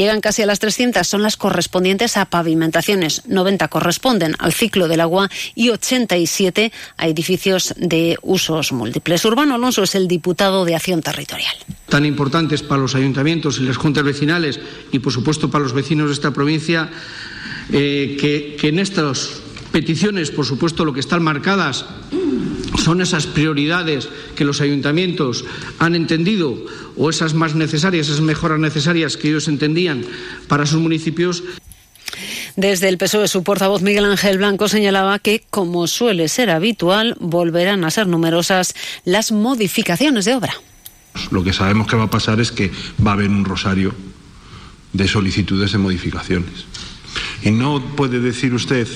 llegan 0.00 0.20
casi 0.20 0.42
a 0.42 0.46
las 0.46 0.58
300, 0.58 1.06
son 1.06 1.22
las 1.22 1.36
correspondientes 1.36 2.16
a 2.16 2.24
pavimentaciones, 2.24 3.22
90 3.26 3.68
corresponden 3.68 4.34
al 4.38 4.52
ciclo 4.52 4.88
del 4.88 5.00
agua 5.00 5.30
y 5.54 5.68
87 5.70 6.72
a 6.96 7.06
edificios 7.06 7.74
de 7.76 8.16
usos 8.22 8.72
múltiples. 8.72 9.24
Urbano 9.24 9.54
Alonso 9.54 9.82
es 9.82 9.94
el 9.94 10.08
diputado 10.08 10.64
de 10.64 10.74
Acción 10.74 11.02
Territorial. 11.02 11.54
Tan 11.88 12.06
importantes 12.06 12.62
para 12.62 12.80
los 12.80 12.94
ayuntamientos 12.94 13.58
y 13.58 13.64
las 13.64 13.76
juntas 13.76 14.04
vecinales 14.04 14.58
y, 14.90 15.00
por 15.00 15.12
supuesto, 15.12 15.50
para 15.50 15.64
los 15.64 15.72
vecinos 15.72 16.08
de 16.08 16.14
esta 16.14 16.32
provincia, 16.32 16.90
eh, 17.72 18.16
que, 18.18 18.68
en 18.68 18.78
estas 18.78 19.42
peticiones, 19.72 20.30
por 20.30 20.46
supuesto, 20.46 20.84
lo 20.84 20.92
que 20.92 21.00
están 21.00 21.22
marcadas 21.22 21.86
son 22.78 23.00
esas 23.00 23.26
prioridades 23.26 24.08
que 24.36 24.44
los 24.44 24.60
ayuntamientos 24.60 25.44
han 25.78 25.94
entendido 25.94 26.56
o 26.96 27.10
esas 27.10 27.34
más 27.34 27.54
necesarias, 27.54 28.08
esas 28.08 28.20
mejoras 28.20 28.58
necesarias 28.58 29.16
que 29.16 29.28
ellos 29.28 29.48
entendían 29.48 30.04
para 30.48 30.66
sus 30.66 30.80
municipios. 30.80 31.42
Desde 32.56 32.88
el 32.88 32.98
PSOE, 32.98 33.28
su 33.28 33.42
portavoz 33.42 33.82
Miguel 33.82 34.04
Ángel 34.04 34.38
Blanco 34.38 34.68
señalaba 34.68 35.18
que, 35.18 35.44
como 35.50 35.86
suele 35.86 36.28
ser 36.28 36.50
habitual, 36.50 37.16
volverán 37.20 37.84
a 37.84 37.90
ser 37.90 38.06
numerosas 38.06 38.74
las 39.04 39.32
modificaciones 39.32 40.24
de 40.24 40.34
obra. 40.34 40.54
Lo 41.30 41.44
que 41.44 41.52
sabemos 41.52 41.86
que 41.86 41.96
va 41.96 42.04
a 42.04 42.10
pasar 42.10 42.40
es 42.40 42.50
que 42.50 42.70
va 43.04 43.12
a 43.12 43.14
haber 43.14 43.30
un 43.30 43.44
rosario 43.44 43.94
de 44.92 45.06
solicitudes 45.08 45.72
de 45.72 45.78
modificaciones. 45.78 46.66
Y 47.42 47.50
no 47.50 47.80
puede 47.96 48.20
decir 48.20 48.52
usted 48.54 48.86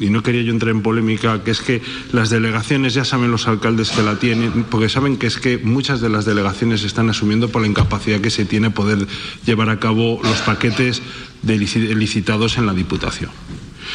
y 0.00 0.10
no 0.10 0.22
quería 0.22 0.42
yo 0.42 0.52
entrar 0.52 0.74
en 0.74 0.82
polémica, 0.82 1.44
que 1.44 1.50
es 1.50 1.60
que 1.60 1.82
las 2.12 2.30
delegaciones 2.30 2.94
ya 2.94 3.04
saben 3.04 3.30
los 3.30 3.46
alcaldes 3.46 3.90
que 3.90 4.02
la 4.02 4.18
tienen, 4.18 4.64
porque 4.64 4.88
saben 4.88 5.18
que 5.18 5.26
es 5.26 5.36
que 5.36 5.58
muchas 5.58 6.00
de 6.00 6.08
las 6.08 6.24
delegaciones 6.24 6.82
están 6.82 7.10
asumiendo 7.10 7.50
por 7.50 7.62
la 7.62 7.68
incapacidad 7.68 8.20
que 8.20 8.30
se 8.30 8.46
tiene 8.46 8.70
poder 8.70 9.06
llevar 9.44 9.68
a 9.70 9.78
cabo 9.78 10.20
los 10.24 10.38
paquetes 10.38 11.02
de 11.42 11.58
licitados 11.58 12.58
en 12.58 12.66
la 12.66 12.74
Diputación. 12.74 13.30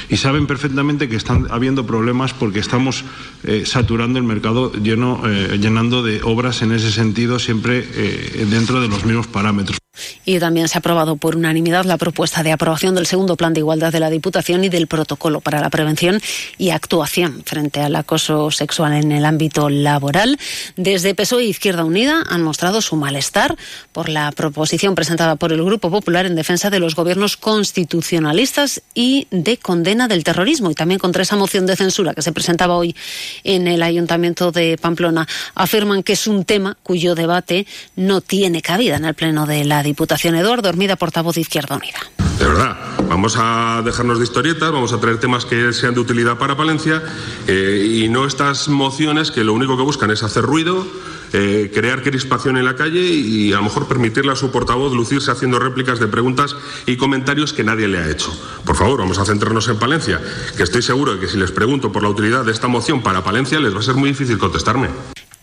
Y 0.10 0.18
saben 0.18 0.48
perfectamente 0.48 1.10
que 1.10 1.16
están 1.16 1.48
habiendo 1.50 1.86
problemas 1.86 2.34
porque 2.34 2.60
estamos 2.60 3.04
eh, 3.44 3.64
saturando 3.66 4.20
el 4.20 4.26
mercado 4.26 4.72
lleno, 4.74 5.22
eh, 5.26 5.58
llenando 5.60 6.04
de 6.04 6.22
obras 6.24 6.62
en 6.62 6.72
ese 6.72 6.92
sentido, 6.92 7.40
siempre 7.40 7.88
eh, 7.94 8.46
dentro 8.50 8.82
de 8.82 8.88
los 8.88 9.06
mismos 9.06 9.28
parámetros. 9.28 9.78
Y 10.26 10.40
también 10.40 10.68
se 10.68 10.78
ha 10.78 10.80
aprobado 10.80 11.16
por 11.16 11.36
unanimidad 11.36 11.86
la 11.86 11.98
propuesta 11.98 12.44
de 12.44 12.52
aprobación 12.52 12.96
del 12.96 13.06
segundo 13.06 13.36
plan 13.36 13.54
de 13.54 13.62
igualdad 13.62 13.92
de 13.92 14.00
la 14.00 14.10
Diputación 14.10 14.64
y 14.64 14.70
del 14.70 14.88
protocolo 14.88 15.42
para 15.42 15.62
la 15.62 15.70
prevención 15.70 16.22
y 16.58 16.70
actuación 16.70 17.44
frente 17.46 17.82
al 17.82 17.96
acoso 17.96 18.52
sexual 18.52 18.94
en 18.94 19.12
el 19.12 19.26
ámbito 19.26 19.70
laboral. 19.70 20.38
Desde 20.76 21.16
PSOE 21.16 21.44
e 21.44 21.48
Izquierda 21.48 21.84
Unida 21.84 22.24
han 22.30 22.42
mostrado 22.42 22.82
su 22.82 22.96
malestar 22.96 23.56
por 23.92 24.10
la 24.10 24.32
proposición 24.32 24.96
presentada 24.96 25.36
por 25.36 25.52
el 25.52 25.64
Grupo 25.64 25.90
Popular 25.90 26.26
en 26.26 26.36
defensa 26.36 26.70
de 26.70 26.80
los 26.80 26.96
gobiernos 26.96 27.38
constitucionalistas 27.38 28.82
y 28.94 29.28
de 29.32 29.58
condena 29.58 30.08
del 30.08 30.24
terrorismo 30.24 30.72
y 30.72 30.76
también 30.76 31.00
contra 31.00 31.24
esa 31.24 31.36
moción 31.36 31.66
de 31.66 31.76
censura 31.76 32.14
que 32.14 32.22
se 32.22 32.32
presentaba 32.32 32.76
hoy 32.76 32.96
en 33.44 33.68
el 33.68 33.84
Ayuntamiento 33.84 34.52
de 34.52 34.78
Pamplona. 34.78 35.28
Afirman 35.54 36.04
que 36.04 36.14
es 36.14 36.28
un 36.28 36.46
tema 36.46 36.78
cuyo 36.84 37.16
debate 37.16 37.68
no 37.96 38.22
tiene 38.22 38.62
cabida 38.62 38.98
en 38.98 39.06
el 39.06 39.14
Pleno 39.14 39.46
de 39.46 39.64
la 39.66 39.84
Diputación. 39.86 40.36
Eduardo 40.36 40.70
Hormida, 40.70 40.96
portavoz 40.96 41.36
de 41.36 41.42
Izquierda 41.42 41.76
Unida. 41.76 42.00
De 42.40 42.46
verdad, 42.46 42.78
vamos 43.08 43.38
a 43.38 43.82
dejarnos 43.86 44.18
de 44.18 44.26
historietas, 44.26 44.72
vamos 44.72 44.92
a 44.92 45.00
traer 45.00 45.20
temas 45.20 45.46
que 45.46 45.72
sean 45.72 45.94
de 45.94 46.02
utilidad 46.02 46.38
para 46.38 46.58
Palencia 46.58 47.02
eh, 47.48 47.88
y 47.90 48.10
no 48.10 48.26
estas 48.26 48.68
mociones 48.68 49.32
que 49.32 49.46
lo 49.46 49.54
único 49.54 49.78
que 49.78 49.84
buscan 49.84 50.12
es 50.12 50.22
hacer 50.22 50.44
ruido, 50.44 50.86
eh, 51.32 51.72
crear 51.74 52.04
crispación 52.04 52.58
en 52.58 52.66
la 52.66 52.76
calle 52.76 53.02
y 53.02 53.54
a 53.54 53.58
lo 53.58 53.64
mejor 53.64 53.88
permitirle 53.88 54.34
a 54.34 54.36
su 54.36 54.52
portavoz 54.52 54.94
lucirse 54.94 55.32
haciendo 55.32 55.60
réplicas 55.60 56.00
de 56.00 56.08
preguntas 56.08 56.58
y 56.86 56.98
comentarios 56.98 57.54
que 57.54 57.64
nadie 57.64 57.88
le 57.88 58.00
ha 58.00 58.10
hecho. 58.10 58.38
Por 58.66 58.76
favor, 58.76 59.00
vamos 59.00 59.18
a 59.18 59.26
centrarnos 59.26 59.70
en 59.70 59.80
Palencia, 59.80 60.20
que 60.58 60.64
estoy 60.64 60.82
seguro 60.82 61.14
de 61.14 61.22
que 61.22 61.28
si 61.28 61.38
les 61.38 61.52
pregunto 61.52 61.94
por 61.94 62.04
la 62.04 62.10
utilidad 62.10 62.44
de 62.44 62.52
esta 62.52 62.68
moción 62.68 63.02
para 63.02 63.24
Palencia 63.24 63.62
les 63.62 63.74
va 63.74 63.80
a 63.80 63.84
ser 63.84 63.96
muy 63.96 64.10
difícil 64.10 64.38
contestarme. 64.38 64.90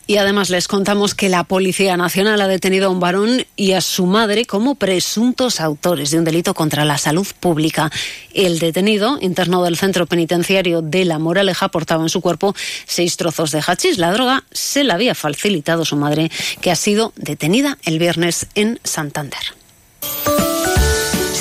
Y 0.07 0.17
además 0.17 0.51
les 0.51 0.69
contamos 0.69 1.15
que 1.15 1.29
la 1.29 1.45
Policía 1.45 1.97
Nacional 1.97 2.41
ha 2.41 2.49
detenido 2.49 2.87
a 2.87 2.91
un 2.91 3.01
varón 3.01 3.47
y 3.57 3.73
a 3.73 3.81
su 3.81 4.07
madre 4.07 4.45
como 4.45 4.75
presuntos 4.75 5.61
autores 5.61 6.11
de 6.11 6.19
un 6.19 6.25
delito 6.25 6.55
contra 6.55 6.85
la 6.85 6.99
salud 6.99 7.27
pública. 7.39 7.91
El 8.35 8.59
detenido, 8.59 9.19
interno 9.21 9.63
del 9.63 9.77
centro 9.77 10.07
penitenciario 10.07 10.83
de 10.83 11.05
La 11.05 11.19
Moraleja, 11.19 11.69
portaba 11.69 12.03
en 12.03 12.09
su 12.09 12.21
cuerpo 12.21 12.55
seis 12.87 13.17
trozos 13.17 13.53
de 13.53 13.63
hachís. 13.65 13.99
La 13.99 14.13
droga 14.13 14.45
se 14.51 14.85
la 14.85 14.95
había 14.95 15.15
facilitado 15.15 15.85
su 15.85 15.97
madre, 15.97 16.31
que 16.61 16.71
ha 16.71 16.77
sido 16.77 17.13
detenida 17.17 17.79
el 17.85 17.99
viernes 17.99 18.47
en 18.55 18.81
Santander. 18.83 19.41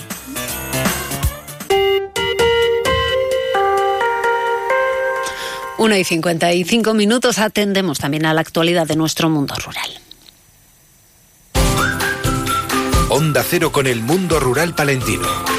Una 5.80 5.98
y 5.98 6.06
55 6.06 6.94
minutos 6.94 7.40
atendemos 7.40 8.00
también 8.00 8.26
a 8.26 8.34
la 8.34 8.40
actualidad 8.40 8.88
de 8.88 8.96
nuestro 8.96 9.30
mundo 9.30 9.54
rural. 9.56 9.90
Onda 13.10 13.44
Cero 13.44 13.74
con 13.74 13.86
el 13.86 14.02
mundo 14.02 14.40
rural 14.40 14.74
palentino. 14.76 15.59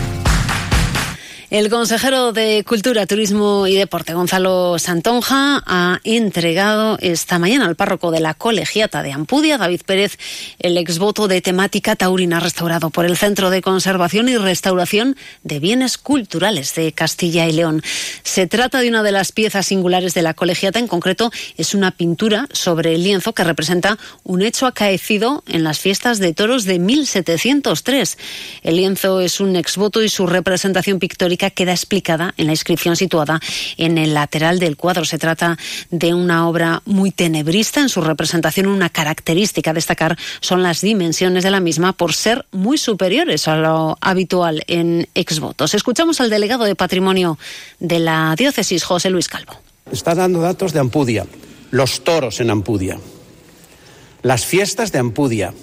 El 1.51 1.69
consejero 1.69 2.31
de 2.31 2.63
Cultura, 2.65 3.05
Turismo 3.05 3.67
y 3.67 3.75
Deporte, 3.75 4.13
Gonzalo 4.13 4.79
Santonja, 4.79 5.61
ha 5.65 5.99
entregado 6.05 6.97
esta 7.01 7.39
mañana 7.39 7.65
al 7.65 7.75
párroco 7.75 8.09
de 8.09 8.21
la 8.21 8.33
colegiata 8.33 9.03
de 9.03 9.11
Ampudia, 9.11 9.57
David 9.57 9.81
Pérez, 9.85 10.17
el 10.59 10.77
exvoto 10.77 11.27
de 11.27 11.41
temática 11.41 11.97
taurina 11.97 12.39
restaurado 12.39 12.89
por 12.89 13.03
el 13.03 13.17
Centro 13.17 13.49
de 13.49 13.61
Conservación 13.61 14.29
y 14.29 14.37
Restauración 14.37 15.17
de 15.43 15.59
Bienes 15.59 15.97
Culturales 15.97 16.73
de 16.73 16.93
Castilla 16.93 17.45
y 17.49 17.51
León. 17.51 17.83
Se 18.23 18.47
trata 18.47 18.79
de 18.79 18.87
una 18.87 19.03
de 19.03 19.11
las 19.11 19.33
piezas 19.33 19.65
singulares 19.65 20.13
de 20.13 20.21
la 20.21 20.33
colegiata, 20.33 20.79
en 20.79 20.87
concreto 20.87 21.31
es 21.57 21.75
una 21.75 21.91
pintura 21.91 22.47
sobre 22.53 22.95
el 22.95 23.03
lienzo 23.03 23.33
que 23.33 23.43
representa 23.43 23.97
un 24.23 24.41
hecho 24.41 24.67
acaecido 24.67 25.43
en 25.49 25.65
las 25.65 25.79
fiestas 25.79 26.19
de 26.19 26.33
toros 26.33 26.63
de 26.63 26.79
1703. 26.79 28.17
El 28.63 28.77
lienzo 28.77 29.19
es 29.19 29.41
un 29.41 29.57
exvoto 29.57 30.01
y 30.01 30.07
su 30.07 30.27
representación 30.27 30.99
pictórica 30.99 31.40
queda 31.49 31.71
explicada 31.71 32.33
en 32.37 32.45
la 32.47 32.53
inscripción 32.53 32.95
situada 32.95 33.39
en 33.77 33.97
el 33.97 34.13
lateral 34.13 34.59
del 34.59 34.77
cuadro. 34.77 35.05
Se 35.05 35.17
trata 35.17 35.57
de 35.89 36.13
una 36.13 36.47
obra 36.47 36.81
muy 36.85 37.11
tenebrista 37.11 37.81
en 37.81 37.89
su 37.89 38.01
representación. 38.01 38.67
Una 38.67 38.89
característica 38.89 39.71
a 39.71 39.73
destacar 39.73 40.17
son 40.39 40.63
las 40.63 40.81
dimensiones 40.81 41.43
de 41.43 41.51
la 41.51 41.59
misma 41.59 41.93
por 41.93 42.13
ser 42.13 42.45
muy 42.51 42.77
superiores 42.77 43.47
a 43.47 43.55
lo 43.55 43.97
habitual 44.01 44.63
en 44.67 45.07
exvotos. 45.15 45.73
Escuchamos 45.73 46.21
al 46.21 46.29
delegado 46.29 46.65
de 46.65 46.75
Patrimonio 46.75 47.37
de 47.79 47.99
la 47.99 48.35
diócesis, 48.37 48.83
José 48.83 49.09
Luis 49.09 49.27
Calvo. 49.27 49.53
Está 49.91 50.15
dando 50.15 50.41
datos 50.41 50.73
de 50.73 50.79
Ampudia, 50.79 51.25
los 51.71 52.03
toros 52.03 52.39
en 52.39 52.49
Ampudia, 52.49 52.99
las 54.21 54.45
fiestas 54.45 54.91
de 54.91 54.99
Ampudia, 54.99 55.53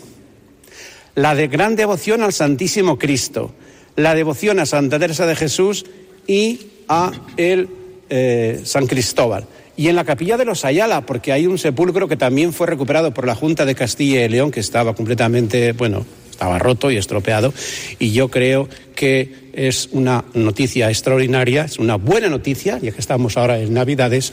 la 1.14 1.34
de 1.34 1.48
gran 1.48 1.76
devoción 1.76 2.22
al 2.22 2.32
Santísimo 2.32 2.98
Cristo, 2.98 3.54
la 3.98 4.14
devoción 4.14 4.60
a 4.60 4.66
Santa 4.66 4.98
Teresa 5.00 5.26
de 5.26 5.34
Jesús 5.34 5.84
y 6.26 6.68
a 6.88 7.10
el 7.36 7.68
eh, 8.08 8.60
San 8.64 8.86
Cristóbal. 8.86 9.44
Y 9.76 9.88
en 9.88 9.96
la 9.96 10.04
capilla 10.04 10.36
de 10.36 10.44
los 10.44 10.64
Ayala, 10.64 11.04
porque 11.04 11.32
hay 11.32 11.48
un 11.48 11.58
sepulcro 11.58 12.06
que 12.06 12.16
también 12.16 12.52
fue 12.52 12.68
recuperado 12.68 13.12
por 13.12 13.26
la 13.26 13.34
Junta 13.34 13.64
de 13.64 13.74
Castilla 13.74 14.24
y 14.24 14.28
León, 14.28 14.52
que 14.52 14.60
estaba 14.60 14.94
completamente, 14.94 15.72
bueno, 15.72 16.06
estaba 16.30 16.60
roto 16.60 16.92
y 16.92 16.96
estropeado. 16.96 17.52
Y 17.98 18.12
yo 18.12 18.28
creo 18.28 18.68
que 18.94 19.50
es 19.52 19.88
una 19.90 20.24
noticia 20.32 20.88
extraordinaria, 20.90 21.64
es 21.64 21.80
una 21.80 21.96
buena 21.96 22.28
noticia, 22.28 22.78
ya 22.78 22.92
que 22.92 23.00
estamos 23.00 23.36
ahora 23.36 23.58
en 23.58 23.74
Navidades, 23.74 24.32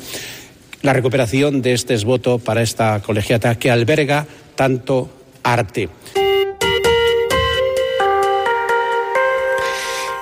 la 0.84 0.94
recuperación 0.94 1.64
de 1.64 1.74
este 1.74 1.96
esvoto 1.96 2.38
para 2.38 2.62
esta 2.62 3.02
colegiata 3.02 3.58
que 3.58 3.72
alberga 3.72 4.28
tanto 4.56 5.10
arte. 5.42 5.90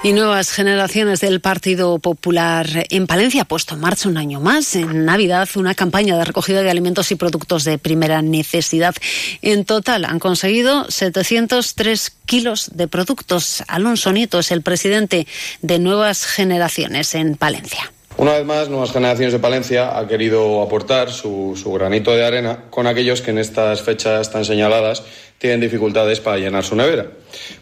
Y 0.06 0.12
nuevas 0.12 0.52
generaciones 0.52 1.22
del 1.22 1.40
Partido 1.40 1.98
Popular 1.98 2.68
en 2.90 3.08
Palencia 3.08 3.44
ha 3.44 3.46
puesto 3.46 3.76
en 3.76 3.80
marcha 3.80 4.10
un 4.10 4.18
año 4.18 4.42
más, 4.42 4.76
en 4.76 5.06
Navidad, 5.06 5.48
una 5.56 5.76
campaña 5.76 6.18
de 6.18 6.26
recogida 6.26 6.62
de 6.62 6.70
alimentos 6.70 7.10
y 7.12 7.16
productos 7.16 7.64
de 7.64 7.78
primera 7.78 8.22
necesidad. 8.22 8.94
En 9.42 9.64
total 9.64 10.04
han 10.04 10.20
conseguido 10.20 10.92
703 10.92 12.18
kilos 12.26 12.72
de 12.74 12.90
productos. 12.90 13.64
Alonso 13.70 14.12
Nieto 14.12 14.40
es 14.40 14.52
el 14.52 14.62
presidente 14.62 15.26
de 15.62 15.80
Nuevas 15.80 16.26
Generaciones 16.26 17.16
en 17.16 17.38
Palencia. 17.38 17.94
Una 18.18 18.34
vez 18.34 18.46
más, 18.46 18.68
Nuevas 18.68 18.92
Generaciones 18.92 19.32
de 19.32 19.40
Palencia 19.40 19.98
ha 19.98 20.06
querido 20.06 20.62
aportar 20.62 21.12
su, 21.12 21.58
su, 21.62 21.72
granito 21.72 22.12
de 22.12 22.26
arena 22.26 22.66
con 22.70 22.88
aquellos 22.88 23.22
que 23.22 23.32
en 23.32 23.40
estas 23.40 23.82
fechas 23.82 24.30
tan 24.32 24.44
señaladas 24.44 25.04
tienen 25.44 25.60
dificultades 25.60 26.22
para 26.22 26.38
llenar 26.38 26.64
su 26.64 26.74
nevera. 26.74 27.06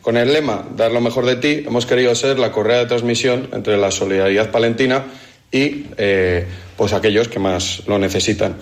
Con 0.03 0.15
el 0.15 0.31
lema 0.31 0.67
Dar 0.77 0.91
lo 0.91 1.01
mejor 1.01 1.25
de 1.25 1.37
ti, 1.37 1.63
hemos 1.65 1.87
querido 1.87 2.13
ser 2.13 2.37
la 2.37 2.51
correa 2.51 2.77
de 2.77 2.85
transmisión 2.85 3.49
entre 3.53 3.75
la 3.75 3.89
solidaridad 3.89 4.51
palentina 4.51 5.05
y 5.51 5.85
eh, 5.97 6.47
pues 6.77 6.93
aquellos 6.93 7.27
que 7.27 7.39
más 7.39 7.83
lo 7.87 7.99
necesitan. 7.99 8.55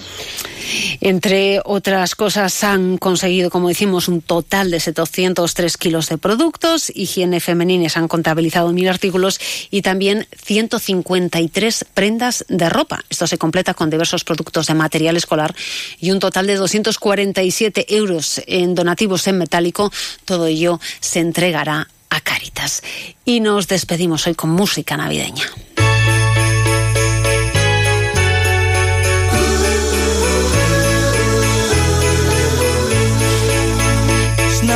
Entre 1.01 1.61
otras 1.63 2.15
cosas, 2.15 2.63
han 2.63 2.97
conseguido, 2.97 3.49
como 3.49 3.69
decimos, 3.69 4.07
un 4.07 4.21
total 4.21 4.71
de 4.71 4.79
703 4.79 5.77
kilos 5.77 6.09
de 6.09 6.17
productos. 6.17 6.91
Higiene 6.93 7.39
femenines 7.39 7.97
han 7.97 8.07
contabilizado 8.07 8.71
mil 8.71 8.87
artículos 8.87 9.39
y 9.71 9.81
también 9.81 10.27
153 10.43 11.85
prendas 11.93 12.45
de 12.49 12.69
ropa. 12.69 13.03
Esto 13.09 13.27
se 13.27 13.37
completa 13.37 13.73
con 13.73 13.89
diversos 13.89 14.23
productos 14.23 14.67
de 14.67 14.73
material 14.73 15.17
escolar 15.17 15.55
y 15.99 16.11
un 16.11 16.19
total 16.19 16.47
de 16.47 16.55
247 16.55 17.95
euros 17.95 18.41
en 18.45 18.75
donativos 18.75 19.27
en 19.27 19.37
metálico. 19.37 19.91
Todo 20.25 20.47
ello 20.47 20.79
se 20.99 21.19
entregará 21.19 21.87
a 22.09 22.21
Cáritas. 22.21 22.83
Y 23.25 23.39
nos 23.39 23.67
despedimos 23.67 24.27
hoy 24.27 24.35
con 24.35 24.49
música 24.49 24.97
navideña. 24.97 25.45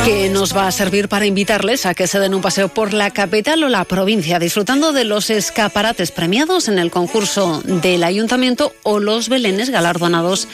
Que 0.04 0.28
nos 0.28 0.54
va 0.54 0.66
a 0.66 0.72
servir 0.72 1.08
para 1.08 1.24
invitarles 1.24 1.86
a 1.86 1.94
que 1.94 2.06
se 2.06 2.18
den 2.18 2.34
un 2.34 2.42
paseo 2.42 2.68
por 2.68 2.92
la 2.92 3.10
capital 3.10 3.62
o 3.64 3.68
la 3.68 3.84
provincia, 3.84 4.38
disfrutando 4.38 4.92
de 4.92 5.04
los 5.04 5.30
escaparates 5.30 6.10
premiados 6.10 6.68
en 6.68 6.78
el 6.78 6.90
concurso 6.90 7.62
del 7.64 8.04
ayuntamiento 8.04 8.74
o 8.82 8.98
los 8.98 9.30
belenes 9.30 9.70
galardonados 9.70 10.46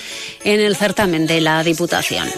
en 0.45 0.61
el 0.61 0.77
certamen 0.77 1.27
de 1.27 1.41
la 1.41 1.65
Diputación. 1.65 2.29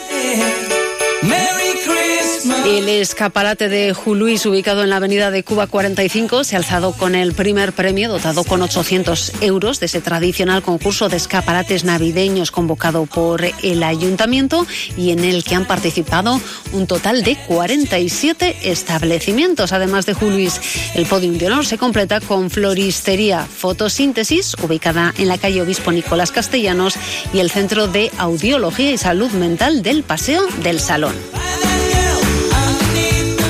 El 2.64 2.88
escaparate 2.88 3.68
de 3.68 3.92
Juluis, 3.92 4.46
ubicado 4.46 4.84
en 4.84 4.90
la 4.90 4.96
avenida 4.96 5.32
de 5.32 5.42
Cuba 5.42 5.66
45, 5.66 6.44
se 6.44 6.54
ha 6.54 6.58
alzado 6.58 6.92
con 6.92 7.16
el 7.16 7.32
primer 7.32 7.72
premio, 7.72 8.08
dotado 8.08 8.44
con 8.44 8.62
800 8.62 9.32
euros 9.40 9.80
de 9.80 9.86
ese 9.86 10.00
tradicional 10.00 10.62
concurso 10.62 11.08
de 11.08 11.16
escaparates 11.16 11.82
navideños 11.82 12.52
convocado 12.52 13.06
por 13.06 13.42
el 13.44 13.82
ayuntamiento 13.82 14.64
y 14.96 15.10
en 15.10 15.24
el 15.24 15.42
que 15.42 15.56
han 15.56 15.66
participado 15.66 16.40
un 16.72 16.86
total 16.86 17.24
de 17.24 17.36
47 17.48 18.70
establecimientos. 18.70 19.72
Además 19.72 20.06
de 20.06 20.14
Juluis, 20.14 20.60
el 20.94 21.06
podium 21.06 21.38
de 21.38 21.48
honor 21.48 21.66
se 21.66 21.78
completa 21.78 22.20
con 22.20 22.48
Floristería 22.48 23.44
Fotosíntesis, 23.44 24.54
ubicada 24.62 25.12
en 25.18 25.26
la 25.26 25.38
calle 25.38 25.62
Obispo 25.62 25.90
Nicolás 25.90 26.30
Castellanos, 26.30 26.94
y 27.34 27.40
el 27.40 27.50
Centro 27.50 27.88
de 27.88 28.12
Audiología 28.18 28.92
y 28.92 28.98
Salud 28.98 29.32
Mental 29.32 29.82
del 29.82 30.04
Paseo 30.04 30.46
del 30.62 30.78
Salón. 30.78 31.14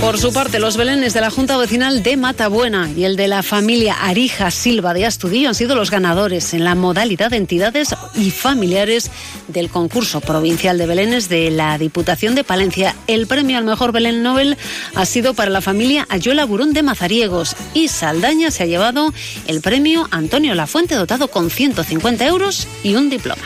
Por 0.02 0.18
su 0.18 0.32
parte, 0.32 0.58
los 0.58 0.76
belenes 0.76 1.14
de 1.14 1.20
la 1.20 1.30
Junta 1.30 1.56
Vecinal 1.56 2.02
de 2.02 2.16
Matabuena 2.16 2.90
y 2.90 3.04
el 3.04 3.14
de 3.14 3.28
la 3.28 3.44
familia 3.44 3.94
Arija 4.02 4.50
Silva 4.50 4.94
de 4.94 5.06
Astudillo 5.06 5.48
han 5.48 5.54
sido 5.54 5.76
los 5.76 5.92
ganadores 5.92 6.54
en 6.54 6.64
la 6.64 6.74
modalidad 6.74 7.30
de 7.30 7.36
entidades 7.36 7.94
y 8.16 8.32
familiares 8.32 9.12
del 9.46 9.70
concurso 9.70 10.20
provincial 10.20 10.76
de 10.76 10.86
belenes 10.86 11.28
de 11.28 11.52
la 11.52 11.78
Diputación 11.78 12.34
de 12.34 12.42
Palencia. 12.42 12.96
El 13.06 13.28
premio 13.28 13.56
al 13.56 13.64
mejor 13.64 13.92
Belén 13.92 14.24
Nobel 14.24 14.58
ha 14.96 15.06
sido 15.06 15.34
para 15.34 15.52
la 15.52 15.60
familia 15.60 16.04
Ayuela 16.08 16.46
Burón 16.46 16.72
de 16.72 16.82
Mazariegos 16.82 17.54
y 17.72 17.86
Saldaña 17.86 18.50
se 18.50 18.64
ha 18.64 18.66
llevado 18.66 19.14
el 19.46 19.60
premio 19.60 20.08
Antonio 20.10 20.56
Lafuente 20.56 20.96
dotado 20.96 21.28
con 21.28 21.48
150 21.48 22.26
euros 22.26 22.66
y 22.82 22.96
un 22.96 23.08
diploma. 23.08 23.44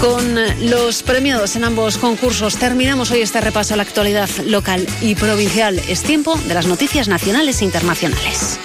Con 0.00 0.34
los 0.70 1.02
premiados 1.02 1.56
en 1.56 1.64
ambos 1.64 1.98
concursos 1.98 2.56
terminamos 2.56 3.10
hoy 3.10 3.20
este 3.20 3.38
repaso 3.40 3.74
a 3.74 3.76
la 3.76 3.82
actualidad 3.82 4.30
local 4.46 4.86
y 5.02 5.14
provincial. 5.14 5.78
Es 5.88 6.02
tiempo 6.02 6.36
de 6.36 6.54
las 6.54 6.66
noticias 6.66 7.06
nacionales 7.06 7.60
e 7.60 7.66
internacionales. 7.66 8.58